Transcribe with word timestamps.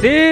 Sí, 0.00 0.29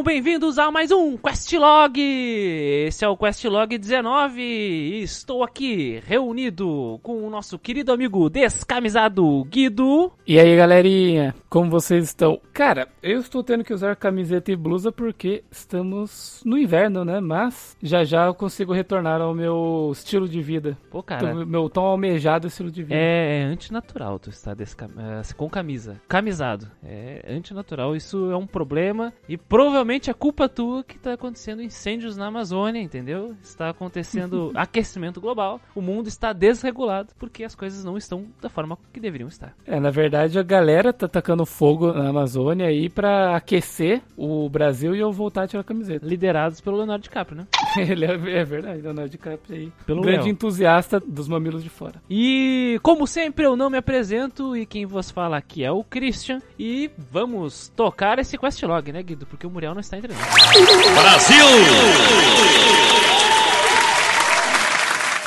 Sejam 0.00 0.14
bem-vindos 0.14 0.58
a 0.58 0.70
mais 0.70 0.90
um 0.90 1.14
Questlog! 1.18 2.00
Esse 2.00 3.04
é 3.04 3.08
o 3.08 3.18
Questlog 3.18 3.76
19 3.76 4.40
e 4.40 5.02
estou 5.02 5.44
aqui 5.44 6.00
reunido 6.06 6.98
com 7.02 7.26
o 7.26 7.28
nosso 7.28 7.58
querido 7.58 7.92
amigo 7.92 8.30
descamisado 8.30 9.44
Guido. 9.44 10.10
E 10.26 10.40
aí, 10.40 10.56
galerinha, 10.56 11.34
como 11.50 11.70
vocês 11.70 12.04
estão? 12.04 12.40
Cara, 12.54 12.88
eu 13.02 13.20
estou 13.20 13.42
tendo 13.44 13.62
que 13.62 13.74
usar 13.74 13.94
camiseta 13.94 14.50
e 14.50 14.56
blusa 14.56 14.90
porque 14.90 15.44
estamos 15.50 16.40
no 16.46 16.56
inverno, 16.56 17.04
né? 17.04 17.20
Mas 17.20 17.76
já 17.82 18.02
já 18.02 18.24
eu 18.24 18.34
consigo 18.34 18.72
retornar 18.72 19.20
ao 19.20 19.34
meu 19.34 19.90
estilo 19.92 20.26
de 20.26 20.40
vida. 20.40 20.78
Pô, 20.90 21.02
cara, 21.02 21.34
Do 21.34 21.46
meu 21.46 21.68
tão 21.68 21.84
almejado 21.84 22.46
estilo 22.46 22.70
de 22.70 22.82
vida. 22.82 22.94
é, 22.98 23.40
é 23.40 23.44
antinatural 23.44 24.18
tu 24.18 24.30
estar 24.30 24.54
descam... 24.54 24.88
eh, 24.96 25.20
com 25.36 25.50
camisa, 25.50 26.00
camisado. 26.08 26.70
É 26.82 27.22
antinatural, 27.28 27.94
isso 27.94 28.30
é 28.30 28.36
um 28.36 28.46
problema 28.46 29.12
e 29.28 29.36
provavelmente 29.36 29.89
é 29.98 30.14
culpa 30.14 30.48
tua 30.48 30.84
que 30.84 30.96
está 30.96 31.14
acontecendo 31.14 31.62
incêndios 31.62 32.16
na 32.16 32.26
Amazônia, 32.26 32.80
entendeu? 32.80 33.34
Está 33.42 33.70
acontecendo 33.70 34.52
aquecimento 34.54 35.20
global, 35.20 35.60
o 35.74 35.80
mundo 35.80 36.08
está 36.08 36.32
desregulado 36.32 37.12
porque 37.18 37.42
as 37.42 37.54
coisas 37.54 37.84
não 37.84 37.96
estão 37.96 38.26
da 38.40 38.48
forma 38.48 38.78
que 38.92 39.00
deveriam 39.00 39.28
estar. 39.28 39.54
É, 39.66 39.80
na 39.80 39.90
verdade, 39.90 40.38
a 40.38 40.42
galera 40.42 40.92
tá 40.92 41.08
tacando 41.08 41.44
fogo 41.44 41.92
na 41.92 42.10
Amazônia 42.10 42.66
aí 42.66 42.88
pra 42.88 43.36
aquecer 43.36 44.02
o 44.16 44.48
Brasil 44.48 44.94
e 44.94 45.00
eu 45.00 45.10
voltar 45.12 45.44
a 45.44 45.48
tirar 45.48 45.62
a 45.62 45.64
camiseta. 45.64 46.06
Liderados 46.06 46.60
pelo 46.60 46.76
Leonardo 46.76 47.02
DiCaprio, 47.02 47.38
né? 47.38 47.46
Ele 47.76 48.04
é, 48.04 48.40
é 48.40 48.44
verdade, 48.44 48.82
Leonardo 48.82 49.10
DiCaprio 49.10 49.56
aí. 49.56 49.72
Pelo 49.86 50.02
grande 50.02 50.24
Léo. 50.24 50.28
entusiasta 50.28 51.00
dos 51.00 51.28
mamilos 51.28 51.62
de 51.62 51.70
fora. 51.70 52.02
E 52.08 52.78
como 52.82 53.06
sempre 53.06 53.44
eu 53.44 53.56
não 53.56 53.70
me 53.70 53.78
apresento 53.78 54.56
e 54.56 54.66
quem 54.66 54.86
vos 54.86 55.10
fala 55.10 55.36
aqui 55.36 55.64
é 55.64 55.70
o 55.72 55.82
Christian 55.82 56.40
e 56.58 56.90
vamos 56.96 57.68
tocar 57.74 58.18
esse 58.18 58.36
questlog, 58.38 58.92
né, 58.92 59.02
Guido? 59.02 59.26
Porque 59.26 59.46
o 59.46 59.50
Muriel 59.50 59.74
não 59.74 59.79
está 59.80 59.96
entendendo. 59.96 60.24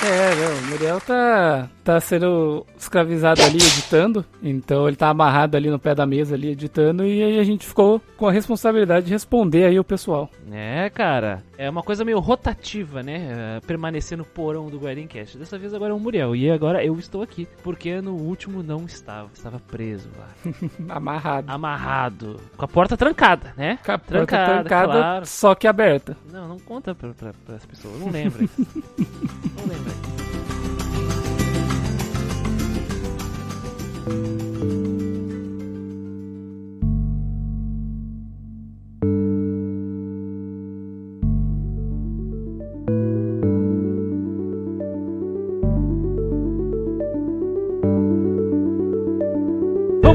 É, 0.06 0.36
não, 0.36 0.58
o 0.60 0.70
Muriel 0.70 1.00
tá, 1.00 1.70
tá 1.82 2.00
sendo 2.02 2.66
escravizado 2.78 3.42
ali 3.42 3.56
editando, 3.56 4.26
então 4.42 4.86
ele 4.86 4.98
tá 4.98 5.08
amarrado 5.10 5.56
ali 5.56 5.70
no 5.70 5.80
pé 5.80 5.96
da 5.96 6.06
mesa 6.06 6.36
ali 6.36 6.50
editando 6.50 7.06
e 7.06 7.24
aí 7.24 7.40
a 7.40 7.44
gente 7.44 7.66
ficou 7.66 8.02
com 8.18 8.28
a 8.28 8.32
responsabilidade 8.32 9.06
de 9.06 9.12
responder 9.14 9.64
aí 9.66 9.80
o 9.80 9.84
pessoal. 9.84 10.30
É, 10.52 10.90
cara, 10.90 11.42
é 11.58 11.70
uma 11.70 11.82
coisa 11.82 12.04
meio 12.04 12.20
rotativa, 12.20 13.02
né? 13.02 13.58
é, 13.58 13.60
Permanecer 13.66 14.18
no 14.18 14.26
porão 14.26 14.68
do 14.70 14.78
Guardian 14.78 15.08
Cast. 15.08 15.38
Dessa 15.38 15.58
vez 15.58 15.74
agora 15.74 15.92
é 15.92 15.96
o 15.96 16.00
Muriel 16.00 16.36
e 16.36 16.52
agora 16.52 16.84
eu 16.84 17.00
estou 17.00 17.22
aqui, 17.22 17.48
porque 17.64 18.02
no 18.02 18.14
último 18.14 18.62
não 18.62 18.86
estava, 18.86 19.30
estava 19.34 19.60
preso 19.60 20.10
lá, 20.18 20.54
Amarrado. 20.96 21.50
amarrado, 21.50 22.42
com 22.58 22.66
a 22.66 22.68
porta 22.68 22.98
trancada, 22.98 23.54
né? 23.56 23.80
Com 23.86 23.92
a 23.94 23.98
porta 23.98 24.14
trancada, 24.14 24.54
trancada, 24.60 24.92
claro. 24.94 25.26
só 25.26 25.56
que 25.56 25.66
aberta. 25.66 26.18
Não, 26.30 26.48
não 26.48 26.60
conta 26.60 26.94
pra, 26.94 27.14
pra, 27.14 27.32
as 27.56 27.66
pessoas, 27.66 27.98
não 28.00 28.10
lembra. 28.12 28.42
não 29.58 29.66
lembra. 29.66 29.93
Thank 34.06 34.42
you. 34.42 34.53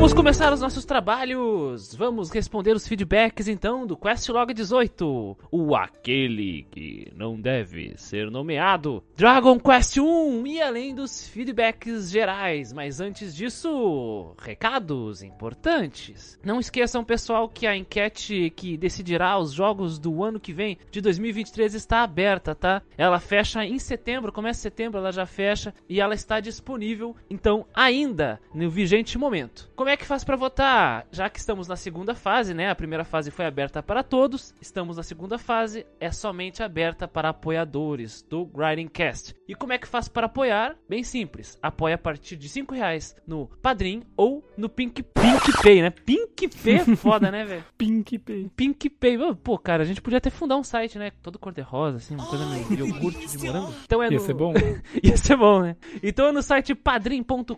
Vamos 0.08 0.16
começar 0.16 0.50
os 0.54 0.62
nossos 0.62 0.86
trabalhos! 0.86 1.94
Vamos 1.94 2.30
responder 2.30 2.74
os 2.74 2.88
feedbacks 2.88 3.46
então 3.46 3.86
do 3.86 3.94
Questlog 3.94 4.54
18, 4.54 5.36
o 5.50 5.76
aquele 5.76 6.66
que 6.70 7.12
não 7.14 7.38
deve 7.38 7.92
ser 7.98 8.30
nomeado. 8.30 9.04
Dragon 9.14 9.60
Quest 9.60 9.98
1 9.98 10.46
e 10.46 10.62
além 10.62 10.94
dos 10.94 11.28
feedbacks 11.28 12.10
gerais, 12.10 12.72
mas 12.72 13.02
antes 13.02 13.36
disso, 13.36 14.34
recados 14.38 15.22
importantes. 15.22 16.38
Não 16.42 16.58
esqueçam, 16.58 17.04
pessoal, 17.04 17.46
que 17.46 17.66
a 17.66 17.76
enquete 17.76 18.50
que 18.56 18.78
decidirá 18.78 19.38
os 19.38 19.52
jogos 19.52 19.98
do 19.98 20.24
ano 20.24 20.40
que 20.40 20.54
vem, 20.54 20.78
de 20.90 21.02
2023, 21.02 21.74
está 21.74 22.02
aberta, 22.02 22.54
tá? 22.54 22.80
Ela 22.96 23.20
fecha 23.20 23.62
em 23.62 23.78
setembro, 23.78 24.32
começa 24.32 24.60
em 24.60 24.62
setembro, 24.62 25.00
ela 25.00 25.12
já 25.12 25.26
fecha 25.26 25.74
e 25.86 26.00
ela 26.00 26.14
está 26.14 26.40
disponível, 26.40 27.14
então, 27.28 27.66
ainda 27.74 28.40
no 28.54 28.70
vigente 28.70 29.18
momento. 29.18 29.70
Como 29.76 29.90
é 29.90 29.97
que 29.98 30.06
faz 30.06 30.24
pra 30.24 30.36
votar? 30.36 31.06
Já 31.10 31.28
que 31.28 31.38
estamos 31.38 31.68
na 31.68 31.76
segunda 31.76 32.14
fase, 32.14 32.54
né? 32.54 32.70
A 32.70 32.74
primeira 32.74 33.04
fase 33.04 33.30
foi 33.30 33.44
aberta 33.44 33.82
para 33.82 34.02
todos, 34.02 34.54
estamos 34.60 34.96
na 34.96 35.02
segunda 35.02 35.36
fase, 35.36 35.84
é 36.00 36.10
somente 36.10 36.62
aberta 36.62 37.08
para 37.08 37.30
apoiadores 37.30 38.22
do 38.22 38.46
Grinding 38.46 38.88
Cast. 38.88 39.34
E 39.46 39.54
como 39.54 39.72
é 39.72 39.78
que 39.78 39.88
faz 39.88 40.08
para 40.08 40.26
apoiar? 40.26 40.76
Bem 40.88 41.02
simples, 41.02 41.58
apoia 41.60 41.96
a 41.96 41.98
partir 41.98 42.36
de 42.36 42.48
5 42.48 42.74
reais 42.74 43.16
no 43.26 43.48
Padrim 43.60 44.02
ou 44.16 44.44
no 44.56 44.68
Pink 44.68 45.02
PinkPay, 45.02 45.82
né? 45.82 45.90
PinkPay 45.90 46.74
é 46.74 46.96
foda, 46.96 47.30
né, 47.30 47.44
velho? 47.44 47.64
Pink 47.76 48.18
Pay. 48.18 48.50
PinkPay, 48.54 49.18
Ô, 49.18 49.34
pô, 49.34 49.58
cara, 49.58 49.82
a 49.82 49.86
gente 49.86 50.00
podia 50.00 50.18
até 50.18 50.30
fundar 50.30 50.56
um 50.56 50.62
site, 50.62 50.98
né? 50.98 51.10
Todo 51.22 51.38
cor-de-rosa, 51.38 51.96
assim, 51.96 52.14
uma 52.14 52.26
coisa 52.26 52.46
meio 52.46 52.86
iogurte 52.86 53.26
de 53.26 53.38
morango. 53.38 53.74
Então 53.84 54.02
é 54.02 54.06
Ia 54.06 54.18
no... 54.18 54.20
ser 54.20 54.34
bom? 54.34 54.54
Ia 55.02 55.16
ser 55.16 55.36
bom, 55.36 55.62
né? 55.62 55.76
Então 56.02 56.26
é 56.26 56.32
no 56.32 56.42
site 56.42 56.74
padrim.com.br 56.74 57.54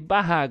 barra 0.00 0.46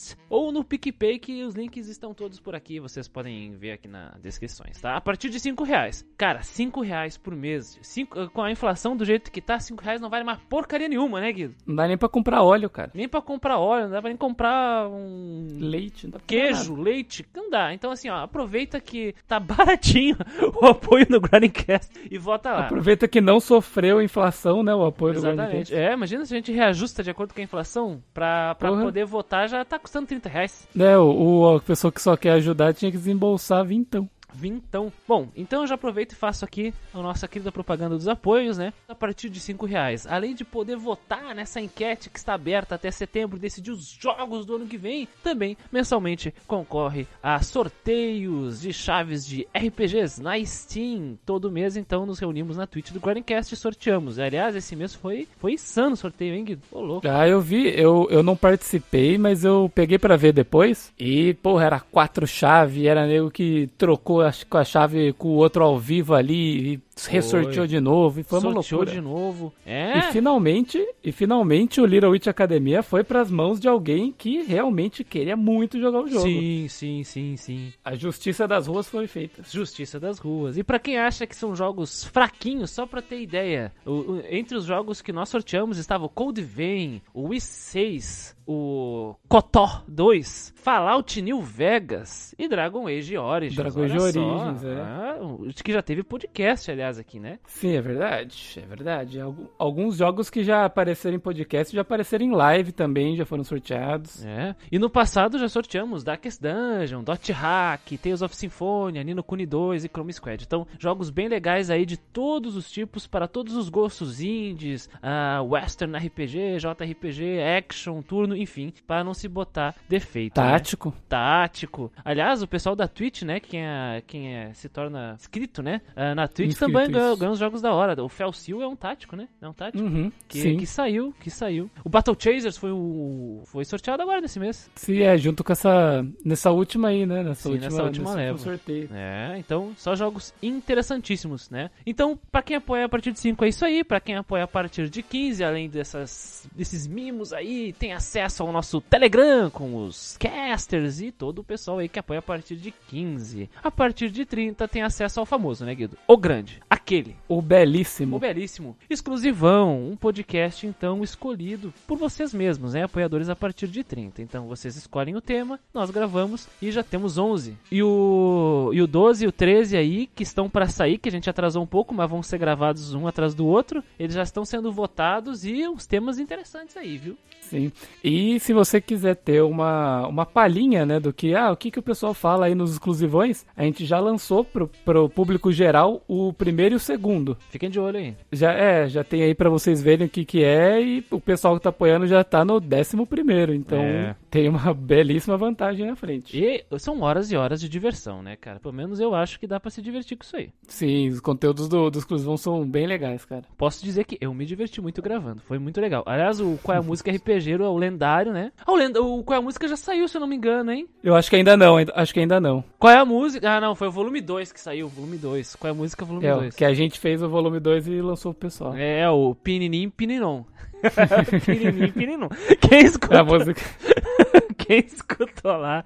grindingcast 0.00 0.16
ou 0.28 0.52
no 0.52 0.64
PicPay 0.64 1.18
que 1.18 1.42
os 1.44 1.54
links 1.54 1.88
estão 1.88 2.14
todos 2.14 2.40
por 2.40 2.54
aqui, 2.54 2.80
vocês 2.80 3.08
podem 3.08 3.52
ver 3.56 3.72
aqui 3.72 3.88
na 3.88 4.14
descrições, 4.22 4.80
tá? 4.80 4.96
A 4.96 5.00
partir 5.00 5.28
de 5.28 5.40
5 5.40 5.64
reais. 5.64 6.06
Cara, 6.16 6.42
5 6.42 6.80
reais 6.80 7.16
por 7.16 7.34
mês. 7.34 7.78
Cinco, 7.82 8.30
com 8.30 8.42
a 8.42 8.50
inflação 8.50 8.96
do 8.96 9.04
jeito 9.04 9.30
que 9.30 9.40
tá, 9.40 9.58
5 9.58 9.82
reais 9.82 10.00
não 10.00 10.08
vale 10.08 10.24
mais 10.24 10.38
porcaria 10.48 10.88
nenhuma, 10.88 11.20
né, 11.20 11.32
Guido? 11.32 11.54
Não 11.66 11.74
dá 11.74 11.88
nem 11.88 11.98
pra 11.98 12.08
comprar 12.08 12.42
óleo, 12.42 12.70
cara. 12.70 12.90
Nem 12.94 13.08
pra 13.08 13.20
comprar 13.20 13.58
óleo, 13.58 13.84
não 13.84 13.90
dá 13.90 14.00
pra 14.00 14.08
nem 14.08 14.16
comprar 14.16 14.88
um 14.88 15.48
Leite, 15.58 16.06
não 16.06 16.12
dá 16.12 16.20
queijo, 16.26 16.74
leite, 16.74 17.26
não 17.34 17.50
dá. 17.50 17.74
Então 17.74 17.90
assim, 17.90 18.08
ó, 18.08 18.22
aproveita 18.22 18.80
que 18.80 19.14
tá 19.26 19.38
baratinho 19.40 20.16
o 20.60 20.66
apoio 20.66 21.06
no 21.10 21.20
Grindcast 21.20 21.90
e 22.10 22.18
vota 22.18 22.52
lá. 22.52 22.66
Aproveita 22.66 23.08
que 23.08 23.20
não 23.20 23.40
sofreu 23.40 24.00
inflação, 24.00 24.62
né? 24.62 24.74
O 24.74 24.84
apoio 24.84 25.14
do 25.14 25.18
Exatamente. 25.18 25.50
Grindcast. 25.50 25.74
É, 25.74 25.92
imagina 25.92 26.24
se 26.24 26.34
a 26.34 26.36
gente 26.36 26.52
reajusta 26.52 27.02
de 27.02 27.10
acordo 27.10 27.34
com 27.34 27.40
a 27.40 27.44
inflação 27.44 28.02
pra, 28.14 28.54
pra 28.54 28.70
poder 28.70 29.04
votar, 29.04 29.48
já 29.48 29.64
tá 29.64 29.78
custando 29.80 30.06
30 30.06 30.28
reais. 30.28 30.66
É, 30.78 30.96
o, 30.98 31.10
o- 31.10 31.56
a 31.56 31.60
pessoa 31.60 31.90
que 31.92 32.00
só 32.00 32.16
quer 32.16 32.32
ajudar 32.32 32.72
tinha 32.74 32.90
que 32.90 32.96
desembolsar 32.98 33.64
vintão. 33.64 34.08
Vintão. 34.34 34.92
Bom, 35.06 35.28
então 35.36 35.62
eu 35.62 35.66
já 35.66 35.74
aproveito 35.74 36.12
e 36.12 36.16
faço 36.16 36.44
aqui 36.44 36.72
a 36.94 36.98
nossa 36.98 37.28
querida 37.28 37.52
propaganda 37.52 37.96
dos 37.96 38.08
apoios, 38.08 38.58
né? 38.58 38.72
A 38.88 38.94
partir 38.94 39.28
de 39.28 39.40
5 39.40 39.66
reais. 39.66 40.06
Além 40.06 40.34
de 40.34 40.44
poder 40.44 40.76
votar 40.76 41.34
nessa 41.34 41.60
enquete 41.60 42.10
que 42.10 42.18
está 42.18 42.34
aberta 42.34 42.74
até 42.74 42.90
setembro, 42.90 43.38
decidir 43.38 43.70
os 43.70 43.86
jogos 43.86 44.44
do 44.44 44.56
ano 44.56 44.66
que 44.66 44.76
vem, 44.76 45.08
também 45.22 45.56
mensalmente 45.72 46.34
concorre 46.46 47.06
a 47.22 47.40
sorteios 47.42 48.60
de 48.60 48.72
chaves 48.72 49.26
de 49.26 49.46
RPGs 49.54 50.22
na 50.22 50.42
Steam. 50.44 51.18
Todo 51.24 51.50
mês, 51.50 51.76
então, 51.76 52.06
nos 52.06 52.18
reunimos 52.18 52.56
na 52.56 52.66
Twitch 52.66 52.90
do 52.92 53.00
Guardiancast 53.00 53.54
e 53.54 53.56
sorteamos. 53.56 54.18
Aliás, 54.18 54.54
esse 54.56 54.74
mês 54.76 54.94
foi, 54.94 55.28
foi 55.38 55.52
insano 55.52 55.94
o 55.94 55.96
sorteio, 55.96 56.34
hein, 56.34 56.44
Guido? 56.44 56.62
Ô, 56.70 56.80
louco. 56.80 57.08
Ah, 57.08 57.26
eu 57.26 57.40
vi, 57.40 57.68
eu, 57.78 58.06
eu 58.10 58.22
não 58.22 58.36
participei, 58.36 59.18
mas 59.18 59.44
eu 59.44 59.70
peguei 59.74 59.98
pra 59.98 60.16
ver 60.16 60.32
depois. 60.32 60.92
E, 60.98 61.34
porra, 61.34 61.64
era 61.64 61.80
quatro 61.80 62.26
chaves, 62.26 62.84
era 62.84 63.06
nego 63.06 63.30
que 63.30 63.68
trocou 63.78 64.19
com 64.48 64.58
a 64.58 64.64
chave 64.64 65.12
com 65.14 65.28
o 65.28 65.36
outro 65.36 65.62
ao 65.64 65.78
vivo 65.78 66.14
ali 66.14 66.74
e 66.74 66.80
ressorteou 67.08 67.66
de 67.66 67.80
novo. 67.80 68.20
E 68.20 68.22
foi 68.22 68.38
uma 68.40 68.52
Sorteou 68.62 68.80
loucura. 68.80 68.90
de 68.90 69.00
novo. 69.00 69.52
É. 69.64 69.98
E 69.98 70.02
finalmente, 70.12 70.84
e 71.02 71.12
finalmente 71.12 71.80
o 71.80 71.86
Little 71.86 72.10
Witch 72.10 72.26
Academia 72.26 72.82
foi 72.82 73.02
pras 73.04 73.30
mãos 73.30 73.58
de 73.60 73.68
alguém 73.68 74.12
que 74.16 74.42
realmente 74.42 75.02
queria 75.04 75.36
muito 75.36 75.78
jogar 75.80 76.00
o 76.02 76.08
jogo. 76.08 76.22
Sim, 76.26 76.66
sim, 76.68 77.04
sim, 77.04 77.36
sim. 77.36 77.72
A 77.84 77.94
justiça 77.94 78.46
das 78.48 78.66
ruas 78.66 78.88
foi 78.88 79.06
feita. 79.06 79.42
Justiça 79.48 79.98
das 80.00 80.18
Ruas. 80.18 80.56
E 80.58 80.62
pra 80.64 80.78
quem 80.78 80.98
acha 80.98 81.26
que 81.26 81.34
são 81.36 81.54
jogos 81.54 82.04
fraquinhos, 82.04 82.70
só 82.70 82.86
pra 82.86 83.00
ter 83.02 83.20
ideia, 83.20 83.72
o- 83.86 83.90
o- 83.90 84.22
entre 84.30 84.56
os 84.56 84.64
jogos 84.64 85.00
que 85.00 85.12
nós 85.12 85.28
sorteamos 85.28 85.78
estava 85.78 86.04
o 86.04 86.08
Cold 86.08 86.40
Vein, 86.42 87.00
o 87.14 87.28
Wii 87.28 87.40
6, 87.40 88.36
o 88.46 89.14
Kotó 89.28 89.82
2, 89.86 90.52
Fallout 90.56 91.20
New 91.22 91.40
Vegas 91.40 92.34
e 92.38 92.48
Dragon 92.48 92.86
Age 92.88 93.16
Origins. 93.16 93.56
Dragon 93.56 93.82
Age. 93.84 93.98
Origins, 93.98 94.64
é. 94.64 94.80
Ah, 94.80 95.18
que 95.64 95.72
já 95.72 95.82
teve 95.82 96.02
podcast, 96.02 96.70
aliás. 96.70 96.89
Aqui, 96.98 97.18
né? 97.20 97.38
Sim, 97.46 97.76
é 97.76 97.80
verdade, 97.80 98.60
é 98.62 98.66
verdade. 98.66 99.18
Alguns 99.58 99.96
jogos 99.96 100.30
que 100.30 100.42
já 100.42 100.64
apareceram 100.64 101.16
em 101.16 101.20
podcast 101.20 101.74
já 101.74 101.82
apareceram 101.82 102.24
em 102.24 102.32
live 102.32 102.72
também, 102.72 103.16
já 103.16 103.24
foram 103.24 103.44
sorteados. 103.44 104.24
É. 104.24 104.54
E 104.70 104.78
no 104.78 104.90
passado 104.90 105.38
já 105.38 105.48
sorteamos 105.48 106.04
Darkest 106.04 106.40
Dungeon, 106.40 107.02
Dot 107.02 107.32
Hack, 107.32 107.96
Tales 108.02 108.22
of 108.22 108.34
Symphonia, 108.34 109.02
Nino 109.02 109.22
Kuni 109.22 109.46
2 109.46 109.84
e 109.84 109.88
Chrome 109.88 110.12
Squad. 110.12 110.44
Então, 110.44 110.66
jogos 110.78 111.10
bem 111.10 111.28
legais 111.28 111.70
aí 111.70 111.84
de 111.84 111.96
todos 111.96 112.56
os 112.56 112.70
tipos, 112.70 113.06
para 113.06 113.28
todos 113.28 113.54
os 113.54 113.68
gostos 113.68 114.20
indies, 114.20 114.88
uh, 114.96 115.42
western 115.44 115.96
RPG, 115.96 116.58
JRPG, 116.58 117.40
action, 117.58 118.02
turno, 118.02 118.36
enfim, 118.36 118.72
para 118.86 119.04
não 119.04 119.14
se 119.14 119.28
botar 119.28 119.74
defeito. 119.88 120.40
Né? 120.40 120.50
Tático. 120.50 120.88
Né? 120.90 120.94
Tático. 121.08 121.92
Aliás, 122.04 122.42
o 122.42 122.48
pessoal 122.48 122.74
da 122.74 122.88
Twitch, 122.88 123.22
né, 123.22 123.40
quem, 123.40 123.60
é, 123.64 124.02
quem 124.06 124.34
é, 124.34 124.52
se 124.52 124.68
torna 124.68 125.14
inscrito, 125.18 125.62
né, 125.62 125.80
uh, 125.96 126.14
na 126.14 126.26
Twitch 126.26 126.50
inscrito, 126.50 126.69
também 126.72 126.90
ganha, 126.90 127.16
ganha 127.16 127.32
uns 127.32 127.38
jogos 127.38 127.62
da 127.62 127.72
hora. 127.72 128.02
O 128.02 128.08
Felsil 128.08 128.62
é 128.62 128.66
um 128.66 128.76
tático, 128.76 129.16
né? 129.16 129.28
É 129.40 129.48
um 129.48 129.52
tático. 129.52 129.82
Uhum, 129.82 130.12
que, 130.28 130.40
sim. 130.40 130.56
que 130.56 130.66
saiu, 130.66 131.14
que 131.20 131.30
saiu. 131.30 131.70
O 131.84 131.88
Battle 131.88 132.16
Chasers 132.18 132.56
foi 132.56 132.70
o 132.70 133.42
foi 133.46 133.64
sorteado 133.64 134.02
agora 134.02 134.20
nesse 134.20 134.38
mês. 134.38 134.70
Sim, 134.74 135.00
é, 135.00 135.16
junto 135.16 135.42
com 135.44 135.52
essa 135.52 136.04
nessa 136.24 136.50
última 136.50 136.88
aí, 136.88 137.06
né, 137.06 137.22
nessa 137.22 137.42
sim, 137.42 137.50
última, 137.50 137.70
nessa 137.70 137.82
última 137.82 138.14
leva. 138.14 138.38
sorteio. 138.38 138.88
É, 138.92 139.36
então 139.38 139.72
só 139.76 139.94
jogos 139.94 140.32
interessantíssimos, 140.42 141.50
né? 141.50 141.70
Então, 141.86 142.18
para 142.30 142.42
quem 142.42 142.56
apoia 142.56 142.84
a 142.84 142.88
partir 142.88 143.12
de 143.12 143.20
5 143.20 143.44
é 143.44 143.48
isso 143.48 143.64
aí, 143.64 143.84
para 143.84 144.00
quem 144.00 144.16
apoia 144.16 144.44
a 144.44 144.48
partir 144.48 144.88
de 144.88 145.02
15, 145.02 145.44
além 145.44 145.68
dessas 145.68 146.48
desses 146.54 146.86
mimos 146.86 147.32
aí, 147.32 147.72
tem 147.74 147.92
acesso 147.92 148.42
ao 148.42 148.52
nosso 148.52 148.80
Telegram 148.80 149.50
com 149.50 149.84
os 149.84 150.16
casters 150.18 151.00
e 151.00 151.12
todo 151.12 151.40
o 151.40 151.44
pessoal 151.44 151.78
aí 151.78 151.88
que 151.88 151.98
apoia 151.98 152.18
a 152.18 152.22
partir 152.22 152.56
de 152.56 152.72
15. 152.88 153.48
A 153.62 153.70
partir 153.70 154.10
de 154.10 154.24
30 154.24 154.66
tem 154.68 154.82
acesso 154.82 155.20
ao 155.20 155.26
famoso, 155.26 155.64
né, 155.64 155.74
Guido? 155.74 155.96
O 156.06 156.16
grande, 156.16 156.59
aquele, 156.70 157.16
o 157.28 157.42
belíssimo, 157.42 158.16
o 158.16 158.20
belíssimo, 158.20 158.76
exclusivão, 158.88 159.90
um 159.90 159.96
podcast 159.96 160.64
então 160.64 161.02
escolhido 161.02 161.74
por 161.84 161.98
vocês 161.98 162.32
mesmos, 162.32 162.74
né, 162.74 162.84
apoiadores 162.84 163.28
a 163.28 163.34
partir 163.34 163.66
de 163.66 163.82
30. 163.82 164.22
Então 164.22 164.46
vocês 164.46 164.76
escolhem 164.76 165.16
o 165.16 165.20
tema, 165.20 165.58
nós 165.74 165.90
gravamos 165.90 166.48
e 166.62 166.70
já 166.70 166.84
temos 166.84 167.18
11. 167.18 167.56
E 167.72 167.82
o 167.82 168.70
e 168.72 168.80
o 168.80 168.86
12 168.86 169.24
e 169.24 169.28
o 169.28 169.32
13 169.32 169.76
aí 169.76 170.06
que 170.06 170.22
estão 170.22 170.48
para 170.48 170.68
sair, 170.68 170.98
que 170.98 171.08
a 171.08 171.12
gente 171.12 171.28
atrasou 171.28 171.62
um 171.62 171.66
pouco, 171.66 171.92
mas 171.92 172.08
vão 172.08 172.22
ser 172.22 172.38
gravados 172.38 172.94
um 172.94 173.08
atrás 173.08 173.34
do 173.34 173.46
outro. 173.46 173.82
Eles 173.98 174.14
já 174.14 174.22
estão 174.22 174.44
sendo 174.44 174.70
votados 174.70 175.44
e 175.44 175.66
uns 175.66 175.86
temas 175.86 176.18
interessantes 176.18 176.76
aí, 176.76 176.96
viu? 176.96 177.16
Sim. 177.50 177.72
E 178.02 178.38
se 178.38 178.52
você 178.52 178.80
quiser 178.80 179.16
ter 179.16 179.42
uma, 179.42 180.06
uma 180.06 180.24
palhinha, 180.24 180.86
né, 180.86 181.00
do 181.00 181.12
que, 181.12 181.34
ah, 181.34 181.50
o 181.50 181.56
que, 181.56 181.68
que 181.68 181.80
o 181.80 181.82
pessoal 181.82 182.14
fala 182.14 182.46
aí 182.46 182.54
nos 182.54 182.72
exclusivões, 182.72 183.44
a 183.56 183.64
gente 183.64 183.84
já 183.84 183.98
lançou 183.98 184.44
pro, 184.44 184.70
pro 184.84 185.08
público 185.08 185.50
geral 185.50 186.00
o 186.06 186.32
primeiro 186.32 186.74
e 186.74 186.76
o 186.76 186.80
segundo. 186.80 187.36
Fiquem 187.50 187.68
de 187.68 187.80
olho 187.80 187.98
aí. 187.98 188.14
Já 188.30 188.52
é, 188.52 188.88
já 188.88 189.02
tem 189.02 189.24
aí 189.24 189.34
para 189.34 189.50
vocês 189.50 189.82
verem 189.82 190.06
o 190.06 190.10
que 190.10 190.24
que 190.24 190.44
é 190.44 190.80
e 190.80 191.04
o 191.10 191.20
pessoal 191.20 191.56
que 191.56 191.62
tá 191.64 191.70
apoiando 191.70 192.06
já 192.06 192.22
tá 192.22 192.44
no 192.44 192.60
décimo 192.60 193.04
primeiro, 193.04 193.52
então 193.52 193.80
é. 193.80 194.14
Tem 194.30 194.48
uma 194.48 194.72
belíssima 194.74 195.36
vantagem 195.36 195.86
na 195.86 195.96
frente. 195.96 196.38
E 196.38 196.64
são 196.78 197.00
horas 197.02 197.30
e 197.32 197.36
horas 197.36 197.60
de 197.60 197.68
diversão, 197.68 198.22
né, 198.22 198.36
cara? 198.36 198.60
Pelo 198.60 198.74
menos 198.74 199.00
eu 199.00 199.14
acho 199.14 199.38
que 199.38 199.46
dá 199.46 199.58
para 199.58 199.70
se 199.70 199.82
divertir 199.82 200.16
com 200.16 200.24
isso 200.24 200.36
aí. 200.36 200.50
Sim, 200.68 201.08
os 201.08 201.20
conteúdos 201.20 201.68
do, 201.68 201.90
do 201.90 201.98
exclusivão 201.98 202.36
são 202.36 202.66
bem 202.66 202.86
legais, 202.86 203.24
cara. 203.24 203.42
Posso 203.56 203.84
dizer 203.84 204.04
que 204.04 204.16
eu 204.20 204.32
me 204.32 204.46
diverti 204.46 204.80
muito 204.80 205.02
gravando, 205.02 205.42
foi 205.42 205.58
muito 205.58 205.80
legal. 205.80 206.02
Aliás, 206.06 206.40
o 206.40 206.58
Qual 206.62 206.76
é 206.76 206.78
a 206.78 206.82
Música 206.82 207.10
RPG 207.10 207.52
é 207.52 207.56
o 207.58 207.76
lendário, 207.76 208.32
né? 208.32 208.52
Ah, 208.64 208.72
o, 208.72 208.76
lend... 208.76 208.96
o 208.96 209.22
Qual 209.22 209.36
é 209.36 209.38
a 209.38 209.42
Música 209.42 209.66
já 209.66 209.76
saiu, 209.76 210.06
se 210.06 210.16
eu 210.16 210.20
não 210.20 210.28
me 210.28 210.36
engano, 210.36 210.70
hein? 210.70 210.88
Eu 211.02 211.14
acho 211.14 211.28
que 211.28 211.36
ainda 211.36 211.56
não, 211.56 211.76
acho 211.94 212.14
que 212.14 212.20
ainda 212.20 212.40
não. 212.40 212.62
Qual 212.78 212.92
é 212.92 212.96
a 212.96 213.04
música? 213.04 213.50
Ah, 213.50 213.60
não, 213.60 213.74
foi 213.74 213.88
o 213.88 213.92
volume 213.92 214.20
2 214.20 214.52
que 214.52 214.60
saiu, 214.60 214.88
volume 214.88 215.16
2. 215.16 215.56
Qual 215.56 215.68
é 215.68 215.72
a 215.72 215.74
música, 215.74 216.04
volume 216.04 216.28
2? 216.28 216.54
É, 216.54 216.58
que 216.58 216.64
a 216.64 216.74
gente 216.74 216.98
fez 216.98 217.22
o 217.22 217.28
volume 217.28 217.58
2 217.58 217.88
e 217.88 218.00
lançou 218.00 218.32
pro 218.32 218.48
pessoal. 218.48 218.74
É, 218.76 219.08
o 219.08 219.34
Pininim 219.34 219.90
Pininon. 219.90 220.44
pininim 221.44 221.92
Pininon. 221.92 222.28
Quem 222.60 222.84
escutou... 222.84 223.16
É 223.16 223.20
a 223.20 223.24
música... 223.24 223.60
Quem 224.58 224.78
escutou 224.86 225.56
lá 225.56 225.84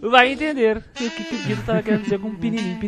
vai 0.00 0.32
entender 0.32 0.78
o 0.78 0.82
que, 1.10 1.24
que 1.24 1.34
o 1.34 1.38
Guido 1.44 1.62
tava 1.64 1.82
querendo 1.82 2.02
dizer 2.02 2.18
com 2.18 2.34
Pininim 2.34 2.78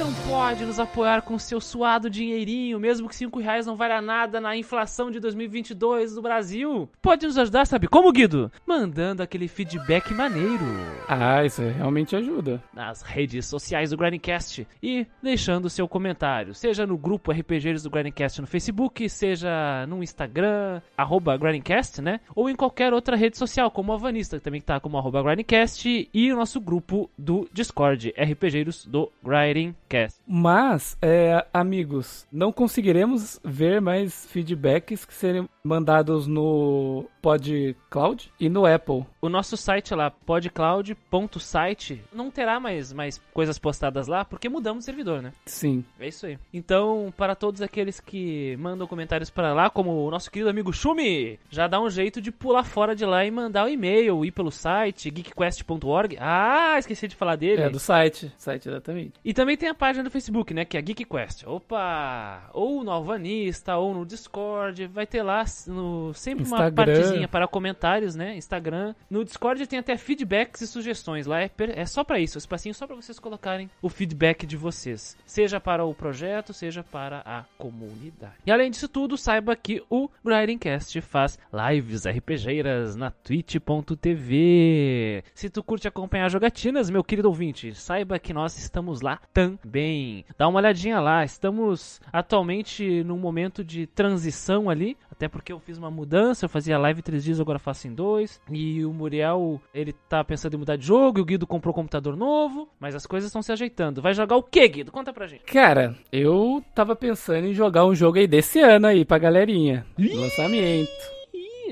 Pininon. 0.00 0.30
pode 0.30 0.64
nos 0.64 0.78
apoiar 0.78 1.22
com 1.22 1.36
seu 1.38 1.60
suado 1.60 2.08
dinheirinho, 2.08 2.78
mesmo 2.78 3.08
que 3.08 3.16
5 3.16 3.40
reais 3.40 3.66
não 3.66 3.74
valha 3.74 4.00
nada 4.00 4.40
na 4.40 4.56
inflação 4.56 5.10
de 5.10 5.18
2022 5.18 6.14
do 6.14 6.22
Brasil. 6.22 6.88
Pode 7.02 7.26
nos 7.26 7.36
ajudar, 7.36 7.66
sabe 7.66 7.88
como, 7.88 8.12
Guido? 8.12 8.50
Mandando 8.64 9.22
aquele 9.22 9.48
feedback 9.48 10.14
maneiro. 10.14 10.64
Ah, 11.08 11.44
isso 11.44 11.62
realmente 11.62 12.14
ajuda. 12.14 12.62
Nas 12.72 13.02
redes 13.02 13.46
sociais 13.46 13.90
do 13.90 13.96
Grindcast 13.96 14.66
e 14.80 15.04
deixando 15.20 15.68
seu 15.68 15.88
comentário, 15.88 16.54
seja 16.54 16.86
no 16.86 16.96
grupo 16.96 17.32
RPGs 17.32 17.82
do 17.82 17.90
Grindcast 17.90 18.40
no 18.40 18.46
Facebook, 18.46 19.08
seja 19.08 19.84
no 19.88 20.02
Instagram, 20.02 20.80
arroba 20.96 21.36
Grindcast, 21.36 22.00
né? 22.00 22.20
Ou 22.36 22.48
em 22.48 22.54
qualquer 22.54 22.92
outra 22.92 23.16
rede 23.16 23.36
social, 23.36 23.68
como 23.70 23.92
a 23.92 23.96
Vanista, 23.96 24.38
que 24.38 24.44
também 24.44 24.60
tá 24.60 24.78
como 24.78 24.96
arroba 24.96 25.22
Grindcast, 25.22 26.08
e 26.14 26.32
o 26.32 26.36
nosso 26.36 26.60
grupo 26.60 27.10
do 27.18 27.48
Discord, 27.52 28.14
RPGeiros 28.16 28.86
do 28.86 29.10
Grindcast. 29.24 29.89
Mas, 30.26 30.96
é, 31.02 31.44
amigos, 31.52 32.26
não 32.30 32.52
conseguiremos 32.52 33.40
ver 33.44 33.80
mais 33.80 34.26
feedbacks 34.26 35.04
que 35.04 35.12
serem 35.12 35.48
mandados 35.62 36.26
no 36.26 37.06
PodCloud 37.20 38.32
e 38.40 38.48
no 38.48 38.66
Apple. 38.66 39.04
O 39.20 39.28
nosso 39.28 39.56
site 39.56 39.94
lá, 39.94 40.10
podcloud.site, 40.10 42.02
não 42.12 42.30
terá 42.30 42.58
mais, 42.58 42.92
mais 42.92 43.18
coisas 43.32 43.58
postadas 43.58 44.06
lá 44.06 44.24
porque 44.24 44.48
mudamos 44.48 44.84
o 44.84 44.86
servidor, 44.86 45.22
né? 45.22 45.32
Sim. 45.44 45.84
É 45.98 46.08
isso 46.08 46.26
aí. 46.26 46.38
Então, 46.52 47.12
para 47.16 47.34
todos 47.34 47.60
aqueles 47.60 48.00
que 48.00 48.56
mandam 48.56 48.86
comentários 48.86 49.30
para 49.30 49.52
lá, 49.52 49.68
como 49.68 50.06
o 50.06 50.10
nosso 50.10 50.30
querido 50.30 50.50
amigo 50.50 50.72
Shumi, 50.72 51.38
já 51.50 51.66
dá 51.66 51.80
um 51.80 51.90
jeito 51.90 52.20
de 52.20 52.32
pular 52.32 52.64
fora 52.64 52.94
de 52.94 53.04
lá 53.04 53.24
e 53.24 53.30
mandar 53.30 53.64
o 53.64 53.66
um 53.66 53.70
e-mail, 53.70 54.24
ir 54.24 54.30
pelo 54.30 54.50
site 54.50 55.10
geekquest.org. 55.10 56.16
Ah, 56.18 56.76
esqueci 56.78 57.06
de 57.06 57.16
falar 57.16 57.36
dele. 57.36 57.62
É, 57.62 57.70
do 57.70 57.78
site. 57.78 58.32
Site, 58.38 58.68
exatamente. 58.68 59.14
E 59.24 59.34
também 59.34 59.56
tem 59.56 59.68
a 59.68 59.74
página 59.74 60.04
do 60.04 60.10
Facebook, 60.10 60.54
né? 60.54 60.64
Que 60.64 60.78
é 60.78 60.80
GeekQuest. 60.80 61.46
Opa! 61.46 62.48
Ou 62.52 62.82
no 62.82 62.90
Alvanista, 62.90 63.76
ou 63.76 63.94
no 63.94 64.06
Discord. 64.06 64.86
Vai 64.86 65.06
ter 65.06 65.22
lá 65.22 65.44
no, 65.66 66.12
sempre 66.14 66.42
Instagram. 66.42 66.66
uma 66.66 66.72
partezinha 66.72 67.28
para 67.28 67.46
comentários, 67.46 68.14
né? 68.14 68.36
Instagram. 68.36 68.94
No 69.08 69.24
Discord 69.24 69.66
tem 69.66 69.78
até 69.78 69.96
feedbacks 69.96 70.60
e 70.60 70.66
sugestões. 70.66 71.26
Lá 71.26 71.42
é, 71.42 71.50
é 71.74 71.86
só 71.86 72.04
para 72.04 72.20
isso. 72.20 72.36
O 72.36 72.38
espacinho 72.38 72.74
só 72.74 72.86
para 72.86 72.96
vocês 72.96 73.18
colocarem 73.18 73.70
o 73.82 73.88
feedback 73.88 74.46
de 74.46 74.56
vocês. 74.56 75.16
Seja 75.26 75.60
para 75.60 75.84
o 75.84 75.94
projeto, 75.94 76.52
seja 76.52 76.82
para 76.82 77.22
a 77.24 77.44
comunidade. 77.56 78.34
E 78.46 78.50
além 78.50 78.70
disso 78.70 78.88
tudo, 78.88 79.16
saiba 79.16 79.54
que 79.56 79.82
o 79.90 80.08
Grindcast 80.24 81.00
faz 81.00 81.38
lives 81.52 82.06
RPGeiras 82.06 82.96
na 82.96 83.10
twitch.tv. 83.10 85.24
Se 85.34 85.50
tu 85.50 85.62
curte 85.62 85.88
acompanhar 85.88 86.30
jogatinas, 86.30 86.90
meu 86.90 87.04
querido 87.04 87.28
ouvinte, 87.28 87.74
saiba 87.74 88.18
que 88.18 88.32
nós 88.32 88.58
estamos 88.58 89.00
lá 89.00 89.20
também. 89.32 90.24
Dá 90.36 90.48
uma 90.48 90.58
olhadinha 90.58 91.00
lá. 91.00 91.24
Estamos 91.24 92.00
atualmente 92.12 93.02
num 93.04 93.18
momento 93.18 93.64
de 93.64 93.86
transição 93.86 94.68
ali, 94.68 94.96
até 95.10 95.28
porque 95.40 95.52
eu 95.52 95.58
fiz 95.58 95.78
uma 95.78 95.90
mudança, 95.90 96.44
eu 96.44 96.48
fazia 96.50 96.78
live 96.78 97.00
três 97.00 97.24
dias, 97.24 97.40
agora 97.40 97.58
faço 97.58 97.88
em 97.88 97.94
dois. 97.94 98.40
E 98.50 98.84
o 98.84 98.92
Muriel, 98.92 99.60
ele 99.72 99.94
tá 100.08 100.22
pensando 100.22 100.54
em 100.54 100.58
mudar 100.58 100.76
de 100.76 100.86
jogo, 100.86 101.18
e 101.18 101.22
o 101.22 101.24
Guido 101.24 101.46
comprou 101.46 101.72
um 101.72 101.74
computador 101.74 102.14
novo, 102.14 102.68
mas 102.78 102.94
as 102.94 103.06
coisas 103.06 103.28
estão 103.28 103.42
se 103.42 103.50
ajeitando. 103.50 104.02
Vai 104.02 104.12
jogar 104.12 104.36
o 104.36 104.42
que, 104.42 104.68
Guido? 104.68 104.92
Conta 104.92 105.14
pra 105.14 105.26
gente. 105.26 105.44
Cara, 105.44 105.96
eu 106.12 106.62
tava 106.74 106.94
pensando 106.94 107.46
em 107.46 107.54
jogar 107.54 107.86
um 107.86 107.94
jogo 107.94 108.18
aí 108.18 108.26
desse 108.26 108.60
ano 108.60 108.86
aí 108.86 109.02
pra 109.02 109.18
galerinha. 109.18 109.86
Lançamento. 109.98 111.19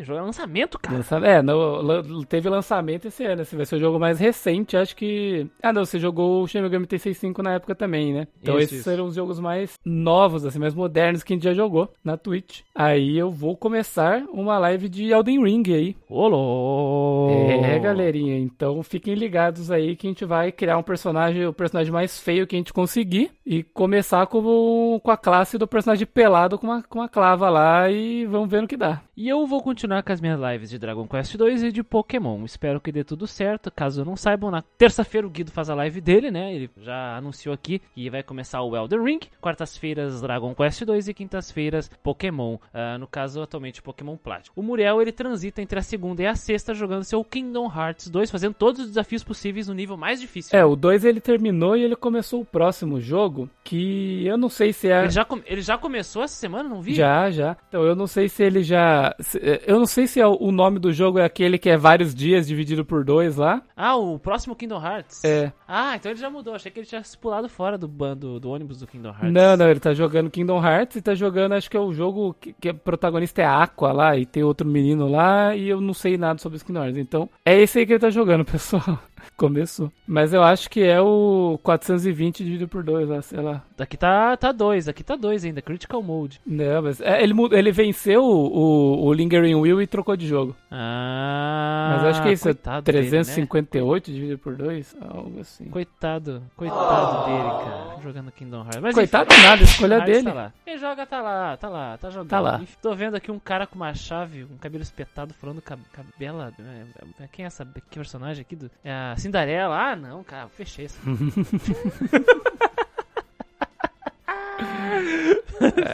Jogo 0.02 0.20
é 0.20 0.22
lançamento, 0.22 0.78
cara. 0.78 0.96
Lança... 0.96 1.16
É, 1.18 1.42
no, 1.42 2.24
teve 2.24 2.48
lançamento 2.48 3.06
esse 3.06 3.24
ano. 3.24 3.42
Esse 3.42 3.56
vai 3.56 3.66
ser 3.66 3.76
o 3.76 3.80
jogo 3.80 3.98
mais 3.98 4.18
recente, 4.18 4.76
acho 4.76 4.94
que. 4.94 5.46
Ah, 5.62 5.72
não, 5.72 5.84
você 5.84 5.98
jogou 5.98 6.42
o 6.42 6.46
Shin 6.46 6.60
Megami 6.60 6.86
Tensei 6.86 7.14
5 7.14 7.42
na 7.42 7.54
época 7.54 7.74
também, 7.74 8.12
né? 8.12 8.28
Então 8.40 8.54
Isso, 8.54 8.64
esses 8.64 8.80
isso. 8.80 8.90
serão 8.90 9.06
os 9.06 9.14
jogos 9.14 9.40
mais 9.40 9.74
novos, 9.84 10.44
assim, 10.44 10.58
mais 10.58 10.74
modernos 10.74 11.22
que 11.22 11.32
a 11.32 11.36
gente 11.36 11.44
já 11.44 11.54
jogou 11.54 11.92
na 12.04 12.16
Twitch. 12.16 12.60
Aí 12.74 13.16
eu 13.16 13.30
vou 13.30 13.56
começar 13.56 14.22
uma 14.32 14.58
live 14.58 14.88
de 14.88 15.10
Elden 15.10 15.42
Ring 15.42 15.64
aí. 15.68 15.96
Olô! 16.08 17.28
É, 17.64 17.78
galerinha, 17.78 18.38
então 18.38 18.82
fiquem 18.82 19.14
ligados 19.14 19.70
aí 19.70 19.96
que 19.96 20.06
a 20.06 20.10
gente 20.10 20.24
vai 20.24 20.52
criar 20.52 20.78
um 20.78 20.82
personagem, 20.82 21.46
o 21.46 21.52
personagem 21.52 21.92
mais 21.92 22.18
feio 22.20 22.46
que 22.46 22.56
a 22.56 22.58
gente 22.58 22.72
conseguir 22.72 23.30
e 23.44 23.62
começar 23.62 24.26
com, 24.26 25.00
com 25.02 25.10
a 25.10 25.16
classe 25.16 25.58
do 25.58 25.66
personagem 25.66 26.06
pelado 26.06 26.58
com 26.58 26.66
uma, 26.66 26.82
com 26.82 26.98
uma 26.98 27.08
clava 27.08 27.48
lá 27.48 27.90
e 27.90 28.26
vamos 28.26 28.50
ver 28.50 28.62
no 28.62 28.68
que 28.68 28.76
dá. 28.76 29.02
E 29.16 29.28
eu 29.28 29.46
vou 29.46 29.62
continuar 29.62 29.88
com 30.04 30.12
as 30.12 30.21
minhas 30.21 30.38
lives 30.40 30.71
de 30.71 30.78
Dragon 30.78 31.07
Quest 31.07 31.37
2 31.37 31.62
e 31.64 31.73
de 31.73 31.83
Pokémon. 31.83 32.45
Espero 32.45 32.80
que 32.80 32.92
dê 32.92 33.02
tudo 33.04 33.26
certo. 33.26 33.71
Caso 33.71 34.04
não 34.04 34.16
saibam, 34.16 34.50
na 34.50 34.62
terça-feira 34.62 35.26
o 35.26 35.30
Guido 35.30 35.50
faz 35.50 35.68
a 35.71 35.75
live 35.75 36.00
dele, 36.00 36.30
né? 36.30 36.54
Ele 36.54 36.71
já 36.78 37.16
anunciou 37.16 37.52
aqui 37.54 37.80
que 37.95 38.09
vai 38.11 38.23
começar 38.23 38.62
o 38.62 38.76
Elden 38.76 39.02
Ring. 39.04 39.21
Quartas-feiras 39.40 40.21
Dragon 40.21 40.54
Quest 40.54 40.85
2 40.85 41.09
e 41.09 41.14
quintas-feiras 41.14 41.90
Pokémon. 42.02 42.59
Ah, 42.73 42.97
no 42.99 43.07
caso, 43.07 43.42
atualmente 43.42 43.83
Pokémon 43.83 44.16
Plástico. 44.16 44.59
O 44.59 44.62
Muriel 44.62 45.00
ele 45.02 45.12
transita 45.12 45.61
entre 45.62 45.78
a 45.78 45.83
segunda 45.83 46.23
e 46.23 46.26
a 46.26 46.35
sexta 46.35 46.75
jogando 46.75 47.04
seu 47.04 47.25
Kingdom 47.25 47.66
Hearts 47.75 48.09
2, 48.09 48.30
fazendo 48.30 48.54
todos 48.54 48.80
os 48.83 48.88
desafios 48.88 49.25
possíveis 49.25 49.68
no 49.68 49.75
nível 49.75 49.97
mais 49.97 50.21
difícil. 50.21 50.57
É, 50.59 50.64
o 50.64 50.76
2 50.76 51.04
ele 51.04 51.21
terminou 51.21 51.76
e 51.76 51.83
ele 51.83 51.97
começou 51.97 52.40
o 52.40 52.45
próximo 52.45 53.00
jogo, 53.00 53.49
que 53.64 54.25
eu 54.26 54.37
não 54.38 54.49
sei 54.49 54.73
se 54.73 54.88
é... 54.90 55.00
Ele 55.00 55.11
já, 55.11 55.26
ele 55.47 55.61
já 55.62 55.76
começou 55.78 56.23
essa 56.23 56.35
semana, 56.35 56.68
não 56.68 56.80
vi? 56.80 56.95
Já, 56.95 57.30
já. 57.30 57.57
Então 57.68 57.83
eu 57.85 57.95
não 57.97 58.07
sei 58.07 58.28
se 58.28 58.42
ele 58.42 58.62
já. 58.62 59.14
se- 59.21 59.38
Eu 59.78 59.82
não 59.82 59.87
sei 59.87 60.08
se 60.08 60.20
é 60.20 60.26
o 60.26 60.50
nome 60.50 60.80
do 60.80 60.92
jogo 60.92 61.20
é 61.20 61.25
aquele 61.25 61.56
que 61.56 61.70
é 61.70 61.76
vários 61.76 62.12
dias 62.12 62.49
dividido 62.49 62.85
por 62.85 63.04
dois 63.04 63.37
lá. 63.37 63.62
Ah, 63.76 63.94
o 63.94 64.18
próximo 64.18 64.56
Kingdom 64.56 64.85
Hearts? 64.85 65.23
É. 65.23 65.52
Ah, 65.68 65.94
então 65.94 66.11
ele 66.11 66.18
já 66.18 66.28
mudou. 66.28 66.52
Achei 66.52 66.68
que 66.68 66.80
ele 66.80 66.87
tinha 66.87 67.00
se 67.04 67.16
pulado 67.16 67.49
fora 67.49 67.78
do 67.78 67.87
bando 67.87 68.40
do 68.40 68.50
ônibus 68.50 68.80
do 68.80 68.88
Kingdom 68.88 69.11
Hearts. 69.11 69.32
Não, 69.32 69.56
não, 69.56 69.70
ele 69.70 69.78
tá 69.78 69.94
jogando 69.94 70.30
Kingdom 70.30 70.61
Hearts 70.61 70.97
e 70.97 71.00
tá 71.00 71.14
jogando, 71.14 71.52
acho 71.52 71.70
que 71.70 71.76
é 71.76 71.80
o 71.80 71.92
jogo 71.92 72.35
que, 72.40 72.52
que 72.54 72.73
protagonista 72.73 73.40
é 73.40 73.44
Aqua 73.44 73.92
lá 73.92 74.16
e 74.16 74.26
tem 74.26 74.42
outro 74.42 74.66
menino 74.66 75.06
lá 75.06 75.54
e 75.54 75.68
eu 75.68 75.80
não 75.80 75.94
sei 75.94 76.18
nada 76.18 76.40
sobre 76.40 76.56
os 76.56 76.64
Kingdom 76.64 76.82
Hearts. 76.82 76.99
Então 76.99 77.30
é 77.47 77.56
esse 77.61 77.78
aí 77.78 77.87
que 77.87 77.92
ele 77.92 78.00
tá 78.00 78.11
jogando, 78.11 78.42
pessoal. 78.50 78.99
Começou. 79.37 79.92
Mas 80.06 80.32
eu 80.32 80.42
acho 80.42 80.68
que 80.70 80.82
é 80.82 81.00
o 81.00 81.58
420 81.62 82.38
dividido 82.38 82.68
por 82.68 82.82
dois 82.82 83.08
lá, 83.08 83.22
sei 83.22 83.40
lá. 83.40 83.62
Aqui 83.78 83.96
tá 83.96 84.37
tá 84.37 84.50
dois, 84.52 84.88
aqui 84.88 85.04
tá 85.04 85.14
dois 85.16 85.44
ainda, 85.44 85.62
Critical 85.62 86.02
Mode. 86.02 86.40
Não, 86.46 86.82
mas 86.82 87.00
é, 87.00 87.22
ele, 87.22 87.34
ele 87.52 87.70
venceu 87.70 88.25
o, 88.25 88.46
o, 88.46 89.06
o 89.06 89.12
Lingering 89.12 89.54
Will 89.54 89.80
e 89.80 89.87
trocou 89.87 90.16
de 90.16 90.26
jogo. 90.26 90.56
Ah, 90.70 91.92
Mas 91.94 92.02
eu 92.02 92.10
acho 92.10 92.22
que 92.22 92.28
é 92.28 92.32
isso, 92.32 92.48
é 92.48 92.54
coitado 92.54 92.82
dele, 92.82 92.98
né? 93.02 93.10
358 93.10 94.12
dividido 94.12 94.38
por 94.38 94.56
dois, 94.56 94.96
algo 95.00 95.40
assim. 95.40 95.66
Coitado, 95.66 96.42
coitado 96.56 97.26
dele, 97.26 97.48
cara, 97.64 98.00
jogando 98.02 98.32
Kingdom 98.32 98.62
Hearts. 98.62 98.80
Mas 98.80 98.94
Coitado 98.94 99.32
enfim, 99.32 99.42
nada, 99.42 99.62
escolha 99.62 100.00
dele. 100.00 100.25
Tá 100.25 100.32
lá. 100.32 100.52
Quem 100.64 100.78
joga 100.78 101.06
tá 101.06 101.20
lá, 101.22 101.56
tá 101.56 101.68
lá, 101.68 101.98
tá 101.98 102.10
jogando. 102.10 102.28
Tá 102.28 102.40
lá. 102.40 102.60
E 102.62 102.66
tô 102.82 102.94
vendo 102.94 103.16
aqui 103.16 103.30
um 103.30 103.38
cara 103.38 103.66
com 103.66 103.76
uma 103.76 103.94
chave, 103.94 104.44
um 104.44 104.56
cabelo 104.58 104.82
espetado, 104.82 105.34
falando 105.34 105.62
cab 105.62 105.80
cabela. 105.92 106.52
é, 106.58 107.25
é, 107.25 107.28
Quem 107.28 107.44
é 107.44 107.46
essa 107.46 107.64
que 107.64 107.98
personagem 107.98 108.42
aqui? 108.42 108.56
Do, 108.56 108.70
é 108.84 108.92
a 108.92 109.07
Cinderela. 109.16 109.76
Ah, 109.76 109.96
não, 109.96 110.22
cara, 110.22 110.48
fechei 110.48 110.86
isso. 110.86 110.98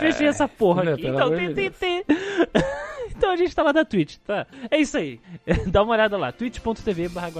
Fechei 0.00 0.26
essa 0.26 0.46
porra 0.46 0.84
Não, 0.84 0.92
aqui. 0.92 1.02
pelo 1.02 1.16
Então, 1.16 1.30
tem, 1.30 1.54
tem, 1.54 1.70
tem. 1.70 2.04
então 3.10 3.30
a 3.30 3.36
gente 3.36 3.54
tá 3.54 3.62
lá 3.62 3.72
na 3.72 3.84
Twitch, 3.84 4.16
tá? 4.26 4.46
É 4.70 4.78
isso 4.78 4.96
aí. 4.96 5.20
Dá 5.66 5.82
uma 5.82 5.92
olhada 5.92 6.16
lá, 6.16 6.32
twitch.tv 6.32 7.08
barra 7.08 7.30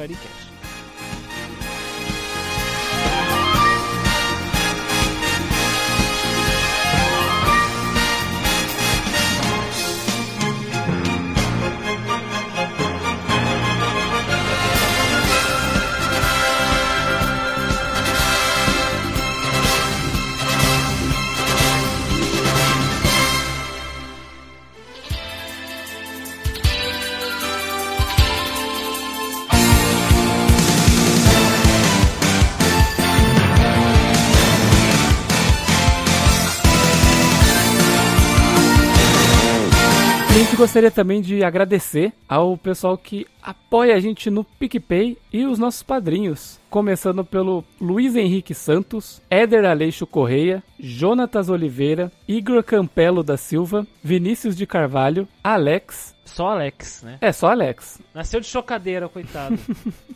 gostaria 40.64 40.90
também 40.90 41.21
de 41.21 41.44
agradecer 41.44 42.11
ao 42.26 42.56
pessoal 42.56 42.97
que 42.97 43.26
apoia 43.42 43.94
a 43.94 44.00
gente 44.00 44.30
no 44.30 44.42
PicPay 44.42 45.18
e 45.30 45.44
os 45.44 45.59
nossos 45.59 45.83
padrinhos. 45.83 46.59
Começando 46.71 47.23
pelo 47.23 47.62
Luiz 47.78 48.16
Henrique 48.16 48.54
Santos, 48.54 49.21
Éder 49.28 49.66
Aleixo 49.66 50.06
Correia, 50.06 50.62
Jonatas 50.80 51.50
Oliveira, 51.50 52.11
Igor 52.26 52.62
Campelo 52.62 53.23
da 53.23 53.37
Silva, 53.37 53.87
Vinícius 54.02 54.56
de 54.56 54.66
Carvalho, 54.66 55.28
Alex. 55.42 56.16
Só 56.25 56.49
Alex, 56.49 57.02
né? 57.02 57.18
É, 57.21 57.30
só 57.30 57.50
Alex. 57.50 58.00
Nasceu 58.14 58.40
de 58.40 58.47
chocadeira, 58.47 59.06
coitado. 59.06 59.59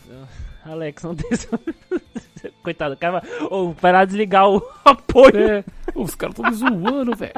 Alex, 0.65 1.03
não 1.03 1.15
tem. 1.15 1.29
coitado, 2.63 2.95
o 2.95 2.97
cara 2.97 3.21
vai 3.21 3.31
ou 3.51 3.75
vai 3.75 3.93
lá 3.93 4.03
desligar 4.07 4.49
o 4.49 4.63
apoio. 4.83 5.39
É, 5.39 5.65
os 5.99 6.15
caras 6.15 6.37
estão 6.37 6.51
me 6.51 6.57
zoando, 6.57 7.17
velho. 7.17 7.33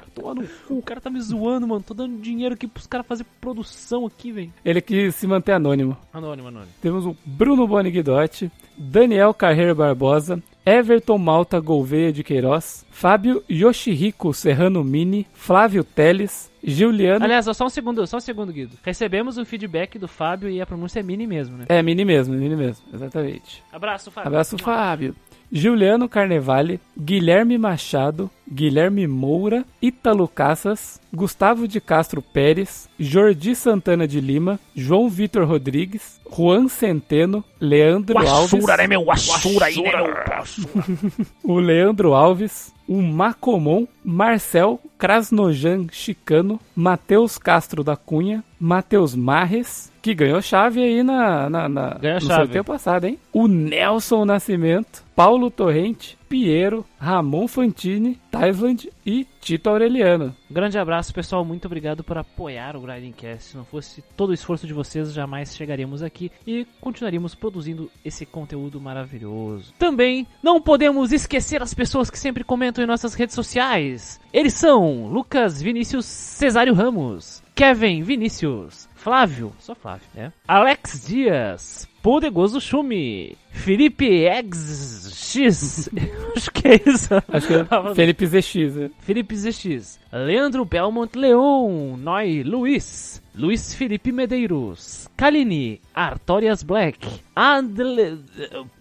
O 0.69 0.83
cara 0.83 1.01
tá 1.01 1.11
me 1.11 1.21
zoando, 1.21 1.67
mano. 1.67 1.83
Tô 1.83 1.95
dando 1.95 2.21
dinheiro 2.21 2.55
aqui 2.55 2.67
pros 2.67 2.87
caras 2.87 3.07
fazer 3.07 3.25
produção 3.41 4.07
aqui, 4.07 4.33
velho. 4.33 4.53
Ele 4.65 4.81
quis 4.81 5.15
se 5.15 5.27
manter 5.27 5.53
anônimo. 5.53 5.97
Anônimo, 6.13 6.49
anônimo. 6.49 6.73
Temos 6.81 7.07
o 7.07 7.17
Bruno 7.25 7.67
Boni 7.67 7.91
Guidotti, 7.91 8.51
Daniel 8.77 9.33
Carreira 9.35 9.75
Barbosa, 9.75 10.43
Everton 10.65 11.19
Malta 11.19 11.59
Gouveia 11.59 12.13
de 12.13 12.23
Queiroz, 12.23 12.85
Fábio 12.91 13.43
Yoshihiko 13.51 14.33
Serrano 14.35 14.85
Mini, 14.85 15.27
Flávio 15.33 15.83
Teles, 15.83 16.51
Juliano. 16.63 17.25
Aliás, 17.25 17.47
só 17.47 17.65
um 17.65 17.71
segundo, 17.71 18.07
só 18.07 18.19
um 18.19 18.21
segundo, 18.21 18.53
Guido. 18.53 18.77
Recebemos 18.83 19.39
um 19.39 19.45
feedback 19.45 19.99
do 19.99 20.07
Fábio 20.07 20.51
e 20.51 20.61
a 20.61 20.67
pronúncia 20.67 21.01
é 21.01 21.03
mini 21.03 21.27
mesmo, 21.27 21.57
né? 21.57 21.65
É, 21.69 21.83
Mini 21.83 22.05
mesmo, 22.05 22.35
Mini 22.35 22.55
mesmo, 22.55 22.85
exatamente. 22.93 23.63
Abraço, 23.73 24.11
Fábio. 24.11 24.29
Abraço, 24.29 24.59
Fábio. 24.59 25.17
Juliano 25.53 26.09
Carnevale, 26.09 26.79
Guilherme 26.97 27.59
Machado, 27.59 28.31
Guilherme 28.49 29.07
Moura, 29.09 29.65
Ítalo 29.83 30.29
Cassas, 30.29 31.00
Gustavo 31.13 31.67
de 31.67 31.81
Castro 31.81 32.23
Pérez, 32.23 32.89
Jordi 32.99 33.55
Santana 33.55 34.07
de 34.07 34.21
Lima, 34.21 34.59
João 34.75 35.09
Vitor 35.09 35.45
Rodrigues, 35.47 36.21
Juan 36.31 36.69
Centeno, 36.69 37.45
Leandro 37.61 38.19
Alves. 38.19 38.65
né, 38.77 38.87
meu? 38.87 39.11
Assura 39.11 39.67
aí, 39.67 39.83
né, 39.83 39.91
meu? 39.97 41.27
o 41.43 41.59
Leandro 41.59 42.15
Alves, 42.15 42.73
o 42.87 43.01
Macomon, 43.03 43.87
Marcel 44.05 44.81
Krasnojan 44.99 45.87
Chicano, 45.91 46.61
Matheus 46.75 47.39
Castro 47.39 47.83
da 47.83 47.97
Cunha, 47.97 48.45
Matheus 48.59 49.15
Marres, 49.15 49.91
que 50.03 50.15
ganhou 50.15 50.41
chave 50.41 50.83
aí 50.83 51.03
na, 51.03 51.51
na, 51.51 51.69
na 51.69 51.95
Ganhou 51.95 52.21
no 52.21 52.27
chave. 52.27 52.43
sorteio 52.43 52.65
passado, 52.65 53.05
hein? 53.07 53.19
O 53.33 53.49
Nelson 53.49 54.25
Nascimento, 54.25 55.03
Paulo 55.15 55.51
Torrente, 55.51 56.19
Piero, 56.31 56.87
Ramon 56.97 57.49
Fantini, 57.49 58.17
Taisland 58.31 58.89
e 59.05 59.27
Tito 59.41 59.69
Aureliano. 59.69 60.33
Grande 60.49 60.79
abraço, 60.79 61.13
pessoal. 61.13 61.45
Muito 61.45 61.65
obrigado 61.65 62.05
por 62.05 62.17
apoiar 62.17 62.77
o 62.77 62.81
Grindcast. 62.81 63.51
Se 63.51 63.57
não 63.57 63.65
fosse 63.65 64.01
todo 64.17 64.31
o 64.31 64.33
esforço 64.33 64.65
de 64.65 64.73
vocês, 64.73 65.13
jamais 65.13 65.57
chegaríamos 65.57 66.05
aqui 66.05 66.31
e 66.47 66.65
continuaríamos 66.81 67.35
produzindo 67.35 67.91
esse 68.05 68.25
conteúdo 68.25 68.81
maravilhoso. 68.81 69.75
Também 69.77 70.25
não 70.41 70.61
podemos 70.61 71.11
esquecer 71.11 71.63
as 71.63 71.75
pessoas 71.75 72.09
que 72.09 72.19
sempre 72.19 72.45
comentam 72.45 72.85
em 72.85 72.87
nossas 72.87 73.15
redes 73.15 73.35
sociais. 73.35 74.21
Eles 74.33 74.55
são 74.55 75.09
Lucas 75.09 75.61
Vinícius 75.61 76.07
Cesário 76.07 76.75
Ramos, 76.75 77.43
Kevin 77.57 78.03
Vinícius, 78.05 78.89
Flávio, 78.95 79.53
só 79.59 79.75
Flávio, 79.75 80.07
né? 80.15 80.33
Alex 80.47 81.09
Dias, 81.09 81.89
Podegoso 82.01 82.61
Chumi, 82.61 83.37
Felipe 83.51 84.25
X, 84.25 85.91
acho 86.37 86.51
que 86.51 86.69
é 86.69 86.81
isso. 86.87 87.09
Acho 87.29 87.47
que 87.47 87.55
é 87.55 87.95
Felipe 87.95 88.27
ZX, 88.27 88.75
né? 88.75 88.91
Felipe 89.01 89.37
ZX, 89.37 90.01
Leandro 90.13 90.65
Belmont 90.65 91.15
Leon, 91.17 91.97
Noi 91.97 92.43
Luiz, 92.43 93.23
Luiz 93.35 93.75
Felipe 93.75 94.13
Medeiros, 94.13 95.09
Kalini, 95.17 95.81
Artorias 95.95 96.63
Black, 96.63 97.09
Adle... 97.35 98.19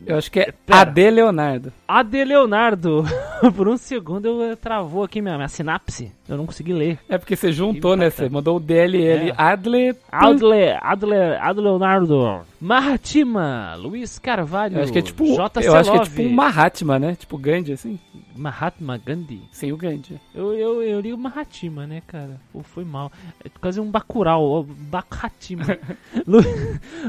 Eu 0.06 0.18
acho 0.18 0.30
que 0.30 0.42
é 0.42 0.52
Pera. 0.52 0.82
Ade 0.82 1.10
Leonardo. 1.10 1.72
Ade 1.88 2.26
Leonardo. 2.26 3.06
Por 3.56 3.70
um 3.70 3.78
segundo 3.78 4.44
eu 4.44 4.58
travou 4.58 5.04
aqui 5.04 5.22
minha, 5.22 5.36
minha 5.36 5.48
sinapse. 5.48 6.12
Eu 6.28 6.36
não 6.36 6.46
consegui 6.46 6.74
ler. 6.74 7.00
É 7.08 7.18
porque 7.18 7.38
você 7.38 7.54
juntou, 7.54 7.96
né? 7.96 8.10
Você 8.10 8.28
mandou 8.28 8.58
o 8.58 8.60
DLL. 8.60 9.30
É. 9.30 9.34
Adle... 9.38 9.96
Adle... 10.12 10.78
Adle... 10.82 11.16
Adle 11.40 11.64
Leonardo. 11.64 12.42
Mahatima, 12.60 13.76
Luiz 13.76 14.20
Carvalho, 14.20 14.59
eu 14.68 14.84
acho 14.84 14.92
que 14.92 15.00
é 15.00 15.01
tipo. 15.01 15.25
Eu 15.25 15.75
acho 15.75 15.92
que 15.92 15.98
é 15.98 16.04
tipo 16.04 16.22
um 16.22 16.34
Mahatma, 16.34 17.00
né? 17.00 17.16
Tipo 17.16 17.38
Gandhi, 17.38 17.74
assim. 17.74 18.00
Mahatma 18.39 18.98
Gandhi? 18.98 19.41
Sim, 19.51 19.74
o 19.74 19.77
Gandhi. 19.77 20.19
Eu, 20.34 20.53
eu, 20.53 20.81
eu 20.81 21.00
li 21.01 21.12
o 21.12 21.17
Mahatma, 21.17 21.86
né, 21.86 22.01
cara? 22.08 22.39
Pô, 22.53 22.63
foi 22.63 22.86
mal. 22.86 23.12
É 23.43 23.50
quase 23.60 23.79
um 23.81 23.91
Bacurau, 23.91 24.63
Bacatima. 24.63 25.65
Lu, 26.25 26.39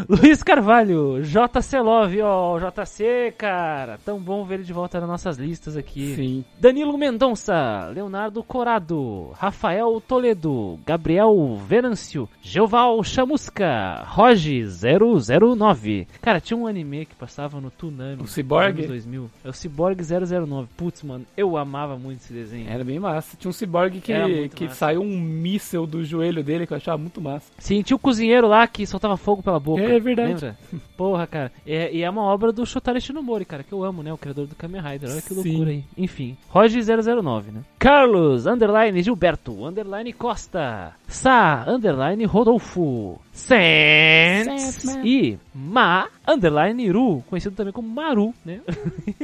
Luiz 0.08 0.42
Carvalho, 0.42 1.22
JC 1.22 1.78
Love, 1.78 2.20
ó, 2.22 2.58
JC, 2.58 3.32
cara. 3.38 3.99
Tão 4.04 4.18
bom 4.18 4.44
ver 4.44 4.54
ele 4.56 4.64
de 4.64 4.72
volta 4.72 4.99
nas 4.99 5.08
nossas 5.08 5.38
listas 5.38 5.76
aqui. 5.76 6.14
Sim. 6.16 6.44
Danilo 6.58 6.99
Mendonça, 6.99 7.90
Leonardo 7.94 8.42
Corado, 8.42 9.30
Rafael 9.34 10.00
Toledo, 10.00 10.80
Gabriel 10.84 11.56
Venâncio, 11.66 12.28
Geoval 12.42 13.02
Chamusca, 13.04 14.02
Roge 14.06 14.64
009. 14.64 16.08
Cara, 16.20 16.40
tinha 16.40 16.56
um 16.56 16.66
anime 16.66 17.06
que 17.06 17.14
passava 17.14 17.60
no 17.60 17.70
Tunami. 17.70 18.22
O 18.22 18.26
Cyborg? 18.26 18.87
2000. 18.87 19.30
É 19.44 19.49
o 19.49 19.52
Cyborg 19.52 20.00
009. 20.02 20.68
Putz, 20.76 21.04
mano, 21.20 21.26
eu 21.36 21.56
amava 21.56 21.96
muito 21.96 22.20
esse 22.20 22.32
desenho. 22.32 22.68
Era 22.68 22.84
bem 22.84 22.98
massa. 22.98 23.36
Tinha 23.36 23.48
um 23.48 23.52
Cyborg 23.52 24.00
que, 24.00 24.48
que 24.54 24.68
saiu 24.74 25.02
um 25.02 25.18
míssel 25.18 25.86
do 25.86 26.04
joelho 26.04 26.42
dele 26.42 26.66
que 26.66 26.72
eu 26.72 26.76
achava 26.76 26.98
muito 26.98 27.20
massa. 27.20 27.50
Sim, 27.58 27.82
tinha 27.82 27.96
o 27.96 28.00
cozinheiro 28.00 28.48
lá 28.48 28.66
que 28.66 28.86
soltava 28.86 29.16
fogo 29.16 29.42
pela 29.42 29.60
boca. 29.60 29.82
É, 29.82 29.96
é 29.96 30.00
verdade. 30.00 30.32
Lembra? 30.32 30.58
Porra, 30.96 31.26
cara. 31.26 31.52
É, 31.66 31.92
e 31.92 32.02
é 32.02 32.10
uma 32.10 32.22
obra 32.22 32.52
do 32.52 32.64
Shotaro 32.64 33.00
Shinomori, 33.00 33.44
cara, 33.44 33.62
que 33.62 33.72
eu 33.72 33.84
amo, 33.84 34.02
né? 34.02 34.12
O 34.12 34.18
criador 34.18 34.46
do 34.46 34.54
Kamen 34.54 34.80
Rider. 34.80 35.10
Olha 35.10 35.22
que 35.22 35.34
Sim. 35.34 35.50
loucura 35.50 35.70
aí. 35.70 35.84
Enfim. 35.96 36.36
Roger 36.48 36.82
009, 36.82 37.52
né? 37.52 37.62
Carlos, 37.78 38.46
underline 38.46 39.02
Gilberto, 39.02 39.64
underline 39.64 40.12
Costa. 40.12 40.94
Sa, 41.06 41.64
underline 41.66 42.24
Rodolfo. 42.24 43.20
Sans 43.40 44.85
e 45.04 45.38
Ma, 45.54 46.09
underline 46.26 46.88
Ru, 46.90 47.23
conhecido 47.28 47.54
também 47.56 47.73
como 47.73 47.88
Maru, 47.88 48.35
né? 48.44 48.61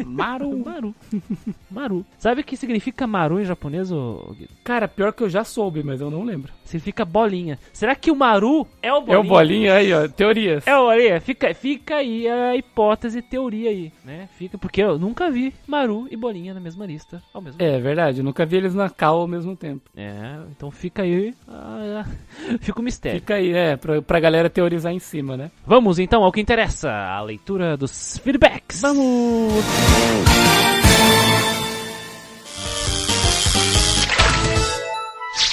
Maru. 0.04 0.58
Maru. 0.64 0.94
Maru. 1.70 2.06
Sabe 2.18 2.40
o 2.40 2.44
que 2.44 2.56
significa 2.56 3.06
Maru 3.06 3.40
em 3.40 3.44
japonês, 3.44 3.90
ô... 3.92 4.34
Cara, 4.64 4.88
pior 4.88 5.12
que 5.12 5.22
eu 5.22 5.28
já 5.28 5.44
soube, 5.44 5.82
mas 5.82 6.00
eu 6.00 6.10
não 6.10 6.24
lembro. 6.24 6.52
Significa 6.64 7.04
bolinha. 7.04 7.58
Será 7.72 7.94
que 7.94 8.10
o 8.10 8.16
Maru 8.16 8.66
é 8.82 8.92
o 8.92 9.00
bolinha? 9.00 9.16
É 9.16 9.18
o 9.18 9.24
bolinha 9.24 9.74
aí, 9.74 9.92
ó. 9.92 10.08
Teorias. 10.08 10.66
É 10.66 10.76
o 10.76 10.86
bolinha. 10.86 11.20
Fica, 11.20 11.54
fica 11.54 11.96
aí 11.96 12.28
a 12.28 12.56
hipótese, 12.56 13.22
teoria 13.22 13.70
aí, 13.70 13.92
né? 14.04 14.28
Fica, 14.36 14.58
porque 14.58 14.82
eu 14.82 14.98
nunca 14.98 15.30
vi 15.30 15.54
Maru 15.66 16.08
e 16.10 16.16
bolinha 16.16 16.52
na 16.52 16.60
mesma 16.60 16.84
lista 16.86 17.22
ao 17.32 17.40
mesmo 17.40 17.62
É 17.62 17.70
tempo. 17.72 17.82
verdade, 17.84 18.18
eu 18.18 18.24
nunca 18.24 18.44
vi 18.44 18.56
eles 18.56 18.74
na 18.74 18.90
cal 18.90 19.20
ao 19.20 19.28
mesmo 19.28 19.54
tempo. 19.56 19.88
É, 19.96 20.38
então 20.50 20.70
fica 20.70 21.02
aí. 21.02 21.34
Ah, 21.48 22.04
fica 22.60 22.80
o 22.80 22.82
mistério. 22.82 23.20
Fica 23.20 23.34
aí, 23.34 23.52
é, 23.52 23.76
pra, 23.76 24.02
pra 24.06 24.20
galera 24.20 24.48
teorizar 24.48 24.92
em 24.92 24.98
cima, 24.98 25.36
né? 25.36 25.50
Vamos 25.66 25.98
então 25.98 26.22
ao 26.22 26.32
que 26.32 26.40
interessa, 26.40 26.90
a 26.90 27.20
leitura 27.22 27.76
dos 27.76 28.18
feedbacks. 28.18 28.80
Vamos! 28.80 29.64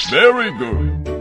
Very 0.10 0.52
good. 0.58 1.13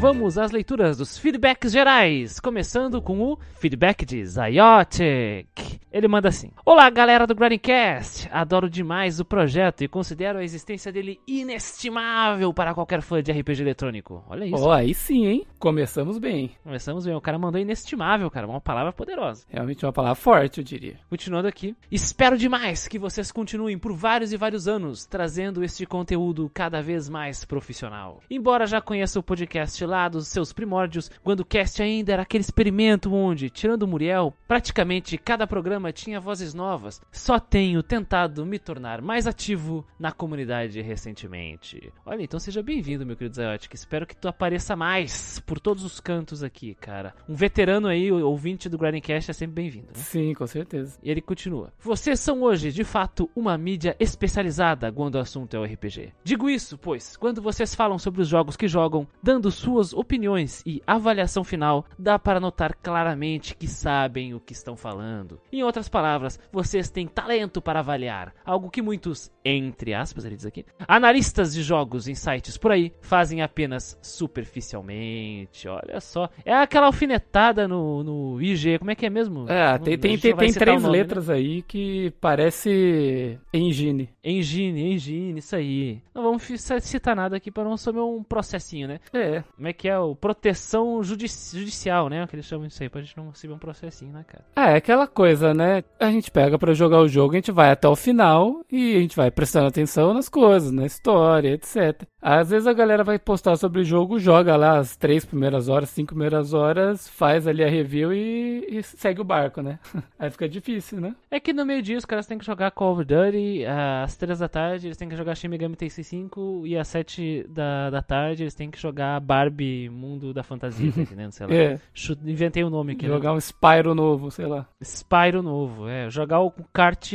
Vamos 0.00 0.38
às 0.38 0.50
leituras 0.50 0.96
dos 0.96 1.18
feedbacks 1.18 1.72
gerais, 1.72 2.40
começando 2.40 3.02
com 3.02 3.20
o 3.20 3.38
feedback 3.58 4.06
de 4.06 4.24
Zyotic. 4.24 5.78
Ele 5.92 6.08
manda 6.08 6.30
assim: 6.30 6.50
Olá, 6.64 6.88
galera 6.88 7.26
do 7.26 7.34
Grindcast! 7.34 8.26
Adoro 8.32 8.70
demais 8.70 9.20
o 9.20 9.26
projeto 9.26 9.82
e 9.82 9.88
considero 9.88 10.38
a 10.38 10.42
existência 10.42 10.90
dele 10.90 11.20
inestimável 11.28 12.54
para 12.54 12.72
qualquer 12.72 13.02
fã 13.02 13.22
de 13.22 13.30
RPG 13.30 13.60
eletrônico. 13.60 14.24
Olha 14.26 14.46
isso. 14.46 14.64
Oh, 14.64 14.70
aí 14.70 14.94
sim, 14.94 15.26
hein? 15.26 15.46
Começamos 15.58 16.16
bem. 16.16 16.52
Começamos 16.62 17.04
bem. 17.04 17.14
O 17.14 17.20
cara 17.20 17.38
mandou 17.38 17.60
inestimável, 17.60 18.30
cara. 18.30 18.46
Uma 18.46 18.60
palavra 18.60 18.94
poderosa. 18.94 19.44
Realmente 19.50 19.84
uma 19.84 19.92
palavra 19.92 20.14
forte, 20.14 20.58
eu 20.58 20.64
diria. 20.64 20.96
Continuando 21.10 21.46
aqui. 21.46 21.76
Espero 21.90 22.38
demais 22.38 22.88
que 22.88 22.98
vocês 22.98 23.30
continuem 23.30 23.76
por 23.76 23.92
vários 23.92 24.32
e 24.32 24.36
vários 24.38 24.66
anos 24.66 25.04
trazendo 25.04 25.62
este 25.62 25.84
conteúdo 25.84 26.50
cada 26.54 26.80
vez 26.80 27.06
mais 27.06 27.44
profissional. 27.44 28.20
Embora 28.30 28.64
já 28.64 28.80
conheça 28.80 29.18
o 29.18 29.22
podcast 29.22 29.84
lá 29.90 30.08
dos 30.08 30.28
seus 30.28 30.52
primórdios, 30.52 31.10
quando 31.22 31.40
o 31.40 31.44
cast 31.44 31.82
ainda 31.82 32.12
era 32.12 32.22
aquele 32.22 32.42
experimento 32.42 33.12
onde, 33.12 33.50
tirando 33.50 33.82
o 33.82 33.88
Muriel, 33.88 34.32
praticamente 34.48 35.18
cada 35.18 35.46
programa 35.46 35.92
tinha 35.92 36.20
vozes 36.20 36.54
novas, 36.54 37.02
só 37.12 37.38
tenho 37.38 37.82
tentado 37.82 38.46
me 38.46 38.58
tornar 38.58 39.02
mais 39.02 39.26
ativo 39.26 39.84
na 39.98 40.12
comunidade 40.12 40.80
recentemente. 40.80 41.92
Olha, 42.06 42.22
então 42.22 42.40
seja 42.40 42.62
bem-vindo, 42.62 43.04
meu 43.04 43.16
querido 43.16 43.36
Zayotic. 43.36 43.74
Espero 43.74 44.06
que 44.06 44.16
tu 44.16 44.28
apareça 44.28 44.76
mais 44.76 45.40
por 45.40 45.58
todos 45.58 45.84
os 45.84 46.00
cantos 46.00 46.42
aqui, 46.42 46.74
cara. 46.74 47.14
Um 47.28 47.34
veterano 47.34 47.88
aí, 47.88 48.10
ouvinte 48.12 48.68
do 48.68 48.78
Grindcast, 48.78 49.30
é 49.30 49.34
sempre 49.34 49.62
bem-vindo. 49.62 49.88
Né? 49.88 49.94
Sim, 49.94 50.32
com 50.34 50.46
certeza. 50.46 50.98
E 51.02 51.10
ele 51.10 51.20
continua. 51.20 51.72
Vocês 51.80 52.20
são 52.20 52.42
hoje, 52.42 52.70
de 52.72 52.84
fato, 52.84 53.28
uma 53.34 53.58
mídia 53.58 53.96
especializada 53.98 54.92
quando 54.92 55.16
o 55.16 55.18
assunto 55.18 55.56
é 55.56 55.58
o 55.58 55.64
RPG. 55.64 56.12
Digo 56.22 56.48
isso, 56.48 56.78
pois, 56.78 57.16
quando 57.16 57.42
vocês 57.42 57.74
falam 57.74 57.98
sobre 57.98 58.22
os 58.22 58.28
jogos 58.28 58.56
que 58.56 58.68
jogam, 58.68 59.06
dando 59.22 59.50
suas 59.80 59.92
opiniões 59.94 60.62
e 60.66 60.82
avaliação 60.86 61.42
final, 61.42 61.86
dá 61.98 62.18
para 62.18 62.38
notar 62.38 62.74
claramente 62.74 63.56
que 63.56 63.66
sabem 63.66 64.34
o 64.34 64.40
que 64.40 64.52
estão 64.52 64.76
falando. 64.76 65.40
Em 65.50 65.62
outras 65.62 65.88
palavras, 65.88 66.38
vocês 66.52 66.90
têm 66.90 67.06
talento 67.06 67.62
para 67.62 67.80
avaliar, 67.80 68.34
algo 68.44 68.70
que 68.70 68.82
muitos, 68.82 69.30
entre 69.42 69.94
aspas, 69.94 70.24
ele 70.24 70.36
diz 70.36 70.44
aqui, 70.44 70.66
analistas 70.86 71.54
de 71.54 71.62
jogos 71.62 72.08
em 72.08 72.14
sites 72.14 72.58
por 72.58 72.72
aí 72.72 72.92
fazem 73.00 73.40
apenas 73.40 73.98
superficialmente. 74.02 75.66
Olha 75.66 76.00
só, 76.00 76.28
é 76.44 76.54
aquela 76.54 76.86
alfinetada 76.86 77.66
no, 77.66 78.04
no 78.04 78.42
IG, 78.42 78.78
como 78.78 78.90
é 78.90 78.94
que 78.94 79.06
é 79.06 79.10
mesmo? 79.10 79.46
É, 79.48 79.78
tem, 79.78 79.98
tem, 79.98 80.18
tem, 80.18 80.36
tem 80.36 80.52
três 80.52 80.82
nome, 80.82 80.98
letras 80.98 81.28
né? 81.28 81.34
aí 81.34 81.62
que 81.62 82.12
parece 82.20 83.38
engine. 83.52 84.10
Engine, 84.22 84.92
engine, 84.92 85.38
isso 85.38 85.56
aí. 85.56 86.02
Não 86.14 86.22
vamos 86.22 86.42
citar 86.82 87.16
nada 87.16 87.36
aqui 87.36 87.50
para 87.50 87.64
não 87.64 87.72
assumir 87.72 88.00
um 88.00 88.22
processinho, 88.22 88.86
né? 88.86 89.00
É. 89.12 89.42
Como 89.56 89.68
é 89.70 89.72
que 89.72 89.88
é? 89.88 89.98
O 89.98 90.14
proteção 90.14 91.02
judici 91.02 91.58
judicial, 91.58 92.08
né? 92.08 92.26
Que 92.26 92.36
eles 92.36 92.46
chamam 92.46 92.66
isso 92.66 92.82
aí, 92.82 92.88
pra 92.88 93.00
gente 93.00 93.16
não 93.16 93.30
receber 93.30 93.54
um 93.54 93.58
processinho, 93.58 94.12
né, 94.12 94.24
cara? 94.26 94.44
Ah, 94.54 94.70
é 94.70 94.76
aquela 94.76 95.06
coisa, 95.06 95.54
né? 95.54 95.82
A 95.98 96.10
gente 96.10 96.30
pega 96.30 96.58
para 96.58 96.74
jogar 96.74 97.00
o 97.00 97.08
jogo, 97.08 97.32
a 97.32 97.36
gente 97.36 97.52
vai 97.52 97.70
até 97.70 97.88
o 97.88 97.96
final 97.96 98.64
e 98.70 98.96
a 98.96 99.00
gente 99.00 99.16
vai 99.16 99.30
prestando 99.30 99.68
atenção 99.68 100.12
nas 100.12 100.28
coisas, 100.28 100.70
na 100.70 100.86
história, 100.86 101.54
etc. 101.54 102.02
Às 102.22 102.50
vezes 102.50 102.66
a 102.66 102.72
galera 102.72 103.02
vai 103.02 103.18
postar 103.18 103.56
sobre 103.56 103.80
o 103.80 103.84
jogo, 103.84 104.18
joga 104.18 104.54
lá 104.56 104.78
as 104.78 104.94
três 104.94 105.24
primeiras 105.24 105.68
horas, 105.68 105.88
cinco 105.88 106.08
primeiras 106.08 106.52
horas, 106.52 107.08
faz 107.08 107.46
ali 107.46 107.64
a 107.64 107.68
review 107.68 108.12
e, 108.12 108.66
e 108.68 108.82
segue 108.82 109.22
o 109.22 109.24
barco, 109.24 109.62
né? 109.62 109.78
Aí 110.18 110.30
fica 110.30 110.48
difícil, 110.48 111.00
né? 111.00 111.14
É 111.30 111.40
que 111.40 111.52
no 111.52 111.64
meio 111.64 111.80
dia 111.80 111.96
os 111.96 112.04
caras 112.04 112.26
têm 112.26 112.36
que 112.36 112.44
jogar 112.44 112.70
Call 112.72 112.92
of 112.92 113.04
Duty 113.04 113.64
às 113.64 114.16
três 114.16 114.38
da 114.40 114.48
tarde, 114.48 114.88
eles 114.88 114.96
têm 114.96 115.08
que 115.08 115.16
jogar 115.16 115.34
Shin 115.34 115.48
Megami 115.48 115.76
Tensei 115.76 116.04
5 116.04 116.66
e 116.66 116.76
às 116.76 116.88
sete 116.88 117.46
da, 117.48 117.88
da 117.88 118.02
tarde 118.02 118.42
eles 118.42 118.54
têm 118.54 118.70
que 118.70 118.78
jogar 118.78 119.18
Barbie 119.20 119.59
Mundo 119.90 120.32
da 120.32 120.42
Fantasia, 120.42 120.92
tá 120.92 121.00
entendendo? 121.02 121.32
Sei 121.32 121.46
lá. 121.46 121.54
é. 121.54 121.80
Inventei 122.24 122.64
o 122.64 122.68
um 122.68 122.70
nome 122.70 122.92
aqui. 122.92 123.06
Né? 123.06 123.12
Jogar 123.12 123.30
né? 123.30 123.36
um 123.36 123.40
Spyro 123.40 123.94
novo, 123.94 124.30
sei 124.30 124.46
lá. 124.46 124.66
Spyro 124.82 125.42
novo, 125.42 125.88
é. 125.88 126.10
Jogar 126.10 126.40
o 126.40 126.50
kart 126.72 127.12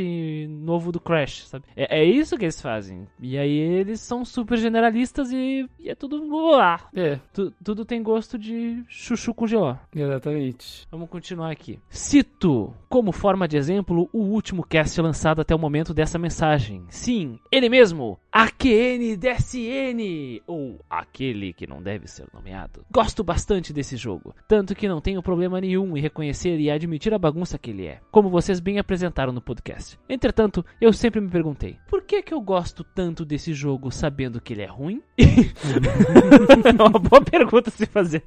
novo 0.50 0.92
do 0.92 1.00
Crash, 1.00 1.48
sabe? 1.48 1.66
É, 1.76 2.00
é 2.00 2.04
isso 2.04 2.38
que 2.38 2.46
eles 2.46 2.62
fazem. 2.62 3.08
E 3.20 3.38
aí 3.38 3.58
eles 3.58 4.00
são 4.02 4.24
super 4.24 4.58
generalistas 4.58 5.32
e, 5.32 5.68
e 5.80 5.90
é 5.90 5.96
tudo 5.96 6.24
lá. 6.52 6.82
É. 6.96 7.20
Tu, 7.34 7.52
tudo 7.64 7.86
tem 7.86 8.02
gosto 8.02 8.38
de 8.38 8.84
chuchu 8.88 9.34
com 9.34 9.48
geló. 9.48 9.76
Exatamente. 9.94 10.88
Vamos 10.92 11.10
continuar 11.10 11.52
aqui. 11.52 11.80
Cito, 11.90 12.74
como 12.90 13.12
forma 13.12 13.48
de 13.48 13.58
exemplo, 13.58 14.10
o 14.12 14.20
último 14.20 14.64
cast 14.64 15.00
lançado 15.02 15.42
até 15.42 15.54
o 15.56 15.60
momento 15.60 15.94
dessa 15.94 16.20
mensagem. 16.20 16.84
Sim, 16.90 17.40
ele 17.52 17.70
mesmo, 17.70 18.20
AQN 18.32 19.16
DSN, 19.18 20.42
ou 20.48 20.80
aquele 20.90 21.54
que 21.54 21.68
não 21.68 21.82
deve 21.82 22.08
ser 22.08 22.25
ser 22.26 22.34
nomeado. 22.34 22.86
Gosto 22.92 23.24
bastante 23.24 23.72
desse 23.72 23.96
jogo, 23.96 24.34
tanto 24.48 24.76
que 24.76 24.88
não 24.88 25.02
tenho 25.02 25.22
problema 25.22 25.62
nenhum 25.62 25.96
em 25.96 26.02
reconhecer 26.02 26.60
e 26.60 26.70
admitir 26.70 27.14
a 27.14 27.20
bagunça 27.20 27.58
que 27.58 27.72
ele 27.72 27.86
é, 27.86 28.00
como 28.12 28.30
vocês 28.30 28.60
bem 28.60 28.80
apresentaram 28.80 29.32
no 29.32 29.42
podcast. 29.42 30.00
Entretanto, 30.10 30.66
eu 30.82 30.92
sempre 30.92 31.22
me 31.22 31.30
perguntei, 31.30 31.78
por 31.88 32.04
que 32.04 32.22
que 32.22 32.34
eu 32.34 32.42
gosto 32.42 32.84
tanto 32.84 33.26
desse 33.26 33.54
jogo 33.54 33.92
sabendo 33.92 34.42
que 34.42 34.54
ele 34.54 34.62
é 34.62 34.68
ruim? 34.68 35.02
é 35.18 36.84
uma 36.84 37.00
boa 37.00 37.22
pergunta 37.22 37.70
se 37.70 37.86
fazer. 37.86 38.24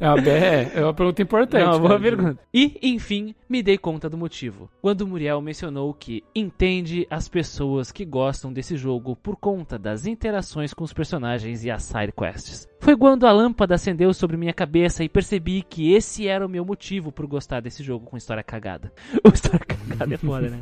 É 0.00 0.08
uma, 0.08 0.28
é, 0.28 0.72
é 0.74 0.84
uma 0.84 0.94
pergunta 0.94 1.22
importante. 1.22 1.62
É 1.62 1.66
uma 1.66 1.78
boa 1.78 2.00
pergunta. 2.00 2.38
E, 2.52 2.78
enfim, 2.82 3.34
me 3.48 3.62
dei 3.62 3.78
conta 3.78 4.08
do 4.08 4.16
motivo. 4.16 4.70
Quando 4.80 5.06
Muriel 5.06 5.40
mencionou 5.40 5.92
que 5.94 6.22
entende 6.34 7.06
as 7.10 7.28
pessoas 7.28 7.90
que 7.90 8.04
gostam 8.04 8.52
desse 8.52 8.76
jogo 8.76 9.16
por 9.16 9.36
conta 9.36 9.78
das 9.78 10.06
interações 10.06 10.72
com 10.74 10.84
os 10.84 10.92
personagens 10.92 11.64
e 11.64 11.70
as 11.70 11.82
side 11.82 12.12
quests. 12.12 12.68
Foi 12.80 12.96
quando 12.96 13.26
a 13.26 13.32
lâmpada 13.38 13.76
acendeu 13.76 14.12
sobre 14.12 14.36
minha 14.36 14.52
cabeça 14.52 15.04
e 15.04 15.08
percebi 15.08 15.62
que 15.62 15.92
esse 15.92 16.26
era 16.26 16.44
o 16.44 16.48
meu 16.48 16.64
motivo 16.64 17.12
por 17.12 17.24
gostar 17.24 17.60
desse 17.60 17.84
jogo 17.84 18.04
com 18.04 18.16
história 18.16 18.42
cagada. 18.42 18.92
O 19.24 19.28
história 19.32 19.60
cagada 19.60 20.14
é 20.14 20.16
foda, 20.16 20.50
né? 20.50 20.60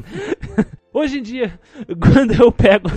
Hoje 0.93 1.19
em 1.19 1.23
dia, 1.23 1.59
quando 1.99 2.33
eu 2.33 2.53
pego. 2.53 2.91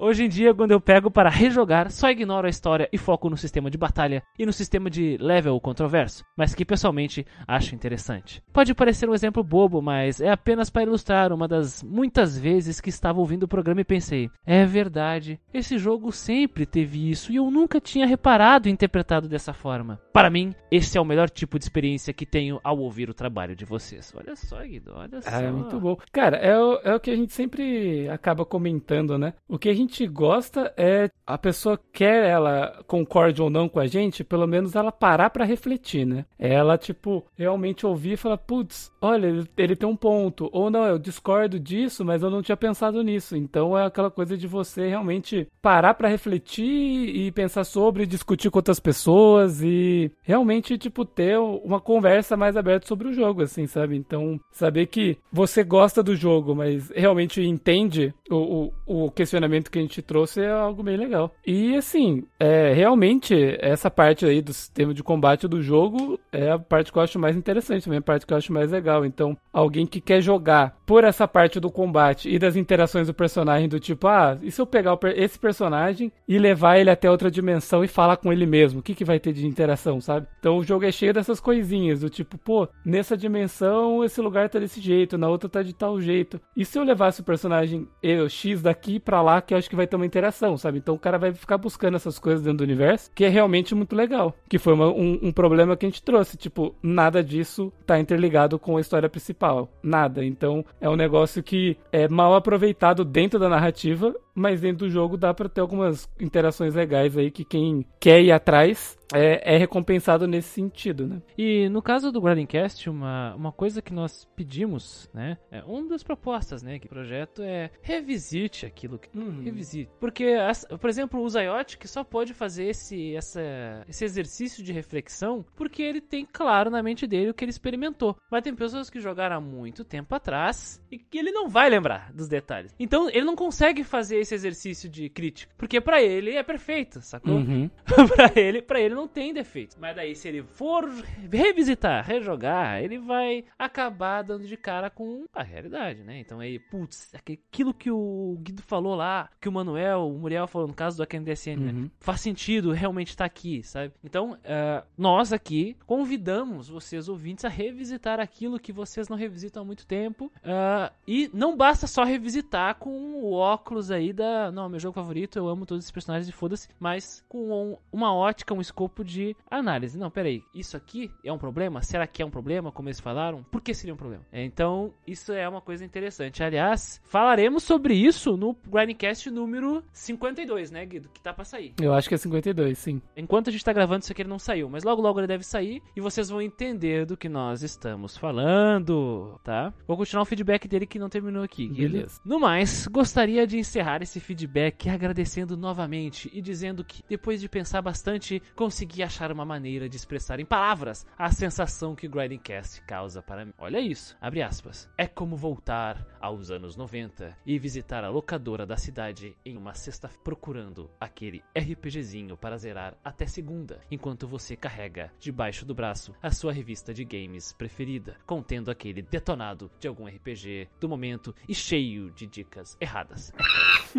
Hoje 0.00 0.24
em 0.24 0.28
dia, 0.28 0.54
quando 0.54 0.70
eu 0.70 0.80
pego 0.80 1.10
para 1.10 1.28
rejogar, 1.28 1.90
só 1.90 2.08
ignoro 2.08 2.46
a 2.46 2.50
história 2.50 2.88
e 2.92 2.96
foco 2.96 3.28
no 3.28 3.36
sistema 3.36 3.68
de 3.68 3.76
batalha 3.76 4.22
e 4.38 4.46
no 4.46 4.52
sistema 4.52 4.88
de 4.88 5.16
level 5.20 5.60
controverso, 5.60 6.24
mas 6.36 6.54
que 6.54 6.64
pessoalmente 6.64 7.26
acho 7.48 7.74
interessante. 7.74 8.40
Pode 8.52 8.74
parecer 8.74 9.08
um 9.08 9.14
exemplo 9.14 9.42
bobo, 9.42 9.82
mas 9.82 10.20
é 10.20 10.30
apenas 10.30 10.70
para 10.70 10.84
ilustrar 10.84 11.32
uma 11.32 11.48
das 11.48 11.82
muitas 11.82 12.38
vezes 12.38 12.80
que 12.80 12.90
estava 12.90 13.18
ouvindo 13.18 13.42
o 13.42 13.48
programa 13.48 13.80
e 13.80 13.84
pensei: 13.84 14.30
é 14.46 14.64
verdade, 14.64 15.40
esse 15.52 15.76
jogo 15.76 16.12
sempre 16.12 16.64
teve 16.64 17.10
isso 17.10 17.32
e 17.32 17.36
eu 17.36 17.50
nunca 17.50 17.80
tinha 17.80 18.06
reparado 18.06 18.68
e 18.68 18.70
interpretado 18.70 19.28
dessa 19.28 19.52
forma. 19.52 20.00
Para 20.12 20.30
mim, 20.30 20.54
esse 20.70 20.96
é 20.96 21.00
o 21.00 21.04
melhor 21.04 21.28
tipo 21.28 21.58
de 21.58 21.64
experiência 21.64 22.14
que 22.14 22.24
tenho 22.24 22.60
ao 22.62 22.78
ouvir 22.78 23.10
o 23.10 23.14
trabalho 23.14 23.56
de 23.56 23.64
vocês. 23.64 24.12
Olha 24.16 24.36
só, 24.36 24.62
Guido, 24.62 24.92
olha 24.94 25.20
só. 25.20 25.30
É 25.30 25.50
muito 25.50 25.80
bom. 25.80 25.96
Cara, 26.12 26.36
é 26.36 26.56
o, 26.56 26.80
é 26.84 26.94
o 26.94 27.00
que 27.00 27.10
a 27.10 27.16
gente 27.16 27.32
sempre 27.32 28.08
acaba 28.08 28.44
comentando, 28.44 29.17
né? 29.18 29.34
O 29.48 29.58
que 29.58 29.68
a 29.68 29.74
gente 29.74 30.06
gosta 30.06 30.72
é 30.76 31.10
a 31.26 31.36
pessoa 31.36 31.78
quer 31.92 32.24
ela 32.24 32.82
concorde 32.86 33.42
ou 33.42 33.50
não 33.50 33.68
com 33.68 33.80
a 33.80 33.86
gente, 33.86 34.24
pelo 34.24 34.46
menos 34.46 34.74
ela 34.74 34.90
parar 34.90 35.30
para 35.30 35.44
refletir, 35.44 36.06
né? 36.06 36.24
Ela, 36.38 36.78
tipo, 36.78 37.24
realmente 37.36 37.84
ouvir 37.84 38.12
e 38.12 38.16
falar, 38.16 38.38
putz, 38.38 38.90
olha, 39.00 39.26
ele, 39.26 39.46
ele, 39.56 39.76
tem 39.76 39.88
um 39.88 39.96
ponto. 39.96 40.48
Ou 40.52 40.70
não, 40.70 40.86
eu 40.86 40.98
discordo 40.98 41.58
disso, 41.60 42.04
mas 42.04 42.22
eu 42.22 42.30
não 42.30 42.42
tinha 42.42 42.56
pensado 42.56 43.02
nisso. 43.02 43.36
Então 43.36 43.76
é 43.76 43.84
aquela 43.84 44.10
coisa 44.10 44.36
de 44.36 44.46
você 44.46 44.88
realmente 44.88 45.46
parar 45.60 45.94
para 45.94 46.08
refletir 46.08 46.64
e 46.64 47.30
pensar 47.32 47.64
sobre, 47.64 48.06
discutir 48.06 48.50
com 48.50 48.58
outras 48.58 48.80
pessoas 48.80 49.60
e 49.62 50.10
realmente, 50.22 50.78
tipo, 50.78 51.04
ter 51.04 51.38
uma 51.38 51.80
conversa 51.80 52.36
mais 52.36 52.56
aberta 52.56 52.86
sobre 52.86 53.08
o 53.08 53.12
jogo, 53.12 53.42
assim, 53.42 53.66
sabe? 53.66 53.96
Então, 53.96 54.40
saber 54.50 54.86
que 54.86 55.18
você 55.32 55.62
gosta 55.62 56.02
do 56.02 56.16
jogo, 56.16 56.54
mas 56.54 56.90
realmente 56.94 57.42
entende 57.42 58.14
o, 58.30 58.36
o, 58.36 58.72
o 58.86 58.97
questionamento 59.10 59.70
que 59.70 59.78
a 59.78 59.82
gente 59.82 60.02
trouxe 60.02 60.40
é 60.40 60.50
algo 60.50 60.82
bem 60.82 60.96
legal. 60.96 61.34
E 61.46 61.76
assim, 61.76 62.24
é, 62.38 62.72
realmente, 62.72 63.34
essa 63.60 63.90
parte 63.90 64.24
aí 64.24 64.40
do 64.40 64.52
sistema 64.52 64.92
de 64.92 65.02
combate 65.02 65.46
do 65.46 65.62
jogo 65.62 66.18
é 66.32 66.50
a 66.50 66.58
parte 66.58 66.92
que 66.92 66.98
eu 66.98 67.02
acho 67.02 67.18
mais 67.18 67.36
interessante, 67.36 67.84
também 67.84 67.98
a 67.98 68.02
parte 68.02 68.26
que 68.26 68.32
eu 68.32 68.36
acho 68.36 68.52
mais 68.52 68.70
legal. 68.70 69.04
Então, 69.04 69.36
alguém 69.52 69.86
que 69.86 70.00
quer 70.00 70.20
jogar 70.20 70.76
por 70.86 71.04
essa 71.04 71.28
parte 71.28 71.60
do 71.60 71.70
combate 71.70 72.28
e 72.28 72.38
das 72.38 72.56
interações 72.56 73.06
do 73.06 73.14
personagem, 73.14 73.68
do 73.68 73.78
tipo, 73.78 74.06
ah, 74.06 74.38
e 74.42 74.50
se 74.50 74.60
eu 74.60 74.66
pegar 74.66 74.98
esse 75.14 75.38
personagem 75.38 76.10
e 76.26 76.38
levar 76.38 76.78
ele 76.78 76.90
até 76.90 77.10
outra 77.10 77.30
dimensão 77.30 77.84
e 77.84 77.88
falar 77.88 78.16
com 78.16 78.32
ele 78.32 78.46
mesmo? 78.46 78.80
O 78.80 78.82
que, 78.82 78.94
que 78.94 79.04
vai 79.04 79.20
ter 79.20 79.32
de 79.32 79.46
interação, 79.46 80.00
sabe? 80.00 80.26
Então 80.38 80.56
o 80.56 80.64
jogo 80.64 80.84
é 80.84 80.92
cheio 80.92 81.12
dessas 81.12 81.40
coisinhas, 81.40 82.00
do 82.00 82.08
tipo, 82.08 82.38
pô, 82.38 82.68
nessa 82.84 83.16
dimensão 83.16 84.02
esse 84.04 84.20
lugar 84.20 84.48
tá 84.48 84.58
desse 84.58 84.80
jeito, 84.80 85.18
na 85.18 85.28
outra 85.28 85.48
tá 85.48 85.62
de 85.62 85.74
tal 85.74 86.00
jeito. 86.00 86.40
E 86.56 86.64
se 86.64 86.78
eu 86.78 86.84
levasse 86.84 87.20
o 87.20 87.24
personagem 87.24 87.86
eu, 88.02 88.28
X 88.28 88.62
daqui 88.62 88.87
pra 88.96 89.20
lá, 89.20 89.42
que 89.42 89.52
eu 89.52 89.58
acho 89.58 89.68
que 89.68 89.74
vai 89.74 89.88
ter 89.88 89.96
uma 89.96 90.06
interação, 90.06 90.56
sabe? 90.56 90.78
Então 90.78 90.94
o 90.94 90.98
cara 90.98 91.18
vai 91.18 91.32
ficar 91.32 91.58
buscando 91.58 91.96
essas 91.96 92.16
coisas 92.20 92.40
dentro 92.40 92.58
do 92.58 92.64
universo, 92.64 93.10
que 93.12 93.24
é 93.24 93.28
realmente 93.28 93.74
muito 93.74 93.96
legal. 93.96 94.36
Que 94.48 94.58
foi 94.58 94.72
uma, 94.72 94.86
um, 94.86 95.18
um, 95.24 95.32
problema 95.32 95.76
que 95.76 95.84
a 95.84 95.88
gente 95.88 96.02
trouxe. 96.02 96.36
Tipo, 96.36 96.72
nada 96.80 97.24
disso 97.24 97.72
tá 97.84 97.98
interligado 97.98 98.56
com 98.56 98.76
a 98.76 98.80
história 98.80 99.08
principal. 99.08 99.68
Nada. 99.82 100.24
Então 100.24 100.64
é 100.80 100.88
um 100.88 100.94
negócio 100.94 101.42
que 101.42 101.76
é 101.90 102.06
mal 102.06 102.36
aproveitado 102.36 103.04
dentro 103.04 103.40
da 103.40 103.48
narrativa 103.48 104.14
mas 104.38 104.60
dentro 104.60 104.86
do 104.86 104.90
jogo 104.90 105.16
dá 105.16 105.34
para 105.34 105.48
ter 105.48 105.60
algumas 105.60 106.08
interações 106.20 106.74
legais 106.74 107.16
aí 107.16 107.30
que 107.30 107.44
quem 107.44 107.84
quer 108.00 108.22
ir 108.22 108.32
atrás 108.32 108.98
é, 109.14 109.54
é, 109.54 109.56
recompensado 109.56 110.26
nesse 110.26 110.48
sentido, 110.48 111.06
né? 111.06 111.22
E 111.36 111.68
no 111.68 111.80
caso 111.80 112.12
do 112.12 112.20
Grindcast, 112.20 112.90
uma, 112.90 113.34
uma 113.34 113.52
coisa 113.52 113.80
que 113.80 113.92
nós 113.92 114.26
pedimos, 114.36 115.08
né? 115.14 115.38
É 115.50 115.62
uma 115.64 115.88
das 115.88 116.02
propostas, 116.02 116.62
né? 116.62 116.78
Que 116.78 116.86
o 116.86 116.90
projeto 116.90 117.42
é 117.42 117.70
revisite 117.80 118.66
aquilo 118.66 118.98
que. 118.98 119.08
Uhum. 119.16 119.42
Revisite. 119.42 119.90
Porque, 119.98 120.36
por 120.80 120.90
exemplo, 120.90 121.22
o 121.22 121.28
Zayote 121.28 121.78
que 121.78 121.88
só 121.88 122.04
pode 122.04 122.34
fazer 122.34 122.66
esse, 122.66 123.14
essa, 123.14 123.40
esse 123.88 124.04
exercício 124.04 124.62
de 124.62 124.72
reflexão 124.72 125.44
porque 125.56 125.82
ele 125.82 126.00
tem 126.00 126.26
claro 126.30 126.70
na 126.70 126.82
mente 126.82 127.06
dele 127.06 127.30
o 127.30 127.34
que 127.34 127.44
ele 127.44 127.50
experimentou. 127.50 128.16
Mas 128.30 128.42
tem 128.42 128.54
pessoas 128.54 128.90
que 128.90 129.00
jogaram 129.00 129.36
há 129.36 129.40
muito 129.40 129.84
tempo 129.84 130.14
atrás 130.14 130.82
e 130.90 130.98
que 130.98 131.18
ele 131.18 131.30
não 131.30 131.48
vai 131.48 131.70
lembrar 131.70 132.12
dos 132.12 132.28
detalhes. 132.28 132.74
Então 132.78 133.08
ele 133.08 133.24
não 133.24 133.36
consegue 133.36 133.82
fazer 133.84 134.18
esse 134.18 134.27
exercício 134.34 134.88
de 134.88 135.08
crítica. 135.08 135.52
Porque 135.56 135.80
para 135.80 136.02
ele 136.02 136.36
é 136.36 136.42
perfeito, 136.42 137.00
sacou? 137.00 137.34
Uhum. 137.34 137.70
pra 138.14 138.32
ele, 138.34 138.62
para 138.62 138.80
ele 138.80 138.94
não 138.94 139.08
tem 139.08 139.32
defeitos. 139.32 139.76
Mas 139.80 139.96
daí, 139.96 140.14
se 140.14 140.28
ele 140.28 140.42
for 140.42 140.88
revisitar, 141.30 142.04
rejogar, 142.04 142.82
ele 142.82 142.98
vai 142.98 143.44
acabar 143.58 144.22
dando 144.22 144.46
de 144.46 144.56
cara 144.56 144.90
com 144.90 145.26
a 145.32 145.42
realidade, 145.42 146.02
né? 146.02 146.18
Então 146.20 146.40
aí, 146.40 146.58
putz, 146.58 147.12
aquilo 147.14 147.74
que 147.74 147.90
o 147.90 148.38
Guido 148.40 148.62
falou 148.62 148.94
lá, 148.94 149.30
que 149.40 149.48
o 149.48 149.52
Manuel, 149.52 150.08
o 150.08 150.18
Muriel 150.18 150.46
falou 150.46 150.68
no 150.68 150.74
caso 150.74 150.96
do 150.96 151.02
AKNDSN, 151.02 151.56
né? 151.56 151.72
uhum. 151.72 151.82
né? 151.82 151.90
Faz 152.00 152.20
sentido 152.20 152.72
realmente 152.72 153.08
estar 153.08 153.24
tá 153.24 153.26
aqui, 153.26 153.62
sabe? 153.62 153.92
Então, 154.02 154.32
uh, 154.32 154.86
nós 154.96 155.32
aqui 155.32 155.76
convidamos 155.86 156.68
vocês, 156.68 157.08
ouvintes, 157.08 157.44
a 157.44 157.48
revisitar 157.48 158.20
aquilo 158.20 158.58
que 158.58 158.72
vocês 158.72 159.08
não 159.08 159.16
revisitam 159.16 159.62
há 159.62 159.66
muito 159.66 159.86
tempo. 159.86 160.26
Uh, 160.38 160.92
e 161.06 161.30
não 161.32 161.56
basta 161.56 161.86
só 161.86 162.04
revisitar 162.04 162.76
com 162.76 162.90
o 162.90 163.32
óculos 163.32 163.90
aí 163.90 164.12
da. 164.18 164.50
Não, 164.52 164.68
meu 164.68 164.78
jogo 164.78 164.94
favorito, 164.94 165.38
eu 165.38 165.48
amo 165.48 165.64
todos 165.64 165.84
esses 165.84 165.92
personagens 165.92 166.28
e 166.28 166.32
foda-se, 166.32 166.68
mas 166.78 167.24
com 167.28 167.78
uma 167.90 168.14
ótica, 168.14 168.52
um 168.52 168.60
escopo 168.60 169.04
de 169.04 169.34
análise. 169.50 169.98
Não, 169.98 170.10
peraí, 170.10 170.42
isso 170.54 170.76
aqui 170.76 171.10
é 171.24 171.32
um 171.32 171.38
problema? 171.38 171.82
Será 171.82 172.06
que 172.06 172.22
é 172.22 172.26
um 172.26 172.30
problema, 172.30 172.72
como 172.72 172.88
eles 172.88 173.00
falaram? 173.00 173.42
Por 173.44 173.60
que 173.60 173.72
seria 173.72 173.94
um 173.94 173.96
problema? 173.96 174.24
Então, 174.32 174.92
isso 175.06 175.32
é 175.32 175.48
uma 175.48 175.60
coisa 175.60 175.84
interessante. 175.84 176.42
Aliás, 176.42 177.00
falaremos 177.04 177.62
sobre 177.62 177.94
isso 177.94 178.36
no 178.36 178.56
Grindcast 178.66 179.30
número 179.30 179.82
52, 179.92 180.70
né, 180.70 180.84
Guido? 180.84 181.08
Que 181.08 181.20
tá 181.20 181.32
pra 181.32 181.44
sair. 181.44 181.74
Eu 181.80 181.94
acho 181.94 182.08
que 182.08 182.14
é 182.14 182.18
52, 182.18 182.76
sim. 182.76 183.00
Enquanto 183.16 183.48
a 183.48 183.52
gente 183.52 183.64
tá 183.64 183.72
gravando 183.72 184.02
isso 184.02 184.12
aqui, 184.12 184.22
ele 184.22 184.28
não 184.28 184.38
saiu, 184.38 184.68
mas 184.68 184.84
logo 184.84 185.00
logo 185.00 185.20
ele 185.20 185.26
deve 185.26 185.44
sair 185.44 185.82
e 185.94 186.00
vocês 186.00 186.28
vão 186.28 186.42
entender 186.42 187.06
do 187.06 187.16
que 187.16 187.28
nós 187.28 187.62
estamos 187.62 188.16
falando, 188.16 189.38
tá? 189.44 189.72
Vou 189.86 189.96
continuar 189.96 190.22
o 190.22 190.26
feedback 190.26 190.66
dele 190.66 190.86
que 190.86 190.98
não 190.98 191.08
terminou 191.08 191.42
aqui. 191.42 191.68
Beleza. 191.68 192.20
No 192.24 192.40
mais, 192.40 192.86
gostaria 192.86 193.46
de 193.46 193.58
encerrar 193.58 194.02
esse 194.02 194.07
feedback 194.18 194.88
agradecendo 194.88 195.56
novamente 195.56 196.30
e 196.32 196.40
dizendo 196.40 196.84
que, 196.84 197.02
depois 197.08 197.40
de 197.40 197.48
pensar 197.48 197.82
bastante, 197.82 198.42
consegui 198.54 199.02
achar 199.02 199.30
uma 199.30 199.44
maneira 199.44 199.88
de 199.88 199.96
expressar 199.96 200.40
em 200.40 200.44
palavras 200.44 201.06
a 201.16 201.30
sensação 201.30 201.94
que 201.94 202.08
Grinding 202.08 202.38
Cast 202.38 202.80
causa 202.82 203.22
para 203.22 203.44
mim. 203.44 203.52
Olha 203.58 203.80
isso, 203.80 204.16
abre 204.20 204.42
aspas. 204.42 204.88
É 204.96 205.06
como 205.06 205.36
voltar 205.36 206.06
aos 206.20 206.50
anos 206.50 206.76
90 206.76 207.36
e 207.44 207.58
visitar 207.58 208.04
a 208.04 208.08
locadora 208.08 208.64
da 208.64 208.76
cidade 208.76 209.36
em 209.44 209.56
uma 209.56 209.74
sexta 209.74 210.08
procurando 210.24 210.90
aquele 211.00 211.42
RPGzinho 211.56 212.36
para 212.36 212.56
zerar 212.56 212.96
até 213.04 213.26
segunda, 213.26 213.80
enquanto 213.90 214.26
você 214.26 214.56
carrega 214.56 215.12
debaixo 215.18 215.64
do 215.64 215.74
braço 215.74 216.14
a 216.22 216.30
sua 216.30 216.52
revista 216.52 216.94
de 216.94 217.04
games 217.04 217.52
preferida, 217.52 218.16
contendo 218.26 218.70
aquele 218.70 219.02
detonado 219.02 219.70
de 219.78 219.88
algum 219.88 220.06
RPG 220.06 220.68
do 220.80 220.88
momento 220.88 221.34
e 221.48 221.54
cheio 221.54 222.10
de 222.10 222.26
dicas 222.26 222.76
erradas. 222.80 223.32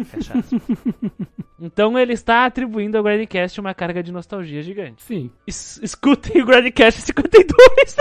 Fecha 0.06 0.40
aspas. 0.40 0.62
Então 1.62 2.00
ele 2.00 2.14
está 2.14 2.46
atribuindo 2.46 2.98
ao 2.98 3.04
Grindcast 3.04 3.60
uma 3.60 3.74
carga 3.74 4.02
de 4.02 4.14
nostalgia 4.14 4.62
gigante. 4.64 5.04
Sim. 5.04 5.30
Es 5.46 5.78
escutem 5.84 6.42
o 6.42 6.46
Grindcast 6.46 7.02
52. 7.02 7.98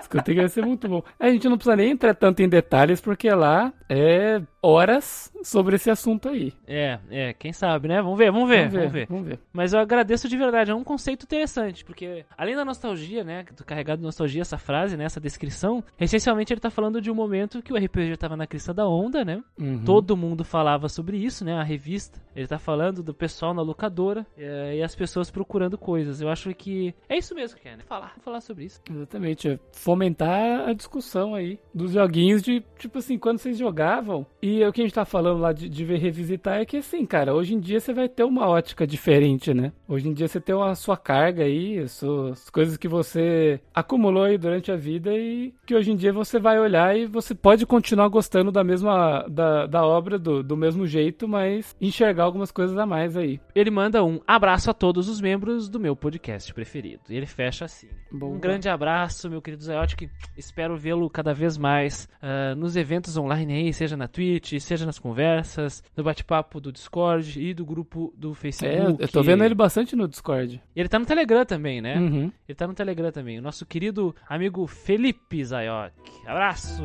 Escutem 0.00 0.34
que 0.34 0.40
vai 0.40 0.48
ser 0.48 0.66
muito 0.66 0.88
bom. 0.88 1.02
A 1.18 1.28
gente 1.30 1.48
não 1.48 1.56
precisa 1.56 1.76
nem 1.76 1.90
entrar 1.90 2.14
tanto 2.14 2.42
em 2.42 2.48
detalhes, 2.48 3.00
porque 3.00 3.30
lá 3.30 3.72
é 3.88 4.40
horas 4.62 5.32
sobre 5.42 5.76
esse 5.76 5.90
assunto 5.90 6.28
aí. 6.28 6.52
É, 6.66 6.98
é, 7.10 7.32
quem 7.32 7.52
sabe, 7.52 7.88
né? 7.88 8.02
Vamos 8.02 8.18
ver, 8.18 8.30
vamos 8.30 8.48
ver, 8.48 8.68
vamos 8.68 8.72
ver. 8.72 8.78
Vamos 8.78 8.92
ver. 8.92 9.06
Vamos 9.08 9.28
ver. 9.28 9.40
Mas 9.52 9.72
eu 9.72 9.80
agradeço 9.80 10.28
de 10.28 10.36
verdade, 10.36 10.70
é 10.70 10.74
um 10.74 10.84
conceito 10.84 11.24
interessante, 11.24 11.84
porque 11.84 12.24
além 12.36 12.56
da 12.56 12.64
nostalgia, 12.64 13.24
né, 13.24 13.44
do 13.56 13.64
carregado 13.64 13.98
de 13.98 14.04
nostalgia, 14.04 14.42
essa 14.42 14.58
frase, 14.58 14.96
né, 14.96 15.04
essa 15.04 15.20
descrição, 15.20 15.82
essencialmente 15.98 16.52
ele 16.52 16.60
tá 16.60 16.70
falando 16.70 17.00
de 17.00 17.10
um 17.10 17.14
momento 17.14 17.62
que 17.62 17.72
o 17.72 17.76
RPG 17.76 18.16
tava 18.16 18.36
na 18.36 18.46
crista 18.46 18.74
da 18.74 18.86
onda, 18.86 19.24
né? 19.24 19.42
Uhum. 19.58 19.82
Todo 19.84 20.16
mundo 20.16 20.44
falava 20.44 20.88
sobre 20.88 21.16
isso, 21.16 21.44
né? 21.44 21.54
A 21.54 21.62
revista. 21.62 22.20
Ele 22.34 22.46
tá 22.46 22.58
falando 22.58 23.02
do 23.02 23.14
pessoal 23.14 23.52
na 23.52 23.62
locadora 23.62 24.26
é, 24.36 24.76
e 24.76 24.82
as 24.82 24.94
pessoas 24.94 25.30
procurando 25.30 25.76
coisas. 25.76 26.20
Eu 26.20 26.28
acho 26.28 26.54
que 26.54 26.94
é 27.08 27.16
isso 27.16 27.34
mesmo, 27.34 27.58
Ken. 27.58 27.78
Falar, 27.86 28.14
falar 28.20 28.40
sobre 28.40 28.64
isso. 28.64 28.80
Exatamente, 28.88 29.48
é 29.48 29.58
fomentar 29.72 30.68
a 30.68 30.72
discussão 30.72 31.34
aí 31.34 31.58
dos 31.74 31.92
joguinhos 31.92 32.42
de, 32.42 32.62
tipo 32.78 32.98
assim, 32.98 33.18
quando 33.18 33.38
vocês 33.38 33.58
jogavam. 33.78 34.26
E 34.42 34.64
o 34.64 34.72
que 34.72 34.80
a 34.80 34.84
gente 34.84 34.94
tá 34.94 35.04
falando 35.04 35.40
lá 35.40 35.52
de, 35.52 35.68
de 35.68 35.84
ver 35.84 35.98
revisitar 35.98 36.60
é 36.60 36.64
que 36.64 36.78
assim, 36.78 37.06
cara, 37.06 37.34
hoje 37.34 37.54
em 37.54 37.60
dia 37.60 37.78
você 37.78 37.92
vai 37.92 38.08
ter 38.08 38.24
uma 38.24 38.48
ótica 38.48 38.86
diferente, 38.86 39.54
né? 39.54 39.72
Hoje 39.86 40.08
em 40.08 40.12
dia 40.12 40.26
você 40.26 40.40
tem 40.40 40.54
a 40.60 40.74
sua 40.74 40.96
carga 40.96 41.44
aí, 41.44 41.78
as 41.78 41.92
suas 41.92 42.50
coisas 42.50 42.76
que 42.76 42.88
você 42.88 43.60
acumulou 43.72 44.24
aí 44.24 44.36
durante 44.36 44.72
a 44.72 44.76
vida 44.76 45.12
e 45.14 45.54
que 45.64 45.74
hoje 45.74 45.92
em 45.92 45.96
dia 45.96 46.12
você 46.12 46.38
vai 46.38 46.58
olhar 46.58 46.96
e 46.96 47.06
você 47.06 47.34
pode 47.34 47.64
continuar 47.64 48.08
gostando 48.08 48.50
da 48.50 48.64
mesma 48.64 49.24
da, 49.28 49.66
da 49.66 49.86
obra 49.86 50.18
do, 50.18 50.42
do 50.42 50.56
mesmo 50.56 50.86
jeito, 50.86 51.28
mas 51.28 51.76
enxergar 51.80 52.24
algumas 52.24 52.50
coisas 52.50 52.76
a 52.76 52.86
mais 52.86 53.16
aí. 53.16 53.40
Ele 53.54 53.70
manda 53.70 54.04
um 54.04 54.20
abraço 54.26 54.70
a 54.70 54.74
todos 54.74 55.08
os 55.08 55.20
membros 55.20 55.68
do 55.68 55.78
meu 55.78 55.94
podcast 55.94 56.52
preferido. 56.52 57.02
E 57.08 57.16
ele 57.16 57.26
fecha 57.26 57.64
assim. 57.64 57.88
Um 58.12 58.38
grande 58.38 58.68
abraço, 58.68 59.28
meu 59.30 59.42
querido 59.42 59.62
Zayotic. 59.62 60.10
Espero 60.36 60.76
vê-lo 60.76 61.08
cada 61.10 61.32
vez 61.32 61.58
mais 61.58 62.08
uh, 62.22 62.56
nos 62.56 62.76
eventos 62.76 63.16
online 63.16 63.52
aí, 63.52 63.67
seja 63.72 63.96
na 63.96 64.08
Twitch, 64.08 64.58
seja 64.60 64.86
nas 64.86 64.98
conversas, 64.98 65.82
no 65.96 66.04
bate-papo 66.04 66.60
do 66.60 66.72
Discord 66.72 67.40
e 67.40 67.54
do 67.54 67.64
grupo 67.64 68.12
do 68.16 68.34
Facebook. 68.34 69.02
É, 69.02 69.04
eu 69.04 69.08
tô 69.08 69.22
vendo 69.22 69.44
ele 69.44 69.54
bastante 69.54 69.94
no 69.94 70.08
Discord. 70.08 70.60
Ele 70.74 70.88
tá 70.88 70.98
no 70.98 71.06
Telegram 71.06 71.44
também, 71.44 71.80
né? 71.80 71.98
Uhum. 71.98 72.32
Ele 72.48 72.56
tá 72.56 72.66
no 72.66 72.74
Telegram 72.74 73.10
também. 73.10 73.38
O 73.38 73.42
nosso 73.42 73.64
querido 73.66 74.14
amigo 74.28 74.66
Felipe 74.66 75.44
Zayoc. 75.44 75.92
Abraço! 76.26 76.82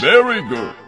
Very 0.00 0.42
good. 0.48 0.83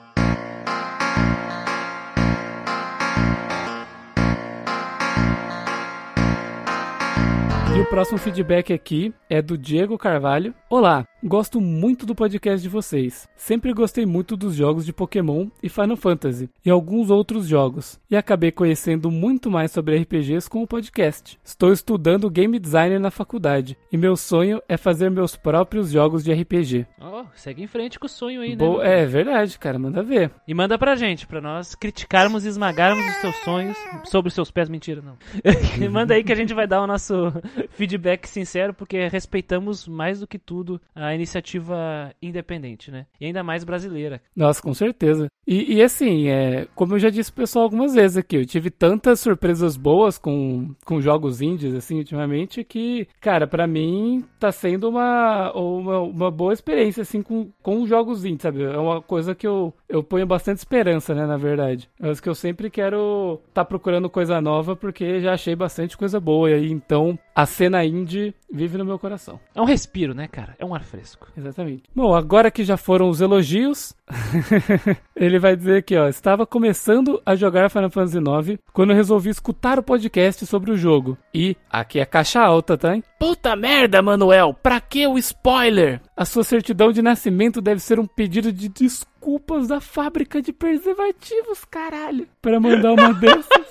O 7.86 7.88
próximo 7.88 8.18
feedback 8.18 8.72
aqui 8.72 9.14
é 9.30 9.40
do 9.40 9.56
Diego 9.56 9.96
Carvalho. 9.96 10.52
Olá, 10.68 11.06
Gosto 11.24 11.62
muito 11.62 12.04
do 12.04 12.14
podcast 12.14 12.62
de 12.62 12.68
vocês. 12.68 13.26
Sempre 13.34 13.72
gostei 13.72 14.04
muito 14.04 14.36
dos 14.36 14.54
jogos 14.54 14.84
de 14.84 14.92
Pokémon 14.92 15.48
e 15.62 15.68
Final 15.68 15.96
Fantasy 15.96 16.50
e 16.62 16.68
alguns 16.68 17.08
outros 17.08 17.48
jogos, 17.48 17.98
e 18.10 18.16
acabei 18.16 18.52
conhecendo 18.52 19.10
muito 19.10 19.50
mais 19.50 19.72
sobre 19.72 19.96
RPGs 19.96 20.48
com 20.48 20.62
o 20.62 20.66
podcast. 20.66 21.38
Estou 21.42 21.72
estudando 21.72 22.28
game 22.28 22.58
designer 22.58 23.00
na 23.00 23.10
faculdade 23.10 23.78
e 23.90 23.96
meu 23.96 24.14
sonho 24.14 24.62
é 24.68 24.76
fazer 24.76 25.10
meus 25.10 25.36
próprios 25.36 25.90
jogos 25.90 26.22
de 26.22 26.34
RPG. 26.34 26.86
Oh, 27.00 27.24
segue 27.34 27.62
em 27.62 27.66
frente 27.66 27.98
com 27.98 28.06
o 28.06 28.10
sonho 28.10 28.42
aí, 28.42 28.54
Bo 28.54 28.78
né? 28.78 29.02
É 29.02 29.06
verdade, 29.06 29.58
cara, 29.58 29.78
manda 29.78 30.02
ver. 30.02 30.30
E 30.46 30.52
manda 30.52 30.78
pra 30.78 30.96
gente, 30.96 31.26
pra 31.26 31.40
nós 31.40 31.74
criticarmos 31.74 32.44
e 32.44 32.48
esmagarmos 32.48 33.04
os 33.06 33.14
seus 33.16 33.36
sonhos 33.36 33.78
sobre 34.04 34.28
os 34.28 34.34
seus 34.34 34.50
pés. 34.50 34.68
Mentira, 34.68 35.00
não. 35.00 35.16
manda 35.90 36.12
aí 36.12 36.22
que 36.22 36.32
a 36.32 36.36
gente 36.36 36.52
vai 36.52 36.66
dar 36.66 36.82
o 36.82 36.86
nosso 36.86 37.32
feedback 37.72 38.26
sincero, 38.26 38.74
porque 38.74 39.08
respeitamos 39.08 39.88
mais 39.88 40.20
do 40.20 40.26
que 40.26 40.38
tudo 40.38 40.78
a 40.94 41.05
iniciativa 41.14 42.12
independente, 42.20 42.90
né? 42.90 43.06
E 43.20 43.26
ainda 43.26 43.42
mais 43.42 43.64
brasileira. 43.64 44.20
Nossa, 44.34 44.62
com 44.62 44.74
certeza. 44.74 45.28
E, 45.46 45.76
e 45.76 45.82
assim, 45.82 46.28
é, 46.28 46.66
como 46.74 46.94
eu 46.94 46.98
já 46.98 47.08
disse 47.08 47.30
pro 47.30 47.42
pessoal 47.42 47.64
algumas 47.64 47.94
vezes 47.94 48.16
aqui, 48.16 48.36
eu 48.36 48.46
tive 48.46 48.68
tantas 48.68 49.20
surpresas 49.20 49.76
boas 49.76 50.18
com, 50.18 50.74
com 50.84 51.00
jogos 51.00 51.40
indies, 51.40 51.72
assim, 51.72 51.98
ultimamente, 51.98 52.64
que, 52.64 53.06
cara, 53.20 53.46
para 53.46 53.64
mim 53.66 54.24
tá 54.40 54.50
sendo 54.50 54.88
uma, 54.88 55.52
uma, 55.52 56.00
uma, 56.00 56.30
boa 56.32 56.52
experiência, 56.52 57.02
assim, 57.02 57.22
com, 57.22 57.48
com 57.62 57.86
jogos 57.86 58.24
indies, 58.24 58.42
sabe? 58.42 58.64
É 58.64 58.76
uma 58.76 59.00
coisa 59.00 59.36
que 59.36 59.46
eu, 59.46 59.72
eu 59.88 60.02
ponho 60.02 60.26
bastante 60.26 60.58
esperança, 60.58 61.14
né, 61.14 61.24
na 61.26 61.36
verdade. 61.36 61.88
É 62.00 62.12
que 62.16 62.28
eu 62.28 62.34
sempre 62.34 62.70
quero 62.70 63.40
tá 63.52 63.64
procurando 63.64 64.10
coisa 64.10 64.40
nova, 64.40 64.74
porque 64.74 65.20
já 65.20 65.34
achei 65.34 65.54
bastante 65.54 65.96
coisa 65.96 66.18
boa, 66.18 66.50
e 66.50 66.54
aí, 66.54 66.72
então, 66.72 67.16
a 67.36 67.44
cena 67.44 67.84
indie 67.84 68.34
vive 68.50 68.78
no 68.78 68.84
meu 68.86 68.98
coração. 68.98 69.38
É 69.54 69.60
um 69.60 69.66
respiro, 69.66 70.14
né, 70.14 70.26
cara? 70.26 70.56
É 70.58 70.64
um 70.64 70.74
ar 70.74 70.82
fresco. 70.82 71.28
Exatamente. 71.36 71.82
Bom, 71.94 72.14
agora 72.14 72.50
que 72.50 72.64
já 72.64 72.78
foram 72.78 73.10
os 73.10 73.20
elogios, 73.20 73.94
ele 75.14 75.38
vai 75.38 75.54
dizer 75.54 75.80
aqui, 75.80 75.94
ó, 75.98 76.08
estava 76.08 76.46
começando 76.46 77.20
a 77.26 77.36
jogar 77.36 77.68
Final 77.68 77.90
Fantasy 77.90 78.16
IX 78.16 78.58
quando 78.72 78.94
resolvi 78.94 79.28
escutar 79.28 79.78
o 79.78 79.82
podcast 79.82 80.46
sobre 80.46 80.70
o 80.70 80.78
jogo. 80.78 81.18
E 81.34 81.54
aqui 81.70 82.00
é 82.00 82.06
caixa 82.06 82.40
alta, 82.40 82.78
tá? 82.78 82.96
Hein? 82.96 83.04
Puta 83.18 83.54
merda, 83.54 84.00
Manuel, 84.00 84.54
pra 84.54 84.80
que 84.80 85.06
o 85.06 85.18
spoiler? 85.18 86.00
A 86.16 86.24
sua 86.24 86.42
certidão 86.42 86.90
de 86.90 87.02
nascimento 87.02 87.60
deve 87.60 87.80
ser 87.80 88.00
um 88.00 88.06
pedido 88.06 88.50
de 88.50 88.70
desculpas 88.70 89.68
da 89.68 89.78
fábrica 89.78 90.40
de 90.40 90.54
preservativos, 90.54 91.66
caralho, 91.70 92.26
para 92.40 92.58
mandar 92.58 92.94
uma 92.94 93.12
dessas. 93.20 93.66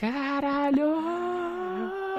Caralho! 0.00 1.71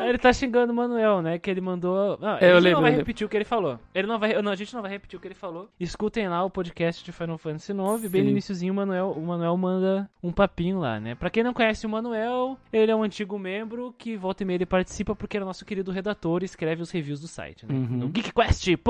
Ele 0.08 0.18
tá 0.18 0.32
xingando 0.32 0.72
o 0.72 0.76
Manuel, 0.76 1.22
né? 1.22 1.38
Que 1.38 1.50
ele 1.50 1.62
mandou. 1.62 2.18
Não, 2.20 2.38
é, 2.38 2.58
ele 2.58 2.72
não 2.72 2.82
vai 2.82 2.92
repetir 2.92 3.26
o 3.26 3.30
que 3.30 3.38
ele 3.38 3.46
falou. 3.46 3.80
Ele 3.94 4.08
não 4.08 4.20
vai. 4.20 4.42
Não, 4.42 4.52
a 4.52 4.56
gente 4.56 4.74
não 4.74 4.82
vai 4.82 4.92
repetir 4.92 5.18
o 5.18 5.22
que 5.22 5.28
ele 5.28 5.36
falou. 5.36 5.70
Escutem 5.80 6.28
lá 6.28 6.44
o 6.44 6.50
podcast 6.50 7.04
de 7.04 7.12
Final 7.12 7.38
Fantasy 7.38 7.72
IX. 7.72 8.12
Bem 8.12 8.24
no 8.24 8.30
iníciozinho, 8.30 8.74
o 8.74 8.76
Manuel, 8.76 9.12
o 9.12 9.22
Manuel 9.22 9.56
manda 9.58 10.10
um 10.22 10.32
papinho 10.32 10.80
lá, 10.80 11.00
né? 11.00 11.16
Pra 11.16 11.30
quem 11.30 11.44
não 11.44 11.54
conhece 11.54 11.86
o 11.86 11.90
Manuel, 11.90 12.58
ele 12.72 12.92
é 12.92 12.96
um 12.96 13.04
antigo 13.04 13.38
membro 13.38 13.94
que 13.98 14.16
volta 14.16 14.44
e 14.44 14.46
meia 14.46 14.58
ele 14.58 14.66
participa 14.66 15.16
porque 15.16 15.38
ele 15.38 15.44
é 15.44 15.48
nosso 15.48 15.66
querido 15.66 15.92
redator 15.92 16.42
e 16.42 16.46
escreve 16.46 16.82
os 16.82 16.92
reviews 16.92 17.20
do 17.20 17.28
site, 17.28 17.66
né? 17.66 17.74
Uhum. 17.74 17.98
No 17.98 18.08
geekquest.org. 18.10 18.84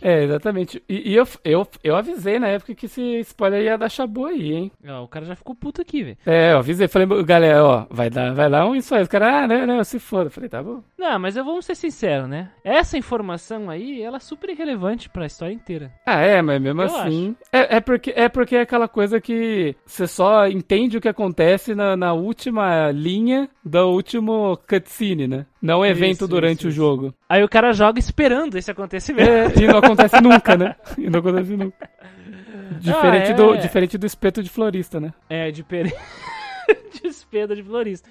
É, 0.00 0.24
exatamente. 0.24 0.82
E, 0.88 1.12
e, 1.12 1.14
eu, 1.14 1.26
eu, 1.44 1.66
eu 1.82 1.96
avisei 1.96 2.38
na 2.38 2.48
época 2.48 2.74
que 2.74 2.86
esse 2.86 3.20
spoiler 3.20 3.62
ia 3.62 3.78
dar 3.78 3.88
chabu 3.88 4.26
aí, 4.26 4.52
hein? 4.52 4.72
Ó, 4.86 5.04
o 5.04 5.08
cara 5.08 5.24
já 5.26 5.34
ficou 5.34 5.54
puto 5.54 5.80
aqui, 5.80 6.02
velho. 6.02 6.18
É, 6.26 6.52
eu 6.52 6.58
avisei. 6.58 6.88
Falei, 6.88 7.08
galera, 7.24 7.64
ó, 7.64 7.86
vai 7.90 8.10
dar, 8.10 8.32
vai 8.34 8.50
dar 8.50 8.66
um 8.66 8.74
isso 8.74 8.94
aí 8.94 9.02
cara, 9.12 9.44
ah, 9.44 9.46
não, 9.46 9.66
não, 9.66 9.84
se 9.84 9.98
foda. 9.98 10.30
falei, 10.30 10.48
tá 10.48 10.62
bom. 10.62 10.82
Não, 10.98 11.18
mas 11.18 11.36
eu 11.36 11.44
vou 11.44 11.60
ser 11.60 11.74
sincero, 11.74 12.26
né? 12.26 12.48
Essa 12.64 12.96
informação 12.96 13.68
aí, 13.68 14.00
ela 14.00 14.16
é 14.16 14.20
super 14.20 14.48
irrelevante 14.48 15.10
pra 15.10 15.26
história 15.26 15.52
inteira. 15.52 15.92
Ah, 16.06 16.20
é, 16.20 16.40
mas 16.40 16.60
mesmo 16.60 16.80
eu 16.80 16.86
assim. 16.86 17.36
É, 17.52 17.76
é, 17.76 17.80
porque, 17.80 18.12
é 18.16 18.28
porque 18.30 18.56
é 18.56 18.62
aquela 18.62 18.88
coisa 18.88 19.20
que 19.20 19.76
você 19.84 20.06
só 20.06 20.46
entende 20.46 20.96
o 20.96 21.00
que 21.00 21.08
acontece 21.08 21.74
na, 21.74 21.94
na 21.94 22.14
última 22.14 22.90
linha 22.90 23.50
do 23.62 23.90
último 23.90 24.58
cutscene, 24.66 25.28
né? 25.28 25.46
Não 25.60 25.84
evento 25.84 26.24
isso, 26.24 26.28
durante 26.28 26.60
isso, 26.60 26.68
o 26.68 26.70
jogo. 26.70 27.14
Aí 27.28 27.44
o 27.44 27.48
cara 27.48 27.72
joga 27.72 27.98
esperando 27.98 28.56
esse 28.56 28.70
acontecimento. 28.70 29.28
É, 29.28 29.62
e 29.62 29.66
não 29.66 29.78
acontece 29.78 30.18
nunca, 30.22 30.56
né? 30.56 30.74
E 30.96 31.10
não 31.10 31.20
acontece 31.20 31.54
nunca. 31.54 31.90
Diferente, 32.80 33.28
ah, 33.28 33.30
é... 33.30 33.34
do, 33.34 33.56
diferente 33.58 33.98
do 33.98 34.06
espeto 34.06 34.42
de 34.42 34.48
florista, 34.48 34.98
né? 34.98 35.12
É, 35.28 35.50
diferente. 35.50 35.94
espeto 37.32 37.56
de 37.56 37.62
florista. 37.62 38.08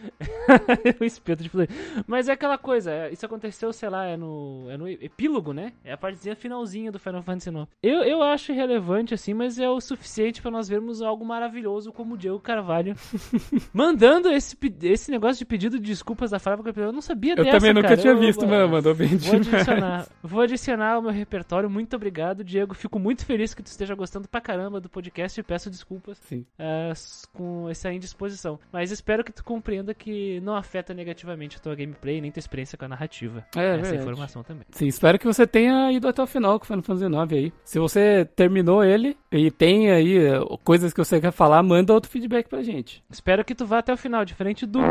o 1.00 1.04
espeto 1.04 1.44
de 1.44 1.50
florista. 1.50 1.76
Mas 2.08 2.28
é 2.28 2.32
aquela 2.32 2.58
coisa, 2.58 2.92
é, 2.92 3.12
isso 3.12 3.26
aconteceu, 3.26 3.72
sei 3.72 3.90
lá, 3.90 4.06
é 4.06 4.18
no, 4.18 4.66
é 4.70 4.78
no 4.78 4.88
epílogo, 4.88 5.54
né? 5.54 5.74
É 5.84 5.94
a 5.94 5.98
partezinha 5.98 6.36
finalzinha 6.36 6.92
do 6.92 7.00
Final 7.00 7.22
Fantasy 7.22 7.50
IX. 7.50 7.68
Eu, 7.84 8.04
eu 8.04 8.24
acho 8.24 8.52
irrelevante, 8.52 9.14
assim, 9.14 9.34
mas 9.34 9.60
é 9.60 9.70
o 9.70 9.80
suficiente 9.80 10.42
para 10.42 10.50
nós 10.50 10.68
vermos 10.68 11.02
algo 11.02 11.24
maravilhoso 11.24 11.92
como 11.94 12.16
o 12.16 12.18
Diego 12.18 12.40
Carvalho 12.40 12.96
mandando 13.72 14.30
esse, 14.30 14.58
esse 14.82 15.12
negócio 15.12 15.38
de 15.38 15.46
pedido 15.46 15.80
de 15.80 15.86
desculpas 15.86 16.32
da 16.32 16.40
fábrica. 16.40 16.80
Eu 16.80 16.92
não 16.92 17.02
sabia 17.02 17.34
eu 17.34 17.38
dessa, 17.38 17.50
Eu 17.50 17.60
também 17.60 17.74
nunca 17.74 17.90
cara. 17.90 18.02
tinha 18.02 18.14
eu, 18.14 18.20
visto, 18.20 18.48
mano. 18.48 18.70
Mandou 18.70 18.96
bem 18.96 19.10
vou 19.18 19.36
adicionar, 19.36 20.08
vou 20.24 20.42
adicionar 20.42 20.94
ao 20.94 21.02
meu 21.02 21.12
repertório. 21.12 21.70
Muito 21.70 21.96
obrigado, 21.96 22.44
Diego. 22.44 22.74
Fico 22.74 22.98
muito 22.98 23.26
feliz 23.26 23.54
que 23.54 23.62
tu 23.62 23.68
esteja 23.68 23.94
gostando 23.94 24.28
pra 24.28 24.42
caramba 24.42 24.80
do 24.80 24.90
podcast 24.90 25.40
e 25.40 25.44
peço 25.44 25.70
desculpas 25.70 26.18
uh, 26.32 27.28
com 27.34 27.70
essa 27.70 27.92
indisposição. 27.94 28.60
Mas 28.72 28.92
espero 28.92 29.11
que 29.24 29.32
tu 29.32 29.44
compreenda 29.44 29.94
que 29.94 30.40
não 30.42 30.56
afeta 30.56 30.94
negativamente 30.94 31.58
a 31.58 31.60
tua 31.60 31.76
gameplay 31.76 32.22
nem 32.22 32.32
tua 32.32 32.40
experiência 32.40 32.78
com 32.78 32.86
a 32.86 32.88
narrativa. 32.88 33.46
É, 33.56 33.60
Essa 33.60 33.82
verdade. 33.82 33.96
informação 33.98 34.44
também. 34.44 34.64
Sim, 34.72 34.88
espero 34.88 35.20
que 35.20 35.26
você 35.26 35.46
tenha 35.46 35.92
ido 35.92 36.08
até 36.08 36.22
o 36.24 36.28
final 36.28 36.58
com 36.60 36.64
o 36.64 36.68
Final 36.68 36.84
Fantasy 36.84 37.06
IX 37.06 37.34
aí. 37.34 37.54
Se 37.64 37.78
você 37.80 38.26
terminou 38.36 38.84
ele 38.84 39.18
e 39.32 39.52
tem 39.52 39.92
aí 39.92 40.18
eh, 40.18 40.40
coisas 40.64 40.94
que 40.94 41.00
você 41.00 41.20
quer 41.20 41.32
falar, 41.32 41.62
manda 41.62 41.94
outro 41.94 42.10
feedback 42.10 42.48
pra 42.48 42.64
gente. 42.64 43.04
Espero 43.10 43.44
que 43.44 43.54
tu 43.54 43.66
vá 43.66 43.80
até 43.80 43.94
o 43.94 43.98
final, 43.98 44.24
diferente 44.26 44.66
do. 44.66 44.80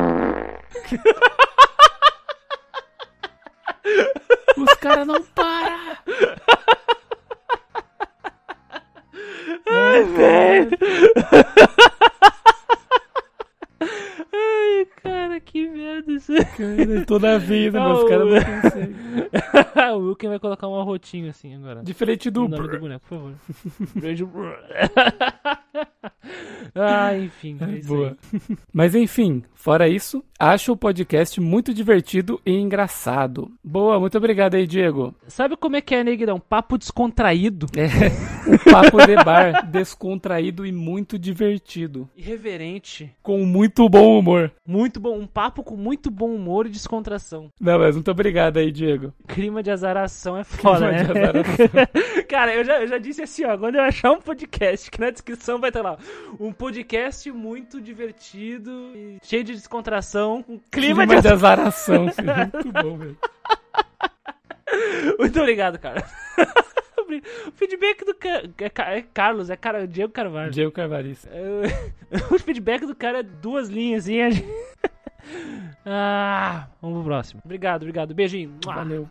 Os 4.56 4.74
caras 4.74 5.06
não 5.06 5.22
param! 5.22 5.96
Ai, 9.66 10.02
velho! 10.04 10.78
Cara, 15.40 17.04
toda 17.06 17.34
a 17.34 17.38
vida, 17.38 17.80
Ah, 17.80 17.84
meus 17.88 18.00
o- 18.02 18.06
caras 18.08 18.26
não 18.28 18.40
conseguem. 18.62 18.94
o 19.94 19.98
Wilken 20.08 20.30
vai 20.30 20.38
colocar 20.38 20.68
um 20.68 20.80
arrotinho 20.80 21.28
assim 21.30 21.54
agora. 21.54 21.82
Diferente 21.82 22.30
do. 22.30 22.44
O 22.44 22.48
nome 22.48 22.68
do 22.68 22.78
boneco, 22.78 23.04
por 23.08 23.18
favor. 23.18 23.32
Beijo. 24.00 24.30
ah, 26.74 27.16
enfim. 27.16 27.58
É 27.60 27.86
Boa. 27.86 28.16
aí. 28.32 28.40
Mas 28.72 28.94
enfim, 28.94 29.42
fora 29.54 29.88
isso, 29.88 30.24
acho 30.38 30.72
o 30.72 30.76
podcast 30.76 31.40
muito 31.40 31.72
divertido 31.72 32.40
e 32.44 32.52
engraçado. 32.52 33.50
Boa, 33.62 33.98
muito 34.00 34.16
obrigado 34.16 34.54
aí, 34.54 34.66
Diego. 34.66 35.14
Sabe 35.28 35.56
como 35.56 35.76
é 35.76 35.80
que 35.80 35.94
é, 35.94 36.04
Neguidão? 36.04 36.40
Papo 36.40 36.78
descontraído. 36.78 37.66
Um 38.46 38.72
papo 38.72 39.06
de 39.06 39.14
bar 39.16 39.66
descontraído 39.70 40.66
e 40.66 40.72
muito 40.72 41.18
divertido. 41.18 42.08
Irreverente. 42.16 43.14
Com 43.22 43.44
muito 43.44 43.88
bom 43.88 44.18
humor. 44.18 44.52
Muito 44.66 44.98
bom. 44.98 45.18
Um 45.18 45.26
papo 45.26 45.62
com 45.62 45.76
muito 45.76 46.10
bom 46.10 46.34
humor 46.34 46.66
e 46.66 46.70
descontração. 46.70 47.50
Não, 47.60 47.78
mas 47.78 47.94
muito 47.94 48.10
obrigado 48.10 48.56
aí, 48.56 48.72
Diego. 48.72 49.12
Clima 49.28 49.62
de 49.62 49.70
azaração 49.70 50.36
é 50.36 50.44
foda, 50.44 50.88
Clima 50.88 51.04
de 51.04 51.12
né? 51.12 51.22
azaração. 51.22 51.66
Cara, 52.28 52.54
eu 52.54 52.64
já, 52.64 52.80
eu 52.80 52.88
já 52.88 52.98
disse 52.98 53.22
assim, 53.22 53.44
ó. 53.44 53.58
Quando 53.58 53.76
eu 53.76 53.82
achar 53.82 54.12
um 54.12 54.20
podcast, 54.20 54.90
que 54.90 55.00
na 55.00 55.10
descrição 55.10 55.59
vai 55.60 55.70
estar 55.70 55.82
lá. 55.82 55.98
Um 56.38 56.52
podcast 56.52 57.30
muito 57.32 57.80
divertido 57.80 58.70
e 58.94 59.18
cheio 59.22 59.44
de 59.44 59.52
descontração, 59.54 60.42
com 60.42 60.58
clima, 60.70 61.06
de 61.06 61.20
de 61.20 61.28
azaração. 61.28 62.04
Muito 62.04 62.72
bom, 62.72 62.96
velho. 62.96 63.16
Muito 65.18 65.38
obrigado, 65.40 65.78
cara. 65.78 66.04
o 67.48 67.50
feedback 67.52 68.04
do 68.04 68.14
ca... 68.14 68.42
é, 68.58 68.68
Ca- 68.68 68.90
é 68.92 69.02
Carlos, 69.02 69.50
é 69.50 69.56
cara... 69.56 69.86
Diego 69.86 70.12
Carvalho. 70.12 70.50
Diego 70.52 70.70
Carvalhis. 70.70 71.26
É, 71.26 71.90
O 72.34 72.38
feedback 72.38 72.86
do 72.86 72.94
cara 72.94 73.18
é 73.20 73.22
duas 73.22 73.68
linhas, 73.68 74.04
assim. 74.04 74.30
gente- 74.30 74.46
Ah, 75.84 76.68
vamos 76.80 76.98
pro 76.98 77.04
próximo. 77.04 77.42
Obrigado, 77.44 77.82
obrigado. 77.82 78.14
Beijinho. 78.14 78.54
Valeu. 78.64 79.08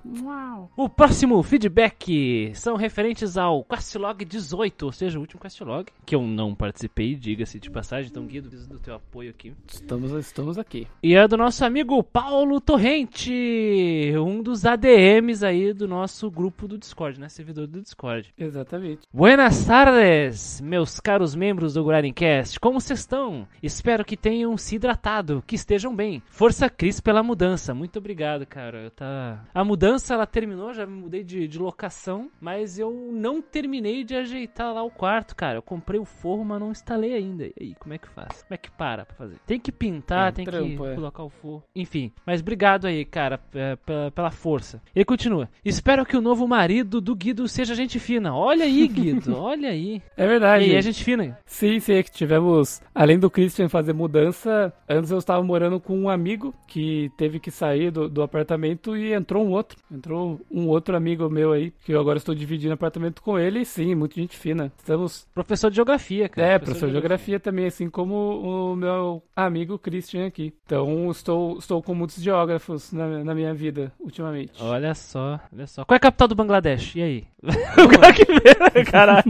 O 0.76 0.88
próximo 0.88 1.42
feedback 1.44 2.52
são 2.54 2.76
referentes 2.76 3.38
ao 3.38 3.64
Questlog 3.64 4.24
18, 4.24 4.86
ou 4.86 4.92
seja, 4.92 5.18
o 5.18 5.22
último 5.22 5.42
Questlog, 5.42 5.88
que 6.06 6.16
eu 6.16 6.22
não 6.22 6.54
participei, 6.56 7.16
diga-se 7.16 7.60
de 7.60 7.70
passagem, 7.70 8.10
então 8.10 8.26
Guido, 8.26 8.50
preciso 8.50 8.70
do 8.70 8.80
teu 8.80 8.96
apoio 8.96 9.30
aqui. 9.32 9.54
Estamos, 9.68 10.12
estamos 10.12 10.58
aqui. 10.58 10.88
E 11.02 11.16
é 11.16 11.28
do 11.28 11.38
nosso 11.38 11.64
amigo 11.66 12.04
Paulo 12.04 12.62
Torrente, 12.62 14.14
um 14.18 14.42
dos 14.42 14.66
ADMs 14.66 15.44
aí 15.44 15.74
do 15.74 15.88
nosso 15.88 16.30
grupo 16.30 16.68
do 16.68 16.78
Discord, 16.78 17.20
né? 17.20 17.30
Servidor 17.30 17.68
do 17.68 17.82
Discord. 17.82 18.34
Exatamente. 18.38 19.02
Buenas 19.14 19.66
tardes, 19.66 20.62
meus 20.62 21.00
caros 21.00 21.36
membros 21.36 21.74
do 21.74 21.84
Grindcast. 21.84 22.60
Como 22.60 22.80
vocês 22.80 23.00
estão? 23.00 23.48
Espero 23.62 24.06
que 24.06 24.18
tenham 24.18 24.56
se 24.58 24.76
hidratado, 24.76 25.44
que 25.46 25.56
estejam 25.56 25.96
bem. 26.00 26.24
Força 26.30 26.70
Cris 26.70 27.02
pela 27.02 27.22
mudança. 27.22 27.74
Muito 27.74 28.00
obrigado, 28.00 28.46
cara. 28.46 28.90
Tá... 28.96 29.44
A 29.54 29.66
mudança 29.66 30.14
ela 30.14 30.26
terminou, 30.26 30.74
já 30.74 30.86
me 30.86 30.94
mudei 30.94 31.26
de, 31.26 31.46
de 31.46 31.60
locação, 31.60 32.30
mas 32.40 32.80
eu 32.80 33.10
não 33.12 33.42
terminei 33.42 34.06
de 34.06 34.16
ajeitar 34.16 34.74
lá 34.74 34.82
o 34.82 34.90
quarto, 34.90 35.36
cara. 35.36 35.58
Eu 35.58 35.62
comprei 35.62 36.00
o 36.00 36.06
forro, 36.06 36.46
mas 36.46 36.60
não 36.62 36.72
instalei 36.72 37.14
ainda. 37.14 37.48
E 37.48 37.54
aí, 37.60 37.76
como 37.78 37.94
é 37.94 37.98
que 37.98 38.08
faz? 38.08 38.44
Como 38.44 38.54
é 38.54 38.58
que 38.58 38.72
para 38.72 39.06
pra 39.06 39.14
fazer? 39.14 39.36
Tem 39.46 39.60
que 39.60 39.74
pintar, 39.74 40.32
Tem 40.32 40.46
tem, 40.46 40.54
trampo, 40.54 40.84
que 40.84 40.90
é. 40.90 40.96
colocar 40.96 41.24
o 41.24 41.30
forro. 41.30 41.64
Enfim, 41.76 42.14
mas 42.26 42.40
obrigado 42.40 42.88
aí, 42.88 43.04
cara, 43.04 43.38
é, 43.54 43.76
pela, 43.76 44.10
pela 44.10 44.32
força. 44.32 44.82
Ele 44.96 45.04
continua. 45.04 45.50
Espero 45.66 46.06
que 46.06 46.16
o 46.16 46.22
novo 46.22 46.48
marido 46.48 47.02
do 47.02 47.14
Guido 47.14 47.46
seja 47.50 47.76
gente 47.76 48.00
fina. 48.00 48.34
Olha 48.34 48.64
aí, 48.64 48.88
Guido. 48.88 49.36
olha 49.38 49.68
aí. 49.68 50.02
É 50.16 50.26
verdade. 50.26 50.64
E 50.64 50.72
aí, 50.72 50.76
é 50.78 50.82
gente 50.82 51.04
fina. 51.04 51.38
Sim, 51.46 51.78
sim, 51.82 51.96
é 51.96 52.04
que 52.04 52.12
tivemos, 52.12 52.82
além 52.96 53.20
do 53.20 53.30
Christian 53.30 53.68
fazer 53.68 53.92
mudança, 53.92 54.74
antes 54.88 55.12
eu 55.12 55.18
estava 55.18 55.44
morando 55.44 55.78
com 55.90 55.98
um 55.98 56.08
amigo 56.08 56.54
que 56.68 57.12
teve 57.18 57.40
que 57.40 57.50
sair 57.50 57.90
do, 57.90 58.08
do 58.08 58.22
apartamento 58.22 58.96
e 58.96 59.12
entrou 59.12 59.44
um 59.44 59.50
outro. 59.50 59.76
Entrou 59.92 60.40
um 60.52 60.68
outro 60.68 60.96
amigo 60.96 61.28
meu 61.32 61.52
aí, 61.52 61.74
que 61.84 61.92
eu 61.92 62.00
agora 62.00 62.20
estou 62.20 62.36
dividindo 62.36 62.76
apartamento 62.76 63.24
com 63.24 63.40
ele, 63.40 63.62
e 63.62 63.66
sim, 63.66 63.96
muita 63.96 64.22
gente 64.22 64.38
fina. 64.38 64.72
Estamos. 64.78 65.28
Professor 65.34 65.72
de 65.72 65.78
geografia, 65.78 66.30
cara. 66.30 66.48
É, 66.48 66.60
professor 66.60 66.86
de 66.86 66.92
geografia 66.92 67.40
também, 67.40 67.66
assim 67.66 67.90
como 67.90 68.14
o 68.14 68.76
meu 68.76 69.24
amigo 69.36 69.80
Christian 69.80 70.28
aqui. 70.28 70.54
Então 70.64 71.10
estou, 71.10 71.58
estou 71.58 71.82
com 71.82 71.96
muitos 71.96 72.22
geógrafos 72.22 72.92
na, 72.92 73.24
na 73.24 73.34
minha 73.34 73.56
vida 73.56 73.92
ultimamente. 74.00 74.62
Olha 74.62 74.94
só, 74.94 75.40
olha 75.52 75.66
só. 75.66 75.84
Qual 75.86 75.96
é 75.96 75.98
a 75.98 76.02
capital 76.02 76.28
do 76.28 76.36
Bangladesh? 76.36 76.96
E 76.98 77.02
aí? 77.02 77.28
o 77.42 77.90
cara 77.90 78.14
que 78.14 78.26
vê, 78.26 78.86
caralho. 78.86 79.24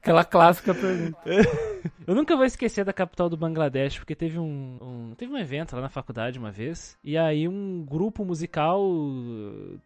Aquela 0.00 0.22
clássica 0.22 0.72
pergunta. 0.72 1.18
Eu 2.06 2.14
nunca 2.14 2.36
vou 2.36 2.44
esquecer 2.44 2.84
da 2.84 2.92
capital 2.92 3.28
do 3.28 3.36
Bangladesh, 3.36 3.98
porque 3.98 4.14
teve 4.14 4.38
um, 4.38 4.78
um- 4.80 5.14
teve 5.16 5.32
um 5.32 5.38
evento 5.38 5.74
lá 5.74 5.82
na 5.82 5.88
faculdade 5.88 6.38
uma 6.38 6.50
vez, 6.50 6.96
e 7.02 7.16
aí 7.16 7.48
um 7.48 7.84
grupo 7.88 8.24
musical 8.24 8.82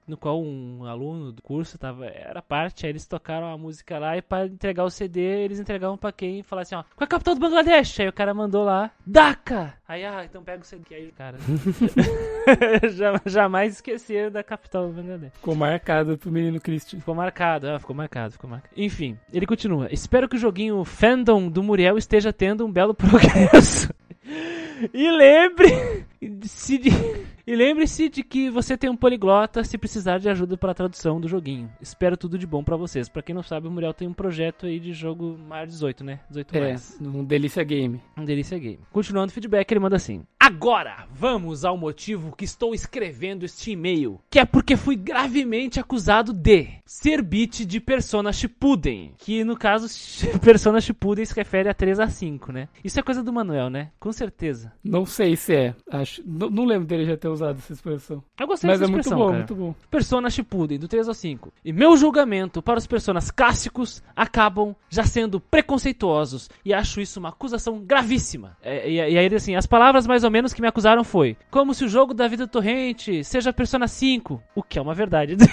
no 0.07 0.17
qual 0.19 0.43
um 0.43 0.85
aluno 0.85 1.33
do 1.33 1.43
curso 1.43 1.79
tava, 1.79 2.07
era 2.07 2.43
parte, 2.43 2.87
aí 2.87 2.93
eles 2.93 3.07
tocaram 3.07 3.47
a 3.53 3.57
música 3.59 3.99
lá 3.99 4.17
e 4.17 4.23
para 4.23 4.47
entregar 4.47 4.85
o 4.85 4.91
CD, 4.91 5.21
eles 5.21 5.61
entregavam 5.61 5.97
pra 5.97 6.13
quem 6.13 6.41
e 6.41 6.43
falavam 6.43 6.63
assim, 6.63 6.75
ó, 6.75 6.83
qual 6.97 7.03
é 7.03 7.05
a 7.05 7.09
capital 7.09 7.35
do 7.35 7.41
Bangladesh? 7.41 8.01
Aí 8.01 8.09
o 8.09 8.13
cara 8.13 8.35
mandou 8.35 8.65
lá, 8.65 8.91
Dhaka! 9.07 9.75
Aí, 9.89 10.05
ah, 10.05 10.23
então 10.25 10.43
pega 10.43 10.63
o 10.63 10.67
CD 10.67 10.95
aí, 10.95 11.13
cara. 11.13 11.39
Jamais 13.27 13.75
esquecer 13.75 14.31
da 14.31 14.43
capital 14.43 14.87
do 14.89 14.93
Bangladesh. 14.93 15.33
Ficou 15.35 15.55
marcado 15.55 16.17
pro 16.19 16.31
menino 16.31 16.61
Christian. 16.61 16.99
Ficou 17.01 17.15
marcado, 17.15 17.69
ah, 17.71 17.79
ficou 17.79 17.97
marcado, 17.97 18.33
ficou 18.33 18.51
marcado. 18.51 18.73
Enfim, 18.77 19.19
ele 19.33 19.47
continua. 19.47 19.89
Espero 19.91 20.29
que 20.29 20.37
o 20.37 20.39
joguinho 20.39 20.85
Fandom 20.85 21.49
do 21.49 21.63
Muriel 21.63 21.97
esteja 22.09 22.33
tendo 22.33 22.65
um 22.65 22.73
belo 22.73 22.95
progresso. 22.97 23.93
E 24.95 25.11
lembre-se 25.11 26.79
de, 26.79 26.91
e 27.49 27.57
lembre-se 27.57 28.11
de 28.11 28.23
que 28.23 28.51
você 28.51 28.77
tem 28.77 28.91
um 28.91 28.97
poliglota 28.97 29.65
se 29.65 29.79
precisar 29.79 30.19
de 30.19 30.29
ajuda 30.29 30.57
para 30.57 30.73
a 30.73 30.75
tradução 30.75 31.19
do 31.19 31.27
joguinho. 31.27 31.71
Espero 31.81 32.15
tudo 32.15 32.39
de 32.39 32.47
bom 32.47 32.63
pra 32.63 32.77
vocês. 32.77 33.09
Pra 33.09 33.23
quem 33.23 33.35
não 33.35 33.43
sabe, 33.43 33.67
o 33.67 33.71
Muriel 33.71 33.95
tem 33.95 34.07
um 34.07 34.13
projeto 34.13 34.67
aí 34.67 34.79
de 34.79 34.93
jogo 34.93 35.39
de 35.39 35.67
18, 35.67 36.05
né? 36.05 36.21
18 36.29 36.55
É, 36.57 36.61
mais. 36.61 36.99
um 37.01 37.25
delícia 37.25 37.65
game. 37.65 38.03
Um 38.19 38.25
delícia 38.25 38.59
game. 38.59 38.81
Continuando 38.93 39.31
o 39.31 39.35
feedback, 39.35 39.71
ele 39.71 39.81
manda 39.81 39.97
assim: 39.97 40.27
Agora, 40.39 41.07
vamos 41.11 41.65
ao 41.65 41.77
motivo 41.77 42.37
que 42.37 42.45
estou 42.45 42.75
escrevendo 42.75 43.45
este 43.45 43.71
e-mail. 43.71 44.21
Que 44.31 44.41
é 44.41 44.45
porque 44.45 44.77
fui 44.77 44.97
gravemente 44.97 45.81
acusado 45.81 46.33
de 46.33 46.69
ser 46.85 47.23
bit 47.23 47.65
de 47.65 47.81
Persona 47.81 48.31
Shippuden. 48.33 49.15
Que 49.17 49.43
no 49.43 49.57
caso, 49.57 49.87
Persona 50.43 50.81
Shippuden 50.81 51.25
se 51.25 51.35
refere 51.35 51.69
a 51.69 51.75
3 51.75 51.99
a 52.01 52.09
5, 52.09 52.53
né? 52.53 52.69
Isso 52.85 53.01
é 53.01 53.03
coisa 53.03 53.23
do 53.23 53.33
Manuel, 53.33 53.71
né? 53.71 53.91
Com 53.99 54.13
certeza. 54.13 54.71
Não 54.85 55.07
sei 55.07 55.35
se 55.35 55.55
é. 55.55 55.75
Acho, 55.91 56.23
não, 56.27 56.51
não 56.51 56.65
lembro 56.65 56.87
dele 56.87 57.05
já 57.07 57.17
ter 57.17 57.29
usado 57.29 57.38
essa 57.41 57.73
expressão. 57.73 58.23
Eu 58.39 58.47
gostei 58.47 58.69
Mas 58.71 58.81
dessa 58.81 58.91
é 58.91 58.95
muito 58.95 59.11
bom, 59.11 59.27
cara. 59.27 59.37
muito 59.39 59.55
bom. 59.55 59.75
Persona 59.91 60.31
Shippuden, 60.31 60.79
do 60.79 60.89
3 60.89 61.09
ao 61.09 61.15
5. 61.15 61.53
E 61.65 61.73
meu 61.73 61.97
julgamento 61.97 62.61
para 62.63 62.79
os 62.79 62.87
personas 62.87 63.31
clássicos 63.31 64.03
acabam 64.17 64.75
já 64.89 65.05
sendo 65.05 65.41
preconceituosos. 65.41 66.49
E 66.65 66.73
acho 66.75 67.01
isso 67.01 67.19
uma 67.21 67.29
acusação 67.31 67.79
gravíssima. 67.81 68.57
É, 68.63 68.89
e, 68.91 68.95
e 68.97 69.19
aí, 69.19 69.35
assim, 69.35 69.55
as 69.55 69.67
palavras 69.67 70.07
mais 70.07 70.25
ou 70.25 70.31
menos 70.31 70.53
que 70.53 70.61
me 70.61 70.69
acusaram 70.69 71.05
foi 71.05 71.37
como 71.51 71.73
se 71.75 71.85
o 71.85 71.89
jogo 71.89 72.13
da 72.15 72.27
vida 72.29 72.47
torrente 72.47 73.23
seja 73.25 73.53
Persona 73.53 73.87
5. 73.87 74.43
O 74.55 74.63
que 74.63 74.79
é 74.79 74.83
uma 74.83 74.95
verdade 74.95 75.37
dele. 75.37 75.51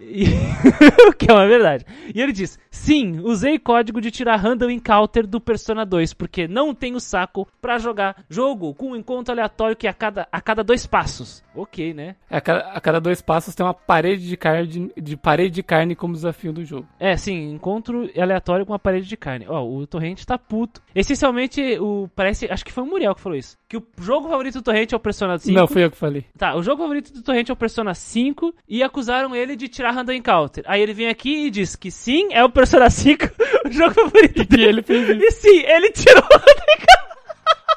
E- 0.00 0.24
o 1.08 1.12
que 1.12 1.30
é 1.30 1.34
uma 1.34 1.46
verdade. 1.46 1.84
E 2.14 2.20
ele 2.20 2.32
diz: 2.32 2.58
Sim, 2.70 3.20
usei 3.20 3.58
código 3.58 4.00
de 4.00 4.10
tirar 4.10 4.36
random 4.36 4.70
encounter 4.70 5.26
do 5.26 5.40
Persona 5.40 5.84
2, 5.84 6.12
porque 6.14 6.46
não 6.48 6.74
tenho 6.74 7.00
saco 7.00 7.46
pra 7.60 7.78
jogar 7.78 8.24
jogo 8.28 8.74
com 8.74 8.90
um 8.92 8.96
encontro 8.96 9.32
aleatório 9.32 9.76
que 9.76 9.86
é 9.86 9.90
a 9.90 9.94
cada, 9.94 10.28
a 10.30 10.40
cada 10.40 10.62
dois 10.62 10.86
passos. 10.86 11.21
Ok, 11.54 11.92
né? 11.94 12.16
A 12.30 12.40
cada, 12.40 12.60
a 12.72 12.80
cada 12.80 13.00
dois 13.00 13.20
passos 13.20 13.54
tem 13.54 13.64
uma 13.64 13.74
parede 13.74 14.26
de 14.26 14.36
carne, 14.36 14.90
de 14.96 15.16
parede 15.16 15.54
de 15.56 15.62
carne 15.62 15.94
como 15.94 16.14
desafio 16.14 16.52
do 16.52 16.64
jogo. 16.64 16.86
É, 16.98 17.16
sim, 17.16 17.52
encontro 17.52 18.08
aleatório 18.16 18.64
com 18.64 18.72
uma 18.72 18.78
parede 18.78 19.06
de 19.06 19.16
carne. 19.16 19.46
Ó, 19.48 19.62
o 19.64 19.86
Torrente 19.86 20.26
tá 20.26 20.38
puto. 20.38 20.80
Essencialmente, 20.94 21.60
o 21.78 22.08
parece, 22.16 22.46
acho 22.50 22.64
que 22.64 22.72
foi 22.72 22.82
o 22.82 22.86
Muriel 22.86 23.14
que 23.14 23.20
falou 23.20 23.36
isso. 23.38 23.56
Que 23.68 23.76
o 23.76 23.86
jogo 24.00 24.28
favorito 24.28 24.54
do 24.54 24.62
Torrente 24.62 24.94
é 24.94 24.96
o 24.96 25.00
Persona 25.00 25.38
5. 25.38 25.58
Não, 25.58 25.66
fui 25.66 25.84
eu 25.84 25.90
que 25.90 25.96
falei. 25.96 26.24
Tá, 26.38 26.54
o 26.56 26.62
jogo 26.62 26.82
favorito 26.82 27.12
do 27.12 27.22
Torrente 27.22 27.50
é 27.50 27.54
o 27.54 27.56
Persona 27.56 27.94
5 27.94 28.54
e 28.68 28.82
acusaram 28.82 29.34
ele 29.36 29.54
de 29.56 29.68
tirar 29.68 29.90
Random 29.92 30.12
Encounter. 30.12 30.64
Aí 30.66 30.80
ele 30.80 30.94
vem 30.94 31.08
aqui 31.08 31.46
e 31.46 31.50
diz 31.50 31.76
que 31.76 31.90
sim, 31.90 32.28
é 32.32 32.42
o 32.44 32.50
Persona 32.50 32.88
5, 32.88 33.24
o 33.68 33.70
jogo 33.72 33.94
favorito 33.94 34.42
E 34.42 34.44
dele. 34.46 34.64
ele 34.64 34.82
fez 34.82 35.08
isso. 35.08 35.22
E 35.24 35.30
sim, 35.32 35.58
ele 35.66 35.90
tirou 35.90 36.22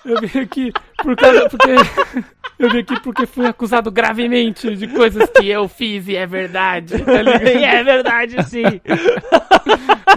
Eu 0.06 0.20
vim 0.22 0.40
aqui 0.40 0.72
por 1.02 1.16
causa. 1.16 1.50
Porque. 1.50 2.26
Eu 2.58 2.70
vim 2.72 2.80
aqui 2.80 3.00
porque 3.02 3.26
fui 3.26 3.46
acusado 3.46 3.92
gravemente 3.92 4.76
de 4.76 4.88
coisas 4.88 5.30
que 5.30 5.50
eu 5.50 5.68
fiz 5.68 6.08
e 6.08 6.16
é 6.16 6.26
verdade. 6.26 6.98
Tá? 7.00 7.44
E 7.52 7.64
é 7.64 7.84
verdade, 7.84 8.44
sim. 8.48 8.64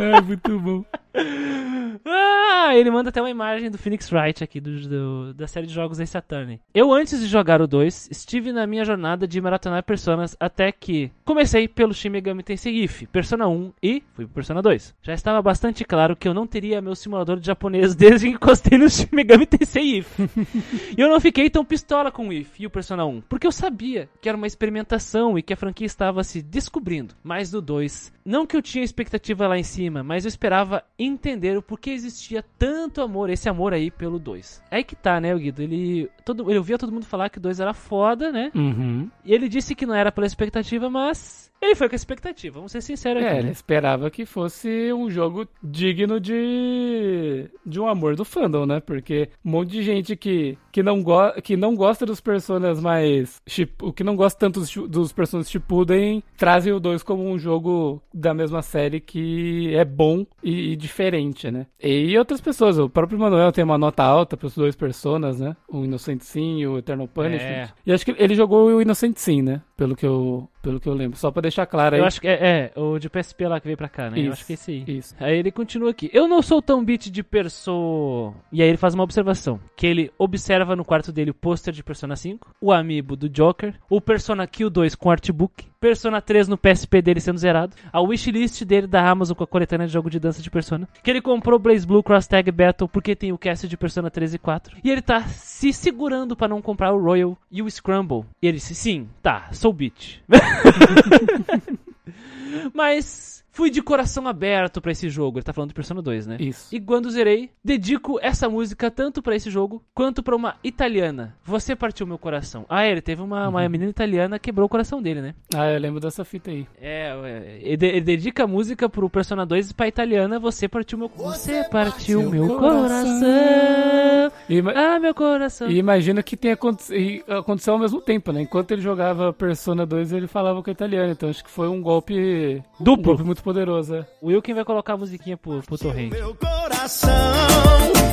É 0.00 0.20
muito 0.20 0.58
bom. 0.60 0.84
ah, 2.04 2.70
ele 2.74 2.90
manda 2.90 3.08
até 3.08 3.20
uma 3.20 3.30
imagem 3.30 3.70
do 3.70 3.78
Phoenix 3.78 4.10
Wright 4.12 4.42
aqui 4.44 4.60
do, 4.60 4.80
do, 4.88 5.34
da 5.34 5.46
série 5.46 5.66
de 5.66 5.72
jogos 5.72 6.00
Ace 6.00 6.16
Attorney. 6.16 6.60
Eu, 6.74 6.92
antes 6.92 7.20
de 7.20 7.26
jogar 7.26 7.60
o 7.60 7.66
2, 7.66 8.08
estive 8.10 8.52
na 8.52 8.66
minha 8.66 8.84
jornada 8.84 9.26
de 9.26 9.40
maratonar 9.40 9.82
personas 9.82 10.36
até 10.38 10.70
que 10.70 11.10
comecei 11.24 11.66
pelo 11.68 11.94
Shin 11.94 12.10
Megami 12.10 12.42
Tensei 12.42 12.84
If, 12.84 13.06
Persona 13.10 13.48
1 13.48 13.72
e 13.82 14.02
fui 14.12 14.24
pro 14.26 14.34
Persona 14.34 14.62
2. 14.62 14.94
Já 15.02 15.14
estava 15.14 15.40
bastante 15.42 15.84
claro 15.84 16.16
que 16.16 16.28
eu 16.28 16.34
não 16.34 16.46
teria 16.46 16.80
meu 16.80 16.94
simulador 16.94 17.38
de 17.38 17.46
japonês 17.46 17.94
desde 17.96 18.28
que 18.28 18.34
encostei 18.34 18.78
no 18.78 18.88
Shin 18.88 19.08
Megami 19.12 19.46
Tensei 19.46 19.98
If. 19.98 20.18
e 20.96 21.00
eu 21.00 21.08
não 21.08 21.20
fiquei 21.20 21.50
tão 21.50 21.64
pistola 21.64 22.10
com 22.10 22.28
o 22.28 22.32
If 22.32 22.60
e 22.60 22.66
o 22.66 22.70
Persona 22.70 23.04
1, 23.04 23.22
porque 23.22 23.46
eu 23.46 23.52
sabia 23.52 24.08
que 24.20 24.28
era 24.28 24.36
uma 24.36 24.46
experimentação 24.46 25.38
e 25.38 25.42
que 25.42 25.52
a 25.52 25.56
franquia 25.56 25.86
estava 25.86 26.22
se 26.22 26.42
descobrindo. 26.42 27.14
Mas 27.22 27.50
do 27.50 27.60
2, 27.60 28.12
não 28.24 28.46
que 28.46 28.56
eu 28.56 28.62
tinha 28.62 28.84
expectativa 28.84 29.48
lá 29.48 29.58
em 29.58 29.62
cima, 29.62 30.02
mas 30.02 30.24
eu 30.24 30.28
esperava 30.28 30.84
entender 30.98 31.56
o 31.56 31.62
porquê 31.62 31.90
existia 31.90 32.44
tanto 32.58 33.00
amor, 33.00 33.30
esse 33.30 33.48
amor 33.48 33.72
aí 33.72 33.90
pelo 33.90 34.18
2. 34.18 34.62
É 34.70 34.76
aí 34.76 34.84
que 34.84 34.96
tá, 34.96 35.20
né, 35.20 35.34
Guido? 35.34 35.62
Ele, 35.62 36.10
todo, 36.34 36.50
ele 36.50 36.58
ouvia 36.58 36.78
todo 36.78 36.92
mundo 36.92 37.06
falar 37.06 37.28
que 37.30 37.38
o 37.38 37.40
2 37.40 37.58
era 37.60 37.72
foda, 37.72 38.30
né? 38.30 38.50
Uhum. 38.54 39.08
E 39.24 39.32
ele 39.32 39.48
disse 39.48 39.74
que 39.74 39.86
não 39.86 39.94
era 39.94 40.12
pela 40.12 40.26
expectativa, 40.26 40.90
mas 40.90 41.50
ele 41.60 41.74
foi 41.74 41.88
com 41.88 41.94
a 41.94 41.96
expectativa, 41.96 42.54
vamos 42.54 42.70
ser 42.70 42.80
sinceros 42.82 43.22
É, 43.22 43.26
aqui. 43.28 43.36
ele 43.38 43.46
né? 43.46 43.52
esperava 43.52 44.10
que 44.10 44.24
fosse 44.24 44.92
um 44.92 45.10
jogo 45.10 45.46
digno 45.62 46.20
de 46.20 47.50
de 47.66 47.80
um 47.80 47.86
amor 47.88 48.14
do 48.14 48.24
fandom, 48.24 48.64
né? 48.66 48.80
Porque 48.80 49.28
um 49.44 49.50
monte 49.50 49.70
de 49.72 49.82
gente 49.82 50.16
que, 50.16 50.56
que, 50.70 50.82
não, 50.82 51.02
go 51.02 51.32
que 51.42 51.56
não 51.56 51.74
gosta 51.74 52.06
dos 52.06 52.20
personagens 52.20 52.80
mais... 52.80 53.36
O 53.82 53.92
que 53.92 54.04
não 54.04 54.14
gosta 54.16 54.38
tanto 54.38 54.60
dos, 54.60 54.72
dos 54.88 55.12
personagens 55.12 55.50
Shippuden 55.50 56.22
trazem 56.36 56.72
o 56.72 56.80
2 56.80 57.02
como 57.02 57.24
um 57.28 57.38
jogo 57.38 58.00
da 58.14 58.32
mesma 58.32 58.62
série 58.62 59.00
que 59.00 59.74
é 59.74 59.84
bom 59.84 60.24
e, 60.42 60.72
e 60.72 60.76
diferente, 60.76 61.50
né? 61.50 61.66
E 61.82 62.16
outras 62.16 62.40
pessoas, 62.40 62.78
o 62.78 62.88
próprio 62.88 63.18
Manuel 63.18 63.52
tem 63.52 63.64
uma 63.64 63.78
nota 63.78 64.02
alta 64.04 64.36
para 64.36 64.46
os 64.46 64.54
dois 64.54 64.76
personas, 64.76 65.40
né? 65.40 65.56
O 65.68 65.84
Innocent 66.18 66.24
Sim 66.24 66.66
o 66.66 66.78
Eternal 66.78 67.08
Punishment. 67.08 67.48
É. 67.48 67.68
E 67.86 67.92
acho 67.92 68.04
que 68.04 68.14
ele 68.18 68.34
jogou 68.34 68.66
o 68.66 68.82
Innocent 68.82 69.16
Sim, 69.16 69.42
né? 69.42 69.62
Pelo 69.76 69.96
que 69.96 70.06
eu, 70.06 70.48
pelo 70.62 70.80
que 70.80 70.88
eu 70.88 70.94
lembro. 70.94 71.18
Só 71.18 71.30
pra 71.30 71.42
deixar 71.42 71.66
claro 71.66 71.94
aí. 71.94 72.00
Eu 72.00 72.06
acho 72.06 72.20
que 72.20 72.28
é, 72.28 72.72
é, 72.74 72.80
o 72.80 72.98
de 72.98 73.08
PSP 73.08 73.46
lá 73.46 73.60
que 73.60 73.66
veio 73.66 73.76
pra 73.76 73.88
cá, 73.88 74.10
né? 74.10 74.18
Eu 74.18 74.24
Isso, 74.24 74.32
acho 74.32 74.46
que 74.46 74.52
é 74.52 74.54
esse 74.54 74.70
aí. 74.70 74.84
Isso. 74.86 75.14
Aí 75.18 75.38
ele 75.38 75.50
continua 75.50 75.90
aqui. 75.90 76.10
Eu 76.12 76.28
não 76.28 76.42
sou 76.42 76.60
tão 76.60 76.84
beat 76.84 77.10
de 77.10 77.22
perso. 77.22 78.32
E 78.52 78.62
aí 78.62 78.68
ele 78.68 78.76
faz 78.76 78.94
uma 78.94 79.04
observação: 79.04 79.60
que 79.76 79.86
ele 79.86 80.10
observa 80.18 80.76
no 80.76 80.84
quarto 80.84 81.12
dele 81.12 81.30
o 81.30 81.34
pôster 81.34 81.72
de 81.72 81.82
Persona 81.82 82.16
5, 82.16 82.54
o 82.60 82.72
amiibo 82.72 83.16
do 83.16 83.28
Joker, 83.28 83.74
o 83.88 84.00
Persona 84.00 84.46
Kill 84.46 84.70
2 84.70 84.94
com 84.94 85.10
artbook, 85.10 85.66
Persona 85.80 86.20
3 86.20 86.48
no 86.48 86.58
PSP 86.58 87.00
dele 87.00 87.20
sendo 87.20 87.38
zerado, 87.38 87.76
a 87.92 88.00
wishlist 88.00 88.64
dele 88.64 88.86
da 88.86 89.08
Amazon 89.08 89.36
com 89.36 89.44
a 89.44 89.46
coletânea 89.46 89.86
de 89.86 89.92
jogo 89.92 90.10
de 90.10 90.18
dança 90.18 90.42
de 90.42 90.50
Persona, 90.50 90.88
que 91.02 91.10
ele 91.10 91.22
comprou 91.22 91.58
Blaze 91.58 91.86
Blue 91.86 92.02
Cross 92.02 92.26
Tag 92.26 92.50
Battle 92.50 92.88
porque 92.88 93.14
tem 93.14 93.32
o 93.32 93.38
cast 93.38 93.68
de 93.68 93.76
Persona 93.76 94.10
3 94.10 94.34
e 94.34 94.38
4, 94.38 94.76
e 94.82 94.90
ele 94.90 95.00
tá 95.00 95.22
se 95.22 95.72
segurando 95.72 96.34
pra 96.34 96.48
não 96.48 96.60
comprar 96.60 96.92
o 96.92 97.00
Royal 97.00 97.38
e 97.50 97.62
o 97.62 97.70
Scramble. 97.70 98.24
E 98.42 98.48
ele 98.48 98.58
disse: 98.58 98.74
sim, 98.74 99.08
tá, 99.22 99.48
sou 99.52 99.72
beat. 99.72 100.20
Mas 102.74 103.44
fui 103.58 103.70
de 103.70 103.82
coração 103.82 104.28
aberto 104.28 104.80
pra 104.80 104.92
esse 104.92 105.08
jogo. 105.10 105.38
Ele 105.38 105.44
tá 105.44 105.52
falando 105.52 105.70
de 105.70 105.74
Persona 105.74 106.00
2, 106.00 106.28
né? 106.28 106.36
Isso. 106.38 106.72
E 106.72 106.80
quando 106.80 107.10
zerei, 107.10 107.50
dedico 107.64 108.16
essa 108.22 108.48
música 108.48 108.88
tanto 108.88 109.20
pra 109.20 109.34
esse 109.34 109.50
jogo 109.50 109.82
quanto 109.92 110.22
pra 110.22 110.36
uma 110.36 110.54
italiana. 110.62 111.34
Você 111.44 111.74
partiu 111.74 112.06
meu 112.06 112.18
coração. 112.18 112.64
Ah, 112.68 112.86
ele 112.86 113.00
teve 113.02 113.20
uma, 113.20 113.48
uma 113.48 113.68
menina 113.68 113.90
italiana 113.90 114.38
que 114.38 114.44
quebrou 114.48 114.66
o 114.66 114.68
coração 114.68 115.02
dele, 115.02 115.20
né? 115.20 115.34
Ah, 115.52 115.70
eu 115.72 115.80
lembro 115.80 115.98
dessa 115.98 116.24
fita 116.24 116.52
aí. 116.52 116.66
É, 116.80 117.10
é, 117.24 117.58
ele, 117.60 117.76
de- 117.76 117.86
ele 117.86 118.00
dedica 118.00 118.44
a 118.44 118.46
música 118.46 118.88
pro 118.88 119.10
Persona 119.10 119.44
2 119.44 119.70
e 119.70 119.74
pra 119.74 119.88
italiana. 119.88 120.38
Você 120.38 120.68
partiu 120.68 120.96
meu 120.96 121.08
Você 121.16 121.64
partiu 121.64 122.30
meu 122.30 122.46
coração. 122.56 124.32
Ima- 124.48 124.72
Ah, 124.74 124.98
meu 125.00 125.14
coração. 125.14 125.68
e 125.70 125.76
imagina 125.78 126.22
que 126.22 126.36
tem 126.36 126.52
aconte- 126.52 126.94
e 126.94 127.22
aconteceu 127.28 127.74
ao 127.74 127.78
mesmo 127.78 128.00
tempo, 128.00 128.32
né? 128.32 128.42
Enquanto 128.42 128.70
ele 128.70 128.80
jogava 128.82 129.32
Persona 129.32 129.84
2, 129.84 130.12
ele 130.12 130.26
falava 130.26 130.62
com 130.62 130.70
o 130.70 130.72
italiano. 130.72 131.10
Então 131.12 131.28
acho 131.28 131.44
que 131.44 131.50
foi 131.50 131.68
um 131.68 131.82
golpe. 131.82 132.62
Duplo. 132.80 133.02
Um 133.02 133.16
golpe 133.16 133.24
muito 133.24 133.42
poderoso, 133.48 133.94
é. 133.94 134.06
O 134.20 134.26
Wilkin 134.26 134.52
vai 134.52 134.64
colocar 134.64 134.92
a 134.92 134.96
musiquinha 134.98 135.34
pro, 135.34 135.62
pro 135.62 135.78
torrente. 135.78 136.14
Meu 136.14 136.34
coração, 136.34 137.12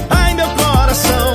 ai 0.09 0.33
meu 0.33 0.47
coração, 0.47 1.33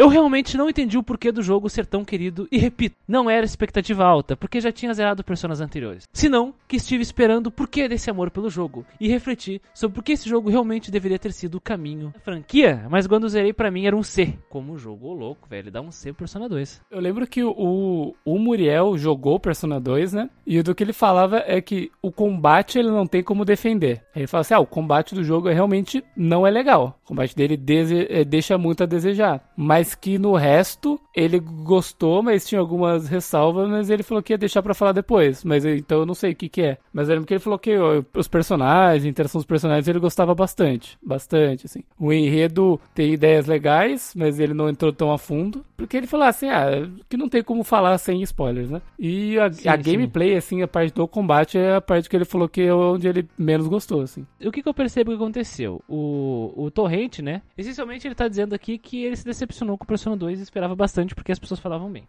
Eu 0.00 0.08
realmente 0.08 0.56
não 0.56 0.70
entendi 0.70 0.96
o 0.96 1.02
porquê 1.02 1.30
do 1.30 1.42
jogo 1.42 1.68
ser 1.68 1.84
tão 1.84 2.06
querido 2.06 2.48
e 2.50 2.56
repito, 2.56 2.96
não 3.06 3.28
era 3.28 3.44
expectativa 3.44 4.02
alta, 4.02 4.34
porque 4.34 4.58
já 4.58 4.72
tinha 4.72 4.94
zerado 4.94 5.22
personas 5.22 5.60
anteriores. 5.60 6.08
Senão, 6.10 6.54
que 6.66 6.76
estive 6.76 7.02
esperando 7.02 7.48
o 7.48 7.50
porquê 7.50 7.86
desse 7.86 8.08
amor 8.08 8.30
pelo 8.30 8.48
jogo 8.48 8.86
e 8.98 9.08
refleti 9.08 9.60
sobre 9.74 9.94
por 9.94 10.02
que 10.02 10.12
esse 10.12 10.26
jogo 10.26 10.48
realmente 10.48 10.90
deveria 10.90 11.18
ter 11.18 11.34
sido 11.34 11.56
o 11.56 11.60
caminho 11.60 12.12
da 12.14 12.20
franquia, 12.20 12.86
mas 12.88 13.06
quando 13.06 13.28
zerei 13.28 13.52
pra 13.52 13.70
mim 13.70 13.84
era 13.84 13.94
um 13.94 14.02
C. 14.02 14.32
Como 14.48 14.72
o 14.72 14.78
jogo 14.78 15.12
louco, 15.12 15.46
velho, 15.46 15.70
dá 15.70 15.82
um 15.82 15.92
C 15.92 16.14
pro 16.14 16.20
Persona 16.20 16.48
2. 16.48 16.80
Eu 16.90 16.98
lembro 16.98 17.26
que 17.26 17.44
o, 17.44 18.14
o 18.24 18.38
Muriel 18.38 18.96
jogou 18.96 19.38
Persona 19.38 19.78
2, 19.78 20.14
né? 20.14 20.30
E 20.46 20.62
do 20.62 20.74
que 20.74 20.82
ele 20.82 20.94
falava 20.94 21.44
é 21.46 21.60
que 21.60 21.92
o 22.00 22.10
combate 22.10 22.78
ele 22.78 22.88
não 22.88 23.06
tem 23.06 23.22
como 23.22 23.44
defender. 23.44 24.02
Ele 24.16 24.26
fala 24.26 24.40
assim: 24.40 24.54
ah, 24.54 24.60
o 24.60 24.66
combate 24.66 25.14
do 25.14 25.22
jogo 25.22 25.48
é 25.50 25.52
realmente 25.52 26.02
não 26.16 26.46
é 26.46 26.50
legal. 26.50 26.98
O 27.04 27.08
combate 27.08 27.36
dele 27.36 27.60
eh, 28.08 28.24
deixa 28.24 28.56
muito 28.56 28.82
a 28.82 28.86
desejar. 28.86 29.44
Mas 29.54 29.89
que 29.94 30.18
no 30.18 30.34
resto 30.34 31.00
ele 31.14 31.38
gostou, 31.38 32.22
mas 32.22 32.46
tinha 32.46 32.60
algumas 32.60 33.08
ressalvas, 33.08 33.68
mas 33.68 33.90
ele 33.90 34.02
falou 34.02 34.22
que 34.22 34.32
ia 34.32 34.38
deixar 34.38 34.62
pra 34.62 34.74
falar 34.74 34.92
depois. 34.92 35.44
Mas 35.44 35.64
então 35.64 36.00
eu 36.00 36.06
não 36.06 36.14
sei 36.14 36.32
o 36.32 36.36
que 36.36 36.48
que 36.48 36.62
é. 36.62 36.78
Mas 36.92 37.08
eu 37.08 37.14
lembro 37.14 37.26
que 37.26 37.34
ele 37.34 37.40
falou 37.40 37.58
que 37.58 37.74
os 38.14 38.28
personagens, 38.28 39.04
a 39.04 39.08
interação 39.08 39.38
dos 39.38 39.46
personagens, 39.46 39.88
ele 39.88 39.98
gostava 39.98 40.34
bastante. 40.34 40.98
Bastante, 41.02 41.66
assim. 41.66 41.82
O 41.98 42.12
enredo 42.12 42.80
tem 42.94 43.12
ideias 43.12 43.46
legais, 43.46 44.12
mas 44.16 44.38
ele 44.38 44.54
não 44.54 44.68
entrou 44.68 44.92
tão 44.92 45.12
a 45.12 45.18
fundo. 45.18 45.64
Porque 45.76 45.96
ele 45.96 46.06
falou 46.06 46.26
assim, 46.26 46.48
ah, 46.48 46.88
que 47.08 47.16
não 47.16 47.28
tem 47.28 47.42
como 47.42 47.64
falar 47.64 47.96
sem 47.98 48.22
spoilers, 48.22 48.70
né? 48.70 48.82
E 48.98 49.38
a, 49.38 49.50
Sim, 49.50 49.68
a 49.68 49.76
gameplay, 49.76 50.36
assim, 50.36 50.62
a 50.62 50.68
parte 50.68 50.94
do 50.94 51.08
combate 51.08 51.56
é 51.56 51.76
a 51.76 51.80
parte 51.80 52.08
que 52.08 52.16
ele 52.16 52.24
falou 52.24 52.48
que 52.48 52.62
é 52.62 52.74
onde 52.74 53.08
ele 53.08 53.28
menos 53.38 53.66
gostou, 53.66 54.02
assim. 54.02 54.26
E 54.38 54.46
O 54.46 54.52
que, 54.52 54.62
que 54.62 54.68
eu 54.68 54.74
percebo 54.74 55.10
que 55.10 55.16
aconteceu? 55.16 55.82
O, 55.88 56.52
o 56.54 56.70
Torrente, 56.70 57.22
né? 57.22 57.42
Essencialmente 57.56 58.06
ele 58.06 58.14
tá 58.14 58.28
dizendo 58.28 58.54
aqui 58.54 58.76
que 58.76 59.04
ele 59.04 59.16
se 59.16 59.24
decepcionou 59.24 59.78
com 59.80 59.84
o 59.84 59.88
Persona 59.88 60.14
2 60.16 60.38
e 60.38 60.42
esperava 60.42 60.76
bastante 60.76 61.14
porque 61.14 61.32
as 61.32 61.38
pessoas 61.38 61.58
falavam 61.58 61.90
bem. 61.90 62.06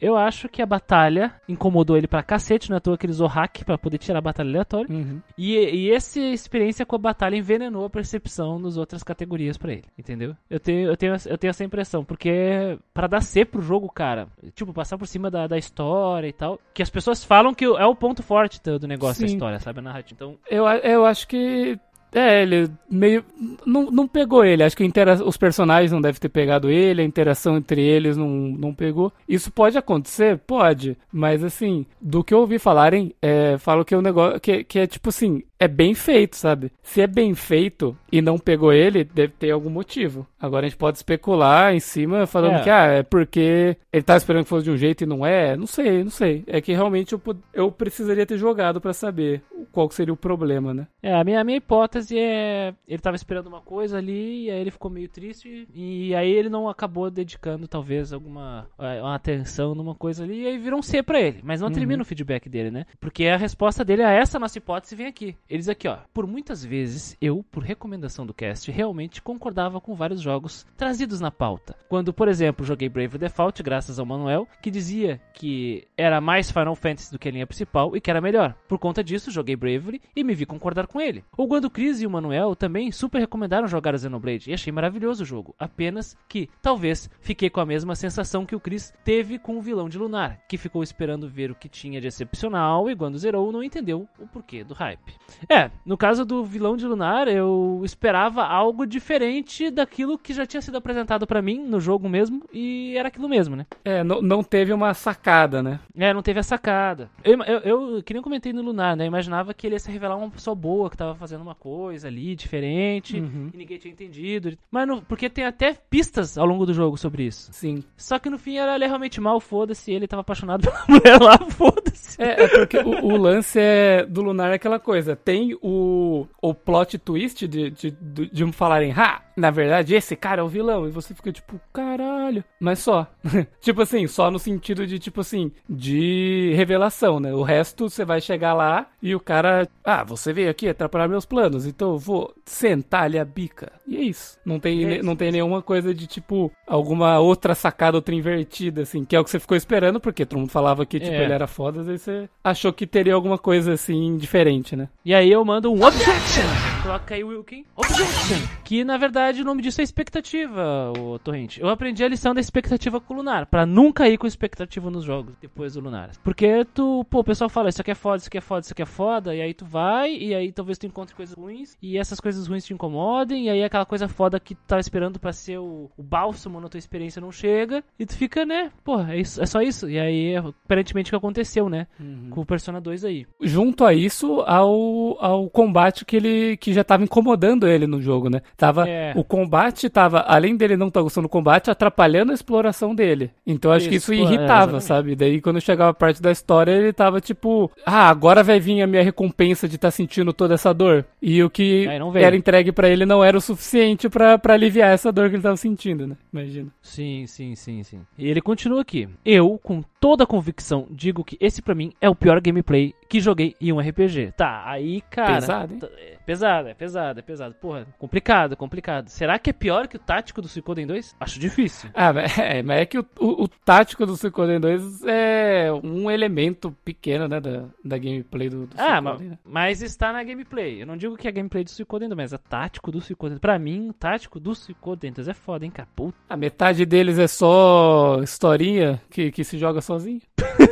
Eu 0.00 0.16
acho 0.16 0.48
que 0.48 0.62
a 0.62 0.66
batalha 0.66 1.34
incomodou 1.48 1.96
ele 1.96 2.06
pra 2.06 2.22
cacete, 2.22 2.70
não 2.70 2.76
é 2.76 2.78
à 2.78 2.80
toa 2.80 2.96
que 2.96 3.04
ele 3.04 3.12
usou 3.12 3.26
hack 3.26 3.64
pra 3.64 3.76
poder 3.76 3.98
tirar 3.98 4.18
a 4.20 4.22
batalha 4.22 4.48
aleatória. 4.48 4.86
Uhum. 4.88 5.20
E, 5.36 5.56
e 5.56 5.90
essa 5.90 6.20
experiência 6.20 6.86
com 6.86 6.94
a 6.96 6.98
batalha 6.98 7.36
envenenou 7.36 7.84
a 7.84 7.90
percepção 7.90 8.58
nas 8.58 8.76
outras 8.76 9.02
categorias 9.02 9.58
pra 9.58 9.72
ele, 9.72 9.84
entendeu? 9.98 10.36
Eu 10.48 10.60
tenho, 10.60 10.88
eu 10.88 10.96
tenho, 10.96 11.14
eu 11.26 11.36
tenho 11.36 11.50
essa 11.50 11.64
impressão, 11.64 12.04
porque 12.04 12.78
pra 12.94 13.06
dar 13.08 13.20
C 13.22 13.44
pro 13.44 13.60
jogo, 13.60 13.90
cara, 13.90 14.28
tipo, 14.54 14.72
passar 14.72 14.96
por 14.96 15.06
cima 15.06 15.30
da, 15.30 15.46
da 15.48 15.58
história 15.58 16.28
e 16.28 16.32
tal, 16.32 16.60
que 16.72 16.82
as 16.82 16.90
pessoas 16.90 17.24
falam 17.24 17.52
que 17.52 17.64
é 17.64 17.86
o 17.86 17.94
ponto 17.96 18.22
forte 18.22 18.60
do, 18.62 18.86
negócio, 18.86 19.24
a 19.24 19.28
Sim. 19.28 19.34
história, 19.34 19.58
sabe? 19.58 19.80
A 19.80 19.82
narrativa. 19.82 20.14
Então, 20.16 20.36
Eu, 20.48 20.66
a- 20.66 20.76
eu 20.78 21.04
acho 21.04 21.26
que. 21.26 21.78
É, 22.12 22.42
ele 22.42 22.68
meio. 22.90 23.24
Não, 23.64 23.90
não 23.90 24.08
pegou 24.08 24.44
ele. 24.44 24.62
Acho 24.62 24.76
que 24.76 24.84
intera- 24.84 25.24
os 25.24 25.36
personagens 25.36 25.92
não 25.92 26.00
devem 26.00 26.20
ter 26.20 26.28
pegado 26.28 26.68
ele, 26.70 27.02
a 27.02 27.04
interação 27.04 27.56
entre 27.56 27.80
eles 27.80 28.16
não, 28.16 28.28
não 28.28 28.74
pegou. 28.74 29.12
Isso 29.28 29.50
pode 29.52 29.78
acontecer? 29.78 30.38
Pode. 30.38 30.96
Mas 31.12 31.44
assim, 31.44 31.86
do 32.00 32.24
que 32.24 32.34
eu 32.34 32.38
ouvi 32.40 32.58
falarem, 32.58 33.14
é, 33.22 33.56
falo 33.58 33.84
que 33.84 33.94
é 33.94 33.98
um 33.98 34.02
negócio. 34.02 34.40
Que, 34.40 34.64
que 34.64 34.78
é 34.80 34.86
tipo 34.86 35.08
assim, 35.08 35.42
é 35.60 35.68
bem 35.68 35.94
feito, 35.94 36.36
sabe? 36.36 36.72
Se 36.82 37.02
é 37.02 37.06
bem 37.06 37.34
feito 37.34 37.94
e 38.10 38.22
não 38.22 38.38
pegou 38.38 38.72
ele, 38.72 39.04
deve 39.04 39.34
ter 39.38 39.50
algum 39.50 39.68
motivo. 39.68 40.26
Agora 40.40 40.64
a 40.64 40.68
gente 40.68 40.78
pode 40.78 40.96
especular 40.96 41.74
em 41.74 41.80
cima, 41.80 42.26
falando 42.26 42.56
É. 42.56 42.62
que 42.62 42.70
ah, 42.70 42.86
é 42.86 43.02
porque 43.02 43.76
ele 43.92 44.02
tá 44.02 44.16
esperando 44.16 44.44
que 44.44 44.48
fosse 44.48 44.64
de 44.64 44.70
um 44.70 44.76
jeito 44.76 45.04
e 45.04 45.06
não 45.06 45.24
é. 45.24 45.54
Não 45.56 45.66
sei, 45.66 46.02
não 46.02 46.10
sei. 46.10 46.42
É 46.46 46.62
que 46.62 46.72
realmente 46.72 47.12
eu, 47.12 47.20
eu 47.52 47.70
precisaria 47.70 48.24
ter 48.24 48.38
jogado 48.38 48.80
pra 48.80 48.94
saber 48.94 49.42
qual 49.70 49.90
seria 49.90 50.14
o 50.14 50.16
problema, 50.16 50.72
né? 50.72 50.86
É, 51.02 51.14
a 51.14 51.22
minha, 51.22 51.40
a 51.40 51.44
minha 51.44 51.58
hipótese 51.58 52.18
é. 52.18 52.72
Ele 52.88 52.98
tava 53.02 53.16
esperando 53.16 53.46
uma 53.48 53.60
coisa 53.60 53.98
ali, 53.98 54.46
e 54.46 54.50
aí 54.50 54.60
ele 54.60 54.70
ficou 54.70 54.90
meio 54.90 55.08
triste, 55.08 55.68
e 55.74 56.14
aí 56.14 56.30
ele 56.30 56.48
não 56.48 56.68
acabou 56.70 57.10
dedicando, 57.10 57.68
talvez, 57.68 58.12
alguma 58.14 58.66
é, 58.78 59.00
uma 59.02 59.14
atenção 59.14 59.74
numa 59.74 59.94
coisa 59.94 60.24
ali, 60.24 60.42
e 60.42 60.46
aí 60.46 60.56
virou 60.58 60.78
um 60.78 60.82
C 60.82 61.02
pra 61.02 61.20
ele. 61.20 61.40
Mas 61.42 61.60
não 61.60 61.70
termina 61.70 62.02
o 62.02 62.06
feedback 62.06 62.48
dele, 62.48 62.70
né? 62.70 62.86
Porque 62.98 63.26
a 63.26 63.36
resposta 63.36 63.84
dele 63.84 64.02
a 64.02 64.10
essa 64.10 64.38
nossa 64.38 64.56
hipótese 64.56 64.96
vem 64.96 65.06
aqui. 65.06 65.36
Ele 65.50 65.58
diz 65.58 65.68
aqui, 65.68 65.88
ó. 65.88 65.98
Por 66.14 66.28
muitas 66.28 66.64
vezes, 66.64 67.16
eu, 67.20 67.44
por 67.50 67.64
recomendação 67.64 68.24
do 68.24 68.32
cast, 68.32 68.70
realmente 68.70 69.20
concordava 69.20 69.80
com 69.80 69.96
vários 69.96 70.20
jogos 70.20 70.64
trazidos 70.76 71.20
na 71.20 71.32
pauta. 71.32 71.76
Quando, 71.88 72.12
por 72.12 72.28
exemplo, 72.28 72.64
joguei 72.64 72.88
Brave 72.88 73.18
Default, 73.18 73.60
graças 73.60 73.98
ao 73.98 74.06
Manuel, 74.06 74.46
que 74.62 74.70
dizia 74.70 75.20
que 75.34 75.88
era 75.96 76.20
mais 76.20 76.52
Final 76.52 76.76
Fantasy 76.76 77.10
do 77.10 77.18
que 77.18 77.28
a 77.28 77.32
linha 77.32 77.46
principal 77.48 77.96
e 77.96 78.00
que 78.00 78.08
era 78.08 78.20
melhor. 78.20 78.54
Por 78.68 78.78
conta 78.78 79.02
disso, 79.02 79.32
joguei 79.32 79.56
Bravely 79.56 80.00
e 80.14 80.22
me 80.22 80.34
vi 80.34 80.46
concordar 80.46 80.86
com 80.86 81.00
ele. 81.00 81.24
Ou 81.36 81.48
quando 81.48 81.64
o 81.64 81.70
Chris 81.70 82.00
e 82.00 82.06
o 82.06 82.10
Manuel 82.10 82.54
também 82.54 82.92
super 82.92 83.18
recomendaram 83.18 83.66
jogar 83.66 83.94
o 83.94 83.98
Xenoblade 83.98 84.50
e 84.50 84.54
achei 84.54 84.72
maravilhoso 84.72 85.24
o 85.24 85.26
jogo. 85.26 85.52
Apenas 85.58 86.16
que, 86.28 86.48
talvez, 86.62 87.10
fiquei 87.20 87.50
com 87.50 87.60
a 87.60 87.66
mesma 87.66 87.96
sensação 87.96 88.46
que 88.46 88.54
o 88.54 88.60
Chris 88.60 88.94
teve 89.04 89.36
com 89.36 89.58
o 89.58 89.62
vilão 89.62 89.88
de 89.88 89.98
Lunar, 89.98 90.40
que 90.48 90.56
ficou 90.56 90.82
esperando 90.82 91.28
ver 91.28 91.50
o 91.50 91.56
que 91.56 91.68
tinha 91.68 92.00
de 92.00 92.06
excepcional 92.06 92.88
e 92.88 92.94
quando 92.94 93.18
zerou 93.18 93.50
não 93.50 93.64
entendeu 93.64 94.08
o 94.16 94.28
porquê 94.28 94.62
do 94.62 94.74
hype. 94.74 95.14
É, 95.48 95.70
no 95.84 95.96
caso 95.96 96.24
do 96.24 96.44
vilão 96.44 96.76
de 96.76 96.86
Lunar, 96.86 97.28
eu 97.28 97.80
esperava 97.84 98.44
algo 98.44 98.86
diferente 98.86 99.70
daquilo 99.70 100.18
que 100.18 100.32
já 100.32 100.44
tinha 100.46 100.60
sido 100.60 100.76
apresentado 100.76 101.26
pra 101.26 101.42
mim 101.42 101.58
no 101.64 101.80
jogo 101.80 102.08
mesmo, 102.08 102.42
e 102.52 102.94
era 102.96 103.08
aquilo 103.08 103.28
mesmo, 103.28 103.56
né? 103.56 103.66
É, 103.84 104.02
não, 104.04 104.20
não 104.20 104.42
teve 104.42 104.72
uma 104.72 104.92
sacada, 104.94 105.62
né? 105.62 105.80
É, 105.96 106.12
não 106.12 106.22
teve 106.22 106.40
a 106.40 106.42
sacada. 106.42 107.10
Eu, 107.24 107.42
eu, 107.42 107.58
eu 107.60 108.02
que 108.02 108.12
nem 108.12 108.22
comentei 108.22 108.52
no 108.52 108.62
Lunar, 108.62 108.96
né? 108.96 109.04
Eu 109.04 109.08
imaginava 109.08 109.54
que 109.54 109.66
ele 109.66 109.74
ia 109.74 109.80
se 109.80 109.90
revelar 109.90 110.16
uma 110.16 110.30
pessoa 110.30 110.54
boa, 110.54 110.90
que 110.90 110.96
tava 110.96 111.14
fazendo 111.14 111.42
uma 111.42 111.54
coisa 111.54 112.08
ali, 112.08 112.34
diferente, 112.34 113.18
Uhum. 113.20 113.50
e 113.52 113.56
ninguém 113.56 113.78
tinha 113.78 113.92
entendido. 113.92 114.56
Mas 114.70 114.86
no, 114.86 115.02
porque 115.02 115.28
tem 115.28 115.44
até 115.44 115.74
pistas 115.88 116.36
ao 116.38 116.46
longo 116.46 116.64
do 116.66 116.72
jogo 116.74 116.96
sobre 116.96 117.24
isso. 117.24 117.50
Sim. 117.52 117.82
Só 117.96 118.18
que 118.18 118.30
no 118.30 118.38
fim 118.38 118.56
era 118.56 118.74
ele 118.74 118.84
é 118.84 118.86
realmente 118.86 119.20
mal, 119.20 119.40
foda-se, 119.40 119.90
ele 119.92 120.06
tava 120.06 120.20
apaixonado 120.22 120.62
pela 120.68 120.84
mulher 120.88 121.20
lá, 121.20 121.38
foda-se. 121.50 122.20
É, 122.22 122.44
é 122.44 122.48
porque 122.48 122.78
o, 122.78 123.04
o 123.04 123.16
lance 123.16 123.58
é, 123.58 124.04
do 124.06 124.22
Lunar 124.22 124.50
é 124.52 124.54
aquela 124.54 124.78
coisa. 124.78 125.16
Tem 125.30 125.56
o, 125.62 126.26
o 126.42 126.52
plot 126.52 126.98
twist 126.98 127.46
de, 127.46 127.70
de, 127.70 127.90
de, 127.92 128.30
de 128.32 128.52
falarem, 128.52 128.90
ha, 128.90 129.22
na 129.40 129.50
verdade, 129.50 129.94
esse 129.94 130.14
cara 130.14 130.40
é 130.40 130.44
o 130.44 130.48
vilão. 130.48 130.86
E 130.86 130.90
você 130.90 131.14
fica 131.14 131.32
tipo, 131.32 131.60
caralho. 131.72 132.44
Mas 132.60 132.78
só. 132.80 133.06
tipo 133.60 133.82
assim, 133.82 134.06
só 134.06 134.30
no 134.30 134.38
sentido 134.38 134.86
de, 134.86 134.98
tipo 134.98 135.20
assim, 135.22 135.50
de 135.68 136.52
revelação, 136.54 137.18
né? 137.18 137.32
O 137.32 137.42
resto 137.42 137.88
você 137.88 138.04
vai 138.04 138.20
chegar 138.20 138.54
lá 138.54 138.86
e 139.02 139.14
o 139.14 139.20
cara, 139.20 139.66
ah, 139.84 140.04
você 140.04 140.32
veio 140.32 140.50
aqui 140.50 140.68
atrapalhar 140.68 141.08
meus 141.08 141.24
planos, 141.24 141.66
então 141.66 141.92
eu 141.92 141.98
vou 141.98 142.34
sentar-lhe 142.44 143.18
a 143.18 143.24
bica. 143.24 143.72
E 143.86 143.96
é 143.96 144.02
isso. 144.02 144.38
Não 144.44 144.60
tem, 144.60 144.84
É 144.84 144.96
isso, 144.96 145.04
não 145.04 145.16
tem 145.16 145.32
nenhuma 145.32 145.62
coisa 145.62 145.94
de, 145.94 146.06
tipo, 146.06 146.52
alguma 146.66 147.18
outra 147.18 147.54
sacada, 147.54 147.96
outra 147.96 148.14
invertida, 148.14 148.82
assim, 148.82 149.04
que 149.04 149.16
é 149.16 149.20
o 149.20 149.24
que 149.24 149.30
você 149.30 149.40
ficou 149.40 149.56
esperando, 149.56 149.98
porque 150.00 150.26
todo 150.26 150.38
mundo 150.38 150.50
falava 150.50 150.84
que, 150.86 151.00
tipo, 151.00 151.12
É. 151.12 151.24
ele 151.24 151.32
era 151.32 151.46
foda, 151.46 151.80
aí 151.80 151.98
você 151.98 152.28
achou 152.44 152.72
que 152.72 152.86
teria 152.86 153.14
alguma 153.14 153.38
coisa, 153.38 153.72
assim, 153.72 154.16
diferente, 154.16 154.76
né? 154.76 154.88
E 155.04 155.14
aí 155.14 155.30
eu 155.30 155.44
mando 155.44 155.72
um 155.72 155.82
objection. 155.84 156.42
Coloca 156.82 157.14
aí, 157.14 157.22
Wilkin. 157.22 157.64
Objection. 157.76 158.60
Que 158.64 158.84
na 158.84 158.96
verdade 158.96 159.42
o 159.42 159.44
nome 159.44 159.62
disso 159.62 159.80
é 159.80 159.84
expectativa, 159.84 160.92
o 160.96 161.18
Torrente. 161.18 161.60
Eu 161.60 161.68
aprendi 161.68 162.02
a 162.04 162.08
lição 162.08 162.32
da 162.32 162.40
expectativa 162.40 163.00
com 163.00 163.12
o 163.12 163.16
Lunar. 163.18 163.46
Pra 163.46 163.66
nunca 163.66 164.08
ir 164.08 164.16
com 164.16 164.26
expectativa 164.26 164.90
nos 164.90 165.04
jogos 165.04 165.34
depois 165.40 165.74
do 165.74 165.80
Lunar. 165.80 166.10
Porque 166.22 166.64
tu, 166.72 167.04
pô, 167.10 167.18
o 167.18 167.24
pessoal 167.24 167.50
fala, 167.50 167.68
isso 167.68 167.80
aqui 167.80 167.90
é 167.90 167.94
foda, 167.94 168.18
isso 168.18 168.28
aqui 168.28 168.38
é 168.38 168.40
foda, 168.40 168.60
isso 168.60 168.72
aqui 168.72 168.82
é 168.82 168.86
foda. 168.86 169.34
E 169.34 169.42
aí 169.42 169.52
tu 169.52 169.64
vai, 169.64 170.14
e 170.14 170.34
aí 170.34 170.52
talvez 170.52 170.78
tu 170.78 170.86
encontre 170.86 171.14
coisas 171.14 171.34
ruins. 171.34 171.76
E 171.82 171.98
essas 171.98 172.20
coisas 172.20 172.46
ruins 172.46 172.64
te 172.64 172.72
incomodem. 172.72 173.46
E 173.46 173.50
aí 173.50 173.62
aquela 173.62 173.84
coisa 173.84 174.08
foda 174.08 174.40
que 174.40 174.54
tu 174.54 174.62
tava 174.66 174.80
esperando 174.80 175.18
pra 175.18 175.32
ser 175.32 175.58
o, 175.58 175.90
o 175.96 176.02
bálsamo 176.02 176.60
na 176.60 176.68
tua 176.68 176.78
experiência 176.78 177.20
não 177.20 177.32
chega. 177.32 177.84
E 177.98 178.06
tu 178.06 178.16
fica, 178.16 178.46
né, 178.46 178.70
pô, 178.84 179.00
é, 179.00 179.18
isso, 179.18 179.42
é 179.42 179.46
só 179.46 179.60
isso. 179.60 179.90
E 179.90 179.98
aí 179.98 180.34
é 180.34 180.38
aparentemente 180.38 181.10
o 181.10 181.12
que 181.12 181.16
aconteceu, 181.16 181.68
né? 181.68 181.86
Com 182.30 182.40
o 182.40 182.46
Persona 182.46 182.80
2 182.80 183.04
aí. 183.04 183.26
Junto 183.42 183.84
a 183.84 183.92
isso, 183.92 184.40
ao, 184.42 185.22
ao 185.22 185.50
combate 185.50 186.04
que 186.04 186.16
ele 186.16 186.56
que 186.56 186.72
já 186.72 186.79
tava 186.84 187.02
incomodando 187.04 187.66
ele 187.68 187.86
no 187.86 188.00
jogo, 188.00 188.28
né? 188.30 188.40
Tava, 188.56 188.88
É. 188.88 189.12
O 189.16 189.24
combate 189.24 189.88
tava, 189.88 190.20
além 190.20 190.56
dele 190.56 190.76
não 190.76 190.88
estar 190.88 191.02
gostando 191.02 191.26
do 191.26 191.30
combate, 191.30 191.70
atrapalhando 191.70 192.32
a 192.32 192.34
exploração 192.34 192.94
dele. 192.94 193.30
Então 193.46 193.70
acho 193.72 193.88
que 193.88 193.96
Isso, 193.96 194.12
isso 194.12 194.22
pô, 194.24 194.28
é, 194.28 194.34
irritava, 194.34 194.76
exatamente. 194.76 194.84
sabe? 194.84 195.16
Daí 195.16 195.40
quando 195.40 195.60
chegava 195.60 195.90
a 195.90 195.94
parte 195.94 196.20
da 196.22 196.30
história, 196.30 196.70
ele 196.72 196.92
tava 196.92 197.20
tipo, 197.20 197.70
ah, 197.84 198.08
agora 198.08 198.42
vai 198.42 198.58
vir 198.60 198.80
a 198.82 198.86
minha 198.86 199.02
recompensa 199.02 199.68
de 199.68 199.76
estar 199.76 199.90
sentindo 199.90 200.32
toda 200.32 200.54
essa 200.54 200.72
dor. 200.72 201.04
E 201.20 201.42
o 201.42 201.50
que 201.50 201.86
veio. 202.12 202.24
era 202.24 202.36
entregue 202.36 202.72
pra 202.72 202.88
ele 202.88 203.04
não 203.06 203.22
era 203.22 203.36
o 203.36 203.40
suficiente 203.40 204.08
pra 204.08 204.38
pra 204.38 204.54
aliviar 204.54 204.90
essa 204.92 205.10
dor 205.12 205.28
que 205.28 205.36
ele 205.36 205.42
tava 205.42 205.56
sentindo, 205.56 206.06
né? 206.06 206.16
Imagina. 206.32 206.68
Sim, 206.82 207.26
sim, 207.26 207.54
sim, 207.54 207.82
sim. 207.82 208.00
E 208.18 208.28
ele 208.28 208.40
continua 208.40 208.80
aqui. 208.80 209.08
Eu, 209.24 209.58
com 209.62 209.82
toda 210.00 210.24
a 210.24 210.26
convicção, 210.26 210.86
digo 210.90 211.22
que 211.24 211.36
esse 211.40 211.60
pra 211.60 211.74
mim 211.74 211.92
é 212.00 212.08
o 212.08 212.14
pior 212.14 212.40
gameplay 212.40 212.94
que 213.08 213.20
joguei 213.20 213.54
em 213.60 213.72
um 213.72 213.80
RPG. 213.80 214.32
Tá, 214.36 214.62
aí, 214.66 215.02
cara. 215.10 215.34
Pesado, 215.34 215.72
hein? 215.74 215.78
tá- 215.80 215.88
É 215.98 216.16
pesado, 216.60 216.68
é 216.68 216.74
pesado, 216.74 217.18
é 217.18 217.22
pesado. 217.22 217.54
Porra, 217.54 217.86
complicado, 217.98 218.56
complicado. 218.56 219.08
Será 219.08 219.38
que 219.38 219.50
é 219.50 219.52
pior 219.52 219.88
que 219.88 219.96
o 219.96 219.98
tático 220.00 220.40
do 220.42 220.48
Suicoden 220.48 220.86
2? 220.86 221.16
Acho 221.20 221.38
difícil. 221.38 221.90
Ah, 221.94 222.12
mas 222.12 222.36
é, 222.38 222.62
mas 222.62 222.80
é 222.80 222.86
que 222.86 222.98
o, 222.98 223.06
o, 223.18 223.44
o 223.44 223.48
tático 223.48 224.04
do 224.06 224.16
Suicoden 224.16 224.60
2 224.60 225.04
é 225.04 225.68
um 225.82 226.10
elemento 226.10 226.70
pequeno, 226.84 227.26
né, 227.28 227.40
da, 227.40 227.64
da 227.84 227.98
gameplay 227.98 228.48
do, 228.48 228.66
do 228.66 228.76
Ah, 228.78 229.00
ma- 229.00 229.10
Suicoden, 229.10 229.30
né? 229.30 229.38
mas 229.44 229.82
está 229.82 230.12
na 230.12 230.22
gameplay. 230.22 230.82
Eu 230.82 230.86
não 230.86 230.96
digo 230.96 231.16
que 231.16 231.26
é 231.28 231.32
gameplay 231.32 231.64
do 231.64 231.70
Suicoden 231.70 232.08
2, 232.08 232.16
mas 232.16 232.32
é 232.32 232.38
tático 232.38 232.90
do 232.92 233.00
Suicoden 233.00 233.34
2. 233.34 233.40
Pra 233.40 233.58
mim, 233.58 233.88
o 233.88 233.92
tático 233.92 234.38
do 234.38 234.54
Suicoden 234.54 235.12
2 235.12 235.28
é 235.28 235.34
foda, 235.34 235.64
hein, 235.64 235.70
cara? 235.70 235.88
Puta. 235.94 236.16
A 236.28 236.36
metade 236.36 236.84
deles 236.86 237.18
é 237.18 237.26
só 237.26 238.18
historinha 238.22 239.00
que, 239.10 239.30
que 239.30 239.44
se 239.44 239.58
joga 239.58 239.80
sozinho. 239.80 240.20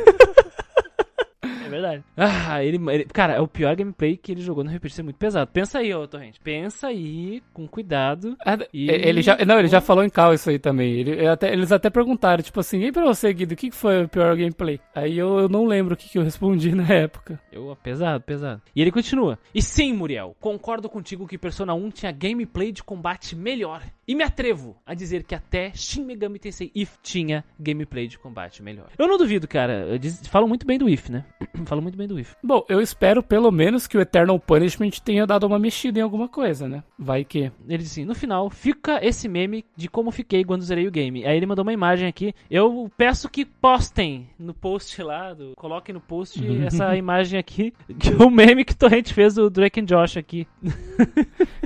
É 1.69 1.71
verdade. 1.71 2.03
Ah, 2.17 2.63
ele, 2.63 2.77
ele- 2.91 3.05
Cara, 3.05 3.33
é 3.33 3.39
o 3.39 3.47
pior 3.47 3.75
gameplay 3.75 4.17
que 4.17 4.31
ele 4.31 4.41
jogou 4.41 4.63
no 4.63 4.69
RPG. 4.69 4.87
Isso 4.87 5.01
é 5.01 5.03
muito 5.03 5.17
pesado. 5.17 5.49
Pensa 5.51 5.79
aí, 5.79 5.93
ô 5.93 6.07
Torrente. 6.07 6.39
Pensa 6.39 6.87
aí, 6.87 7.41
com 7.53 7.67
cuidado. 7.67 8.35
Ah, 8.45 8.57
E- 8.73 8.89
Ele 8.89 9.21
já, 9.21 9.37
não, 9.45 9.57
ele 9.59 9.67
já 9.67 9.79
falou 9.81 10.03
em 10.03 10.09
cal 10.09 10.33
isso 10.33 10.49
aí 10.49 10.59
também. 10.59 10.91
Ele, 10.93 11.11
ele 11.11 11.27
até- 11.27 11.51
eles 11.53 11.71
até 11.71 11.89
perguntaram, 11.89 12.43
tipo 12.43 12.59
assim, 12.59 12.81
e 12.83 12.91
pra 12.91 13.03
você, 13.05 13.31
Guido, 13.33 13.53
o 13.53 13.57
que 13.57 13.69
que 13.69 13.75
foi 13.75 14.03
o 14.03 14.09
pior 14.09 14.35
gameplay? 14.35 14.79
Aí 14.93 15.17
eu, 15.17 15.39
eu 15.39 15.49
não 15.49 15.65
lembro 15.65 15.93
o 15.93 15.97
que, 15.97 16.09
que 16.09 16.17
eu 16.17 16.23
respondi 16.23 16.71
na 16.75 16.87
época. 16.93 17.39
Eu, 17.51 17.75
pesado, 17.81 18.23
pesado. 18.23 18.61
E 18.75 18.81
ele 18.81 18.91
continua. 18.91 19.37
E 19.53 19.61
sim, 19.61 19.93
Muriel, 19.93 20.35
concordo 20.39 20.89
contigo 20.89 21.27
que 21.27 21.37
Persona 21.37 21.73
1 21.73 21.89
tinha 21.91 22.11
gameplay 22.11 22.71
de 22.71 22.83
combate 22.83 23.35
melhor. 23.35 23.81
E 24.09 24.15
me 24.15 24.23
atrevo 24.23 24.75
a 24.87 24.95
dizer 24.95 25.23
que 25.23 25.35
até 25.35 25.71
Shin 25.75 26.03
Megami 26.03 26.39
Tensei 26.39 26.71
If 26.73 26.97
tinha 27.03 27.45
gameplay 27.59 28.07
de 28.07 28.17
combate 28.17 28.63
melhor. 28.63 28.87
Eu 28.97 29.07
não 29.07 29.19
duvido, 29.19 29.47
cara. 29.47 29.85
Eu 29.87 29.99
diz- 29.99 30.25
falam 30.27 30.47
muito 30.47 30.65
bem 30.65 30.79
do 30.79 30.89
If, 30.89 31.09
né? 31.09 31.23
falam 31.67 31.83
muito 31.83 31.95
bem 31.95 32.07
do 32.07 32.19
If. 32.19 32.33
Bom, 32.43 32.65
eu 32.67 32.81
espero 32.81 33.21
pelo 33.21 33.51
menos 33.51 33.85
que 33.85 33.95
o 33.95 34.01
Eternal 34.01 34.39
Punishment 34.39 34.89
tenha 35.05 35.27
dado 35.27 35.45
uma 35.45 35.59
mexida 35.59 35.99
em 35.99 36.01
alguma 36.01 36.27
coisa, 36.27 36.67
né? 36.67 36.83
Vai 36.97 37.23
que. 37.23 37.51
Ele 37.67 37.77
disse 37.83 37.99
assim, 38.01 38.05
no 38.05 38.15
final, 38.15 38.49
fica 38.49 38.99
esse 39.05 39.27
meme 39.29 39.63
de 39.77 39.87
como 39.87 40.09
fiquei 40.09 40.43
quando 40.43 40.63
zerei 40.63 40.87
o 40.87 40.91
game. 40.91 41.23
Aí 41.23 41.37
ele 41.37 41.45
mandou 41.45 41.61
uma 41.61 41.71
imagem 41.73 42.07
aqui. 42.07 42.33
Eu 42.49 42.89
peço 42.97 43.29
que 43.29 43.45
postem 43.45 44.27
no 44.39 44.55
post 44.55 44.99
lá, 45.03 45.35
do- 45.35 45.53
coloquem 45.55 45.93
no 45.93 46.01
post 46.01 46.39
essa 46.65 46.95
imagem 46.97 47.37
aqui, 47.39 47.71
que 47.99 48.09
é 48.09 48.15
o 48.15 48.31
meme 48.31 48.65
que 48.65 48.75
Torrent 48.75 49.11
fez 49.13 49.35
do 49.35 49.51
Drake 49.51 49.79
and 49.81 49.85
Josh 49.85 50.17
aqui. 50.17 50.47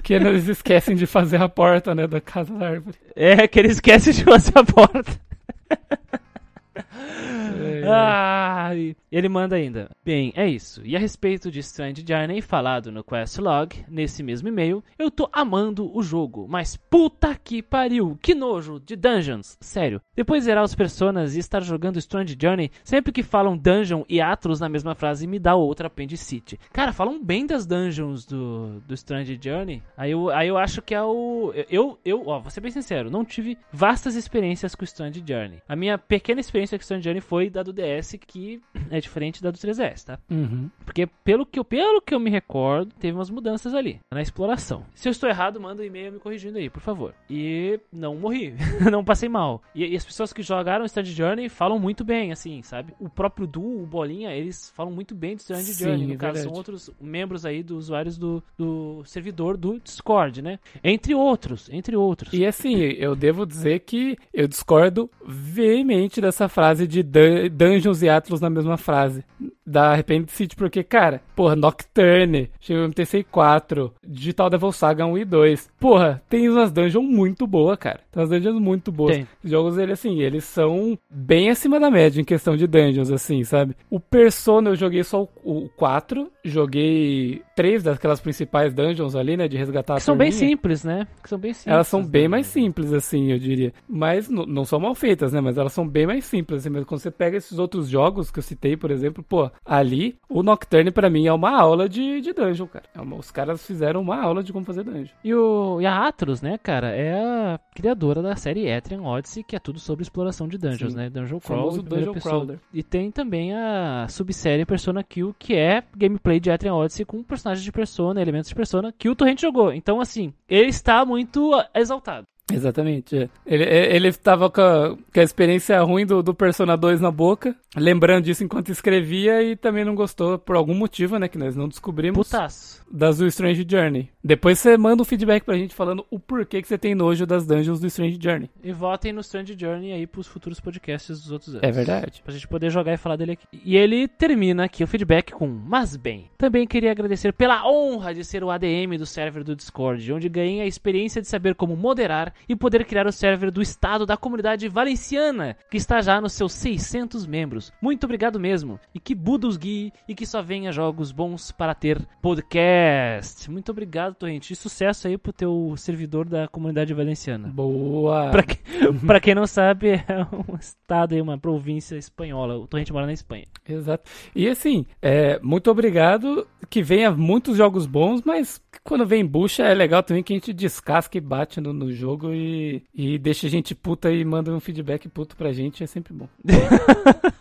Que 0.04 0.14
eles 0.14 0.48
esquecem 0.50 0.96
de 0.96 1.06
fazer 1.06 1.42
a 1.42 1.48
porta, 1.48 1.96
né, 1.96 2.06
da 2.06 2.20
casa 2.34 2.54
da 2.58 2.68
árvore. 2.68 2.98
É, 3.16 3.48
que 3.48 3.60
ele 3.60 3.68
esquece 3.68 4.12
de 4.12 4.24
fazer 4.26 4.58
a 4.58 4.64
porta. 4.64 5.22
É, 6.96 7.88
Ah, 7.88 8.72
ele 9.12 9.30
manda 9.30 9.56
ainda. 9.56 9.90
Bem, 10.04 10.32
é 10.36 10.48
isso. 10.48 10.82
E 10.86 10.96
a 10.96 11.00
respeito 11.00 11.52
de 11.52 11.60
Strange 11.60 12.04
Journey, 12.08 12.42
falado 12.42 12.92
no 12.92 13.04
Quest 13.04 13.38
Log, 13.40 13.84
nesse 13.88 14.24
mesmo 14.24 14.48
e-mail, 14.48 14.84
eu 14.98 15.12
tô 15.12 15.30
amando 15.32 15.96
o 15.96 16.02
jogo, 16.02 16.48
mas 16.50 16.76
puta 16.76 17.36
que 17.36 17.62
pariu, 17.62 18.18
que 18.22 18.34
nojo 18.34 18.80
de 18.80 18.96
dungeons, 18.96 19.58
sério. 19.60 20.02
Depois 20.16 20.42
de 20.42 20.46
zerar 20.46 20.64
os 20.64 20.76
personas 20.76 21.36
e 21.36 21.40
estar 21.40 21.62
jogando 21.62 22.00
Strange 22.00 22.38
Journey, 22.40 22.72
sempre 22.84 23.12
que 23.12 23.24
falam 23.24 23.58
dungeon 23.58 24.04
e 24.08 24.22
Atlas 24.22 24.60
na 24.60 24.70
mesma 24.70 24.96
frase, 24.96 25.28
me 25.28 25.40
dá 25.40 25.56
outra 25.56 25.88
apendicite. 25.88 26.60
Cara, 26.72 26.92
falam 26.94 27.24
bem 27.24 27.46
das 27.46 27.66
dungeons 27.66 28.26
do, 28.26 28.82
do 28.88 28.94
Strange 28.94 29.40
Journey, 29.42 29.82
aí 29.98 30.12
eu, 30.12 30.30
aí 30.30 30.48
eu 30.48 30.58
acho 30.58 30.82
que 30.82 30.96
é 30.96 31.02
o... 31.02 31.54
Eu, 31.70 32.00
eu, 32.04 32.28
ó, 32.28 32.40
vou 32.40 32.50
ser 32.50 32.62
bem 32.62 32.72
sincero, 32.72 33.12
não 33.12 33.26
tive 33.26 33.58
vastas 33.72 34.16
experiências 34.16 34.76
com 34.76 34.84
Strange 34.84 35.24
Journey. 35.26 35.62
A 35.68 35.76
minha 35.76 35.98
pequena 35.98 36.40
experiência 36.40 36.78
Strange 36.84 37.04
Journey 37.04 37.22
foi 37.22 37.50
da 37.50 37.64
do 37.64 37.74
DS, 37.74 38.18
que 38.26 38.62
é 38.90 39.00
diferente 39.00 39.42
da 39.42 39.52
do 39.52 39.58
3DS, 39.58 40.06
tá? 40.06 40.20
Uhum. 40.30 40.70
Porque 40.86 41.08
pelo 41.24 41.46
que, 41.46 41.60
eu, 41.60 41.66
pelo 41.66 42.02
que 42.02 42.14
eu 42.14 42.20
me 42.20 42.30
recordo, 42.30 42.94
teve 43.00 43.18
umas 43.18 43.30
mudanças 43.30 43.74
ali, 43.74 44.00
na 44.12 44.22
exploração. 44.22 44.86
Se 44.94 45.08
eu 45.08 45.12
estou 45.12 45.30
errado, 45.30 45.60
manda 45.60 45.82
um 45.82 45.86
e-mail 45.86 46.14
me 46.14 46.20
corrigindo 46.20 46.58
aí, 46.58 46.70
por 46.70 46.82
favor. 46.82 47.14
E 47.30 47.80
não 47.92 48.16
morri, 48.16 48.56
não 48.92 49.04
passei 49.04 49.30
mal. 49.30 49.62
E, 49.74 49.86
e 49.86 49.96
as 49.96 50.06
pessoas 50.06 50.34
que 50.34 50.42
jogaram 50.42 50.86
Strange 50.86 51.14
Journey 51.14 51.50
falam 51.50 51.80
muito 51.80 52.04
bem, 52.04 52.32
assim, 52.32 52.62
sabe? 52.62 52.94
O 53.00 53.10
próprio 53.10 53.48
Du, 53.48 53.84
o 53.84 53.86
Bolinha, 53.86 54.32
eles 54.32 54.72
falam 54.76 54.92
muito 54.92 55.16
bem 55.16 55.34
Strange 55.34 55.74
Sim, 55.74 55.86
Journey. 55.86 56.08
No 56.08 56.14
é 56.14 56.18
caso, 56.18 56.44
são 56.44 56.52
outros 56.52 56.90
membros 57.00 57.46
aí 57.46 57.62
dos 57.64 57.86
usuários 57.86 58.18
do, 58.18 58.44
do 58.58 59.04
servidor 59.06 59.58
do 59.58 59.80
Discord, 59.80 60.42
né? 60.42 60.60
Entre 60.84 61.14
outros, 61.14 61.70
entre 61.72 61.96
outros. 61.96 62.34
E 62.34 62.46
assim, 62.46 62.76
eu 62.76 63.16
devo 63.16 63.46
dizer 63.46 63.80
que 63.82 64.18
eu 64.34 64.48
discordo 64.48 65.10
veemente 65.26 66.20
dessa 66.20 66.48
frase 66.48 66.73
de 66.74 67.04
dun- 67.04 67.50
Dungeons 67.52 68.02
e 68.02 68.10
Atlas 68.10 68.42
na 68.42 68.50
mesma 68.50 68.78
frase. 68.78 69.24
Da 69.66 69.92
Arrepende 69.92 70.32
City, 70.32 70.56
porque, 70.56 70.84
cara, 70.84 71.22
porra, 71.36 71.56
Nocturne, 71.56 72.50
chegou 72.60 72.84
MTC 72.84 73.24
4, 73.24 73.94
Digital 74.06 74.50
Devil 74.50 74.72
Saga 74.72 75.06
1 75.06 75.18
e 75.20 75.26
2. 75.26 75.72
Porra, 75.80 76.22
tem 76.30 76.50
umas 76.50 76.72
dungeons 76.72 77.06
muito 77.06 77.48
boas, 77.48 77.78
cara. 77.78 78.02
Tem 78.12 78.22
umas 78.22 78.30
dungeons 78.30 78.60
muito 78.60 78.92
boas. 78.92 79.16
Tem. 79.16 79.28
Os 79.44 79.50
jogos, 79.50 79.78
ele, 79.78 79.94
assim, 79.94 80.22
eles 80.22 80.44
são 80.44 80.98
bem 81.10 81.50
acima 81.50 81.80
da 81.80 81.90
média 81.90 82.20
em 82.20 82.26
questão 82.26 82.58
de 82.58 82.68
dungeons, 82.68 83.12
assim, 83.12 83.44
sabe? 83.44 83.76
O 83.90 84.00
Persona 84.00 84.70
eu 84.72 84.76
joguei 84.76 85.04
só 85.04 85.24
o, 85.24 85.30
o 85.66 85.70
4, 85.78 86.30
joguei 86.44 87.42
três 87.56 87.84
daquelas 87.84 88.20
principais 88.20 88.74
dungeons 88.74 89.16
ali, 89.16 89.38
né, 89.38 89.48
de 89.48 89.58
resgatar 89.58 89.94
a 89.94 89.98
Que 89.98 90.04
são 90.04 90.18
bem 90.18 90.30
turminha. 90.30 90.50
simples, 90.50 90.84
né? 90.84 91.08
Que 91.22 91.30
são 91.30 91.38
bem 91.40 91.54
simples. 91.54 91.74
Elas 91.74 91.88
são 91.88 92.04
bem 92.04 92.24
né? 92.24 92.28
mais 92.28 92.48
simples, 92.48 92.94
assim, 92.94 93.32
eu 93.32 93.40
diria. 93.40 93.74
Mas 93.88 94.30
não 94.30 94.66
são 94.66 94.80
mal 94.80 94.96
feitas, 94.96 95.32
né? 95.34 95.42
Mas 95.42 95.58
elas 95.58 95.74
são 95.74 95.88
bem 95.88 96.06
mais 96.08 96.26
simples, 96.26 96.60
assim. 96.62 96.70
Mas 96.70 96.84
quando 96.86 97.00
você 97.02 97.12
pega 97.12 97.38
esses 97.38 97.58
outros 97.60 97.88
jogos 97.88 98.32
que 98.32 98.40
eu 98.40 98.44
citei, 98.44 98.76
por 98.76 98.92
exemplo, 98.92 99.24
pô, 99.24 99.50
ali, 99.66 100.18
o 100.30 100.44
Nocturne 100.44 100.92
pra 100.92 101.10
mim 101.10 101.26
é 101.28 101.34
uma 101.34 101.52
aula 101.60 101.88
de, 101.88 102.22
de 102.22 102.34
dungeon, 102.34 102.68
cara. 102.68 102.86
É 102.94 103.02
uma- 103.02 103.18
os 103.18 103.32
caras 103.32 103.66
fizeram 103.66 104.02
uma 104.02 104.22
aula 104.22 104.44
de 104.44 104.52
como 104.54 104.66
fazer 104.66 104.84
dungeon. 104.84 105.14
E, 105.24 105.34
o, 105.34 105.80
e 105.82 105.86
a 105.86 106.08
Atlas, 106.08 106.42
né, 106.42 106.58
cara, 106.58 106.90
é 106.90 107.14
a 107.20 107.60
criadora 107.76 108.22
da 108.22 108.36
série 108.36 108.68
Etrian 108.68 109.02
Odyssey, 109.02 109.44
que 109.44 109.56
é 109.56 109.60
tudo 109.60 109.80
sobre 109.80 110.04
exploração 110.04 110.48
de 110.48 110.58
dungeons, 110.58 110.92
Sim. 110.94 110.98
né? 110.98 111.10
Dungeon 111.10 111.40
Crawl, 111.40 111.82
Dungeon 111.82 112.14
pessoa. 112.14 112.36
Crawler. 112.36 112.60
E 112.74 112.84
tem 112.84 113.12
também 113.12 113.54
a 113.54 114.08
subsérie 114.10 114.66
Persona 114.66 115.04
Q, 115.04 115.34
que 115.38 115.56
é 115.56 115.84
gameplay 115.96 116.40
de 116.40 116.50
Etrian 116.50 116.76
Odyssey 116.76 117.06
com 117.06 117.24
personagens 117.24 117.64
de 117.64 117.72
Persona, 117.72 118.22
elementos 118.22 118.50
de 118.50 118.56
Persona, 118.56 118.94
que 118.98 119.10
o 119.10 119.16
Torrent 119.16 119.40
jogou. 119.42 119.72
Então, 119.74 120.00
assim, 120.02 120.34
ele 120.48 120.70
está 120.70 121.06
muito 121.06 121.52
exaltado. 121.74 122.28
Exatamente. 122.52 123.18
é. 123.18 123.30
Ele, 123.46 123.64
ele 123.64 124.14
tava 124.14 124.50
com 124.50 124.62
a, 124.62 124.96
com 124.96 125.20
a 125.20 125.24
experiência 125.24 125.80
ruim 125.82 126.06
do, 126.06 126.22
do 126.22 126.34
Persona 126.34 126.76
2 126.76 127.00
na 127.00 127.10
boca, 127.12 127.56
lembrando 127.76 128.26
disso 128.26 128.44
enquanto 128.44 128.70
escrevia 128.70 129.42
e 129.42 129.56
também 129.56 129.86
não 129.86 129.96
gostou 129.96 130.38
por 130.38 130.56
algum 130.56 130.74
motivo, 130.74 131.18
né? 131.18 131.28
Que 131.28 131.38
nós 131.38 131.56
não 131.56 131.68
descobrimos. 131.68 132.28
Putaço. 132.28 132.84
Das 132.92 133.18
do 133.18 133.28
Strange 133.28 133.66
Journey. 133.68 134.10
Depois 134.24 134.60
você 134.60 134.78
manda 134.78 135.02
um 135.02 135.06
feedback 135.06 135.44
pra 135.44 135.58
gente 135.58 135.74
falando 135.74 136.06
o 136.12 136.20
porquê 136.20 136.62
que 136.62 136.68
você 136.68 136.78
tem 136.78 136.94
nojo 136.94 137.26
das 137.26 137.48
dungeons 137.48 137.80
do 137.80 137.88
Strange 137.88 138.20
Journey. 138.22 138.50
E 138.64 138.72
votem 138.72 139.12
no 139.14 139.22
Strange 139.22 139.56
Journey 139.58 139.94
aí 139.94 140.06
pros 140.06 140.28
futuros 140.28 140.60
podcasts 140.60 141.22
dos 141.22 141.32
outros 141.32 141.56
anos. 141.56 141.64
É 141.64 141.72
verdade. 141.72 142.22
Pra 142.24 142.34
gente 142.34 142.48
poder 142.48 142.70
jogar 142.70 142.94
e 142.94 142.98
falar 142.98 143.16
dele 143.16 143.32
aqui. 143.32 143.48
E 143.64 143.76
ele 143.78 144.08
termina 144.08 144.66
aqui 144.66 144.84
o 144.84 144.88
feedback 144.88 145.32
com: 145.32 145.48
Mas 145.48 145.96
bem, 145.96 146.30
também 146.38 146.68
queria 146.68 146.92
agradecer 146.92 147.34
pela 147.34 147.68
honra 147.68 148.14
de 148.14 148.24
ser 148.24 148.44
o 148.44 148.52
ADM 148.52 148.98
do 148.98 149.06
server 149.06 149.44
do 149.44 149.56
Discord, 149.56 150.12
onde 150.14 150.30
ganhei 150.30 150.62
a 150.62 150.68
experiência 150.68 151.22
de 151.22 151.28
saber 151.28 151.56
como 151.56 151.76
moderar 151.76 152.33
e 152.48 152.56
poder 152.56 152.86
criar 152.86 153.08
o 153.08 153.12
server 153.12 153.52
do 153.52 153.62
estado 153.62 154.06
da 154.06 154.18
comunidade 154.18 154.68
valenciana, 154.68 155.56
que 155.70 155.78
está 155.78 156.02
já 156.02 156.20
nos 156.22 156.34
seus 156.34 156.54
600 156.54 157.26
membros. 157.26 157.72
Muito 157.82 158.04
obrigado 158.06 158.40
mesmo. 158.40 158.80
E 158.94 159.00
que 159.00 159.14
Buda 159.16 159.48
os 159.48 159.58
guie 159.58 159.92
e 160.08 160.16
que 160.16 160.26
só 160.26 160.42
venha 160.42 160.72
jogos 160.72 161.12
bons 161.12 161.52
para 161.52 161.74
ter 161.74 162.00
podcast. 162.22 163.50
Muito 163.50 163.70
obrigado, 163.72 164.16
Torrente. 164.16 164.54
E 164.54 164.56
sucesso 164.56 165.08
aí 165.08 165.18
pro 165.18 165.34
teu 165.34 165.74
servidor 165.78 166.28
da 166.28 166.48
comunidade 166.48 166.94
valenciana. 166.94 167.48
Boa. 167.50 168.30
Pra, 168.32 168.44
que- 168.44 168.60
pra 169.06 169.20
quem 169.20 169.36
não 169.36 169.46
sabe, 169.48 169.92
é 169.92 170.26
um 170.52 170.56
estado 170.58 171.14
aí, 171.16 171.22
uma 171.22 171.38
província 171.38 171.96
espanhola. 171.96 172.58
O 172.58 172.68
Torrente 172.68 172.92
mora 172.94 173.06
na 173.06 173.14
Espanha. 173.14 173.46
Exato. 173.68 174.10
E 174.36 174.48
assim, 174.48 174.86
é, 175.02 175.40
muito 175.42 175.70
obrigado. 175.72 176.48
Que 176.70 176.82
venha 176.82 177.12
muitos 177.12 177.58
jogos 177.58 177.86
bons, 177.86 178.22
mas 178.26 178.62
quando 178.84 179.06
vem 179.06 179.26
bucha 179.26 179.64
é 179.64 179.74
legal 179.74 180.02
também 180.02 180.24
que 180.24 180.34
a 180.34 180.36
gente 180.36 180.52
descasca 180.54 181.18
e 181.18 181.22
bate 181.22 181.62
no, 181.62 181.72
no 181.72 181.92
jogo 181.92 182.23
e, 182.32 182.84
e 182.94 183.18
deixa 183.18 183.48
a 183.48 183.50
gente 183.50 183.74
puta 183.74 184.12
e 184.12 184.24
manda 184.24 184.54
um 184.54 184.60
feedback 184.60 185.10
puto 185.10 185.36
pra 185.36 185.52
gente. 185.52 185.84
É 185.84 185.88
sempre 185.88 186.14
bom. 186.14 186.28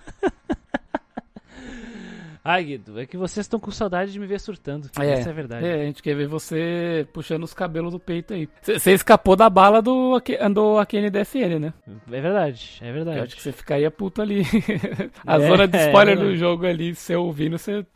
Ai, 2.45 2.65
Guido, 2.65 2.99
é 2.99 3.07
que 3.07 3.17
vocês 3.17 3.45
estão 3.45 3.61
com 3.61 3.71
saudade 3.71 4.11
de 4.11 4.19
me 4.19 4.27
ver 4.27 4.41
surtando. 4.41 4.91
Essa 4.99 5.29
é 5.29 5.31
a 5.31 5.33
verdade. 5.35 5.65
É, 5.65 5.75
a 5.83 5.85
gente 5.85 6.03
quer 6.03 6.17
ver 6.17 6.27
você 6.27 7.07
puxando 7.13 7.45
os 7.45 7.55
cabelos 7.55 7.93
do 7.93 8.01
peito 8.01 8.35
aí. 8.35 8.49
Você 8.61 8.91
escapou 8.91 9.37
da 9.37 9.49
bala 9.49 9.81
do, 9.81 10.21
do 10.53 10.77
Akene 10.79 11.09
DFN, 11.09 11.61
né? 11.61 11.73
É 12.11 12.21
verdade, 12.21 12.79
é 12.81 12.93
verdade. 12.93 13.19
Eu 13.19 13.23
acho 13.25 13.37
que 13.37 13.43
você 13.43 13.53
ficaria 13.53 13.93
puto 13.93 14.21
ali. 14.21 14.43
a 15.25 15.37
É, 15.37 15.49
zona 15.49 15.69
de 15.69 15.77
é 15.79 15.87
spoiler 15.87 16.17
verdade. 16.17 16.33
do 16.33 16.37
jogo 16.37 16.67
ali, 16.67 16.93
você 16.97 17.15
ouvindo, 17.15 17.57
você. 17.57 17.87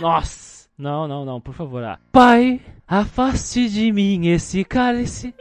Nossa! 0.00 0.41
Não, 0.82 1.06
não, 1.06 1.24
não, 1.24 1.40
por 1.40 1.54
favor. 1.54 1.84
Ah. 1.84 1.96
Pai, 2.10 2.60
afaste 2.88 3.68
de 3.68 3.92
mim 3.92 4.26
esse 4.26 4.64
cálice. 4.64 5.32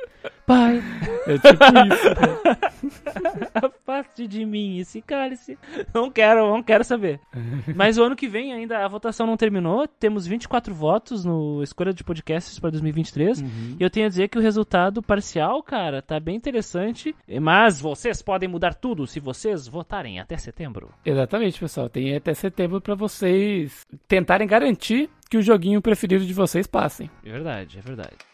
Pai, 0.45 0.83
É 1.25 1.35
tipo 1.39 1.63
isso. 1.87 2.69
afaste 3.53 4.27
de 4.27 4.45
mim 4.45 4.79
esse 4.79 5.01
cálice. 5.01 5.57
Não 5.93 6.09
quero, 6.09 6.49
não 6.49 6.61
quero 6.63 6.83
saber. 6.83 7.19
Mas 7.75 7.97
o 7.97 8.03
ano 8.03 8.15
que 8.15 8.27
vem 8.27 8.53
ainda 8.53 8.83
a 8.83 8.87
votação 8.87 9.25
não 9.25 9.37
terminou. 9.37 9.87
Temos 9.87 10.27
24 10.27 10.73
votos 10.73 11.25
no 11.25 11.61
Escolha 11.63 11.93
de 11.93 12.03
Podcasts 12.03 12.59
para 12.59 12.71
2023. 12.71 13.41
Uhum. 13.41 13.77
E 13.79 13.83
eu 13.83 13.89
tenho 13.89 14.05
a 14.05 14.09
dizer 14.09 14.27
que 14.27 14.37
o 14.37 14.41
resultado 14.41 15.01
parcial, 15.01 15.61
cara, 15.63 16.01
tá 16.01 16.19
bem 16.19 16.35
interessante. 16.35 17.15
Mas 17.41 17.79
vocês 17.79 18.21
podem 18.21 18.49
mudar 18.49 18.73
tudo 18.73 19.07
se 19.07 19.19
vocês 19.19 19.67
votarem 19.67 20.19
até 20.19 20.37
setembro. 20.37 20.89
Exatamente, 21.05 21.59
pessoal. 21.59 21.89
Tem 21.89 22.15
até 22.15 22.33
setembro 22.33 22.81
pra 22.81 22.95
vocês 22.95 23.85
tentarem 24.07 24.47
garantir 24.47 25.09
que 25.29 25.37
o 25.37 25.41
joguinho 25.41 25.81
preferido 25.81 26.25
de 26.25 26.33
vocês 26.33 26.67
passem. 26.67 27.09
É 27.23 27.31
verdade, 27.31 27.79
é 27.79 27.81
verdade. 27.81 28.30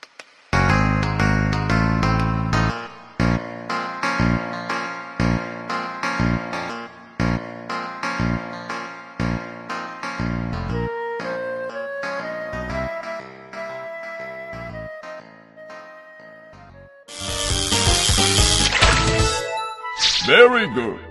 Very 20.28 20.68
good. 20.74 21.07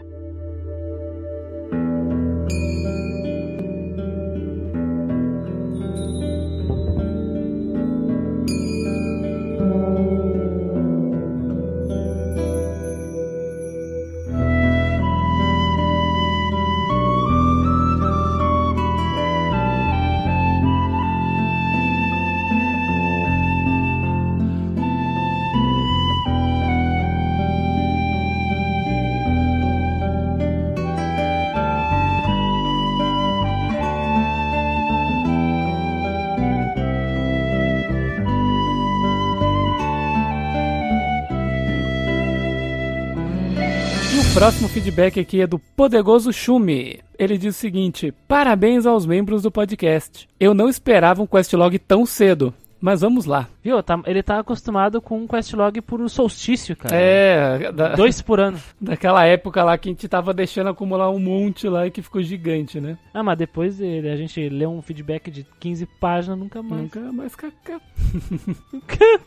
Próximo 44.47 44.69
feedback 44.69 45.19
aqui 45.19 45.41
é 45.41 45.47
do 45.47 45.59
Poderoso 45.59 46.33
Shumi. 46.33 47.01
Ele 47.19 47.37
diz 47.37 47.57
o 47.57 47.59
seguinte: 47.59 48.15
Parabéns 48.29 48.87
aos 48.87 49.05
membros 49.05 49.43
do 49.43 49.51
podcast. 49.51 50.29
Eu 50.39 50.55
não 50.55 50.69
esperava 50.69 51.21
um 51.21 51.27
questlog 51.27 51.77
tão 51.81 52.07
cedo, 52.07 52.55
mas 52.81 53.01
vamos 53.01 53.25
lá. 53.27 53.49
Viu? 53.63 53.83
Tá- 53.83 54.01
ele 54.07 54.23
tá 54.23 54.39
acostumado 54.39 55.01
com 55.01 55.19
um 55.19 55.27
questlog 55.27 55.81
por 55.81 56.09
solstício, 56.09 56.77
cara. 56.77 56.95
É, 56.95 57.73
da- 57.73 57.95
Dois 57.97 58.21
por 58.23 58.39
ano. 58.41 58.59
daquela 58.81 59.25
época 59.25 59.63
lá 59.65 59.77
que 59.79 59.89
a 59.89 59.93
gente 59.93 60.09
tava 60.09 60.33
deixando 60.35 60.71
acumular 60.71 61.11
um 61.11 61.19
monte 61.19 61.69
lá 61.69 61.87
e 61.87 61.91
que 61.91 62.03
ficou 62.03 62.23
gigante, 62.23 62.81
né? 62.81 62.97
Ah, 63.13 63.23
mas 63.23 63.39
depois 63.39 63.81
ele- 63.81 64.09
a 64.11 64.17
gente 64.17 64.49
lê 64.49 64.67
um 64.67 64.81
feedback 64.83 65.31
de 65.31 65.47
15 65.61 65.87
páginas, 66.01 66.39
nunca 66.39 66.63
mais. 66.63 66.83
Nunca 66.83 67.01
mais 67.13 67.35
cacá. 67.35 67.81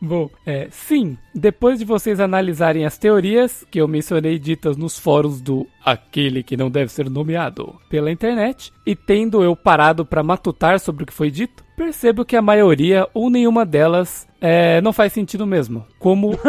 Bom, 0.00 0.28
é, 0.46 0.68
sim, 0.70 1.16
depois 1.34 1.78
de 1.78 1.84
vocês 1.84 2.20
analisarem 2.20 2.84
as 2.84 2.98
teorias 2.98 3.64
que 3.70 3.80
eu 3.80 3.88
mencionei 3.88 4.38
ditas 4.38 4.76
nos 4.76 4.98
fóruns 4.98 5.40
do 5.40 5.66
Aquele 5.84 6.42
que 6.42 6.56
não 6.56 6.70
deve 6.70 6.92
ser 6.92 7.08
nomeado 7.08 7.74
pela 7.88 8.10
internet, 8.10 8.72
e 8.86 8.94
tendo 8.94 9.42
eu 9.42 9.56
parado 9.56 10.04
para 10.04 10.22
matutar 10.22 10.78
sobre 10.78 11.04
o 11.04 11.06
que 11.06 11.12
foi 11.12 11.30
dito, 11.30 11.64
percebo 11.76 12.24
que 12.24 12.36
a 12.36 12.42
maioria 12.42 13.08
ou 13.14 13.30
nenhuma 13.30 13.64
delas 13.64 14.28
é, 14.40 14.80
não 14.80 14.92
faz 14.92 15.12
sentido 15.12 15.46
mesmo. 15.46 15.86
Como. 15.98 16.32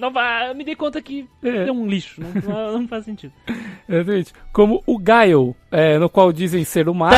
não, 0.00 0.54
me 0.54 0.64
dei 0.64 0.74
conta 0.74 1.00
que 1.02 1.28
É. 1.42 1.68
é 1.68 1.72
um 1.72 1.86
lixo, 1.86 2.20
não, 2.46 2.80
não 2.80 2.88
faz 2.88 3.04
sentido. 3.04 3.32
Exatamente. 3.88 4.32
Como 4.52 4.82
o 4.86 4.98
Gaio, 4.98 5.54
é, 5.70 5.98
no 5.98 6.08
qual 6.08 6.32
dizem 6.32 6.64
ser 6.64 6.88
o 6.88 6.94
mago. 6.94 7.14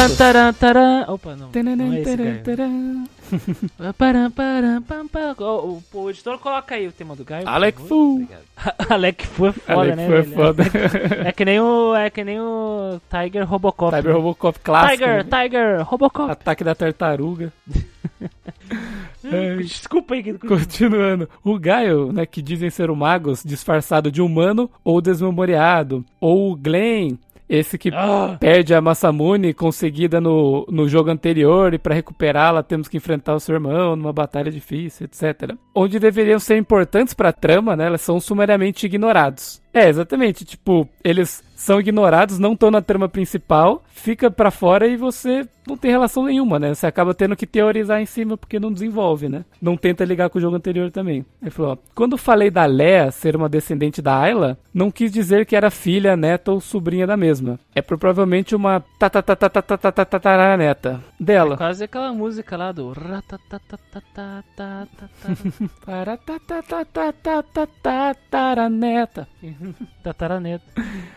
Opa, 1.09 1.35
não. 1.37 1.51
Não 1.87 1.95
é 1.95 3.09
O, 5.39 5.45
o- 5.45 5.83
o 6.05 6.11
editor 6.11 6.39
coloca 6.39 6.75
aí 6.75 6.87
o 6.87 6.93
tema 6.93 7.15
do 7.17 7.25
Gaio. 7.25 7.49
Alec. 7.49 7.81
Fu. 7.81 8.27
Alec 8.91 9.27
Fu 9.27 9.47
é 9.47 9.53
foda, 9.53 9.81
Alec 9.81 9.97
né? 9.97 10.07
Fu 10.07 10.15
é 10.15 10.23
foda. 10.25 10.65
É 11.29 11.33
que 11.33 11.45
nem 11.45 11.61
o, 11.61 11.95
é 11.95 12.11
que 12.11 12.25
nem 12.25 12.41
o 12.41 13.01
Tiger 13.11 13.47
Robocop. 13.49 13.95
Cyber 13.97 14.15
Robocop 14.17 14.59
clássico. 14.61 14.99
Tiger, 14.99 15.25
né? 15.25 15.43
Tiger, 15.43 15.83
Robocop. 15.85 16.31
Ataque 16.31 16.65
da 16.65 16.75
tartaruga. 16.75 17.53
É, 19.25 19.57
Desculpa 19.57 20.15
aí. 20.15 20.33
Continuando, 20.39 21.29
o 21.45 21.59
Gaio, 21.59 22.13
né, 22.13 22.25
que 22.27 22.41
dizem 22.43 22.71
ser 22.71 22.91
o 22.91 22.97
Magos, 22.97 23.43
disfarçado 23.45 24.11
de 24.11 24.23
humano 24.23 24.71
ou 24.85 25.01
desmemoriado, 25.01 26.05
ou 26.21 26.53
o 26.53 26.57
Glenn, 26.57 27.17
esse 27.51 27.77
que 27.77 27.91
Ah. 27.93 28.37
perde 28.39 28.73
a 28.73 28.81
Masamune 28.81 29.53
conseguida 29.53 30.21
no, 30.21 30.65
no 30.71 30.89
jogo 30.89 31.11
anterior 31.11 31.75
e 31.75 31.79
para 31.79 31.95
recuperá-la 31.97 32.63
temos 32.63 32.87
que 32.87 32.97
enfrentar 32.97 33.35
o 33.35 33.41
seu 33.41 33.57
irmão 33.57 33.97
numa 33.97 34.13
batalha 34.13 34.51
difícil, 34.53 35.07
etc. 35.07 35.55
Onde 35.75 35.99
deveriam 35.99 36.39
ser 36.39 36.57
importantes 36.57 37.13
para 37.13 37.31
a 37.31 37.33
trama, 37.33 37.77
né, 37.77 37.87
elas 37.87 38.01
são 38.03 38.21
sumariamente 38.21 38.87
ignorados. 38.87 39.61
É, 39.75 39.89
exatamente, 39.89 40.45
tipo, 40.45 40.89
eles 41.03 41.43
são 41.57 41.81
ignorados, 41.81 42.39
não 42.39 42.53
estão 42.55 42.71
na 42.71 42.81
trama 42.81 43.09
principal, 43.09 43.83
fica 43.89 44.31
pra 44.31 44.51
fora 44.51 44.87
e 44.87 44.97
você 44.97 45.47
não 45.71 45.77
tem 45.77 45.91
relação 45.91 46.25
nenhuma, 46.25 46.59
né? 46.59 46.75
Você 46.75 46.87
acaba 46.87 47.15
tendo 47.15 47.37
que 47.37 47.47
teorizar 47.47 48.01
em 48.01 48.07
cima 48.07 48.37
porque 48.37 48.59
não 48.59 48.73
desenvolve, 48.73 49.29
né? 49.29 49.45
Não 49.61 49.77
tenta 49.77 50.05
ligar 50.05 50.29
com 50.29 50.39
o 50.39 50.41
jogo 50.41 50.57
anterior 50.57 50.91
também. 50.91 51.25
Ele 51.41 51.51
falou, 51.51 51.73
ó, 51.73 51.77
quando 51.95 52.19
falei 52.19 52.51
da 52.51 52.67
Leia 52.67 53.11
ser 53.11 53.37
uma 53.37 53.49
descendente 53.49 54.03
da 54.03 54.19
Ayla, 54.19 54.59
não 54.75 54.91
quis 54.91 55.13
dizer 55.13 55.47
que 55.47 55.57
era 55.57 55.71
filha, 55.71 56.17
neta 56.17 56.53
ou 56.53 56.61
sobrinha 56.61 57.07
da 57.07 57.17
mesma. 57.17 57.59
É 57.75 57.81
provavelmente 57.81 58.55
uma 58.55 58.85
tataraneta 58.99 61.01
dela. 61.19 61.55
É 61.55 61.57
quase 61.57 61.85
aquela 61.85 62.13
música 62.13 62.57
lá 62.57 62.73
do 62.73 62.93
Tataraneta. 67.83 69.29
Tataraneta. 70.03 70.65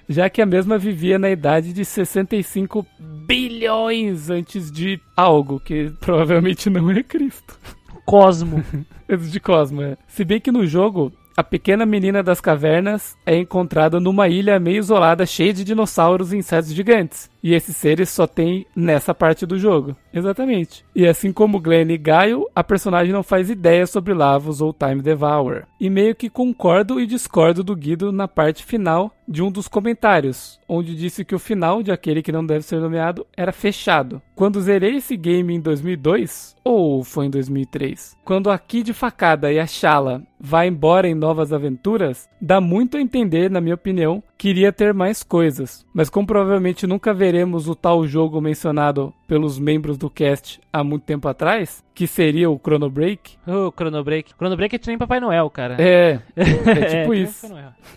Já 0.07 0.29
que 0.29 0.41
a 0.41 0.45
mesma 0.45 0.77
vivia 0.77 1.17
na 1.17 1.29
idade 1.29 1.73
de 1.73 1.83
65 1.83 2.85
bilhões 2.99 4.29
antes 4.29 4.42
de 4.71 4.99
algo 5.15 5.59
que 5.59 5.91
provavelmente 5.99 6.69
não 6.69 6.91
é 6.91 7.01
Cristo. 7.03 7.57
Cosmo. 8.05 8.63
Antes 9.09 9.31
de 9.31 9.39
Cosmo, 9.39 9.81
é. 9.81 9.97
Se 10.07 10.23
bem 10.23 10.39
que 10.39 10.51
no 10.51 10.65
jogo 10.65 11.11
a 11.35 11.43
pequena 11.43 11.85
menina 11.85 12.21
das 12.21 12.39
cavernas 12.39 13.15
é 13.25 13.35
encontrada 13.35 13.99
numa 13.99 14.27
ilha 14.27 14.59
meio 14.59 14.77
isolada 14.77 15.25
cheia 15.25 15.51
de 15.51 15.63
dinossauros 15.63 16.31
e 16.31 16.37
insetos 16.37 16.73
gigantes. 16.73 17.29
E 17.43 17.53
esses 17.53 17.75
seres 17.75 18.09
só 18.09 18.25
tem 18.25 18.65
nessa 18.73 19.13
parte 19.13 19.45
do 19.45 19.59
jogo. 19.59 19.95
Exatamente. 20.13 20.85
E 20.95 21.05
assim 21.05 21.33
como 21.33 21.59
Glenn 21.59 21.91
e 21.91 21.97
Gaio, 21.97 22.47
a 22.55 22.63
personagem 22.63 23.11
não 23.11 23.21
faz 23.21 23.49
ideia 23.49 23.85
sobre 23.85 24.13
Lavos 24.13 24.61
ou 24.61 24.71
Time 24.71 25.01
Devour. 25.01 25.63
E 25.77 25.89
meio 25.89 26.15
que 26.15 26.29
concordo 26.29 27.01
e 27.01 27.05
discordo 27.05 27.61
do 27.61 27.75
Guido 27.75 28.13
na 28.13 28.27
parte 28.27 28.63
final 28.63 29.11
de 29.27 29.41
um 29.41 29.51
dos 29.51 29.67
comentários, 29.67 30.59
onde 30.67 30.95
disse 30.95 31.23
que 31.23 31.35
o 31.35 31.39
final 31.39 31.81
de 31.81 31.91
aquele 31.91 32.21
que 32.21 32.31
não 32.31 32.45
deve 32.45 32.63
ser 32.63 32.79
nomeado 32.79 33.25
era 33.35 33.51
fechado. 33.51 34.21
Quando 34.35 34.61
zerei 34.61 34.97
esse 34.97 35.15
game 35.15 35.53
em 35.53 35.59
2002, 35.59 36.55
ou 36.63 37.03
foi 37.03 37.27
em 37.27 37.29
2003, 37.29 38.17
quando 38.23 38.49
a 38.49 38.57
Kid 38.57 38.93
Facada 38.93 39.51
e 39.51 39.59
a 39.59 39.65
Shala 39.65 40.23
vai 40.39 40.67
embora 40.67 41.07
em 41.07 41.15
novas 41.15 41.53
aventuras, 41.53 42.27
dá 42.41 42.59
muito 42.59 42.97
a 42.97 43.01
entender, 43.01 43.49
na 43.49 43.61
minha 43.61 43.75
opinião, 43.75 44.21
que 44.37 44.49
iria 44.49 44.73
ter 44.73 44.93
mais 44.93 45.23
coisas. 45.23 45.85
Mas 45.93 46.09
como 46.09 46.27
provavelmente 46.27 46.87
nunca 46.87 47.13
veremos 47.13 47.67
o 47.67 47.75
tal 47.75 48.05
jogo 48.07 48.41
mencionado 48.41 49.13
pelos 49.27 49.57
membros 49.57 49.97
do 49.97 50.09
cast 50.09 50.59
há 50.71 50.83
muito 50.83 51.03
tempo 51.03 51.27
atrás, 51.27 51.83
que 51.93 52.07
seria 52.07 52.49
o 52.49 52.59
Chrono 52.59 52.89
Break. 52.89 53.37
O 53.47 53.71
Chrono 53.71 54.03
Break. 54.03 54.33
Chrono 54.35 54.55
Break 54.55 54.75
é 54.75 54.79
que 54.79 54.87
nem 54.87 54.97
Papai 54.97 55.19
Noel, 55.19 55.49
cara. 55.49 55.77
É, 55.79 56.19
é 56.35 57.01
tipo 57.01 57.13
nem 57.13 57.23
isso. 57.23 57.47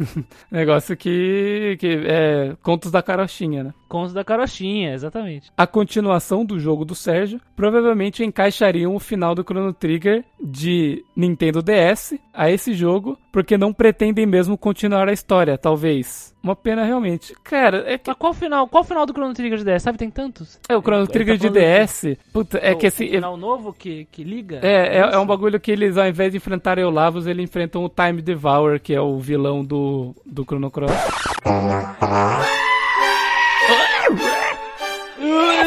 Negócio 0.51 0.97
que, 0.97 1.77
que 1.79 2.03
é 2.07 2.57
contos 2.63 2.91
da 2.91 3.03
carochinha, 3.03 3.65
né? 3.65 3.75
Contos 3.89 4.13
da 4.13 4.25
carochinha, 4.25 4.93
exatamente. 4.93 5.51
A 5.57 5.67
continuação 5.67 6.45
do 6.45 6.59
jogo 6.59 6.85
do 6.85 6.95
Sérgio 6.95 7.41
provavelmente 7.55 8.25
encaixariam 8.25 8.95
o 8.95 9.01
final 9.01 9.35
do 9.35 9.45
Chrono 9.45 9.73
Trigger 9.73 10.25
de 10.43 11.05
Nintendo 11.17 11.63
DS 11.63 12.15
a 12.35 12.51
esse 12.51 12.75
jogo, 12.75 13.19
porque 13.33 13.57
não 13.57 13.73
pretendem 13.73 14.27
mesmo 14.27 14.59
continuar 14.59 15.09
a 15.09 15.13
história, 15.13 15.57
talvez. 15.57 16.36
Uma 16.47 16.55
pena 16.55 16.85
realmente. 16.85 17.35
Cara, 17.43 17.83
é 17.93 17.99
que 17.99 18.09
Mas 18.09 18.17
qual 18.17 18.31
o 18.31 18.35
final? 18.35 18.69
Qual 18.69 18.85
o 18.85 18.87
final 18.87 19.05
do 19.05 19.13
Chrono 19.13 19.35
Trigger 19.35 19.59
de 19.59 19.65
DS? 19.65 19.83
Sabe, 19.83 19.99
tem 19.99 20.09
tantos. 20.09 20.61
é 20.69 20.77
o 20.77 20.81
Chrono 20.81 21.05
tá 21.05 21.13
Trigger 21.13 21.37
de 21.37 21.49
falando 21.49 21.59
DS. 21.61 22.17
Puta, 22.33 22.59
é 22.59 22.73
O- 22.73 22.77
que 22.79 22.87
o 22.87 22.89
assim. 22.89 23.09
final 23.09 23.37
novo 23.37 23.73
que, 23.73 24.07
que 24.13 24.23
liga? 24.23 24.61
É, 24.63 24.99
é, 24.99 25.01
é 25.15 25.19
um 25.19 25.27
bagulho 25.27 25.59
que 25.59 25.73
eles, 25.73 25.99
ao 25.99 26.07
invés 26.07 26.31
de 26.31 26.37
enfrentarem 26.37 26.85
o 26.85 26.91
Lavos, 26.91 27.27
eles 27.27 27.43
enfrentam 27.43 27.85
o 27.85 27.89
Time 27.89 28.23
Devour, 28.23 28.79
que 28.79 28.95
é 28.95 29.01
o 29.01 29.19
vilão 29.19 29.65
do, 29.65 30.15
do 30.25 30.45
Chrono 30.45 30.71
Cross. 30.71 30.93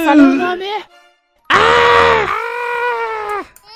Fala 0.06 0.24
o 0.24 0.36
nome! 0.36 0.66
Ah! 1.52 2.26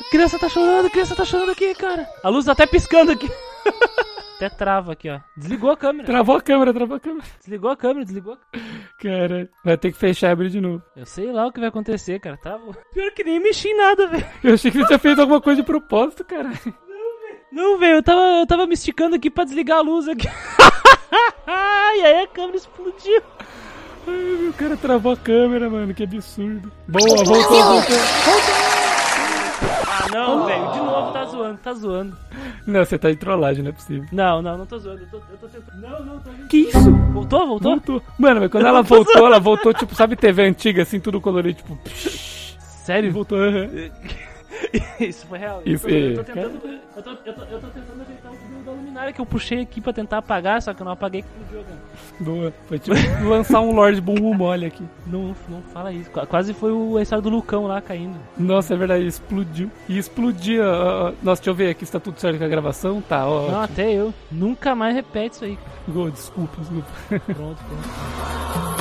Criança 0.09 0.39
tá 0.39 0.47
chorando, 0.47 0.89
criança 0.89 1.15
tá 1.15 1.25
chorando 1.25 1.51
aqui, 1.51 1.75
cara. 1.75 2.07
A 2.23 2.29
luz 2.29 2.45
tá 2.45 2.53
até 2.53 2.65
piscando 2.65 3.11
aqui. 3.11 3.29
até 4.43 4.49
trava 4.49 4.91
aqui, 4.91 5.09
ó. 5.09 5.19
Desligou 5.37 5.71
a 5.71 5.77
câmera. 5.77 6.05
Travou 6.05 6.35
a 6.35 6.41
câmera, 6.41 6.73
travou 6.73 6.97
a 6.97 6.99
câmera. 6.99 7.25
Desligou 7.39 7.69
a 7.69 7.77
câmera, 7.77 8.05
desligou. 8.05 8.33
a 8.33 8.37
câmera. 8.37 9.27
Cara, 9.27 9.49
vai 9.63 9.77
ter 9.77 9.91
que 9.91 9.97
fechar 9.97 10.29
e 10.29 10.31
abrir 10.31 10.49
de 10.49 10.59
novo. 10.59 10.81
Eu 10.95 11.05
sei 11.05 11.31
lá 11.31 11.47
o 11.47 11.51
que 11.51 11.59
vai 11.59 11.69
acontecer, 11.69 12.19
cara. 12.19 12.37
Travou. 12.37 12.75
Pior 12.93 13.11
que 13.11 13.23
nem 13.23 13.39
mexi 13.39 13.69
em 13.69 13.77
nada, 13.77 14.07
velho. 14.07 14.25
Eu 14.43 14.53
achei 14.53 14.71
que 14.71 14.77
você 14.77 14.87
tinha 14.87 14.99
feito 14.99 15.21
alguma 15.21 15.41
coisa 15.41 15.61
de 15.61 15.65
propósito, 15.65 16.23
cara. 16.25 16.51
Não, 17.51 17.77
velho, 17.77 17.97
eu 17.97 18.03
tava, 18.03 18.21
eu 18.39 18.47
tava 18.47 18.65
me 18.65 18.73
esticando 18.73 19.15
aqui 19.15 19.29
pra 19.29 19.43
desligar 19.43 19.77
a 19.77 19.81
luz 19.81 20.07
aqui. 20.07 20.27
e 21.47 22.01
aí 22.01 22.23
a 22.23 22.27
câmera 22.27 22.57
explodiu. 22.57 23.21
Ai, 24.07 24.47
o 24.49 24.53
cara 24.53 24.75
travou 24.75 25.13
a 25.13 25.17
câmera, 25.17 25.69
mano, 25.69 25.93
que 25.93 26.03
absurdo. 26.03 26.71
Boa, 26.87 27.23
voltou, 27.23 27.63
voltou. 27.63 28.92
Ah, 29.87 30.07
não, 30.11 30.45
velho, 30.45 30.71
de 30.71 30.77
novo 30.79 31.11
tá 31.13 31.25
zoando, 31.25 31.57
tá 31.57 31.73
zoando. 31.73 32.17
Não, 32.65 32.83
você 32.83 32.97
tá 32.97 33.09
de 33.09 33.17
trollagem, 33.17 33.63
não 33.63 33.69
é 33.69 33.73
possível. 33.73 34.05
Não, 34.11 34.41
não, 34.41 34.57
não 34.57 34.65
tô 34.65 34.79
zoando, 34.79 35.01
eu 35.01 35.07
tô, 35.07 35.17
eu 35.17 35.37
tô 35.37 35.47
tentando. 35.47 35.81
Não, 35.81 36.05
não, 36.05 36.19
tô 36.19 36.29
Que 36.49 36.57
isso? 36.57 36.91
Voltou, 37.13 37.47
voltou? 37.47 37.71
Voltou. 37.71 38.03
Mano, 38.17 38.41
mas 38.41 38.51
quando 38.51 38.65
ela 38.67 38.81
voltou, 38.81 39.25
ela 39.25 39.39
voltou, 39.39 39.73
tipo, 39.73 39.95
sabe 39.95 40.15
TV 40.15 40.43
antiga, 40.43 40.83
assim, 40.83 40.99
tudo 40.99 41.21
colorido, 41.21 41.57
tipo... 41.57 41.77
Sério? 42.59 43.11
Voltou, 43.11 43.37
aham. 43.37 43.69
Isso 44.99 45.25
foi 45.27 45.39
real. 45.39 45.61
Isso, 45.65 45.87
eu, 45.87 46.15
tô, 46.15 46.21
eu 46.21 46.25
tô 46.25 46.31
é. 46.31 46.33
tentando. 46.33 46.79
Eu 46.95 47.03
tô, 47.03 47.09
eu, 47.09 47.33
tô, 47.33 47.43
eu 47.43 47.59
tô 47.59 47.67
tentando 47.67 48.01
ajeitar 48.01 48.31
o 48.31 48.35
fio 48.35 48.42
da 48.63 48.71
luminária 48.71 49.13
que 49.13 49.19
eu 49.21 49.25
puxei 49.25 49.61
aqui 49.61 49.79
pra 49.81 49.91
tentar 49.93 50.17
apagar, 50.19 50.61
só 50.61 50.73
que 50.73 50.81
eu 50.81 50.85
não 50.85 50.91
apaguei 50.93 51.21
que 51.21 51.27
explodiu, 51.27 51.63
cara. 51.63 51.83
Boa. 52.19 52.53
Foi 52.67 52.79
tipo 52.79 52.95
lançar 53.27 53.61
um 53.61 53.73
Lord 53.73 53.99
Boom 54.01 54.33
mole 54.33 54.65
aqui. 54.65 54.83
Não, 55.05 55.35
não 55.49 55.61
fala 55.73 55.91
isso. 55.91 56.09
Qu- 56.11 56.25
Quase 56.27 56.53
foi 56.53 56.71
o 56.71 56.97
a 56.97 57.01
história 57.01 57.21
do 57.21 57.29
Lucão 57.29 57.65
lá 57.67 57.81
caindo. 57.81 58.15
Nossa, 58.37 58.73
é 58.73 58.77
verdade, 58.77 59.05
explodiu. 59.05 59.69
E 59.87 59.97
explodia. 59.97 60.63
ó. 60.65 61.11
Nossa, 61.21 61.41
deixa 61.41 61.49
eu 61.49 61.55
ver 61.55 61.69
aqui 61.69 61.85
se 61.85 61.91
tá 61.91 61.99
tudo 61.99 62.19
certo 62.19 62.37
com 62.39 62.45
a 62.45 62.47
gravação. 62.47 63.01
Tá, 63.01 63.27
ó. 63.27 63.49
Não, 63.51 63.61
até 63.61 63.91
eu. 63.93 64.13
Nunca 64.31 64.73
mais 64.75 64.95
repete 64.95 65.35
isso 65.35 65.45
aí. 65.45 65.57
Gol, 65.87 66.09
desculpa, 66.11 66.57
desculpa. 66.59 66.87
Pronto, 67.09 67.57
pronto. 67.63 68.63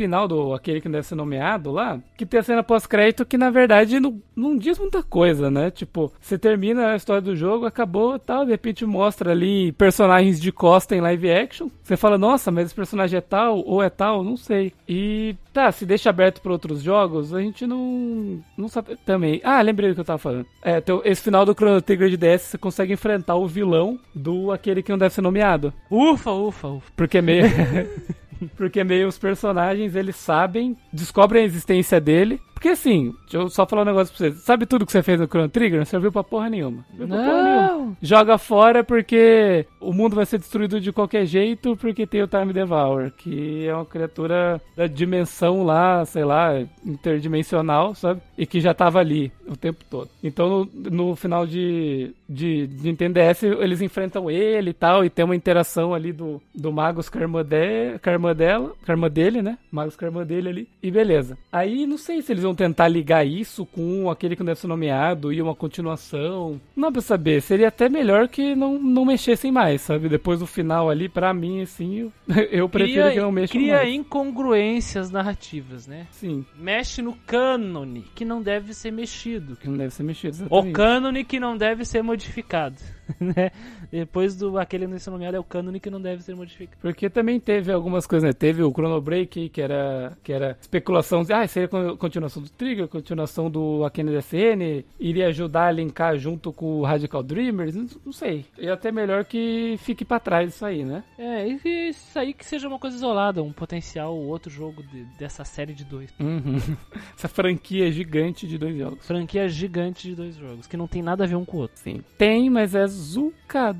final 0.00 0.26
do 0.26 0.54
aquele 0.54 0.80
que 0.80 0.88
não 0.88 0.94
deve 0.94 1.06
ser 1.06 1.14
nomeado 1.14 1.70
lá, 1.70 2.00
que 2.16 2.24
tem 2.24 2.40
a 2.40 2.42
cena 2.42 2.62
pós-crédito 2.62 3.26
que 3.26 3.36
na 3.36 3.50
verdade 3.50 4.00
não, 4.00 4.18
não 4.34 4.56
diz 4.56 4.78
muita 4.78 5.02
coisa, 5.02 5.50
né? 5.50 5.70
Tipo, 5.70 6.10
você 6.18 6.38
termina 6.38 6.92
a 6.92 6.96
história 6.96 7.20
do 7.20 7.36
jogo, 7.36 7.66
acabou 7.66 8.18
tal, 8.18 8.46
de 8.46 8.50
repente 8.50 8.86
mostra 8.86 9.32
ali 9.32 9.72
personagens 9.72 10.40
de 10.40 10.50
costa 10.50 10.96
em 10.96 11.02
live 11.02 11.30
action. 11.30 11.68
Você 11.82 11.98
fala, 11.98 12.16
nossa, 12.16 12.50
mas 12.50 12.66
esse 12.66 12.74
personagem 12.74 13.18
é 13.18 13.20
tal 13.20 13.58
ou 13.58 13.82
é 13.82 13.90
tal, 13.90 14.24
não 14.24 14.38
sei. 14.38 14.72
E 14.88 15.36
tá, 15.52 15.70
se 15.70 15.84
deixa 15.84 16.08
aberto 16.08 16.40
para 16.40 16.52
outros 16.52 16.82
jogos, 16.82 17.34
a 17.34 17.42
gente 17.42 17.66
não 17.66 18.42
não 18.56 18.68
sabe 18.68 18.96
também. 19.04 19.38
Ah, 19.44 19.60
lembrei 19.60 19.90
do 19.90 19.94
que 19.94 20.00
eu 20.00 20.04
tava 20.04 20.18
falando. 20.18 20.46
É, 20.62 20.78
então, 20.78 21.02
esse 21.04 21.20
final 21.20 21.44
do 21.44 21.52
Chrono 21.52 21.82
Trigger 21.82 22.08
de 22.08 22.16
DS 22.16 22.42
você 22.42 22.58
consegue 22.58 22.94
enfrentar 22.94 23.34
o 23.34 23.46
vilão 23.46 23.98
do 24.14 24.50
aquele 24.50 24.82
que 24.82 24.90
não 24.90 24.98
deve 24.98 25.12
ser 25.12 25.20
nomeado. 25.20 25.74
Ufa, 25.90 26.30
ufa, 26.30 26.68
ufa. 26.68 26.92
Porque 26.96 27.18
é 27.18 27.22
meio. 27.22 27.44
Porque 28.56 28.82
meio 28.84 29.08
os 29.08 29.18
personagens, 29.18 29.94
eles 29.94 30.16
sabem, 30.16 30.76
descobrem 30.92 31.42
a 31.42 31.46
existência 31.46 32.00
dele. 32.00 32.40
Porque 32.60 32.68
assim, 32.68 33.14
deixa 33.22 33.38
eu 33.38 33.48
só 33.48 33.64
falar 33.64 33.82
um 33.82 33.86
negócio 33.86 34.14
pra 34.14 34.28
você. 34.28 34.36
Sabe 34.36 34.66
tudo 34.66 34.84
que 34.84 34.92
você 34.92 35.02
fez 35.02 35.18
no 35.18 35.26
Chrono 35.26 35.48
Trigger? 35.48 35.78
Não 35.78 35.86
serviu 35.86 36.12
pra 36.12 36.22
porra 36.22 36.50
nenhuma. 36.50 36.84
Não 36.92 37.08
pra 37.08 37.16
porra 37.16 37.42
nenhuma. 37.42 37.68
Não! 37.72 37.96
Joga 38.02 38.36
fora 38.36 38.84
porque 38.84 39.64
o 39.80 39.94
mundo 39.94 40.14
vai 40.14 40.26
ser 40.26 40.36
destruído 40.36 40.78
de 40.78 40.92
qualquer 40.92 41.24
jeito 41.24 41.74
porque 41.78 42.06
tem 42.06 42.22
o 42.22 42.28
Time 42.28 42.52
Devour, 42.52 43.12
que 43.16 43.66
é 43.66 43.74
uma 43.74 43.86
criatura 43.86 44.60
da 44.76 44.86
dimensão 44.86 45.64
lá, 45.64 46.04
sei 46.04 46.22
lá, 46.22 46.50
interdimensional, 46.84 47.94
sabe? 47.94 48.20
E 48.36 48.44
que 48.44 48.60
já 48.60 48.74
tava 48.74 48.98
ali 48.98 49.32
o 49.48 49.56
tempo 49.56 49.82
todo. 49.88 50.10
Então 50.22 50.68
no, 50.74 50.90
no 50.90 51.16
final 51.16 51.46
de, 51.46 52.14
de, 52.28 52.66
de 52.66 52.84
Nintendo 52.84 53.14
DS 53.14 53.42
eles 53.42 53.80
enfrentam 53.80 54.30
ele 54.30 54.70
e 54.70 54.74
tal, 54.74 55.02
e 55.02 55.08
tem 55.08 55.24
uma 55.24 55.34
interação 55.34 55.94
ali 55.94 56.12
do, 56.12 56.42
do 56.54 56.70
Magus 56.70 57.08
com 57.08 57.16
a 57.16 57.22
irmã, 57.22 57.42
de, 57.42 57.98
com 57.98 58.10
a 58.10 58.12
irmã 58.12 58.34
dela, 58.34 58.74
com 58.84 58.92
a 58.92 58.94
irmã 58.94 59.10
dele, 59.10 59.40
né? 59.40 59.56
Magus 59.72 59.96
com 59.96 60.04
a 60.04 60.08
irmã 60.08 60.26
dele 60.26 60.48
ali, 60.50 60.68
e 60.82 60.90
beleza. 60.90 61.38
Aí 61.50 61.86
não 61.86 61.96
sei 61.96 62.20
se 62.20 62.32
eles 62.32 62.44
tentar 62.54 62.88
ligar 62.88 63.26
isso 63.26 63.64
com 63.66 64.10
aquele 64.10 64.34
que 64.36 64.42
não 64.42 64.46
deve 64.46 64.60
ser 64.60 64.66
nomeado 64.66 65.32
e 65.32 65.40
uma 65.42 65.54
continuação. 65.54 66.60
Não 66.76 66.88
dá 66.88 66.92
pra 66.92 67.00
saber. 67.02 67.40
Seria 67.42 67.68
até 67.68 67.88
melhor 67.88 68.28
que 68.28 68.54
não, 68.54 68.78
não 68.78 69.04
mexessem 69.04 69.50
mais, 69.52 69.80
sabe? 69.82 70.08
Depois 70.08 70.40
do 70.40 70.46
final 70.46 70.88
ali, 70.90 71.08
pra 71.08 71.32
mim, 71.34 71.62
assim, 71.62 71.98
eu, 71.98 72.12
eu 72.50 72.68
prefiro 72.68 73.02
Cria, 73.02 73.12
que 73.14 73.20
não 73.20 73.32
mexam 73.32 73.60
cria 73.60 73.76
mais. 73.78 73.94
incongruências 73.94 75.10
narrativas, 75.10 75.86
né? 75.86 76.06
Sim, 76.10 76.44
Mexe 76.56 77.02
no 77.02 77.12
cânone, 77.26 78.04
que 78.14 78.24
não 78.24 78.42
deve 78.42 78.72
ser 78.74 78.90
mexido. 78.90 79.56
que 79.56 79.68
não 79.68 79.76
deve 79.76 79.92
ser 79.92 80.02
mexido, 80.02 80.34
O 80.34 80.46
exatamente. 80.46 80.72
cânone 80.74 81.24
que 81.24 81.40
não 81.40 81.56
deve 81.56 81.84
ser 81.84 82.02
modificado, 82.02 82.76
né? 83.20 83.50
Depois 83.90 84.36
do 84.36 84.58
aquele 84.58 84.98
ser 84.98 85.10
nomeado 85.10 85.36
é 85.36 85.40
o 85.40 85.44
cânone 85.44 85.80
que 85.80 85.90
não 85.90 86.00
deve 86.00 86.22
ser 86.22 86.34
modificado. 86.34 86.78
Porque 86.80 87.08
também 87.10 87.38
teve 87.40 87.72
algumas 87.72 88.06
coisas, 88.06 88.26
né? 88.26 88.32
Teve 88.32 88.62
o 88.62 88.70
Chrono 88.70 89.00
Break, 89.00 89.48
que 89.48 89.60
era, 89.60 90.16
que 90.22 90.32
era 90.32 90.56
especulação 90.60 91.22
de, 91.22 91.32
ah, 91.32 91.46
seria 91.46 91.68
con- 91.68 91.96
continuação 91.96 92.42
do 92.42 92.48
Trigger, 92.50 92.88
continuação 92.88 93.50
do 93.50 93.84
Akane 93.84 94.12
DSN, 94.16 94.84
iria 94.98 95.28
ajudar 95.28 95.66
a 95.68 95.72
linkar 95.72 96.16
junto 96.18 96.52
com 96.52 96.80
o 96.80 96.82
Radical 96.84 97.22
Dreamers, 97.22 97.74
não, 97.74 97.86
não 98.06 98.12
sei. 98.12 98.44
E 98.58 98.68
até 98.68 98.90
melhor 98.92 99.24
que 99.24 99.76
fique 99.78 100.04
pra 100.04 100.20
trás 100.20 100.54
isso 100.54 100.64
aí, 100.64 100.84
né? 100.84 101.02
É, 101.18 101.48
e 101.48 101.88
isso 101.90 102.18
aí 102.18 102.32
que 102.32 102.44
seja 102.44 102.68
uma 102.68 102.78
coisa 102.78 102.96
isolada, 102.96 103.42
um 103.42 103.52
potencial 103.52 104.16
outro 104.16 104.50
jogo 104.50 104.82
de- 104.82 105.04
dessa 105.18 105.44
série 105.44 105.74
de 105.74 105.84
dois. 105.84 106.10
Uhum. 106.20 106.56
Essa 107.16 107.28
franquia 107.28 107.90
gigante 107.90 108.46
de 108.46 108.56
dois 108.58 108.76
jogos. 108.76 109.06
Franquia 109.06 109.48
gigante 109.48 110.08
de 110.08 110.14
dois 110.14 110.36
jogos, 110.36 110.66
que 110.66 110.76
não 110.76 110.86
tem 110.86 111.02
nada 111.02 111.24
a 111.24 111.26
ver 111.26 111.36
um 111.36 111.44
com 111.44 111.56
o 111.56 111.60
outro. 111.60 111.76
Sim. 111.78 112.02
Tem, 112.18 112.48
mas 112.50 112.74
é 112.74 112.86
zucado. 112.86 113.79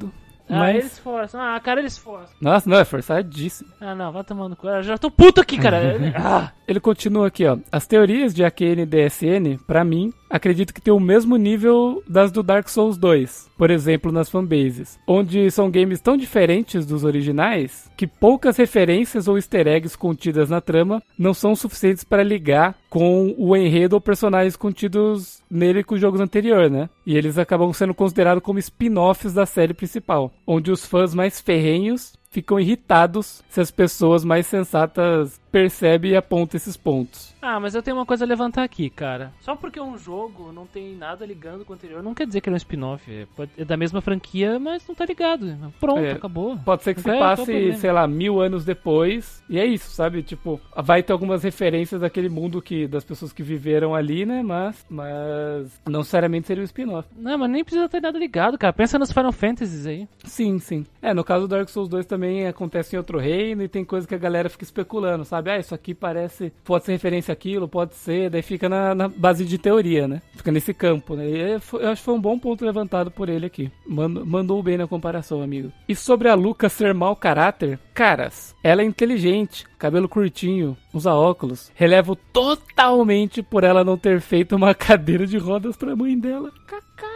Ah, 0.50 0.58
Mas... 0.58 0.76
eles 0.76 0.98
forçam. 0.98 1.40
Ah, 1.40 1.58
cara, 1.60 1.80
eles 1.80 1.96
forçam. 1.96 2.34
Nossa, 2.40 2.68
não, 2.68 2.78
é 2.78 2.84
forçadíssimo. 2.84 3.70
Ah, 3.80 3.94
não, 3.94 4.12
vai 4.12 4.24
tomando 4.24 4.56
cu. 4.56 4.68
Eu 4.68 4.82
já 4.82 4.98
tô 4.98 5.10
puto 5.10 5.40
aqui, 5.40 5.58
cara. 5.58 5.80
ah, 6.16 6.50
Ele 6.66 6.80
continua 6.80 7.28
aqui, 7.28 7.46
ó. 7.46 7.56
As 7.70 7.86
teorias 7.86 8.34
de 8.34 8.44
AQN 8.44 8.82
e 8.82 8.86
DSN, 8.86 9.58
pra 9.66 9.84
mim, 9.84 10.12
acredito 10.28 10.74
que 10.74 10.80
tem 10.80 10.92
o 10.92 11.00
mesmo 11.00 11.36
nível 11.36 12.02
das 12.08 12.32
do 12.32 12.42
Dark 12.42 12.68
Souls 12.68 12.98
2. 12.98 13.50
Por 13.56 13.70
exemplo, 13.70 14.10
nas 14.10 14.28
fanbases. 14.28 14.98
Onde 15.06 15.50
são 15.50 15.70
games 15.70 16.00
tão 16.00 16.16
diferentes 16.16 16.84
dos 16.84 17.04
originais 17.04 17.90
que 17.96 18.06
poucas 18.06 18.56
referências 18.56 19.28
ou 19.28 19.36
easter 19.36 19.66
eggs 19.66 19.96
contidas 19.96 20.50
na 20.50 20.60
trama 20.60 21.02
não 21.18 21.34
são 21.34 21.54
suficientes 21.54 22.02
para 22.02 22.22
ligar 22.22 22.74
com 22.90 23.32
o 23.38 23.56
enredo 23.56 23.94
ou 23.94 24.00
personagens 24.00 24.56
contidos 24.56 25.40
nele 25.48 25.84
com 25.84 25.94
os 25.94 26.00
jogos 26.00 26.20
anteriores, 26.20 26.72
né? 26.72 26.90
E 27.06 27.16
eles 27.16 27.38
acabam 27.38 27.72
sendo 27.72 27.94
considerados 27.94 28.42
como 28.42 28.58
spin-offs 28.58 29.32
da 29.32 29.46
série 29.46 29.72
principal. 29.72 30.32
Onde 30.44 30.72
os 30.72 30.84
fãs 30.84 31.14
mais 31.14 31.40
ferrenhos 31.40 32.18
ficam 32.30 32.58
irritados 32.58 33.42
se 33.48 33.60
as 33.60 33.70
pessoas 33.70 34.24
mais 34.24 34.46
sensatas 34.46 35.40
percebem 35.50 36.12
e 36.12 36.16
apontam 36.16 36.56
esses 36.56 36.76
pontos. 36.76 37.34
Ah, 37.42 37.58
mas 37.58 37.74
eu 37.74 37.82
tenho 37.82 37.96
uma 37.96 38.06
coisa 38.06 38.24
a 38.24 38.28
levantar 38.28 38.62
aqui, 38.62 38.90
cara. 38.90 39.32
Só 39.40 39.56
porque 39.56 39.80
um 39.80 39.96
jogo 39.96 40.52
não 40.52 40.66
tem 40.66 40.94
nada 40.94 41.24
ligando 41.24 41.64
com 41.64 41.72
o 41.72 41.76
anterior, 41.76 42.02
não 42.02 42.14
quer 42.14 42.26
dizer 42.26 42.40
que 42.40 42.48
ele 42.48 42.54
é 42.54 42.56
um 42.56 42.58
spin-off. 42.58 43.10
É, 43.10 43.26
é 43.58 43.64
da 43.64 43.76
mesma 43.76 44.00
franquia, 44.00 44.58
mas 44.58 44.86
não 44.86 44.94
tá 44.94 45.04
ligado. 45.06 45.56
Pronto, 45.80 46.00
É. 46.00 46.12
acabou. 46.12 46.56
Pode 46.58 46.82
ser 46.82 46.94
que 46.94 47.00
se 47.00 47.10
É, 47.10 47.18
passe, 47.18 47.72
sei 47.74 47.92
lá, 47.92 48.06
mil 48.06 48.40
anos 48.40 48.64
depois, 48.64 49.42
e 49.48 49.58
é 49.58 49.64
isso, 49.64 49.90
sabe? 49.90 50.22
Tipo, 50.22 50.60
vai 50.76 51.02
ter 51.02 51.12
algumas 51.12 51.42
referências 51.42 52.00
daquele 52.00 52.28
mundo 52.28 52.60
que 52.60 52.86
das 52.86 53.04
pessoas 53.04 53.32
que 53.32 53.42
viveram 53.42 53.94
ali, 53.94 54.26
né? 54.26 54.42
Mas, 54.42 54.84
mas 54.88 55.80
não 55.88 56.00
necessariamente 56.00 56.46
seria 56.46 56.62
um 56.62 56.64
spin-off. 56.66 57.08
Não, 57.16 57.38
mas 57.38 57.50
nem 57.50 57.64
precisa 57.64 57.88
ter 57.88 58.00
nada 58.02 58.18
ligado, 58.18 58.58
cara. 58.58 58.72
Pensa 58.72 58.98
nos 58.98 59.10
Final 59.12 59.32
Fantasies 59.32 59.86
aí. 59.86 60.06
Sim, 60.24 60.58
sim. 60.58 60.84
É, 61.00 61.14
no 61.14 61.24
caso 61.24 61.46
do 61.46 61.56
Dark 61.56 61.68
Souls 61.70 61.88
2 61.88 62.04
também 62.06 62.46
acontece 62.46 62.94
em 62.94 62.98
outro 62.98 63.18
reino 63.18 63.62
e 63.62 63.68
tem 63.68 63.84
coisa 63.84 64.06
que 64.06 64.14
a 64.14 64.18
galera 64.18 64.48
fica 64.50 64.64
especulando, 64.64 65.24
sabe? 65.24 65.39
Ah, 65.48 65.58
isso 65.58 65.74
aqui 65.74 65.94
parece. 65.94 66.52
Pode 66.64 66.84
ser 66.84 66.92
referência 66.92 67.32
àquilo, 67.32 67.68
pode 67.68 67.94
ser. 67.94 68.28
Daí 68.30 68.42
fica 68.42 68.68
na, 68.68 68.94
na 68.94 69.08
base 69.08 69.44
de 69.44 69.56
teoria, 69.58 70.06
né? 70.08 70.20
Fica 70.36 70.50
nesse 70.50 70.74
campo, 70.74 71.14
né? 71.14 71.28
E 71.28 71.36
é, 71.40 71.54
eu 71.54 71.88
acho 71.88 72.00
que 72.02 72.04
foi 72.04 72.14
um 72.14 72.20
bom 72.20 72.38
ponto 72.38 72.64
levantado 72.64 73.10
por 73.10 73.28
ele 73.28 73.46
aqui. 73.46 73.70
Mand- 73.86 74.24
mandou 74.24 74.62
bem 74.62 74.76
na 74.76 74.86
comparação, 74.86 75.40
amigo. 75.42 75.72
E 75.88 75.94
sobre 75.94 76.28
a 76.28 76.34
Luca 76.34 76.68
ser 76.68 76.92
mau 76.94 77.14
caráter, 77.14 77.78
caras, 77.94 78.54
ela 78.62 78.82
é 78.82 78.84
inteligente, 78.84 79.64
cabelo 79.78 80.08
curtinho, 80.08 80.76
usa 80.92 81.12
óculos. 81.14 81.70
Relevo 81.74 82.16
totalmente 82.16 83.42
por 83.42 83.64
ela 83.64 83.84
não 83.84 83.96
ter 83.96 84.20
feito 84.20 84.56
uma 84.56 84.74
cadeira 84.74 85.26
de 85.26 85.38
rodas 85.38 85.76
pra 85.76 85.94
mãe 85.96 86.18
dela. 86.18 86.50
Kaká. 86.66 87.09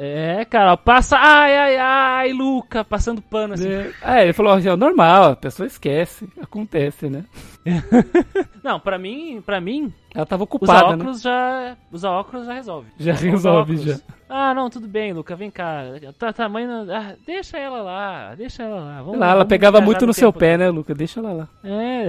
É, 0.00 0.44
cara, 0.44 0.76
passa. 0.76 1.18
Ai, 1.18 1.56
ai, 1.56 1.76
ai, 1.76 2.32
Luca, 2.32 2.84
passando 2.84 3.20
pano 3.20 3.54
assim. 3.54 3.68
É, 3.68 3.92
é, 4.00 4.22
ele 4.22 4.32
falou 4.32 4.52
ó, 4.52 4.76
normal, 4.76 5.32
a 5.32 5.36
pessoa 5.36 5.66
esquece, 5.66 6.28
acontece, 6.40 7.10
né? 7.10 7.24
Não, 8.62 8.78
pra 8.78 8.96
mim, 8.96 9.42
pra 9.44 9.60
mim, 9.60 9.92
Ela 10.14 10.24
tava 10.24 10.44
usar 10.44 10.54
ocupada, 10.54 10.96
né? 10.96 11.02
óculos 11.02 11.20
já. 11.20 11.76
Usar 11.90 12.10
óculos 12.12 12.46
já 12.46 12.52
resolve. 12.52 12.88
Já 12.96 13.12
Usar 13.12 13.26
resolve, 13.26 13.76
já. 13.78 14.00
Ah, 14.28 14.54
não, 14.54 14.70
tudo 14.70 14.86
bem, 14.86 15.12
Luca, 15.12 15.34
vem 15.34 15.50
cá. 15.50 15.82
Tá, 16.16 16.32
tá, 16.32 16.46
ah, 16.46 17.14
deixa 17.26 17.58
ela 17.58 17.82
lá, 17.82 18.34
deixa 18.36 18.62
ela 18.62 18.80
lá. 18.80 19.02
Vamos, 19.02 19.18
lá, 19.18 19.26
ela 19.26 19.34
vamos 19.36 19.48
pegava 19.48 19.80
muito 19.80 20.06
no 20.06 20.14
seu 20.14 20.32
pé, 20.32 20.56
né, 20.56 20.70
Luca? 20.70 20.94
Deixa 20.94 21.18
ela 21.18 21.32
lá. 21.32 21.48
É. 21.64 22.06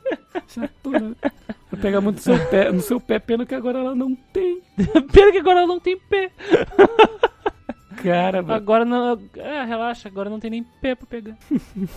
Chato, 0.48 0.90
né? 0.90 1.12
Ela 1.70 1.82
pega 1.82 2.00
muito 2.00 2.16
no 2.16 2.22
seu 2.22 2.46
pé, 2.46 2.72
no 2.72 2.80
seu 2.80 3.00
pé, 3.00 3.18
pena 3.18 3.44
que 3.44 3.54
agora 3.54 3.78
ela 3.78 3.94
não 3.94 4.14
tem. 4.32 4.60
Pena 5.12 5.32
que 5.32 5.38
agora 5.38 5.60
ela 5.60 5.68
não 5.68 5.78
tem 5.78 5.98
pé. 5.98 6.30
Cara, 8.02 8.42
mano. 8.42 8.54
Agora 8.54 8.84
não. 8.84 9.18
É, 9.36 9.64
relaxa, 9.64 10.08
agora 10.08 10.28
não 10.30 10.38
tem 10.40 10.50
nem 10.50 10.62
pé 10.80 10.94
pra 10.94 11.06
pegar. 11.06 11.36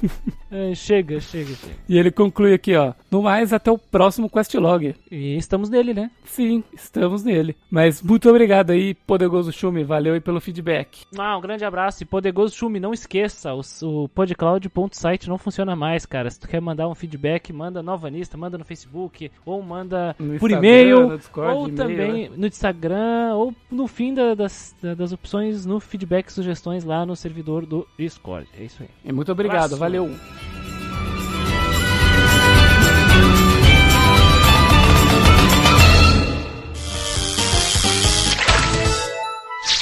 É, 0.53 0.75
chega, 0.75 1.21
chega, 1.21 1.55
chega. 1.55 1.73
E 1.87 1.97
ele 1.97 2.11
conclui 2.11 2.53
aqui, 2.53 2.75
ó. 2.75 2.93
No 3.09 3.21
mais, 3.23 3.53
até 3.53 3.71
o 3.71 3.77
próximo 3.77 4.29
Questlog. 4.29 4.93
E 5.09 5.37
estamos 5.37 5.69
nele, 5.69 5.93
né? 5.93 6.11
Sim, 6.25 6.61
estamos 6.73 7.23
nele. 7.23 7.55
Mas 7.69 8.01
muito 8.01 8.29
obrigado 8.29 8.71
aí, 8.71 8.93
Poderoso 8.93 9.49
Chume. 9.53 9.85
Valeu 9.85 10.13
aí 10.13 10.19
pelo 10.19 10.41
feedback. 10.41 11.05
Ah, 11.17 11.37
um 11.37 11.41
grande 11.41 11.63
abraço 11.63 12.03
e 12.03 12.05
poderoso 12.05 12.53
Chumi, 12.53 12.81
não 12.81 12.91
esqueça, 12.93 13.53
o, 13.53 13.61
o 14.03 14.09
podcloud.site 14.09 15.29
não 15.29 15.37
funciona 15.37 15.73
mais, 15.73 16.05
cara. 16.05 16.29
Se 16.29 16.37
tu 16.39 16.49
quer 16.49 16.59
mandar 16.59 16.89
um 16.89 16.95
feedback, 16.95 17.53
manda 17.53 17.81
no 17.81 17.91
Alvanista, 17.91 18.37
manda 18.37 18.57
no 18.57 18.65
Facebook, 18.65 19.31
ou 19.45 19.61
manda 19.63 20.13
No 20.19 20.37
por 20.37 20.51
e-mail, 20.51 21.17
ou 21.37 21.69
também 21.69 22.29
né? 22.29 22.35
no 22.35 22.45
Instagram, 22.47 23.35
ou 23.35 23.53
no 23.71 23.87
fim 23.87 24.13
da- 24.13 24.33
das, 24.35 24.75
da- 24.81 24.95
das 24.95 25.13
opções 25.13 25.65
no 25.65 25.79
feedback 25.91 26.29
e 26.29 26.31
sugestões 26.31 26.85
lá 26.85 27.05
no 27.05 27.15
servidor 27.17 27.65
do 27.65 27.85
Discord. 27.99 28.47
É 28.57 28.63
isso 28.63 28.81
aí. 28.81 28.89
E 29.03 29.11
muito 29.11 29.29
obrigado, 29.31 29.75
Abraço. 29.75 29.77
valeu. 29.77 30.09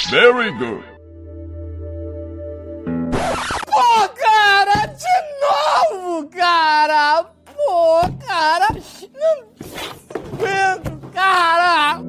Very 0.09 0.51
good. 0.57 0.83
Pô, 3.67 4.09
cara, 4.15 4.87
de 4.87 5.93
novo, 5.93 6.27
cara! 6.29 7.23
Pô, 7.45 8.01
cara! 8.25 8.69
Não 9.13 9.49
aguento, 10.33 11.11
cara! 11.13 12.01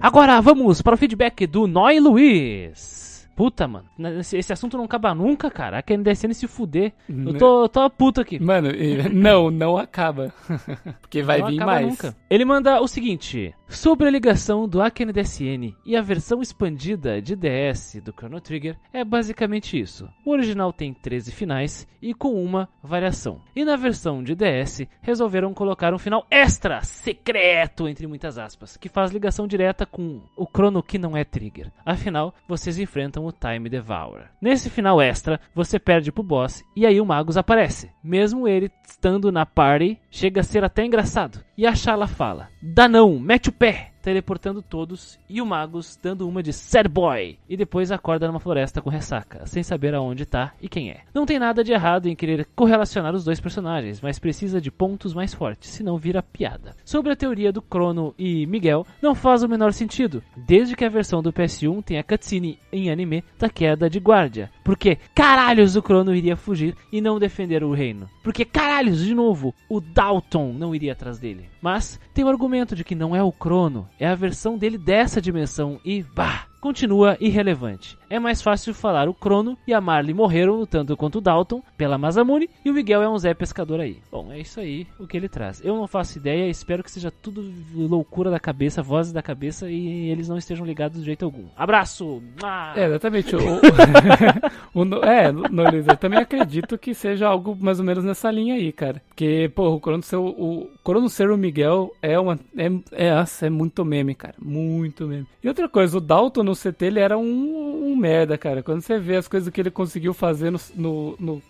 Agora 0.00 0.40
vamos 0.40 0.80
para 0.80 0.94
o 0.94 0.98
feedback 0.98 1.46
do 1.46 1.66
Noi 1.66 1.98
Luiz. 1.98 3.07
Puta, 3.38 3.68
mano, 3.68 3.88
esse, 4.18 4.36
esse 4.36 4.52
assunto 4.52 4.76
não 4.76 4.82
acaba 4.82 5.14
nunca, 5.14 5.48
cara. 5.48 5.78
A 5.78 5.82
KNDSN 5.82 6.34
se 6.34 6.48
fuder. 6.48 6.92
Eu 7.08 7.38
tô, 7.38 7.62
eu 7.62 7.68
tô 7.68 7.88
puto 7.88 8.20
aqui. 8.20 8.36
Mano, 8.36 8.68
não, 9.14 9.48
não 9.48 9.76
acaba. 9.76 10.34
Porque 11.00 11.22
vai 11.22 11.38
Não 11.38 11.46
vir 11.46 11.64
mais. 11.64 11.86
nunca. 11.86 12.16
Ele 12.28 12.44
manda 12.44 12.80
o 12.80 12.88
seguinte: 12.88 13.54
sobre 13.68 14.08
a 14.08 14.10
ligação 14.10 14.66
do 14.68 14.82
Aken 14.82 15.12
DSN 15.12 15.72
e 15.86 15.94
a 15.96 16.02
versão 16.02 16.42
expandida 16.42 17.22
de 17.22 17.36
DS 17.36 18.00
do 18.02 18.12
Chrono 18.12 18.40
Trigger, 18.40 18.76
é 18.92 19.04
basicamente 19.04 19.78
isso. 19.78 20.08
O 20.24 20.32
original 20.32 20.72
tem 20.72 20.92
13 20.92 21.30
finais 21.30 21.86
e 22.02 22.12
com 22.14 22.42
uma 22.42 22.68
variação. 22.82 23.40
E 23.54 23.64
na 23.64 23.76
versão 23.76 24.20
de 24.20 24.34
DS, 24.34 24.82
resolveram 25.00 25.54
colocar 25.54 25.94
um 25.94 25.98
final 25.98 26.26
extra, 26.28 26.80
secreto, 26.82 27.86
entre 27.86 28.06
muitas 28.08 28.36
aspas, 28.36 28.76
que 28.76 28.88
faz 28.88 29.12
ligação 29.12 29.46
direta 29.46 29.86
com 29.86 30.22
o 30.36 30.44
Chrono 30.44 30.82
que 30.82 30.98
não 30.98 31.16
é 31.16 31.22
Trigger. 31.22 31.70
Afinal, 31.86 32.34
vocês 32.48 32.78
enfrentam 32.78 33.27
o 33.28 33.32
Time 33.32 33.68
Devourer. 33.68 34.30
Nesse 34.40 34.68
final 34.70 35.00
extra, 35.00 35.40
você 35.54 35.78
perde 35.78 36.10
pro 36.10 36.22
boss 36.22 36.62
e 36.76 36.86
aí 36.86 37.00
o 37.00 37.06
Magus 37.06 37.36
aparece. 37.36 37.90
Mesmo 38.02 38.48
ele 38.48 38.70
estando 38.86 39.30
na 39.30 39.46
party, 39.46 39.98
chega 40.10 40.40
a 40.40 40.44
ser 40.44 40.64
até 40.64 40.84
engraçado. 40.84 41.44
E 41.56 41.66
a 41.66 41.74
Shala 41.74 42.06
fala: 42.06 42.48
Dá 42.62 42.88
não, 42.88 43.18
mete 43.18 43.48
o 43.48 43.52
pé. 43.52 43.92
Teleportando 44.08 44.62
todos 44.62 45.20
e 45.28 45.42
o 45.42 45.44
Magus 45.44 45.98
dando 46.02 46.26
uma 46.26 46.42
de 46.42 46.50
sad 46.50 46.88
boy 46.88 47.38
e 47.46 47.58
depois 47.58 47.92
acorda 47.92 48.26
numa 48.26 48.40
floresta 48.40 48.80
com 48.80 48.88
ressaca, 48.88 49.44
sem 49.44 49.62
saber 49.62 49.94
aonde 49.94 50.24
tá 50.24 50.54
e 50.62 50.66
quem 50.66 50.90
é. 50.90 51.02
Não 51.12 51.26
tem 51.26 51.38
nada 51.38 51.62
de 51.62 51.72
errado 51.72 52.08
em 52.08 52.16
querer 52.16 52.48
correlacionar 52.56 53.14
os 53.14 53.22
dois 53.22 53.38
personagens, 53.38 54.00
mas 54.00 54.18
precisa 54.18 54.62
de 54.62 54.70
pontos 54.70 55.12
mais 55.12 55.34
fortes, 55.34 55.68
senão 55.68 55.98
vira 55.98 56.22
piada. 56.22 56.74
Sobre 56.86 57.12
a 57.12 57.16
teoria 57.16 57.52
do 57.52 57.60
Crono 57.60 58.14
e 58.18 58.46
Miguel, 58.46 58.86
não 59.02 59.14
faz 59.14 59.42
o 59.42 59.48
menor 59.48 59.74
sentido, 59.74 60.22
desde 60.34 60.74
que 60.74 60.86
a 60.86 60.88
versão 60.88 61.22
do 61.22 61.30
PS1 61.30 61.84
tenha 61.84 62.02
cutscene 62.02 62.58
em 62.72 62.90
anime 62.90 63.22
da 63.38 63.50
queda 63.50 63.90
de 63.90 64.00
guarda. 64.00 64.50
Porque 64.64 64.96
caralhos 65.14 65.76
o 65.76 65.82
Crono 65.82 66.14
iria 66.14 66.34
fugir 66.34 66.74
e 66.90 67.02
não 67.02 67.18
defender 67.18 67.62
o 67.62 67.74
reino. 67.74 68.08
Porque 68.24 68.46
caralhos, 68.46 69.04
de 69.04 69.14
novo, 69.14 69.54
o 69.68 69.82
Dalton 69.82 70.54
não 70.54 70.74
iria 70.74 70.92
atrás 70.92 71.18
dele. 71.18 71.50
Mas 71.60 72.00
tem 72.14 72.24
o 72.24 72.28
argumento 72.28 72.74
de 72.74 72.84
que 72.84 72.94
não 72.94 73.14
é 73.14 73.22
o 73.22 73.32
Crono, 73.32 73.88
é 73.98 74.06
a 74.06 74.14
versão 74.14 74.56
dele 74.56 74.78
dessa 74.78 75.20
dimensão 75.20 75.80
e 75.84 76.02
bah, 76.02 76.47
continua 76.60 77.16
irrelevante. 77.20 77.98
É 78.10 78.18
mais 78.18 78.40
fácil 78.40 78.74
falar 78.74 79.08
o 79.08 79.14
Crono 79.14 79.56
e 79.66 79.74
a 79.74 79.80
Marley 79.80 80.14
morreram 80.14 80.54
lutando 80.54 80.96
contra 80.96 81.18
o 81.18 81.20
Dalton 81.20 81.62
pela 81.76 81.98
Mazamune 81.98 82.48
e 82.64 82.70
o 82.70 82.74
Miguel 82.74 83.02
é 83.02 83.08
um 83.08 83.18
Zé 83.18 83.34
pescador 83.34 83.80
aí. 83.80 83.98
Bom, 84.10 84.32
é 84.32 84.40
isso 84.40 84.60
aí 84.60 84.86
o 84.98 85.06
que 85.06 85.16
ele 85.16 85.28
traz. 85.28 85.60
Eu 85.64 85.76
não 85.76 85.86
faço 85.86 86.18
ideia, 86.18 86.48
espero 86.48 86.82
que 86.82 86.90
seja 86.90 87.10
tudo 87.10 87.52
loucura 87.74 88.30
da 88.30 88.40
cabeça, 88.40 88.82
vozes 88.82 89.12
da 89.12 89.22
cabeça 89.22 89.70
e 89.70 90.08
eles 90.10 90.28
não 90.28 90.38
estejam 90.38 90.64
ligados 90.64 91.00
de 91.00 91.04
jeito 91.04 91.24
algum. 91.24 91.46
Abraço! 91.56 92.22
Ah! 92.42 92.72
É, 92.76 92.86
exatamente. 92.86 93.36
O, 93.36 93.40
o, 94.74 94.82
o, 94.82 95.04
é, 95.04 95.30
Luiz, 95.30 95.86
eu 95.86 95.96
também 95.96 96.18
acredito 96.18 96.78
que 96.78 96.94
seja 96.94 97.28
algo 97.28 97.56
mais 97.60 97.78
ou 97.78 97.84
menos 97.84 98.04
nessa 98.04 98.30
linha 98.30 98.54
aí, 98.54 98.72
cara. 98.72 99.02
Porque, 99.08 99.50
pô, 99.54 99.68
o 99.74 99.80
Crono 99.80 100.02
ser 100.02 100.16
o, 100.16 100.26
o, 100.28 100.70
Crono 100.82 101.08
ser 101.08 101.30
o 101.30 101.36
Miguel 101.36 101.94
é 102.00 102.18
uma. 102.18 102.38
É, 102.56 102.66
é, 102.92 103.24
é 103.42 103.50
muito 103.50 103.84
meme, 103.84 104.14
cara. 104.14 104.34
Muito 104.40 105.06
meme. 105.06 105.26
E 105.42 105.48
outra 105.48 105.68
coisa, 105.68 105.98
o 105.98 106.00
Dalton 106.00 106.47
no 106.48 106.56
CT 106.56 106.86
ele 106.86 107.00
era 107.00 107.18
um, 107.18 107.90
um 107.92 107.96
merda, 107.96 108.38
cara. 108.38 108.62
Quando 108.62 108.80
você 108.80 108.98
vê 108.98 109.16
as 109.16 109.28
coisas 109.28 109.52
que 109.52 109.60
ele 109.60 109.70
conseguiu 109.70 110.14
fazer 110.14 110.50
no, 110.50 110.58
no, 110.74 111.16
no 111.18 111.42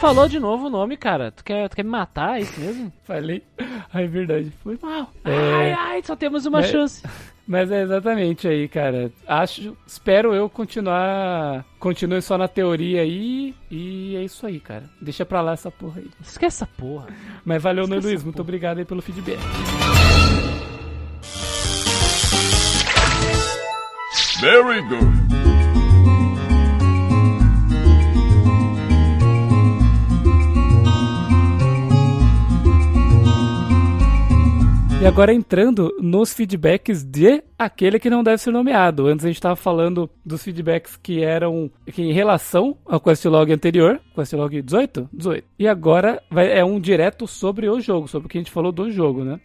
Falou 0.00 0.28
de 0.28 0.38
novo 0.38 0.66
o 0.66 0.70
nome, 0.70 0.96
cara. 0.98 1.32
Tu 1.32 1.42
quer, 1.42 1.68
tu 1.68 1.76
quer 1.76 1.82
me 1.82 1.90
matar? 1.90 2.38
É 2.38 2.42
isso 2.42 2.60
mesmo? 2.60 2.92
Falei. 3.04 3.42
Ai, 3.92 4.06
verdade. 4.06 4.52
Foi 4.62 4.78
mal. 4.82 5.10
É... 5.24 5.32
Ai, 5.32 5.72
ai, 5.72 6.02
só 6.04 6.14
temos 6.14 6.44
uma 6.46 6.62
chance. 6.62 7.02
Mas 7.46 7.70
é 7.70 7.82
exatamente 7.82 8.48
aí, 8.48 8.66
cara. 8.66 9.12
Acho, 9.26 9.76
espero 9.86 10.34
eu 10.34 10.48
continuar, 10.48 11.64
continue 11.78 12.20
só 12.22 12.38
na 12.38 12.48
teoria 12.48 13.02
aí 13.02 13.54
e 13.70 14.16
é 14.16 14.24
isso 14.24 14.46
aí, 14.46 14.58
cara. 14.58 14.84
Deixa 15.00 15.26
pra 15.26 15.42
lá 15.42 15.52
essa 15.52 15.70
porra 15.70 16.00
aí. 16.00 16.10
Esquece 16.22 16.64
essa 16.64 16.66
porra. 16.66 17.06
Mas 17.44 17.62
valeu, 17.62 17.84
Esquece 17.84 18.06
Luiz? 18.06 18.24
Muito 18.24 18.40
obrigado 18.40 18.78
aí 18.78 18.84
pelo 18.86 19.02
feedback. 19.02 19.38
Very 24.44 24.82
good. 24.82 25.24
E 35.00 35.06
agora 35.06 35.32
entrando 35.32 35.96
nos 35.98 36.34
feedbacks 36.34 37.02
de 37.02 37.42
aquele 37.58 37.98
que 37.98 38.10
não 38.10 38.22
deve 38.22 38.38
ser 38.38 38.50
nomeado. 38.50 39.06
Antes 39.06 39.24
a 39.24 39.28
gente 39.28 39.36
estava 39.36 39.56
falando 39.56 40.10
dos 40.24 40.42
feedbacks 40.42 40.96
que 40.96 41.22
eram 41.22 41.70
que 41.92 42.02
em 42.02 42.12
relação 42.12 42.76
ao 42.84 43.00
questlog 43.00 43.52
anterior, 43.52 44.00
questlog 44.14 44.60
18? 44.60 45.08
18. 45.12 45.46
E 45.58 45.68
agora 45.68 46.22
vai, 46.30 46.52
é 46.52 46.64
um 46.64 46.80
direto 46.80 47.26
sobre 47.26 47.68
o 47.68 47.80
jogo, 47.80 48.08
sobre 48.08 48.26
o 48.26 48.28
que 48.28 48.38
a 48.38 48.40
gente 48.40 48.50
falou 48.50 48.72
do 48.72 48.90
jogo, 48.90 49.24
né? 49.24 49.40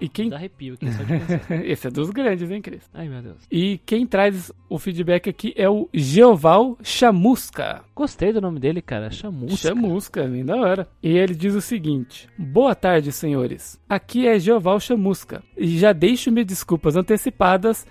E 0.00 0.08
quem 0.08 0.28
Dá 0.28 0.36
arrepio 0.36 0.74
aqui, 0.74 0.90
só 0.92 1.02
de 1.02 1.18
pensar. 1.18 1.64
Esse 1.64 1.86
é 1.86 1.90
dos 1.90 2.10
grandes, 2.10 2.50
hein, 2.50 2.62
Cris? 2.62 2.88
Ai, 2.92 3.08
meu 3.08 3.22
Deus. 3.22 3.46
E 3.50 3.78
quem 3.84 4.06
traz 4.06 4.52
o 4.68 4.78
feedback 4.78 5.28
aqui 5.28 5.52
é 5.56 5.68
o 5.68 5.88
Geoval 5.92 6.78
Chamusca. 6.82 7.82
Gostei 7.94 8.32
do 8.32 8.40
nome 8.40 8.60
dele, 8.60 8.82
cara. 8.82 9.10
Chamusca. 9.10 9.56
Chamusca, 9.56 10.24
bem 10.24 10.44
da 10.44 10.56
hora. 10.56 10.88
E 11.02 11.16
ele 11.16 11.34
diz 11.34 11.54
o 11.54 11.60
seguinte: 11.60 12.28
Boa 12.36 12.74
tarde, 12.74 13.10
senhores. 13.10 13.80
Aqui 13.88 14.26
é 14.26 14.38
Geoval 14.38 14.78
Chamusca. 14.78 15.42
E 15.56 15.78
já 15.78 15.92
deixo 15.92 16.30
me 16.30 16.44
desculpas 16.44 16.96
antecipadas 16.96 17.15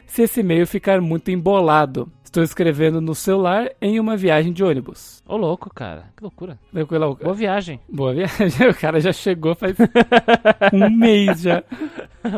se 0.06 0.24
esse 0.24 0.40
e-mail 0.40 0.66
ficar 0.66 1.02
muito 1.02 1.32
embolado. 1.32 2.12
Estou 2.26 2.44
escrevendo 2.44 3.00
no 3.00 3.16
celular 3.16 3.70
em 3.82 3.98
uma 4.00 4.18
viagem 4.18 4.52
de 4.52 4.62
ônibus. 4.64 5.24
Ô, 5.28 5.38
louco, 5.38 5.74
cara. 5.74 6.06
Que 6.18 6.24
loucura. 6.24 6.60
Tranquilo? 6.74 7.16
Boa 7.22 7.34
viagem. 7.34 7.80
Boa 7.90 8.14
viagem. 8.14 8.48
O 8.70 8.74
cara 8.76 9.00
já 9.00 9.14
chegou 9.14 9.56
faz 9.56 9.78
um 10.74 10.90
mês 10.98 11.42
já. 11.42 11.64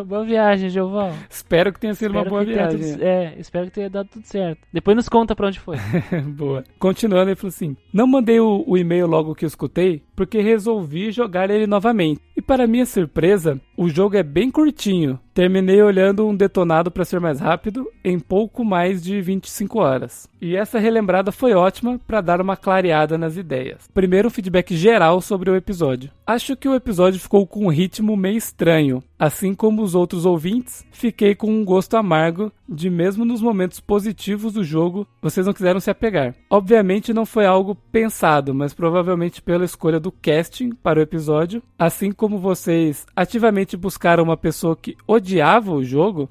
boa 0.06 0.24
viagem, 0.24 0.70
Giovão. 0.70 1.12
Espero 1.30 1.72
que 1.74 1.80
tenha 1.80 1.94
sido 1.96 2.12
uma 2.12 2.20
Espero 2.22 2.30
boa 2.30 2.46
que 2.46 2.54
tenha 2.54 2.70
viagem. 2.70 2.92
tudo- 2.94 3.04
é, 3.04 3.36
espero 3.40 3.66
que 3.66 3.72
tenha 3.72 3.90
dado 3.90 4.10
tudo 4.10 4.26
certo. 4.26 4.60
Depois 4.72 4.96
nos 4.96 5.10
conta 5.10 5.36
pra 5.36 5.48
onde 5.48 5.60
foi. 5.60 5.78
Boa. 6.36 6.64
Continuando, 6.78 7.30
ele 7.30 7.36
falou 7.36 7.50
assim: 7.50 7.76
Não 7.94 8.06
mandei 8.06 8.40
o, 8.40 8.64
o 8.68 8.78
e-mail 8.78 9.08
logo 9.08 9.34
que 9.36 9.46
eu 9.46 9.48
escutei, 9.48 10.04
porque 10.16 10.42
resolvi 10.42 11.12
jogar 11.12 11.50
ele 11.50 11.66
novamente. 11.66 12.22
E 12.36 12.42
para 12.42 12.68
minha 12.68 12.86
surpresa, 12.86 13.60
o 13.76 13.90
jogo 13.90 14.16
é 14.16 14.24
bem 14.24 14.52
curtinho. 14.52 15.20
Terminei 15.34 15.82
olhando 15.82 16.28
um 16.28 16.36
detonado 16.36 16.90
para 16.92 17.06
ser 17.06 17.20
mais 17.20 17.40
rápido 17.40 17.88
em 18.04 18.20
pouco 18.20 18.64
mais 18.66 19.02
de 19.04 19.22
25 19.22 19.76
horas. 19.78 20.28
E 20.41 20.55
essa 20.55 20.80
relembrada 20.80 21.32
foi 21.32 21.53
ótima 21.53 21.99
para 22.05 22.21
dar 22.21 22.41
uma 22.41 22.55
clareada 22.55 23.17
nas 23.17 23.38
ideias. 23.38 23.88
Primeiro, 23.93 24.28
um 24.28 24.32
feedback 24.32 24.75
geral 24.75 25.21
sobre 25.21 25.49
o 25.49 25.55
episódio. 25.55 26.11
Acho 26.25 26.55
que 26.55 26.67
o 26.67 26.75
episódio 26.75 27.19
ficou 27.19 27.47
com 27.47 27.65
um 27.65 27.69
ritmo 27.69 28.15
meio 28.15 28.38
estranho. 28.38 29.03
Assim 29.17 29.55
como 29.55 29.82
os 29.82 29.95
outros 29.95 30.25
ouvintes, 30.25 30.86
fiquei 30.91 31.34
com 31.34 31.49
um 31.49 31.65
gosto 31.65 31.95
amargo 31.97 32.51
de 32.69 32.89
mesmo 32.89 33.23
nos 33.23 33.41
momentos 33.41 33.80
positivos 33.80 34.53
do 34.53 34.63
jogo, 34.63 35.07
vocês 35.21 35.45
não 35.45 35.53
quiseram 35.53 35.80
se 35.80 35.89
apegar. 35.89 36.36
Obviamente 36.49 37.13
não 37.13 37.25
foi 37.25 37.45
algo 37.45 37.75
pensado, 37.91 38.53
mas 38.53 38.73
provavelmente 38.73 39.41
pela 39.41 39.65
escolha 39.65 39.99
do 39.99 40.11
casting 40.11 40.71
para 40.71 40.99
o 40.99 41.01
episódio, 41.01 41.63
assim 41.80 42.11
como 42.11 42.38
vocês 42.38 43.05
ativamente 43.15 43.78
buscaram 43.78 44.23
uma 44.23 44.38
pessoa 44.38 44.75
que 44.75 44.97
odiava 45.07 45.71
o 45.71 45.84
jogo, 45.84 46.30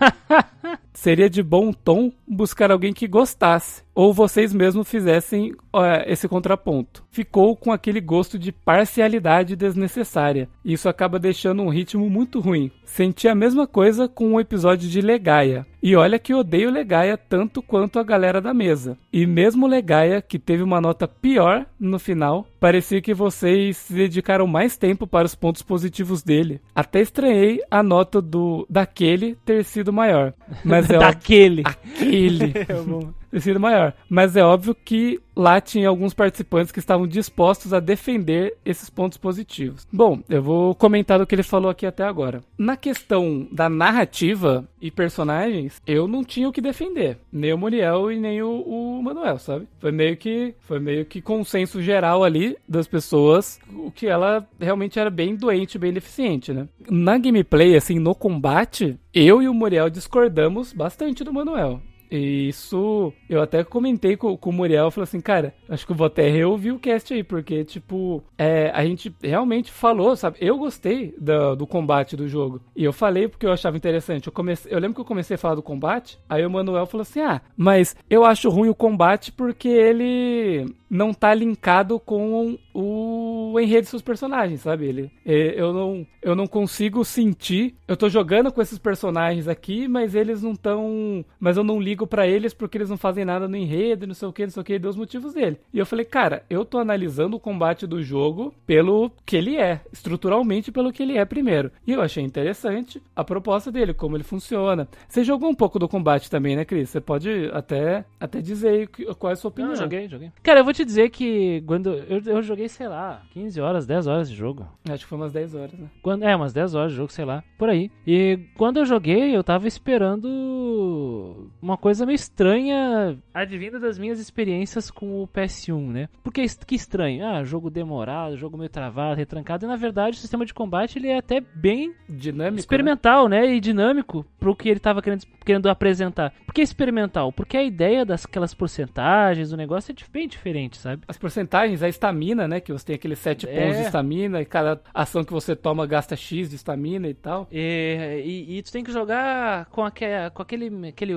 seria 0.92 1.30
de 1.30 1.42
bom 1.42 1.72
tom 1.72 2.12
buscar 2.26 2.70
alguém 2.70 2.92
que 2.92 3.06
gostasse, 3.06 3.82
ou 3.94 4.12
vocês 4.12 4.52
mesmos 4.52 4.88
fizessem 4.88 5.54
ó, 5.72 5.82
esse 6.06 6.28
contraponto. 6.28 7.04
Ficou 7.16 7.56
com 7.56 7.72
aquele 7.72 7.98
gosto 7.98 8.38
de 8.38 8.52
parcialidade 8.52 9.56
desnecessária. 9.56 10.50
Isso 10.62 10.86
acaba 10.86 11.18
deixando 11.18 11.62
um 11.62 11.70
ritmo 11.70 12.10
muito 12.10 12.40
ruim. 12.40 12.70
Senti 12.84 13.26
a 13.26 13.34
mesma 13.34 13.66
coisa 13.66 14.06
com 14.06 14.34
o 14.34 14.40
episódio 14.40 14.86
de 14.86 15.00
Legaia. 15.00 15.66
E 15.82 15.96
olha 15.96 16.18
que 16.18 16.34
odeio 16.34 16.70
Legaia 16.70 17.16
tanto 17.16 17.62
quanto 17.62 17.98
a 17.98 18.02
galera 18.02 18.38
da 18.38 18.52
mesa. 18.52 18.98
E 19.10 19.24
mesmo 19.24 19.66
Legaia, 19.66 20.20
que 20.20 20.38
teve 20.38 20.62
uma 20.62 20.78
nota 20.78 21.08
pior 21.08 21.64
no 21.80 21.98
final, 21.98 22.46
parecia 22.60 23.00
que 23.00 23.14
vocês 23.14 23.78
se 23.78 23.94
dedicaram 23.94 24.46
mais 24.46 24.76
tempo 24.76 25.06
para 25.06 25.24
os 25.24 25.34
pontos 25.34 25.62
positivos 25.62 26.22
dele. 26.22 26.60
Até 26.74 27.00
estranhei 27.00 27.62
a 27.70 27.82
nota 27.82 28.20
do 28.20 28.66
daquele 28.68 29.36
ter 29.36 29.64
sido 29.64 29.90
maior. 29.90 30.34
Mas 30.62 30.90
é 30.90 30.98
Daquele. 31.00 31.62
aquele 31.64 32.52
ter 33.30 33.40
sido 33.40 33.60
maior. 33.60 33.94
Mas 34.08 34.36
é 34.36 34.42
óbvio 34.42 34.74
que 34.74 35.18
lá 35.36 35.60
tinha 35.60 35.88
alguns 35.88 36.14
participantes 36.14 36.72
que 36.72 36.78
estavam 36.78 37.06
dispostos 37.06 37.74
a 37.74 37.80
defender 37.80 38.56
esses 38.64 38.88
pontos 38.88 39.18
positivos. 39.18 39.86
Bom, 39.92 40.20
eu 40.28 40.42
vou 40.42 40.74
comentar 40.74 41.18
do 41.18 41.26
que 41.26 41.34
ele 41.34 41.42
falou 41.42 41.70
aqui 41.70 41.84
até 41.84 42.04
agora. 42.04 42.42
Na 42.56 42.76
questão 42.76 43.46
da 43.52 43.68
narrativa 43.68 44.66
e 44.80 44.90
personagens, 44.90 45.80
eu 45.86 46.08
não 46.08 46.24
tinha 46.24 46.48
o 46.48 46.52
que 46.52 46.60
defender. 46.60 47.18
Nem 47.30 47.52
o 47.52 47.58
Muriel 47.58 48.10
e 48.10 48.18
nem 48.18 48.42
o, 48.42 48.62
o 48.62 49.02
Manuel, 49.02 49.38
sabe? 49.38 49.66
Foi 49.78 49.92
meio 49.92 50.16
que 50.16 50.54
foi 50.60 50.78
meio 50.78 51.04
que 51.04 51.20
consenso 51.20 51.82
geral 51.82 52.24
ali 52.24 52.56
das 52.68 52.86
pessoas, 52.86 53.60
o 53.70 53.90
que 53.90 54.06
ela 54.06 54.46
realmente 54.58 54.98
era 54.98 55.10
bem 55.10 55.36
doente, 55.36 55.78
bem 55.78 55.92
deficiente, 55.92 56.52
né? 56.52 56.68
Na 56.88 57.18
gameplay, 57.18 57.76
assim, 57.76 57.98
no 57.98 58.14
combate, 58.14 58.98
eu 59.12 59.42
e 59.42 59.48
o 59.48 59.54
Muriel 59.54 59.90
discordamos 59.90 60.72
bastante 60.72 61.22
do 61.22 61.32
Manuel. 61.32 61.80
E 62.10 62.48
isso, 62.48 63.12
eu 63.28 63.40
até 63.40 63.64
comentei 63.64 64.16
com, 64.16 64.36
com 64.36 64.50
o 64.50 64.52
Muriel, 64.52 64.90
falei 64.90 65.04
assim, 65.04 65.20
cara, 65.20 65.54
acho 65.68 65.86
que 65.86 65.92
eu 65.92 65.96
vou 65.96 66.06
até 66.06 66.28
reouvir 66.28 66.72
o 66.72 66.78
cast 66.78 67.12
aí, 67.12 67.22
porque, 67.22 67.64
tipo, 67.64 68.22
é, 68.38 68.70
a 68.74 68.84
gente 68.84 69.14
realmente 69.22 69.70
falou, 69.72 70.16
sabe? 70.16 70.38
Eu 70.40 70.58
gostei 70.58 71.14
do, 71.18 71.56
do 71.56 71.66
combate 71.66 72.16
do 72.16 72.28
jogo. 72.28 72.60
E 72.74 72.84
eu 72.84 72.92
falei 72.92 73.28
porque 73.28 73.46
eu 73.46 73.52
achava 73.52 73.76
interessante. 73.76 74.26
Eu, 74.26 74.32
comecei, 74.32 74.72
eu 74.72 74.78
lembro 74.78 74.94
que 74.94 75.00
eu 75.00 75.04
comecei 75.04 75.34
a 75.34 75.38
falar 75.38 75.54
do 75.54 75.62
combate, 75.62 76.18
aí 76.28 76.44
o 76.44 76.50
Manuel 76.50 76.86
falou 76.86 77.02
assim, 77.02 77.20
ah, 77.20 77.40
mas 77.56 77.96
eu 78.08 78.24
acho 78.24 78.50
ruim 78.50 78.68
o 78.68 78.74
combate 78.74 79.32
porque 79.32 79.68
ele 79.68 80.74
não 80.88 81.12
tá 81.12 81.34
linkado 81.34 81.98
com 81.98 82.56
o 82.78 83.58
enredo 83.58 83.82
dos 83.82 83.90
seus 83.90 84.02
personagens, 84.02 84.60
sabe? 84.60 84.86
Ele, 84.86 85.10
é, 85.24 85.58
eu 85.58 85.72
não, 85.72 86.06
eu 86.20 86.36
não 86.36 86.46
consigo 86.46 87.04
sentir. 87.04 87.74
Eu 87.88 87.96
tô 87.96 88.08
jogando 88.08 88.52
com 88.52 88.60
esses 88.60 88.78
personagens 88.78 89.48
aqui, 89.48 89.88
mas 89.88 90.14
eles 90.14 90.42
não 90.42 90.54
tão, 90.54 91.24
mas 91.40 91.56
eu 91.56 91.64
não 91.64 91.80
ligo 91.80 92.06
para 92.06 92.26
eles 92.26 92.52
porque 92.52 92.76
eles 92.76 92.90
não 92.90 92.98
fazem 92.98 93.24
nada 93.24 93.48
no 93.48 93.56
enredo, 93.56 94.06
não 94.06 94.14
sei 94.14 94.28
o 94.28 94.32
que, 94.32 94.42
não 94.42 94.50
sei 94.50 94.60
o 94.60 94.64
que, 94.64 94.78
deu 94.78 94.90
os 94.90 94.96
motivos 94.96 95.32
dele. 95.32 95.58
E 95.72 95.78
eu 95.78 95.86
falei, 95.86 96.04
cara, 96.04 96.44
eu 96.50 96.64
tô 96.66 96.78
analisando 96.78 97.36
o 97.36 97.40
combate 97.40 97.86
do 97.86 98.02
jogo 98.02 98.52
pelo 98.66 99.10
que 99.24 99.36
ele 99.36 99.56
é, 99.56 99.80
estruturalmente 99.90 100.70
pelo 100.70 100.92
que 100.92 101.02
ele 101.02 101.16
é 101.16 101.24
primeiro. 101.24 101.70
E 101.86 101.92
eu 101.92 102.02
achei 102.02 102.22
interessante 102.22 103.02
a 103.14 103.24
proposta 103.24 103.72
dele, 103.72 103.94
como 103.94 104.16
ele 104.16 104.24
funciona. 104.24 104.86
Você 105.08 105.24
jogou 105.24 105.48
um 105.48 105.54
pouco 105.54 105.78
do 105.78 105.88
combate 105.88 106.30
também, 106.30 106.56
né, 106.56 106.64
Cris? 106.64 106.90
Você 106.90 107.00
pode 107.00 107.50
até, 107.54 108.04
até 108.20 108.42
dizer 108.42 108.88
qual 109.18 109.30
é 109.30 109.32
a 109.32 109.36
sua 109.36 109.48
opinião. 109.48 109.70
Não, 109.70 109.76
joguei, 109.76 110.08
joguei. 110.08 110.30
Cara, 110.42 110.60
eu 110.60 110.64
vou 110.64 110.74
te 110.74 110.84
dizer 110.84 111.08
que 111.08 111.62
quando 111.66 111.94
eu, 111.94 112.20
eu 112.26 112.42
joguei, 112.42 112.65
sei 112.68 112.88
lá, 112.88 113.22
15 113.30 113.60
horas, 113.60 113.86
10 113.86 114.06
horas 114.06 114.30
de 114.30 114.36
jogo. 114.36 114.66
Acho 114.88 115.04
que 115.04 115.08
foi 115.08 115.18
umas 115.18 115.32
10 115.32 115.54
horas, 115.54 115.72
né? 115.72 115.88
Quando, 116.02 116.24
é, 116.24 116.34
umas 116.34 116.52
10 116.52 116.74
horas 116.74 116.90
de 116.92 116.96
jogo, 116.96 117.12
sei 117.12 117.24
lá, 117.24 117.42
por 117.58 117.68
aí. 117.68 117.90
E 118.06 118.38
quando 118.56 118.78
eu 118.78 118.84
joguei, 118.86 119.36
eu 119.36 119.42
tava 119.44 119.66
esperando 119.68 121.50
uma 121.60 121.76
coisa 121.76 122.06
meio 122.06 122.16
estranha, 122.16 123.18
advinda 123.32 123.78
das 123.78 123.98
minhas 123.98 124.18
experiências 124.18 124.90
com 124.90 125.22
o 125.22 125.28
PS1, 125.28 125.86
né? 125.90 126.08
Porque 126.22 126.44
que 126.66 126.74
estranho. 126.74 127.24
Ah, 127.26 127.44
jogo 127.44 127.70
demorado, 127.70 128.36
jogo 128.36 128.56
meio 128.56 128.70
travado, 128.70 129.16
retrancado. 129.16 129.64
E 129.64 129.68
na 129.68 129.76
verdade, 129.76 130.16
o 130.16 130.20
sistema 130.20 130.44
de 130.44 130.54
combate 130.54 130.98
ele 130.98 131.08
é 131.08 131.18
até 131.18 131.40
bem 131.40 131.94
Dinâmico. 132.08 132.54
né? 132.54 132.60
experimental, 132.60 133.28
né? 133.28 133.54
E 133.54 133.60
dinâmico 133.60 134.24
pro 134.46 134.54
que 134.54 134.68
ele 134.68 134.78
tava 134.78 135.02
querendo, 135.02 135.24
querendo 135.44 135.68
apresentar. 135.68 136.32
Por 136.46 136.54
que 136.54 136.62
experimental? 136.62 137.32
Porque 137.32 137.56
a 137.56 137.64
ideia 137.64 138.04
daquelas 138.04 138.54
porcentagens, 138.54 139.50
o 139.50 139.56
negócio 139.56 139.92
é 139.92 140.12
bem 140.12 140.28
diferente, 140.28 140.76
sabe? 140.76 141.02
As 141.08 141.18
porcentagens, 141.18 141.82
a 141.82 141.88
estamina, 141.88 142.46
né? 142.46 142.60
Que 142.60 142.72
você 142.72 142.86
tem 142.86 142.94
aqueles 142.94 143.18
7 143.18 143.48
É. 143.48 143.60
pontos 143.60 143.76
de 143.78 143.82
estamina 143.82 144.40
e 144.40 144.44
cada 144.44 144.80
ação 144.94 145.24
que 145.24 145.32
você 145.32 145.56
toma 145.56 145.84
gasta 145.84 146.14
X 146.14 146.48
de 146.50 146.54
estamina 146.56 147.08
e 147.08 147.14
tal. 147.14 147.48
E, 147.50 148.22
e, 148.24 148.58
e 148.58 148.62
tu 148.62 148.70
tem 148.70 148.84
que 148.84 148.92
jogar 148.92 149.66
com, 149.66 149.84
aque, 149.84 150.04
com 150.32 150.42
aquele, 150.42 150.88
aquele, 150.88 151.14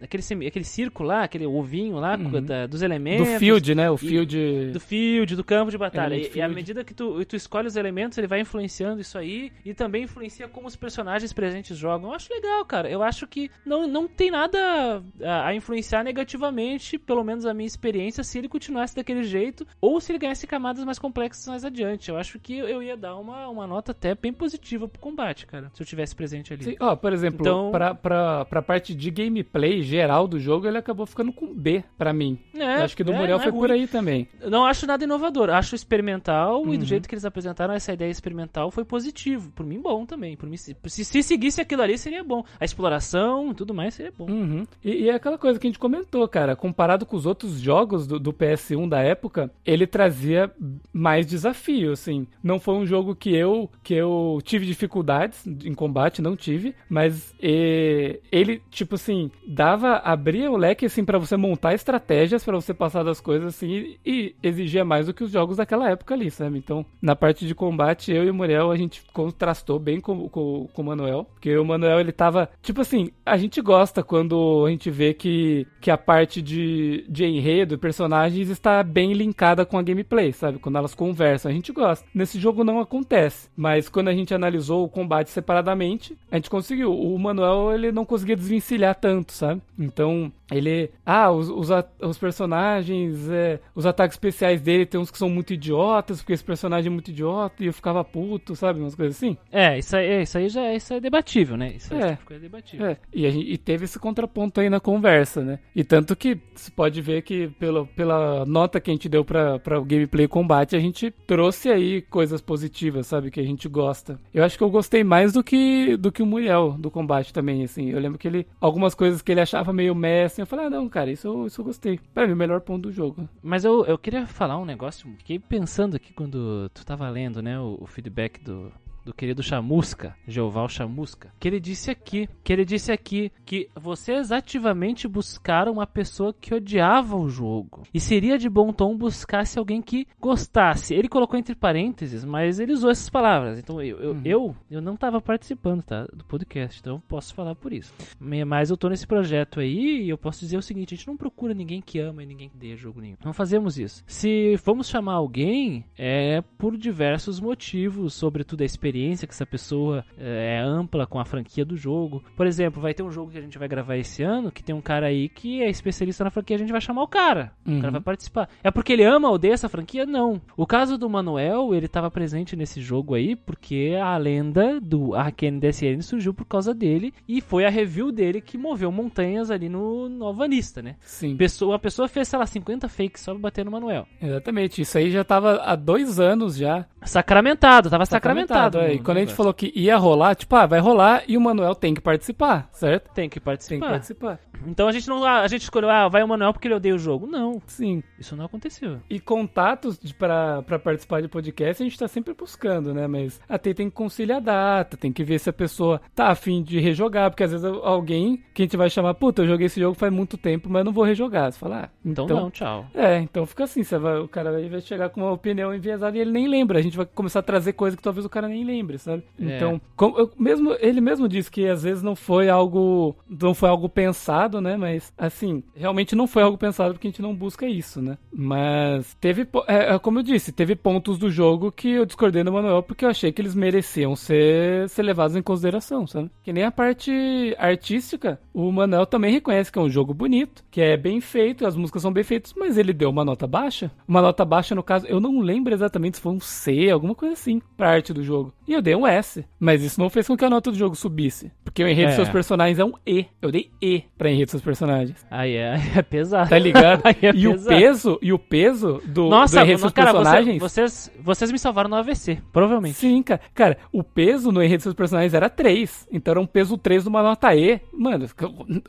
aquele, 0.00 0.22
semi- 0.22 0.46
aquele 0.46 0.64
círculo 0.64 1.08
lá, 1.08 1.22
aquele 1.24 1.46
ovinho 1.46 1.96
lá 1.96 2.16
Uhum. 2.16 2.42
da- 2.42 2.66
dos 2.66 2.80
Do 2.80 2.84
elementos. 2.86 3.28
field, 3.38 3.74
né? 3.74 3.90
O 3.90 3.94
e- 3.94 3.98
field. 3.98 4.70
Do 4.72 4.80
field, 4.80 5.36
do 5.36 5.44
campo 5.44 5.70
de 5.70 5.78
batalha. 5.78 6.14
E, 6.16 6.30
e 6.34 6.40
à 6.42 6.48
medida 6.48 6.84
que 6.84 6.94
tu, 6.94 7.24
tu 7.24 7.36
escolhe 7.36 7.66
os 7.68 7.76
elementos, 7.76 8.16
ele 8.18 8.26
vai 8.26 8.40
influenciando 8.40 9.00
isso 9.00 9.16
aí. 9.18 9.52
E 9.64 9.74
também 9.74 10.04
influencia 10.04 10.48
como 10.48 10.66
os 10.66 10.76
personagens 10.76 11.32
presentes 11.32 11.76
jogam. 11.76 12.10
Eu 12.10 12.14
acho 12.16 12.32
legal, 12.32 12.64
cara. 12.64 12.88
Eu 12.90 13.02
acho 13.02 13.26
que 13.26 13.50
não, 13.64 13.86
não 13.86 14.06
tem 14.08 14.30
nada 14.30 15.02
a, 15.22 15.48
a 15.48 15.54
influenciar 15.54 16.02
negativamente, 16.04 16.98
pelo 16.98 17.24
menos 17.24 17.46
a 17.46 17.54
minha 17.54 17.66
experiência, 17.66 18.22
se 18.22 18.38
ele 18.38 18.48
continuasse 18.48 18.94
daquele 18.94 19.22
jeito. 19.24 19.66
Ou 19.80 20.00
se 20.00 20.12
ele 20.12 20.18
ganhasse 20.18 20.46
camadas 20.46 20.84
mais 20.84 20.98
complexas 20.98 21.46
mais 21.46 21.64
adiante. 21.64 22.08
Eu 22.10 22.16
acho 22.16 22.38
que 22.38 22.56
eu 22.58 22.82
ia 22.82 22.96
dar 22.96 23.16
uma, 23.16 23.48
uma 23.48 23.66
nota 23.66 23.92
até 23.92 24.14
bem 24.14 24.32
positiva 24.32 24.86
pro 24.88 25.00
combate, 25.00 25.46
cara. 25.46 25.70
Se 25.74 25.82
eu 25.82 25.86
tivesse 25.86 26.14
presente 26.14 26.52
ali. 26.52 26.64
Sim, 26.64 26.76
ó, 26.80 26.94
por 26.96 27.12
exemplo, 27.12 27.40
Então- 27.40 27.70
pra, 27.70 27.94
pra, 27.94 28.44
pra 28.44 28.62
parte 28.62 28.94
de 28.94 29.10
gameplay 29.10 29.82
geral 29.86 30.26
do 30.28 30.38
jogo, 30.38 30.66
ele 30.66 30.78
acabou 30.78 31.06
ficando 31.06 31.32
com 31.32 31.54
B 31.54 31.82
pra 31.96 32.12
mim. 32.12 32.38
É, 32.54 32.82
acho 32.82 32.96
que 32.96 33.04
do 33.04 33.12
é, 33.12 33.16
Muriel 33.18 33.38
é 33.38 33.42
foi 33.42 33.52
por 33.52 33.70
ruim. 33.70 33.80
aí 33.80 33.86
também. 33.86 34.28
Não 34.48 34.64
acho 34.66 34.86
nada 34.86 35.04
inovador, 35.04 35.50
acho 35.50 35.74
experimental 35.74 36.64
e 36.66 36.68
Uhum. 36.70 36.78
do 36.78 36.84
jeito 36.84 37.08
que 37.08 37.14
eles 37.14 37.24
apresentaram 37.24 37.74
essa 37.74 37.92
ideia 37.92 38.10
experimental 38.10 38.70
foi 38.70 38.84
positivo. 38.84 39.50
Por 39.52 39.64
mim, 39.64 39.80
bom 39.80 40.04
também. 40.04 40.36
Por 40.36 40.48
mim, 40.48 40.56
se, 40.56 40.76
se, 40.86 41.04
se 41.04 41.22
seguisse 41.22 41.60
aquilo 41.60 41.82
ali, 41.82 41.96
seria 41.96 42.22
bom. 42.24 42.44
A 42.60 42.64
exploração 42.64 43.50
e 43.50 43.54
tudo 43.54 43.72
mais 43.74 43.94
seria 43.94 44.12
bom. 44.16 44.26
Uhum. 44.30 44.66
E, 44.84 45.04
e 45.04 45.08
é 45.08 45.14
aquela 45.14 45.38
coisa 45.38 45.58
que 45.58 45.66
a 45.66 45.70
gente 45.70 45.78
comentou, 45.78 46.26
cara. 46.28 46.54
Comparado 46.56 47.06
com 47.06 47.16
os 47.16 47.26
outros 47.26 47.58
jogos 47.60 48.06
do, 48.06 48.18
do 48.18 48.32
PS1 48.32 48.88
da 48.88 49.00
época, 49.00 49.50
ele 49.64 49.86
trazia 49.86 50.50
mais 50.92 51.26
desafio, 51.26 51.92
assim. 51.92 52.26
Não 52.42 52.58
foi 52.58 52.74
um 52.74 52.86
jogo 52.86 53.14
que 53.14 53.34
eu 53.34 53.70
que 53.82 53.94
eu 53.94 54.38
tive 54.44 54.66
dificuldades 54.66 55.46
em 55.46 55.74
combate, 55.74 56.20
não 56.22 56.36
tive, 56.36 56.74
mas 56.88 57.34
e, 57.40 58.20
ele 58.32 58.60
tipo 58.70 58.94
assim 58.96 59.30
dava 59.76 59.96
abria 59.98 60.50
o 60.50 60.56
leque 60.56 60.86
assim 60.86 61.04
para 61.04 61.18
você 61.18 61.36
montar 61.36 61.74
estratégias 61.74 62.42
para 62.42 62.56
você 62.56 62.72
passar 62.72 63.02
das 63.02 63.20
coisas 63.20 63.54
assim 63.54 63.68
e, 63.70 64.00
e 64.04 64.34
exigia 64.42 64.84
mais 64.84 65.06
do 65.06 65.14
que 65.14 65.22
os 65.22 65.30
jogos 65.30 65.58
daquela 65.58 65.90
época 65.90 66.14
ali, 66.14 66.30
sabe? 66.30 66.58
Então 66.58 66.84
na 67.00 67.14
parte 67.14 67.46
de 67.46 67.54
combate 67.54 68.12
eu 68.12 68.24
e 68.24 68.30
o 68.30 68.34
Muriel 68.34 68.70
a 68.70 68.76
gente 68.76 69.02
contrastou 69.12 69.78
bem 69.78 70.00
com, 70.00 70.28
com, 70.28 70.68
com 70.72 70.82
o 70.82 70.84
Manuel, 70.84 71.26
porque 71.34 71.56
o 71.56 71.64
Manuel 71.64 72.00
ele 72.00 72.12
tava 72.12 72.48
tipo 72.62 72.80
assim 72.80 73.10
a 73.24 73.36
gente 73.36 73.60
gosta 73.60 74.02
quando 74.02 74.64
a 74.66 74.70
gente 74.70 74.90
vê 74.90 75.12
que, 75.12 75.66
que 75.80 75.90
a 75.90 75.98
parte 75.98 76.40
de, 76.40 77.04
de 77.08 77.24
enredo, 77.24 77.78
personagens 77.78 78.48
está 78.48 78.82
bem 78.82 79.12
linkada 79.12 79.66
com 79.66 79.78
a 79.78 79.82
gameplay, 79.82 80.32
sabe? 80.32 80.58
Quando 80.58 80.78
elas 80.78 80.94
conversam, 80.94 81.50
a 81.50 81.54
gente 81.54 81.72
gosta. 81.72 82.06
Nesse 82.14 82.38
jogo 82.38 82.64
não 82.64 82.80
acontece, 82.80 83.48
mas 83.56 83.88
quando 83.88 84.08
a 84.08 84.14
gente 84.14 84.32
analisou 84.32 84.84
o 84.84 84.88
combate 84.88 85.30
separadamente, 85.30 86.16
a 86.30 86.36
gente 86.36 86.48
conseguiu. 86.48 86.96
O 86.96 87.18
Manuel, 87.18 87.72
ele 87.74 87.92
não 87.92 88.04
conseguia 88.04 88.36
desvencilhar 88.36 88.94
tanto, 88.94 89.32
sabe? 89.32 89.60
Então, 89.78 90.32
ele... 90.50 90.90
Ah, 91.04 91.30
os, 91.30 91.48
os, 91.48 91.68
os 92.00 92.18
personagens, 92.18 93.28
é, 93.30 93.60
os 93.74 93.84
ataques 93.86 94.14
especiais 94.14 94.60
dele 94.60 94.86
tem 94.86 95.00
uns 95.00 95.10
que 95.10 95.18
são 95.18 95.28
muito 95.28 95.52
idiotas, 95.52 96.18
porque 96.20 96.32
esse 96.32 96.44
personagem 96.44 96.88
é 96.88 96.92
muito 96.92 97.10
idiota, 97.10 97.62
e 97.62 97.66
eu 97.66 97.72
ficava 97.72 98.02
puto, 98.04 98.54
sabe? 98.56 98.80
Umas 98.80 98.94
coisas 98.94 99.16
assim. 99.16 99.36
É, 99.50 99.78
isso 99.78 99.96
aí, 99.96 100.22
isso 100.22 100.38
aí 100.38 100.48
já 100.48 100.62
é, 100.62 100.76
isso 100.76 100.94
é 100.94 101.00
debatível, 101.00 101.56
né? 101.56 101.72
Isso 101.76 101.94
aí 101.94 102.00
É. 102.02 102.16
tipo 102.16 102.32
é 102.32 102.38
debatível. 102.38 102.86
É, 102.86 102.96
e, 103.12 103.30
gente, 103.30 103.50
e 103.52 103.58
teve 103.58 103.84
esse 103.84 103.98
contraponto 103.98 104.60
aí 104.60 104.70
na 104.70 104.80
conversa, 104.80 105.42
né? 105.42 105.58
E 105.74 105.84
tanto 105.84 106.16
que 106.16 106.38
você 106.54 106.70
pode 106.70 107.00
ver 107.00 107.22
que 107.22 107.48
pelo, 107.58 107.86
pela 107.88 108.44
nota 108.46 108.80
que 108.80 108.90
a 108.90 108.94
gente 108.94 109.08
deu 109.08 109.24
pra, 109.24 109.58
pra 109.58 109.78
o 109.78 109.84
gameplay 109.84 110.26
combate, 110.28 110.76
a 110.76 110.80
gente 110.80 111.10
trouxe 111.26 111.68
aí 111.68 112.02
coisas 112.02 112.40
positivas, 112.40 113.06
sabe? 113.06 113.30
Que 113.30 113.40
a 113.40 113.44
gente 113.44 113.68
gosta. 113.68 114.18
Eu 114.32 114.44
acho 114.44 114.56
que 114.56 114.64
eu 114.64 114.70
gostei 114.70 115.04
mais 115.04 115.32
do 115.32 115.42
que, 115.42 115.96
do 115.96 116.10
que 116.12 116.22
o 116.22 116.26
Muriel 116.26 116.72
do 116.78 116.90
combate 116.90 117.32
também, 117.32 117.62
assim. 117.64 117.90
Eu 117.90 118.00
lembro 118.00 118.18
que 118.18 118.28
ele. 118.28 118.46
Algumas 118.60 118.94
coisas 118.94 119.22
que 119.22 119.32
ele 119.32 119.40
achava 119.40 119.65
meio 119.72 119.94
meh, 119.94 120.24
assim, 120.24 120.42
eu 120.42 120.46
falei, 120.46 120.66
ah, 120.66 120.70
não, 120.70 120.88
cara, 120.88 121.10
isso, 121.10 121.46
isso 121.46 121.60
eu 121.60 121.64
gostei. 121.64 122.00
Pra 122.12 122.26
mim, 122.26 122.32
o 122.32 122.36
melhor 122.36 122.60
ponto 122.60 122.82
do 122.82 122.92
jogo. 122.92 123.28
Mas 123.42 123.64
eu, 123.64 123.84
eu 123.84 123.98
queria 123.98 124.26
falar 124.26 124.58
um 124.58 124.64
negócio, 124.64 125.08
fiquei 125.18 125.38
pensando 125.38 125.96
aqui 125.96 126.12
quando 126.12 126.68
tu 126.70 126.84
tava 126.84 127.08
lendo, 127.08 127.42
né, 127.42 127.58
o, 127.58 127.78
o 127.80 127.86
feedback 127.86 128.42
do, 128.42 128.72
do 129.06 129.14
querido 129.14 129.40
Chamusca, 129.40 130.16
Jeoval 130.26 130.68
Chamusca, 130.68 131.32
que 131.38 131.46
ele 131.46 131.60
disse 131.60 131.92
aqui, 131.92 132.28
que 132.42 132.52
ele 132.52 132.64
disse 132.64 132.90
aqui 132.90 133.30
que 133.44 133.68
vocês 133.76 134.32
ativamente 134.32 135.06
buscaram 135.06 135.74
uma 135.74 135.86
pessoa 135.86 136.34
que 136.34 136.52
odiava 136.52 137.16
o 137.16 137.28
jogo. 137.28 137.84
E 137.94 138.00
seria 138.00 138.36
de 138.36 138.48
bom 138.48 138.72
tom 138.72 138.96
buscasse 138.96 139.60
alguém 139.60 139.80
que 139.80 140.08
gostasse. 140.20 140.92
Ele 140.92 141.08
colocou 141.08 141.38
entre 141.38 141.54
parênteses, 141.54 142.24
mas 142.24 142.58
ele 142.58 142.72
usou 142.72 142.90
essas 142.90 143.08
palavras. 143.08 143.60
Então 143.60 143.80
eu, 143.80 143.96
eu, 144.00 144.20
eu, 144.24 144.56
eu 144.68 144.80
não 144.80 144.96
tava 144.96 145.20
participando, 145.20 145.84
tá, 145.84 146.04
do 146.12 146.24
podcast, 146.24 146.80
então 146.80 146.96
eu 146.96 147.02
posso 147.06 147.32
falar 147.32 147.54
por 147.54 147.72
isso. 147.72 147.94
Mas 148.18 148.70
eu 148.70 148.76
tô 148.76 148.88
nesse 148.88 149.06
projeto 149.06 149.60
aí 149.60 150.02
e 150.02 150.08
eu 150.08 150.18
posso 150.18 150.40
dizer 150.40 150.56
o 150.56 150.62
seguinte, 150.62 150.94
a 150.94 150.96
gente 150.96 151.06
não 151.06 151.16
procura 151.16 151.54
ninguém 151.54 151.80
que 151.80 152.00
ama 152.00 152.24
e 152.24 152.26
ninguém 152.26 152.48
que 152.48 152.56
dê 152.56 152.76
jogo 152.76 153.00
nenhum. 153.00 153.16
Não 153.24 153.32
fazemos 153.32 153.78
isso. 153.78 154.02
Se 154.04 154.56
vamos 154.64 154.88
chamar 154.88 155.12
alguém, 155.12 155.84
é 155.96 156.42
por 156.58 156.76
diversos 156.76 157.38
motivos, 157.38 158.12
sobretudo 158.12 158.62
a 158.62 158.64
experiência 158.64 158.95
que 159.26 159.32
essa 159.34 159.46
pessoa 159.46 160.04
é, 160.18 160.56
é 160.56 160.60
ampla 160.60 161.06
com 161.06 161.18
a 161.18 161.24
franquia 161.24 161.64
do 161.64 161.76
jogo. 161.76 162.22
Por 162.36 162.46
exemplo, 162.46 162.80
vai 162.80 162.94
ter 162.94 163.02
um 163.02 163.10
jogo 163.10 163.30
que 163.30 163.38
a 163.38 163.40
gente 163.42 163.58
vai 163.58 163.68
gravar 163.68 163.96
esse 163.96 164.22
ano, 164.22 164.50
que 164.50 164.62
tem 164.62 164.74
um 164.74 164.80
cara 164.80 165.06
aí 165.06 165.28
que 165.28 165.62
é 165.62 165.68
especialista 165.68 166.24
na 166.24 166.30
franquia, 166.30 166.56
a 166.56 166.58
gente 166.58 166.72
vai 166.72 166.80
chamar 166.80 167.02
o 167.02 167.08
cara. 167.08 167.52
O 167.66 167.70
cara 167.76 167.86
Uhum. 167.86 167.92
vai 167.92 168.00
participar. 168.00 168.48
É 168.62 168.70
porque 168.70 168.92
ele 168.92 169.04
ama 169.04 169.28
ou 169.28 169.34
odeia 169.34 169.52
essa 169.54 169.68
franquia? 169.68 170.04
Não. 170.06 170.40
O 170.56 170.66
caso 170.66 170.96
do 170.98 171.08
Manuel, 171.08 171.74
ele 171.74 171.88
tava 171.88 172.10
presente 172.10 172.56
nesse 172.56 172.80
jogo 172.80 173.14
aí 173.14 173.36
porque 173.36 173.96
a 174.00 174.16
lenda 174.16 174.80
do 174.80 175.14
Arkane 175.14 175.60
DSN 175.60 176.00
surgiu 176.02 176.32
por 176.34 176.44
causa 176.46 176.72
dele 176.74 177.12
e 177.28 177.40
foi 177.40 177.64
a 177.64 177.70
review 177.70 178.10
dele 178.10 178.40
que 178.40 178.56
moveu 178.58 178.90
montanhas 178.90 179.50
ali 179.50 179.68
no, 179.68 180.08
no 180.08 180.24
Alvanista, 180.26 180.80
né? 180.82 180.96
Sim. 181.00 181.36
Pessoa, 181.36 181.76
a 181.76 181.78
pessoa 181.78 182.08
fez, 182.08 182.28
sei 182.28 182.38
lá, 182.38 182.46
50 182.46 182.88
fakes 182.88 183.22
só 183.22 183.32
pra 183.32 183.40
bater 183.42 183.64
no 183.64 183.70
Manuel. 183.70 184.06
Exatamente. 184.20 184.80
Isso 184.82 184.96
aí 184.98 185.10
já 185.10 185.24
tava 185.24 185.56
há 185.62 185.74
dois 185.76 186.18
anos 186.20 186.56
já. 186.56 186.86
Sacramentado, 187.02 187.88
tava 187.90 188.04
sacramentado. 188.06 188.78
É. 188.86 188.94
E 188.94 188.98
quando 188.98 189.18
a 189.18 189.20
gente 189.20 189.34
falou 189.34 189.52
que 189.54 189.72
ia 189.74 189.96
rolar, 189.96 190.34
tipo, 190.34 190.54
ah, 190.56 190.66
vai 190.66 190.80
rolar 190.80 191.22
e 191.28 191.36
o 191.36 191.40
Manuel 191.40 191.74
tem 191.74 191.94
que 191.94 192.00
participar, 192.00 192.68
certo? 192.72 193.10
Tem 193.12 193.28
que 193.28 193.38
Tem 193.40 193.44
participar. 193.44 193.86
que 193.86 193.92
participar. 193.92 194.40
Então 194.66 194.88
a 194.88 194.92
gente 194.92 195.06
não. 195.08 195.24
A 195.24 195.46
gente 195.48 195.62
escolheu, 195.62 195.90
ah, 195.90 196.08
vai 196.08 196.22
o 196.22 196.28
Manuel 196.28 196.52
porque 196.52 196.66
ele 196.66 196.74
odeia 196.74 196.94
o 196.94 196.98
jogo. 196.98 197.26
Não, 197.26 197.60
Sim. 197.66 198.02
isso 198.18 198.34
não 198.34 198.46
aconteceu. 198.46 198.98
E 199.10 199.20
contatos 199.20 199.98
pra 200.12 200.62
participar 200.82 201.20
de 201.20 201.28
podcast 201.28 201.82
a 201.82 201.86
gente 201.86 201.98
tá 201.98 202.08
sempre 202.08 202.34
buscando, 202.34 202.94
né? 202.94 203.06
Mas 203.06 203.40
até 203.48 203.74
tem 203.74 203.88
que 203.88 203.94
conciliar 203.94 204.38
a 204.38 204.40
data, 204.40 204.96
tem 204.96 205.12
que 205.12 205.22
ver 205.24 205.38
se 205.38 205.50
a 205.50 205.52
pessoa 205.52 206.00
tá 206.14 206.28
afim 206.28 206.62
de 206.62 206.78
rejogar, 206.80 207.30
porque 207.30 207.44
às 207.44 207.52
vezes 207.52 207.66
alguém 207.82 208.42
que 208.54 208.62
a 208.62 208.64
gente 208.64 208.76
vai 208.76 208.88
chamar, 208.90 209.14
puta, 209.14 209.42
eu 209.42 209.46
joguei 209.46 209.66
esse 209.66 209.80
jogo 209.80 209.94
faz 209.94 210.12
muito 210.12 210.36
tempo, 210.36 210.68
mas 210.70 210.84
não 210.84 210.92
vou 210.92 211.04
rejogar. 211.04 211.52
Você 211.52 211.58
fala, 211.58 211.84
ah, 211.84 211.88
Então, 212.04 212.24
então. 212.24 212.40
não, 212.40 212.50
tchau. 212.50 212.86
É, 212.94 213.18
então 213.18 213.44
fica 213.46 213.64
assim, 213.64 213.82
você 213.84 213.98
vai, 213.98 214.18
o 214.18 214.28
cara 214.28 214.50
vai 214.52 214.80
chegar 214.80 215.10
com 215.10 215.20
uma 215.20 215.32
opinião 215.32 215.74
enviesada 215.74 216.16
e 216.16 216.20
ele 216.20 216.30
nem 216.30 216.48
lembra. 216.48 216.78
A 216.78 216.82
gente 216.82 216.96
vai 216.96 217.06
começar 217.06 217.40
a 217.40 217.42
trazer 217.42 217.74
coisa 217.74 217.96
que 217.96 218.02
talvez 218.02 218.24
o 218.24 218.30
cara 218.30 218.48
nem 218.48 218.64
lembre, 218.64 218.75
sabe? 218.98 219.22
É. 219.40 219.56
Então, 219.56 219.80
como- 219.96 220.18
eu- 220.18 220.30
mesmo, 220.38 220.74
ele 220.80 221.00
mesmo 221.00 221.28
disse 221.28 221.50
que 221.50 221.66
às 221.66 221.82
vezes 221.82 222.02
não 222.02 222.16
foi 222.16 222.48
algo 222.48 223.14
não 223.28 223.54
foi 223.54 223.68
algo 223.68 223.88
pensado 223.88 224.06
pensado, 224.16 224.60
né? 224.60 224.76
Mas, 224.76 225.12
assim, 225.18 225.62
realmente 225.74 226.14
não 226.14 226.26
foi 226.26 226.42
algo 226.42 226.56
pensado 226.56 226.94
porque 226.94 227.08
a 227.08 227.10
gente 227.10 227.20
não 227.22 227.34
busca 227.34 227.66
isso, 227.66 228.00
né? 228.00 228.16
Mas 228.32 229.14
teve, 229.20 229.46
é, 229.66 229.94
é, 229.94 229.98
como 229.98 230.20
eu 230.20 230.22
disse, 230.22 230.52
teve 230.52 230.74
pontos 230.76 231.18
do 231.18 231.30
jogo 231.30 231.72
que 231.72 231.90
eu 231.90 232.06
discordei 232.06 232.42
do 232.44 232.52
Manuel 232.52 232.82
porque 232.82 233.04
eu 233.04 233.08
achei 233.10 233.32
que 233.32 233.42
eles 233.42 233.54
mereciam 233.54 234.14
ser, 234.16 234.88
ser 234.88 235.02
levados 235.02 235.36
em 235.36 235.42
consideração, 235.42 236.06
sabe? 236.06 236.30
Que 236.42 236.52
nem 236.52 236.64
a 236.64 236.70
parte 236.70 237.54
artística, 237.58 238.40
o 238.54 238.70
Manuel 238.72 239.06
também 239.06 239.32
reconhece 239.32 239.70
que 239.70 239.78
é 239.78 239.82
um 239.82 239.90
jogo 239.90 240.14
bonito, 240.14 240.64
que 240.70 240.80
é 240.80 240.96
bem 240.96 241.20
feito, 241.20 241.66
as 241.66 241.76
músicas 241.76 242.02
são 242.02 242.12
bem 242.12 242.24
feitas, 242.24 242.54
mas 242.56 242.78
ele 242.78 242.92
deu 242.92 243.10
uma 243.10 243.24
nota 243.24 243.46
baixa. 243.46 243.90
Uma 244.06 244.22
nota 244.22 244.44
baixa, 244.44 244.74
no 244.74 244.82
caso, 244.82 245.06
eu 245.06 245.20
não 245.20 245.40
lembro 245.40 245.74
exatamente 245.74 246.16
se 246.16 246.22
foi 246.22 246.32
um 246.32 246.40
C, 246.40 246.90
alguma 246.90 247.14
coisa 247.14 247.34
assim, 247.34 247.60
pra 247.76 247.90
arte 247.90 248.12
do 248.12 248.22
jogo. 248.22 248.52
E 248.66 248.72
eu 248.72 248.82
dei 248.82 248.94
um 248.96 249.06
S. 249.06 249.44
Mas 249.60 249.82
isso 249.82 250.00
não 250.00 250.10
fez 250.10 250.26
com 250.26 250.36
que 250.36 250.44
a 250.44 250.50
nota 250.50 250.70
do 250.70 250.76
jogo 250.76 250.94
subisse. 250.96 251.52
Porque 251.64 251.82
o 251.84 251.88
enredo 251.88 252.04
É. 252.04 252.06
dos 252.08 252.16
seus 252.16 252.28
personagens 252.28 252.78
é 252.78 252.84
um 252.84 252.92
E. 253.06 253.26
Eu 253.40 253.50
dei 253.52 253.70
E 253.80 254.02
pra 254.18 254.28
enredo 254.30 254.46
dos 254.46 254.50
seus 254.52 254.62
personagens. 254.62 255.24
Aí 255.30 255.54
é, 255.54 255.76
é 255.96 256.02
pesado. 256.02 256.50
Tá 256.50 256.58
ligado? 256.58 257.02
É 257.22 257.32
e 257.34 257.46
o 257.48 257.52
pesado. 257.52 257.68
peso, 257.76 258.18
e 258.22 258.32
o 258.32 258.38
peso 258.38 259.00
do, 259.06 259.28
Nossa, 259.28 259.56
do 259.56 259.62
enredo 259.62 259.72
dos 259.74 259.80
seus 259.82 259.92
cara, 259.92 260.12
você- 260.12 260.18
personagens. 260.18 260.58
vocês, 260.60 261.12
vocês 261.22 261.52
me 261.52 261.58
salvaram 261.58 261.88
no 261.90 261.96
AVC, 261.96 262.38
provavelmente. 262.52 262.94
Sim, 262.96 263.22
cara. 263.22 263.40
Cara, 263.54 263.78
o 263.92 264.02
peso 264.02 264.50
no 264.52 264.62
enredo 264.62 264.78
dos 264.78 264.82
seus 264.84 264.94
personagens 264.94 265.32
era 265.34 265.48
3. 265.48 266.08
Então 266.12 266.32
era 266.32 266.40
um 266.40 266.46
peso 266.46 266.76
3 266.76 267.04
numa 267.04 267.22
nota 267.22 267.54
E. 267.54 267.80
Mano, 267.92 268.26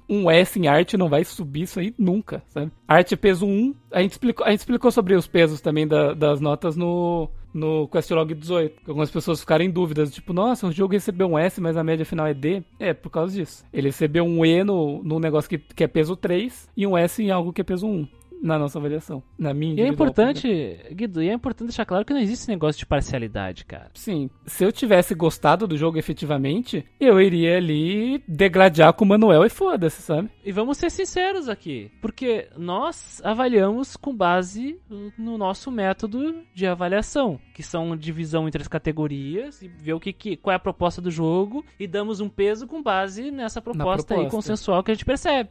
um 0.10 0.30
S 0.30 0.60
em 0.60 0.68
arte 0.68 0.98
não 0.98 1.10
vai 1.10 1.24
subir 1.24 1.64
isso 1.64 1.80
aí 1.80 1.94
nunca, 1.98 2.42
sabe? 2.48 2.72
Arte 2.88 3.16
peso 3.16 3.46
1. 3.46 3.74
A 3.92 4.02
gente 4.02 4.12
explicou, 4.14 4.46
a 4.46 4.52
gente 4.52 4.60
explicou 4.60 4.92
sobre 4.92 5.14
os 5.16 5.28
pesos 5.28 5.62
também 5.62 5.88
da- 5.88 6.14
das 6.14 6.40
notas 6.42 6.76
no, 6.76 7.30
no 7.58 7.88
Questlog 7.88 8.34
18. 8.34 8.82
que 8.84 8.90
Algumas 8.90 9.12
pessoas 9.12 9.40
ficaram 9.40 9.66
em 9.66 9.70
dúvidas, 9.70 10.14
tipo, 10.14 10.32
nossa, 10.32 10.68
o 10.68 10.72
jogo 10.72 10.94
recebeu 10.94 11.28
um 11.28 11.38
S, 11.38 11.60
mas 11.60 11.76
a 11.76 11.84
média 11.84 12.06
final 12.06 12.28
é 12.28 12.34
D. 12.34 12.64
É, 12.80 12.94
por 12.94 13.10
causa 13.10 13.34
disso. 13.36 13.66
Ele 13.74 13.88
recebeu 13.88 14.24
um 14.24 14.46
E 14.46 14.64
no, 14.64 15.04
no 15.04 15.20
negócio 15.20 15.50
que, 15.50 15.58
que 15.58 15.84
é 15.84 15.88
peso 15.88 16.16
3 16.16 16.70
e 16.78 16.86
um 16.86 16.98
S 16.98 17.22
em 17.22 17.32
algo 17.32 17.52
que 17.52 17.62
é 17.62 17.64
peso 17.64 17.88
1. 17.88 18.08
Na 18.42 18.58
nossa 18.58 18.78
avaliação. 18.78 19.24
Na 19.38 19.54
minha 19.54 19.76
E 19.76 19.82
é 19.82 19.88
importante, 19.88 20.80
Guido, 20.92 21.22
e 21.22 21.30
é 21.30 21.34
importante 21.34 21.68
deixar 21.68 21.86
claro 21.86 22.06
que 22.06 22.14
não 22.14 22.20
existe 22.20 22.44
esse 22.44 22.50
negócio 22.50 22.80
de 22.80 22.86
parcialidade, 22.86 23.66
cara. 23.66 23.90
Sim, 23.94 24.30
se 24.46 24.64
eu 24.64 24.72
tivesse 24.72 25.16
gostado 25.16 25.68
do 25.68 25.78
jogo 25.78 25.98
efetivamente, 25.98 26.86
eu 27.00 27.20
iria 27.20 27.58
ali 27.58 28.24
degradar 28.28 28.94
com 28.94 29.06
o 29.06 29.08
Manuel 29.08 29.46
e 29.46 29.50
foda-se, 29.50 30.02
sabe? 30.02 30.30
E 30.46 30.52
vamos 30.52 30.78
ser 30.78 30.90
sinceros 30.90 31.50
aqui, 31.50 31.92
porque 32.02 32.48
nós 32.58 33.22
avaliamos 33.24 33.96
com 33.96 34.16
base 34.16 34.80
no 35.18 35.38
nosso 35.38 35.72
método 35.72 36.36
de 36.54 36.66
avaliação, 36.66 37.40
que 37.54 37.64
são 37.64 37.96
divisão 37.96 38.48
entre 38.48 38.62
as 38.62 38.68
categorias 38.68 39.62
e 39.62 39.68
ver 39.68 39.94
o 39.94 40.00
que, 40.00 40.14
que 40.14 40.38
qual 40.38 40.54
é 40.54 40.56
a 40.56 40.60
proposta 40.60 41.02
do 41.02 41.12
jogo 41.12 41.66
e 41.80 41.88
damos 41.88 42.20
um 42.20 42.30
peso 42.30 42.68
com 42.68 42.82
base 42.82 43.32
nessa 43.32 43.62
proposta, 43.62 44.14
aí 44.14 44.22
proposta. 44.22 44.36
consensual 44.36 44.84
que 44.84 44.92
a 44.92 44.94
gente 44.94 45.06
percebe. 45.06 45.50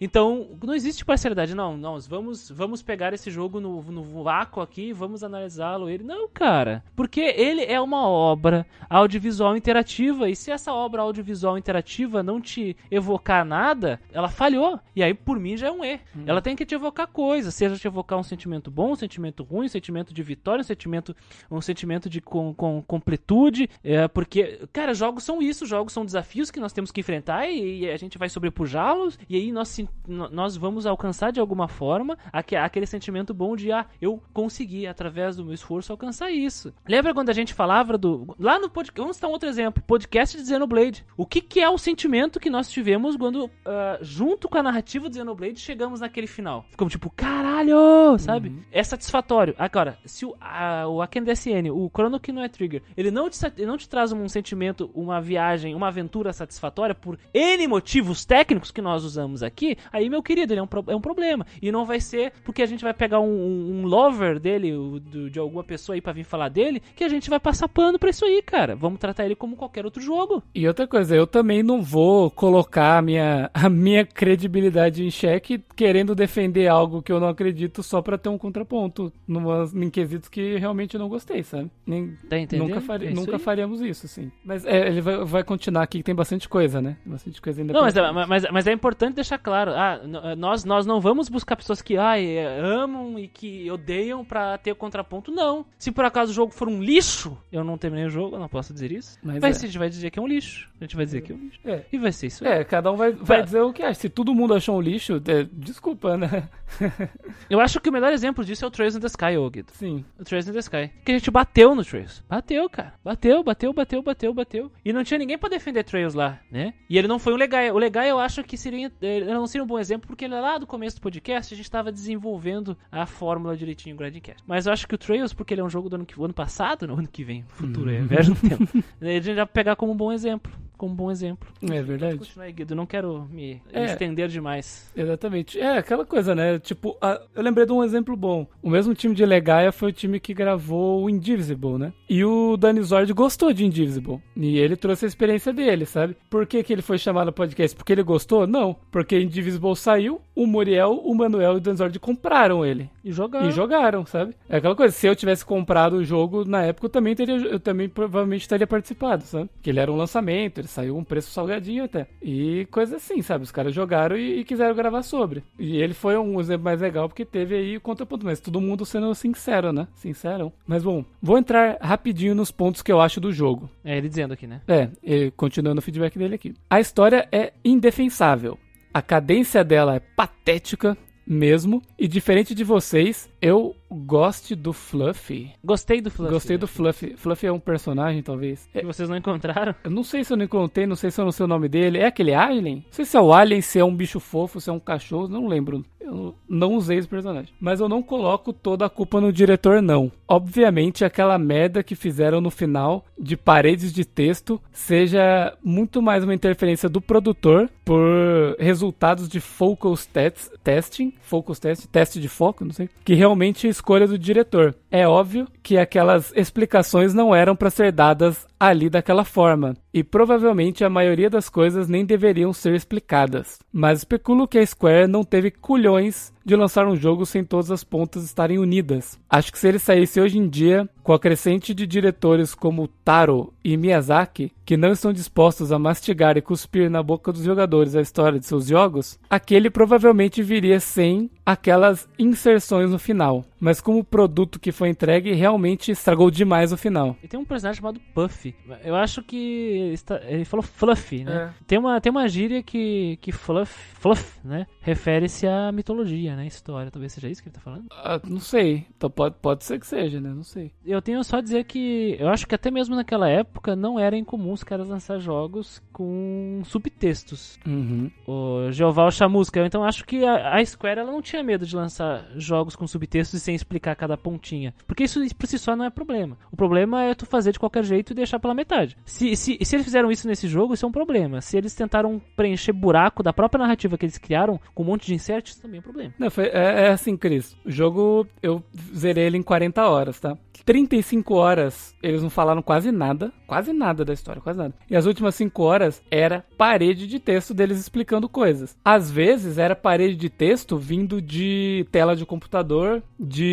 Então, 0.00 0.48
não 0.62 0.74
existe 0.74 1.04
parcialidade, 1.04 1.54
não. 1.54 1.76
Não, 1.76 1.96
vamos, 2.14 2.48
vamos 2.50 2.82
pegar 2.82 3.12
esse 3.12 3.28
jogo 3.30 3.60
no, 3.60 3.82
no 3.82 4.22
vácuo 4.22 4.62
aqui 4.62 4.88
e 4.88 4.92
vamos 4.92 5.24
analisá-lo. 5.24 5.88
Ele, 5.88 6.04
não, 6.04 6.28
cara. 6.28 6.84
Porque 6.94 7.20
ele 7.20 7.64
é 7.64 7.80
uma 7.80 8.06
obra 8.08 8.64
audiovisual 8.88 9.56
interativa. 9.56 10.28
E 10.28 10.36
se 10.36 10.50
essa 10.50 10.72
obra 10.72 11.02
audiovisual 11.02 11.58
interativa 11.58 12.22
não 12.22 12.40
te 12.40 12.76
evocar 12.90 13.44
nada, 13.44 14.00
ela 14.12 14.28
falhou. 14.28 14.78
E 14.94 15.02
aí, 15.02 15.12
por 15.12 15.40
mim, 15.40 15.56
já 15.56 15.68
é 15.68 15.72
um 15.72 15.84
E. 15.84 15.98
Ela 16.24 16.40
tem 16.40 16.54
que 16.54 16.64
te 16.64 16.74
evocar 16.74 17.08
coisas. 17.08 17.54
Seja 17.54 17.76
te 17.76 17.86
evocar 17.86 18.18
um 18.18 18.22
sentimento 18.22 18.70
bom, 18.70 18.92
um 18.92 18.96
sentimento 18.96 19.42
ruim, 19.42 19.66
um 19.66 19.68
sentimento 19.68 20.14
de 20.14 20.22
vitória, 20.22 20.60
um 20.60 20.64
sentimento, 20.64 21.16
um 21.50 21.60
sentimento 21.60 22.08
de 22.08 22.20
com, 22.20 22.54
com, 22.54 22.80
completude. 22.82 23.68
É, 23.82 24.06
porque, 24.06 24.60
cara, 24.72 24.94
jogos 24.94 25.24
são 25.24 25.42
isso. 25.42 25.66
Jogos 25.66 25.92
são 25.92 26.04
desafios 26.04 26.50
que 26.50 26.60
nós 26.60 26.72
temos 26.72 26.92
que 26.92 27.00
enfrentar 27.00 27.48
e, 27.48 27.80
e 27.80 27.90
a 27.90 27.96
gente 27.96 28.18
vai 28.18 28.28
sobrepujá-los. 28.28 29.18
E 29.28 29.34
aí 29.34 29.50
nós, 29.50 29.80
nós 30.06 30.56
vamos 30.56 30.86
alcançar 30.86 31.32
de 31.32 31.40
alguma 31.40 31.66
forma 31.66 32.03
aque- 32.32 32.56
aquele 32.56 32.86
sentimento 32.86 33.32
bom 33.32 33.56
de, 33.56 33.72
ah, 33.72 33.86
eu 34.00 34.22
consegui, 34.32 34.86
através 34.86 35.36
do 35.36 35.44
meu 35.44 35.54
esforço, 35.54 35.92
alcançar 35.92 36.30
isso. 36.30 36.72
Lembra 36.88 37.14
quando 37.14 37.30
a 37.30 37.32
gente 37.32 37.54
falava 37.54 37.96
do. 37.96 38.34
Lá 38.38 38.58
no 38.58 38.68
podcast. 38.68 39.00
Vamos 39.00 39.18
dar 39.18 39.28
um 39.28 39.32
outro 39.32 39.48
exemplo: 39.48 39.82
podcast 39.86 40.40
de 40.40 40.46
Xenoblade. 40.48 41.04
O 41.16 41.26
que, 41.26 41.40
que 41.40 41.60
é 41.60 41.68
o 41.68 41.78
sentimento 41.78 42.38
que 42.40 42.50
nós 42.50 42.70
tivemos 42.70 43.16
quando, 43.16 43.50
ah, 43.64 43.98
junto 44.02 44.48
com 44.48 44.58
a 44.58 44.62
narrativa 44.62 45.08
do 45.08 45.14
Xenoblade, 45.16 45.60
chegamos 45.60 46.00
naquele 46.00 46.26
final? 46.26 46.64
Ficamos 46.70 46.92
tipo, 46.92 47.10
caralho! 47.10 48.18
Sabe? 48.18 48.64
É 48.72 48.82
satisfatório. 48.82 49.54
Agora, 49.58 49.98
se 50.04 50.24
o, 50.26 50.34
a, 50.40 50.86
o 50.88 51.00
Aken 51.02 51.22
DSN, 51.24 51.70
o 51.72 51.88
Chrono 51.94 52.18
que 52.20 52.32
não 52.32 52.42
é 52.42 52.48
Trigger, 52.48 52.82
ele 52.96 53.10
não, 53.10 53.28
te, 53.30 53.38
ele 53.56 53.66
não 53.66 53.76
te 53.76 53.88
traz 53.88 54.12
um 54.12 54.28
sentimento, 54.28 54.90
uma 54.94 55.20
viagem, 55.20 55.74
uma 55.74 55.88
aventura 55.88 56.32
satisfatória 56.32 56.94
por 56.94 57.18
N 57.32 57.66
motivos 57.68 58.24
técnicos 58.24 58.70
que 58.70 58.80
nós 58.82 59.04
usamos 59.04 59.42
aqui, 59.42 59.76
aí, 59.92 60.08
meu 60.08 60.22
querido, 60.22 60.52
ele 60.52 60.60
é 60.60 60.62
um, 60.62 60.68
é 60.88 60.96
um 60.96 61.00
problema. 61.00 61.46
E 61.60 61.70
não 61.70 61.84
vai 61.84 61.93
ser 62.00 62.32
porque 62.44 62.62
a 62.62 62.66
gente 62.66 62.82
vai 62.84 62.94
pegar 62.94 63.20
um, 63.20 63.24
um- 63.28 63.80
um 63.82 63.86
lover 63.86 64.38
dele, 64.38 64.72
do- 65.00 65.30
de 65.30 65.38
alguma 65.38 65.62
pessoa 65.64 65.94
aí 65.96 66.00
pra 66.00 66.12
vir 66.12 66.24
falar 66.24 66.48
dele, 66.48 66.82
que 66.94 67.04
a 67.04 67.08
gente 67.08 67.28
vai 67.30 67.40
passar 67.40 67.68
pano 67.68 67.98
pra 67.98 68.10
isso 68.10 68.24
aí, 68.24 68.42
cara. 68.42 68.74
Vamos 68.76 68.98
tratar 68.98 69.24
ele 69.24 69.34
como 69.34 69.56
qualquer 69.56 69.84
outro 69.84 70.02
jogo. 70.02 70.42
E 70.54 70.66
outra 70.66 70.86
coisa, 70.86 71.14
eu 71.14 71.26
também 71.26 71.62
não 71.62 71.82
vou 71.82 72.30
colocar 72.30 72.98
a 72.98 73.02
minha, 73.02 73.50
a 73.54 73.68
minha 73.68 74.04
credibilidade 74.04 75.04
em 75.04 75.10
xeque 75.10 75.62
querendo 75.76 76.14
defender 76.14 76.66
algo 76.68 77.02
que 77.02 77.12
eu 77.12 77.20
não 77.20 77.28
acredito 77.28 77.82
só 77.82 78.00
pra 78.02 78.18
ter 78.18 78.28
um 78.28 78.38
contraponto 78.38 79.12
numas, 79.26 79.74
em 79.74 79.88
quesitos 79.90 80.28
que 80.28 80.56
realmente 80.56 80.94
eu 80.94 81.00
não 81.00 81.08
gostei, 81.08 81.42
sabe? 81.42 81.70
Nem, 81.86 82.16
Tá 82.28 82.38
entendendo? 82.38 82.68
nunca 82.68 82.80
fari- 82.80 83.06
É 83.06 83.10
isso 83.12 83.20
nunca 83.20 83.38
faríamos 83.38 83.80
isso, 83.80 84.08
sim. 84.08 84.30
Mas 84.44 84.64
é, 84.64 84.88
ele 84.88 85.00
vai, 85.00 85.24
vai 85.24 85.44
continuar 85.44 85.82
aqui 85.82 85.98
que 85.98 86.04
tem 86.04 86.14
bastante 86.14 86.48
coisa, 86.48 86.80
né? 86.80 86.96
Bastante 87.04 87.40
coisa 87.40 87.60
ainda 87.60 87.72
Não, 87.72 87.82
mas, 87.82 87.96
é- 87.96 88.12
mas, 88.26 88.42
mas 88.50 88.66
é 88.66 88.72
importante 88.72 89.14
deixar 89.14 89.38
claro. 89.38 89.72
Ah, 89.72 90.00
nós, 90.36 90.64
nós 90.64 90.86
não 90.86 91.00
vamos 91.00 91.28
buscar 91.28 91.56
pessoas 91.56 91.80
que 91.84 91.96
ai, 91.96 92.26
é, 92.26 92.58
amam 92.60 93.18
e 93.18 93.28
que 93.28 93.70
odeiam 93.70 94.24
pra 94.24 94.56
ter 94.58 94.74
contraponto. 94.74 95.30
Não. 95.30 95.66
Se 95.78 95.92
por 95.92 96.04
acaso 96.04 96.32
o 96.32 96.34
jogo 96.34 96.52
for 96.52 96.68
um 96.68 96.82
lixo, 96.82 97.36
eu 97.52 97.62
não 97.62 97.76
terminei 97.76 98.06
o 98.06 98.10
jogo, 98.10 98.36
eu 98.36 98.40
não 98.40 98.48
posso 98.48 98.72
dizer 98.72 98.90
isso. 98.90 99.18
Mas 99.22 99.40
vai 99.40 99.50
é. 99.50 99.52
ser, 99.52 99.66
a 99.66 99.68
gente 99.68 99.78
vai 99.78 99.88
dizer 99.88 100.10
que 100.10 100.18
é 100.18 100.22
um 100.22 100.26
lixo. 100.26 100.68
A 100.80 100.84
gente 100.84 100.96
vai 100.96 101.04
dizer 101.04 101.20
que 101.22 101.32
é 101.32 101.34
um 101.34 101.38
lixo. 101.38 101.60
É. 101.64 101.82
E 101.92 101.98
vai 101.98 102.12
ser 102.12 102.26
isso. 102.28 102.46
aí. 102.46 102.60
É, 102.60 102.64
cada 102.64 102.90
um 102.90 102.96
vai, 102.96 103.12
vai 103.12 103.42
dizer 103.42 103.60
o 103.60 103.72
que 103.72 103.82
acha. 103.82 104.00
Se 104.00 104.08
todo 104.08 104.34
mundo 104.34 104.54
achou 104.54 104.76
um 104.76 104.80
lixo, 104.80 105.22
é, 105.26 105.46
desculpa, 105.52 106.16
né? 106.16 106.48
Eu 107.48 107.60
acho 107.60 107.80
que 107.80 107.88
o 107.88 107.92
melhor 107.92 108.12
exemplo 108.12 108.44
disso 108.44 108.64
é 108.64 108.68
o 108.68 108.70
Trails 108.70 108.96
in 108.96 109.00
the 109.00 109.06
Sky, 109.06 109.36
ô 109.36 109.48
Guido. 109.50 109.72
Sim. 109.72 110.04
O 110.18 110.24
Trails 110.24 110.48
in 110.48 110.52
the 110.52 110.58
Sky. 110.58 110.90
Que 111.04 111.12
a 111.12 111.18
gente 111.18 111.30
bateu 111.30 111.74
no 111.74 111.84
Trails. 111.84 112.22
Bateu, 112.28 112.68
cara. 112.68 112.94
Bateu, 113.04 113.42
bateu, 113.42 113.72
bateu, 113.72 114.02
bateu, 114.02 114.34
bateu. 114.34 114.72
E 114.84 114.92
não 114.92 115.04
tinha 115.04 115.18
ninguém 115.18 115.38
pra 115.38 115.48
defender 115.48 115.84
Trails 115.84 116.14
lá, 116.14 116.40
né? 116.50 116.74
E 116.88 116.98
ele 116.98 117.08
não 117.08 117.18
foi 117.18 117.32
um 117.32 117.36
legal. 117.36 117.74
O 117.74 117.78
legal 117.78 118.04
eu 118.04 118.18
acho 118.18 118.42
que 118.42 118.56
seria. 118.56 118.90
Ele 119.00 119.32
não 119.32 119.46
seria 119.46 119.64
um 119.64 119.66
bom 119.66 119.78
exemplo, 119.78 120.06
porque 120.06 120.26
lá 120.26 120.58
do 120.58 120.66
começo 120.66 120.96
do 120.96 121.02
podcast 121.02 121.52
a 121.52 121.56
gente 121.56 121.70
tava 121.74 121.90
desenvolvendo 121.90 122.76
a 122.90 123.04
fórmula 123.04 123.56
direitinho 123.56 123.94
em 123.94 123.96
Grindcast. 123.96 124.44
Mas 124.46 124.66
eu 124.66 124.72
acho 124.72 124.86
que 124.86 124.94
o 124.94 124.98
Trails, 124.98 125.32
porque 125.32 125.52
ele 125.52 125.60
é 125.60 125.64
um 125.64 125.68
jogo 125.68 125.88
do 125.88 125.96
ano, 125.96 126.06
que, 126.06 126.20
ano 126.22 126.32
passado, 126.32 126.86
no 126.86 126.94
ano 126.94 127.08
que 127.08 127.24
vem, 127.24 127.44
futuro, 127.48 127.90
é 127.90 128.00
viagem 128.00 128.32
no 128.32 128.48
tempo. 128.48 128.84
A 129.00 129.04
gente 129.04 129.34
vai 129.34 129.46
pegar 129.46 129.74
como 129.74 129.92
um 129.92 129.96
bom 129.96 130.12
exemplo. 130.12 130.52
Como 130.76 130.92
um 130.92 130.96
bom 130.96 131.10
exemplo. 131.10 131.48
É 131.62 131.82
verdade. 131.82 132.18
Continua 132.18 132.46
aí, 132.46 132.52
Guido. 132.52 132.74
Não 132.74 132.84
quero 132.86 133.26
me 133.30 133.62
É. 133.72 133.84
estender 133.86 134.28
demais. 134.28 134.90
Exatamente. 134.96 135.58
É, 135.60 135.78
aquela 135.78 136.04
coisa, 136.04 136.34
né? 136.34 136.58
Tipo, 136.58 136.96
a- 137.00 137.20
eu 137.34 137.42
lembrei 137.42 137.64
de 137.64 137.72
um 137.72 137.82
exemplo 137.84 138.16
bom. 138.16 138.46
O 138.62 138.68
mesmo 138.70 138.94
time 138.94 139.14
de 139.14 139.24
Legaia 139.24 139.70
foi 139.72 139.90
o 139.90 139.92
time 139.92 140.18
que 140.18 140.34
gravou 140.34 141.04
o 141.04 141.08
Indivisible, 141.10 141.78
né? 141.78 141.92
E 142.08 142.24
o 142.24 142.56
Danny 142.56 142.82
Zord 142.82 143.12
gostou 143.12 143.52
de 143.52 143.64
Indivisible. 143.64 144.20
E 144.36 144.58
ele 144.58 144.76
trouxe 144.76 145.04
a 145.04 145.08
experiência 145.08 145.52
dele, 145.52 145.86
sabe? 145.86 146.16
Por 146.28 146.46
que, 146.46 146.62
que 146.62 146.72
ele 146.72 146.82
foi 146.82 146.98
chamado 146.98 147.28
ao 147.28 147.32
podcast? 147.32 147.76
Porque 147.76 147.92
ele 147.92 148.02
gostou? 148.02 148.46
Não. 148.46 148.76
Porque 148.90 149.18
Indivisible 149.20 149.76
saiu, 149.76 150.20
o 150.34 150.46
Muriel, 150.46 151.00
o 151.04 151.14
Manuel 151.14 151.54
e 151.54 151.56
o 151.56 151.60
Danny 151.60 151.76
Zord 151.78 151.98
compraram 152.00 152.64
ele. 152.66 152.90
E 153.04 153.12
jogar. 153.12 153.44
E 153.46 153.50
jogaram, 153.52 154.04
sabe? 154.04 154.34
É 154.48 154.56
aquela 154.56 154.74
coisa, 154.74 154.92
se 154.94 155.06
eu 155.06 155.14
tivesse 155.14 155.44
comprado 155.44 155.94
o 155.96 156.04
jogo 156.04 156.44
na 156.44 156.62
época, 156.64 156.86
eu 156.86 156.90
também 156.90 157.14
teria, 157.14 157.36
eu 157.36 157.60
também 157.60 157.88
provavelmente 157.88 158.48
teria 158.48 158.66
participado, 158.66 159.22
sabe? 159.24 159.48
Que 159.62 159.70
ele 159.70 159.78
era 159.80 159.92
um 159.92 159.96
lançamento, 159.96 160.63
ele 160.64 160.68
saiu 160.68 160.96
um 160.96 161.04
preço 161.04 161.30
salgadinho 161.30 161.84
até. 161.84 162.06
E 162.22 162.66
coisa 162.70 162.96
assim, 162.96 163.22
sabe? 163.22 163.44
Os 163.44 163.52
caras 163.52 163.74
jogaram 163.74 164.16
e, 164.16 164.40
e 164.40 164.44
quiseram 164.44 164.74
gravar 164.74 165.02
sobre. 165.02 165.44
E 165.58 165.76
ele 165.76 165.94
foi 165.94 166.16
um 166.16 166.40
exemplo 166.40 166.64
mais 166.64 166.80
legal 166.80 167.08
porque 167.08 167.24
teve 167.24 167.54
aí 167.54 167.76
o 167.76 167.80
contraponto, 167.80 168.24
mas 168.24 168.40
todo 168.40 168.60
mundo 168.60 168.84
sendo 168.84 169.14
sincero, 169.14 169.72
né? 169.72 169.86
Sincerão. 169.94 170.52
Mas 170.66 170.82
bom, 170.82 171.04
vou 171.22 171.38
entrar 171.38 171.78
rapidinho 171.80 172.34
nos 172.34 172.50
pontos 172.50 172.82
que 172.82 172.90
eu 172.90 173.00
acho 173.00 173.20
do 173.20 173.32
jogo. 173.32 173.68
É 173.84 173.96
ele 173.96 174.08
dizendo 174.08 174.34
aqui, 174.34 174.46
né? 174.46 174.62
É, 174.66 174.88
ele, 175.02 175.30
continuando 175.32 175.78
o 175.78 175.82
feedback 175.82 176.18
dele 176.18 176.34
aqui. 176.34 176.54
A 176.68 176.80
história 176.80 177.28
é 177.30 177.52
indefensável. 177.64 178.58
A 178.92 179.02
cadência 179.02 179.62
dela 179.62 179.96
é 179.96 180.00
patética 180.00 180.96
mesmo. 181.26 181.82
E 181.98 182.06
diferente 182.06 182.54
de 182.54 182.64
vocês, 182.64 183.28
eu 183.44 183.76
gosto 183.90 184.56
do 184.56 184.72
Fluffy. 184.72 185.52
Gostei 185.62 186.00
do 186.00 186.10
Fluffy. 186.10 186.32
Gostei 186.32 186.56
do 186.56 186.66
Fluffy. 186.66 187.14
Fluffy 187.14 187.46
é 187.46 187.52
um 187.52 187.60
personagem, 187.60 188.22
talvez. 188.22 188.66
É, 188.72 188.80
Que 188.80 188.86
vocês 188.86 189.06
não 189.06 189.18
encontraram? 189.18 189.74
eu 189.84 189.90
não 189.90 190.02
sei 190.02 190.24
se 190.24 190.32
eu 190.32 190.36
não 190.38 190.46
encontrei, 190.46 190.86
não 190.86 190.96
sei 190.96 191.10
se 191.10 191.20
eu 191.20 191.26
não 191.26 191.32
sei 191.32 191.44
o 191.44 191.48
nome 191.48 191.68
dele. 191.68 191.98
É 191.98 192.06
aquele 192.06 192.32
Alien? 192.32 192.76
Não 192.76 192.82
sei 192.90 193.04
se 193.04 193.16
é 193.16 193.20
o 193.20 193.34
Alien, 193.34 193.60
se 193.60 193.78
é 193.78 193.84
um 193.84 193.94
bicho 193.94 194.18
fofo, 194.18 194.62
se 194.62 194.70
é 194.70 194.72
um 194.72 194.80
cachorro, 194.80 195.28
não 195.28 195.46
lembro. 195.46 195.84
Eu 196.00 196.34
não 196.48 196.74
usei 196.74 196.98
esse 196.98 197.08
personagem. 197.08 197.52
Mas 197.58 197.80
eu 197.80 197.88
não 197.88 198.02
coloco 198.02 198.52
toda 198.52 198.84
a 198.84 198.90
culpa 198.90 199.20
no 199.20 199.32
diretor, 199.32 199.80
não. 199.80 200.12
Obviamente, 200.28 201.04
aquela 201.04 201.38
merda 201.38 201.82
que 201.82 201.94
fizeram 201.94 202.40
no 202.40 202.50
final 202.50 203.04
de 203.18 203.36
paredes 203.36 203.92
de 203.92 204.04
texto 204.04 204.60
seja 204.70 205.56
muito 205.62 206.02
mais 206.02 206.22
uma 206.22 206.34
interferência 206.34 206.88
do 206.88 207.00
produtor 207.00 207.70
por 207.84 208.56
resultados 208.58 209.28
de 209.28 209.40
focus 209.40 210.04
test, 210.06 210.50
testing, 210.62 211.12
focus 211.22 211.58
test, 211.58 211.86
teste 211.86 212.20
de 212.20 212.28
foco, 212.28 212.64
não 212.64 212.72
sei, 212.72 212.88
que 213.04 213.14
realmente 213.14 213.33
é 213.66 213.70
escolha 213.70 214.06
do 214.06 214.18
diretor. 214.18 214.74
É 214.90 215.06
óbvio 215.06 215.46
que 215.62 215.78
aquelas 215.78 216.32
explicações 216.34 217.14
não 217.14 217.34
eram 217.34 217.56
para 217.56 217.70
ser 217.70 217.92
dadas 217.92 218.46
ali 218.58 218.88
daquela 218.88 219.24
forma, 219.24 219.74
e 219.92 220.02
provavelmente 220.02 220.84
a 220.84 220.90
maioria 220.90 221.28
das 221.28 221.48
coisas 221.48 221.88
nem 221.88 222.04
deveriam 222.04 222.52
ser 222.52 222.74
explicadas. 222.74 223.58
Mas 223.72 223.98
especulo 223.98 224.48
que 224.48 224.58
a 224.58 224.66
Square 224.66 225.06
não 225.06 225.22
teve 225.22 225.50
culhões 225.50 226.32
de 226.44 226.54
lançar 226.54 226.86
um 226.86 226.96
jogo 226.96 227.24
sem 227.24 227.42
todas 227.42 227.70
as 227.70 227.82
pontas 227.82 228.24
estarem 228.24 228.58
unidas. 228.58 229.18
Acho 229.30 229.50
que 229.50 229.58
se 229.58 229.66
ele 229.66 229.78
saísse 229.78 230.20
hoje 230.20 230.38
em 230.38 230.48
dia, 230.48 230.88
com 231.02 231.12
a 231.12 231.18
crescente 231.18 231.74
de 231.74 231.86
diretores 231.86 232.54
como 232.54 232.88
Taro 233.04 233.52
e 233.64 233.76
Miyazaki, 233.76 234.52
que 234.64 234.76
não 234.76 234.92
estão 234.92 235.12
dispostos 235.12 235.72
a 235.72 235.78
mastigar 235.78 236.36
e 236.36 236.42
cuspir 236.42 236.90
na 236.90 237.02
boca 237.02 237.32
dos 237.32 237.42
jogadores 237.42 237.94
a 237.94 238.00
história 238.00 238.38
de 238.38 238.46
seus 238.46 238.66
jogos, 238.66 239.18
aquele 239.28 239.70
provavelmente 239.70 240.42
viria 240.42 240.80
sem 240.80 241.30
aquelas 241.46 242.08
inserções 242.18 242.90
no 242.90 242.98
final. 242.98 243.44
Mas 243.64 243.80
como 243.80 244.00
o 244.00 244.04
produto 244.04 244.60
que 244.60 244.70
foi 244.70 244.90
entregue 244.90 245.32
realmente 245.32 245.90
estragou 245.90 246.30
demais 246.30 246.70
o 246.70 246.76
final. 246.76 247.16
E 247.22 247.26
tem 247.26 247.40
um 247.40 247.46
personagem 247.46 247.80
chamado 247.80 247.98
Puff. 248.14 248.54
Eu 248.84 248.94
acho 248.94 249.22
que 249.22 249.90
está- 249.94 250.20
ele 250.26 250.44
falou 250.44 250.62
Fluffy, 250.62 251.24
né? 251.24 251.54
Tem 251.66 251.78
uma 251.78 251.98
tem 251.98 252.10
uma 252.10 252.28
gíria 252.28 252.62
que 252.62 253.18
que 253.22 253.32
Fluff, 253.32 253.72
Fluff, 253.94 254.38
né? 254.46 254.66
Refere-se 254.82 255.46
à 255.46 255.72
mitologia, 255.72 256.36
né? 256.36 256.46
História, 256.46 256.90
talvez 256.90 257.12
seja 257.14 257.26
isso 257.30 257.42
que 257.42 257.48
ele 257.48 257.54
tá 257.54 257.60
falando. 257.62 257.86
Ah, 257.90 258.20
não 258.28 258.38
sei. 258.38 258.86
Então 258.94 259.08
pode, 259.08 259.36
pode 259.40 259.64
ser 259.64 259.80
que 259.80 259.86
seja, 259.86 260.20
né? 260.20 260.28
Não 260.28 260.42
sei. 260.42 260.70
Eu 260.84 261.00
tenho 261.00 261.24
só 261.24 261.38
a 261.38 261.40
dizer 261.40 261.64
que 261.64 262.16
eu 262.20 262.28
acho 262.28 262.46
que 262.46 262.54
até 262.54 262.70
mesmo 262.70 262.94
naquela 262.94 263.30
época 263.30 263.74
não 263.74 263.98
era 263.98 264.14
incomum 264.14 264.52
os 264.52 264.62
caras 264.62 264.90
lançar 264.90 265.18
jogos 265.18 265.82
com 265.90 266.60
subtextos. 266.66 267.58
Uhum. 267.66 268.10
O 268.26 268.70
Jeová 268.72 269.06
o 269.06 269.10
Chamusca. 269.10 269.64
Então 269.64 269.82
acho 269.82 270.04
que 270.04 270.22
a, 270.22 270.56
a 270.56 270.64
Square 270.64 271.00
ela 271.00 271.10
não 271.10 271.22
tinha 271.22 271.42
medo 271.42 271.64
de 271.64 271.74
lançar 271.74 272.26
jogos 272.36 272.76
com 272.76 272.86
subtextos 272.86 273.40
e 273.40 273.42
sem 273.42 273.53
explicar 273.54 273.94
cada 273.96 274.16
pontinha. 274.16 274.74
Porque 274.86 275.04
isso 275.04 275.20
por 275.36 275.46
si 275.46 275.58
só 275.58 275.74
não 275.74 275.84
é 275.84 275.90
problema. 275.90 276.36
O 276.50 276.56
problema 276.56 277.02
é 277.04 277.14
tu 277.14 277.26
fazer 277.26 277.52
de 277.52 277.58
qualquer 277.58 277.84
jeito 277.84 278.12
e 278.12 278.14
deixar 278.14 278.38
pela 278.38 278.54
metade. 278.54 278.96
Se, 279.04 279.34
se, 279.36 279.58
se 279.60 279.76
eles 279.76 279.84
fizeram 279.84 280.10
isso 280.10 280.26
nesse 280.28 280.48
jogo, 280.48 280.74
isso 280.74 280.84
é 280.84 280.88
um 280.88 280.92
problema. 280.92 281.40
Se 281.40 281.56
eles 281.56 281.74
tentaram 281.74 282.20
preencher 282.36 282.72
buraco 282.72 283.22
da 283.22 283.32
própria 283.32 283.62
narrativa 283.62 283.96
que 283.98 284.04
eles 284.04 284.18
criaram 284.18 284.60
com 284.74 284.82
um 284.82 284.86
monte 284.86 285.06
de 285.06 285.14
inserts, 285.14 285.52
isso 285.52 285.62
também 285.62 285.78
é 285.78 285.80
um 285.80 285.82
problema. 285.82 286.14
Não, 286.18 286.30
foi, 286.30 286.46
é, 286.46 286.86
é 286.86 286.88
assim, 286.88 287.16
Cris. 287.16 287.56
O 287.64 287.70
jogo, 287.70 288.26
eu 288.42 288.62
zerei 288.94 289.26
ele 289.26 289.38
em 289.38 289.42
40 289.42 289.86
horas, 289.88 290.20
tá? 290.20 290.36
35 290.64 291.34
horas, 291.34 291.94
eles 292.02 292.22
não 292.22 292.30
falaram 292.30 292.62
quase 292.62 292.90
nada. 292.90 293.32
Quase 293.46 293.72
nada 293.72 294.04
da 294.04 294.12
história, 294.12 294.40
quase 294.40 294.58
nada. 294.58 294.74
E 294.90 294.96
as 294.96 295.06
últimas 295.06 295.34
5 295.34 295.62
horas 295.62 296.02
era 296.10 296.44
parede 296.56 297.06
de 297.06 297.18
texto 297.18 297.52
deles 297.52 297.78
explicando 297.78 298.28
coisas. 298.28 298.76
Às 298.84 299.10
vezes 299.10 299.58
era 299.58 299.76
parede 299.76 300.16
de 300.16 300.30
texto 300.30 300.78
vindo 300.78 301.20
de 301.20 301.86
tela 301.92 302.16
de 302.16 302.24
computador, 302.24 303.02
de 303.20 303.43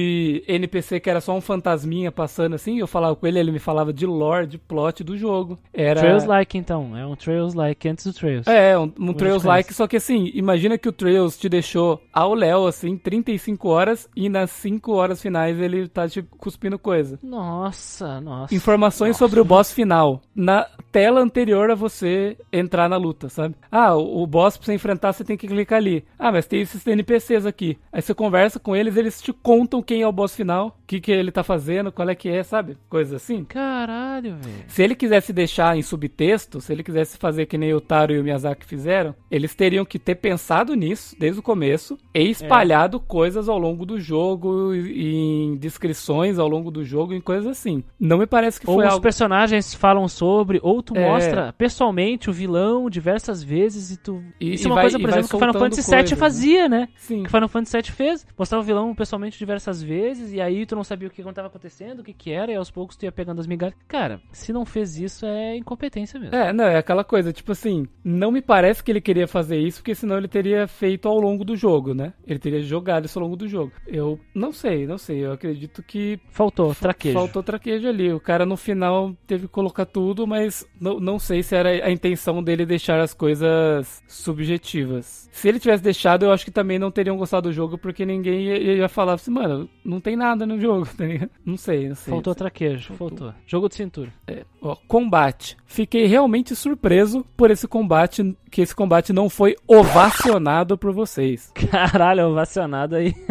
NPC 0.47 0.99
que 0.99 1.09
era 1.09 1.21
só 1.21 1.35
um 1.35 1.41
fantasminha 1.41 2.11
passando 2.11 2.55
assim. 2.55 2.79
Eu 2.79 2.87
falava 2.87 3.15
com 3.15 3.27
ele, 3.27 3.39
ele 3.39 3.51
me 3.51 3.59
falava 3.59 3.93
de 3.93 4.05
lore, 4.05 4.47
de 4.47 4.57
plot 4.57 5.03
do 5.03 5.17
jogo. 5.17 5.57
Era... 5.73 5.99
Trails-like, 5.99 6.57
então. 6.57 6.95
É 6.97 7.05
um 7.05 7.15
Trails-like 7.15 7.87
antes 7.87 8.05
do 8.05 8.13
Trails. 8.13 8.47
É, 8.47 8.77
um, 8.77 8.91
um 8.99 9.11
a 9.11 9.13
Trails 9.13 9.43
gente 9.43 9.47
like, 9.47 9.73
só 9.73 9.87
que 9.87 9.97
assim, 9.97 10.31
imagina 10.33 10.77
que 10.77 10.89
o 10.89 10.91
Trails 10.91 11.37
te 11.37 11.47
deixou 11.47 12.01
ao 12.13 12.33
Léo, 12.33 12.67
assim, 12.67 12.97
35 12.97 13.69
horas 13.69 14.09
e 14.15 14.29
nas 14.29 14.51
5 14.51 14.91
horas 14.93 15.21
finais 15.21 15.59
ele 15.59 15.87
tá 15.87 16.07
te 16.07 16.21
cuspindo 16.21 16.77
coisa. 16.77 17.19
Nossa, 17.23 18.19
nossa. 18.21 18.53
Informações 18.53 19.11
Nossa. 19.11 19.19
sobre 19.19 19.39
o 19.39 19.45
boss 19.45 19.71
final. 19.71 20.21
Na 20.35 20.67
tela 20.91 21.21
anterior 21.21 21.71
a 21.71 21.75
você 21.75 22.37
entrar 22.51 22.89
na 22.89 22.97
luta, 22.97 23.29
sabe? 23.29 23.55
Ah, 23.71 23.95
o, 23.95 24.23
o 24.23 24.27
boss 24.27 24.57
pra 24.57 24.65
você 24.65 24.73
enfrentar 24.73 25.13
você 25.13 25.23
tem 25.23 25.37
que 25.37 25.47
clicar 25.47 25.77
ali. 25.77 26.03
Ah, 26.17 26.31
mas 26.31 26.45
tem 26.45 26.61
esses 26.61 26.85
NPCs 26.85 27.45
aqui. 27.45 27.77
Aí 27.91 28.01
você 28.01 28.13
conversa 28.13 28.59
com 28.59 28.75
eles, 28.75 28.97
eles 28.97 29.21
te 29.21 29.31
contam 29.31 29.70
quem 29.79 30.01
é 30.01 30.07
o 30.07 30.11
boss 30.11 30.35
final, 30.35 30.80
que, 30.91 30.99
que 30.99 31.11
ele 31.11 31.31
tá 31.31 31.41
fazendo, 31.43 31.89
qual 31.91 32.09
é 32.09 32.15
que 32.15 32.27
é, 32.27 32.43
sabe? 32.43 32.77
Coisa 32.89 33.15
assim. 33.15 33.45
Caralho, 33.45 34.35
velho. 34.35 34.65
Se 34.67 34.83
ele 34.83 34.93
quisesse 34.95 35.31
deixar 35.31 35.77
em 35.77 35.81
subtexto, 35.81 36.59
se 36.59 36.73
ele 36.73 36.83
quisesse 36.83 37.17
fazer 37.17 37.45
que 37.45 37.57
nem 37.57 37.73
o 37.73 37.79
Taro 37.79 38.13
e 38.13 38.19
o 38.19 38.23
Miyazaki 38.23 38.65
fizeram, 38.65 39.15
eles 39.29 39.55
teriam 39.55 39.85
que 39.85 39.97
ter 39.97 40.15
pensado 40.15 40.75
nisso 40.75 41.15
desde 41.17 41.39
o 41.39 41.43
começo 41.43 41.97
e 42.13 42.29
espalhado 42.29 42.99
coisas 42.99 43.47
ao 43.47 43.57
longo 43.57 43.85
do 43.85 43.99
jogo, 43.99 44.73
em 44.75 45.55
descrições 45.55 46.37
ao 46.37 46.47
longo 46.49 46.69
do 46.69 46.83
jogo, 46.83 47.13
em 47.13 47.21
coisas 47.21 47.47
assim. 47.47 47.83
Não 47.99 48.17
me 48.17 48.25
parece 48.27 48.59
que 48.59 48.69
Ou 48.69 48.75
foi 48.75 48.85
os 48.85 48.91
algo. 48.91 49.01
personagens 49.03 49.73
falam 49.73 50.07
sobre, 50.09 50.59
ou 50.61 50.83
tu 50.83 50.95
É. 50.97 51.07
mostra 51.07 51.53
pessoalmente 51.57 52.29
o 52.29 52.33
vilão 52.33 52.89
diversas 52.89 53.41
vezes 53.41 53.91
e 53.91 53.97
tu. 53.97 54.21
E- 54.39 54.53
Isso 54.55 54.63
e 54.63 54.67
é 54.67 54.69
uma 54.69 54.75
vai- 54.75 54.83
coisa, 54.83 54.99
por 54.99 55.09
exemplo, 55.09 55.29
que 55.29 55.35
o 55.35 55.39
Final 55.39 55.53
Fantasy 55.53 55.81
VII 55.81 55.89
coisas, 55.99 56.11
né? 56.11 56.17
fazia, 56.17 56.69
né? 56.69 56.87
Sim. 56.97 57.23
Que 57.23 57.27
o 57.29 57.31
Final 57.31 57.47
Fantasy 57.47 57.77
VII 57.77 57.91
fez. 57.91 58.27
Mostrar 58.37 58.59
o 58.59 58.63
vilão 58.63 58.93
pessoalmente 58.93 59.39
diversas 59.39 59.81
vezes, 59.81 60.33
e 60.33 60.41
aí 60.41 60.65
tu 60.65 60.75
não 60.75 60.80
sabia 60.83 61.07
o 61.07 61.11
que 61.11 61.21
estava 61.21 61.47
acontecendo, 61.47 61.99
o 61.99 62.03
que, 62.03 62.13
que 62.13 62.31
era, 62.31 62.51
e 62.51 62.55
aos 62.55 62.71
poucos 62.71 62.95
tu 62.95 63.03
ia 63.03 63.11
pegando 63.11 63.39
as 63.39 63.47
migalhas. 63.47 63.75
Cara, 63.87 64.21
se 64.31 64.51
não 64.51 64.65
fez 64.65 64.97
isso, 64.97 65.25
é 65.25 65.55
incompetência 65.55 66.19
mesmo. 66.19 66.35
É, 66.35 66.51
não, 66.51 66.65
é 66.65 66.77
aquela 66.77 67.03
coisa, 67.03 67.31
tipo 67.31 67.51
assim, 67.51 67.87
não 68.03 68.31
me 68.31 68.41
parece 68.41 68.83
que 68.83 68.91
ele 68.91 69.01
queria 69.01 69.27
fazer 69.27 69.57
isso, 69.57 69.79
porque 69.79 69.95
senão 69.95 70.17
ele 70.17 70.27
teria 70.27 70.67
feito 70.67 71.07
ao 71.07 71.19
longo 71.19 71.43
do 71.43 71.55
jogo, 71.55 71.93
né? 71.93 72.13
Ele 72.25 72.39
teria 72.39 72.61
jogado 72.61 73.05
isso 73.05 73.17
ao 73.19 73.23
longo 73.23 73.35
do 73.35 73.47
jogo. 73.47 73.71
Eu 73.87 74.19
não 74.33 74.51
sei, 74.51 74.85
não 74.85 74.97
sei, 74.97 75.25
eu 75.25 75.31
acredito 75.31 75.83
que 75.83 76.19
Faltou, 76.29 76.73
traquejo. 76.73 77.13
Faltou 77.13 77.43
traquejo 77.43 77.87
ali. 77.87 78.11
O 78.11 78.19
cara 78.19 78.45
no 78.45 78.57
final 78.57 79.13
teve 79.27 79.47
que 79.47 79.53
colocar 79.53 79.85
tudo, 79.85 80.25
mas 80.25 80.65
não, 80.79 80.99
não 80.99 81.19
sei 81.19 81.43
se 81.43 81.55
era 81.55 81.69
a 81.69 81.91
intenção 81.91 82.41
dele 82.43 82.65
deixar 82.65 82.99
as 82.99 83.13
coisas 83.13 84.01
subjetivas. 84.07 85.29
Se 85.31 85.47
ele 85.47 85.59
tivesse 85.59 85.83
deixado, 85.83 86.23
eu 86.23 86.31
acho 86.31 86.45
que 86.45 86.51
também 86.51 86.79
não 86.79 86.91
teriam 86.91 87.17
gostado 87.17 87.49
do 87.49 87.53
jogo, 87.53 87.77
porque 87.77 88.05
ninguém 88.05 88.45
ia, 88.45 88.73
ia 88.77 88.89
falar 88.89 89.13
assim, 89.13 89.31
mano, 89.31 89.69
não 89.83 89.99
tem 89.99 90.15
nada 90.15 90.45
no 90.45 90.59
jogo, 90.59 90.70
tá 90.97 91.05
ligado? 91.05 91.29
Não 91.45 91.57
sei, 91.57 91.89
não 91.89 91.95
sei. 91.95 92.11
Faltou 92.11 92.35
traquejo, 92.35 92.93
faltou. 92.93 93.33
Jogo 93.45 93.69
de 93.69 93.75
cintura. 93.75 94.13
É, 94.27 94.45
ó, 94.61 94.75
combate. 94.87 95.57
Fiquei 95.65 96.05
realmente 96.05 96.55
surpreso 96.55 97.25
por 97.35 97.51
esse 97.51 97.67
combate, 97.67 98.35
que 98.49 98.61
esse 98.61 98.75
combate 98.75 99.13
não 99.13 99.29
foi 99.29 99.55
ovacionado 99.67 100.77
por 100.77 100.91
vocês. 100.93 101.51
Caralho, 101.71 102.29
ovacionado 102.29 102.95
aí. 102.95 103.13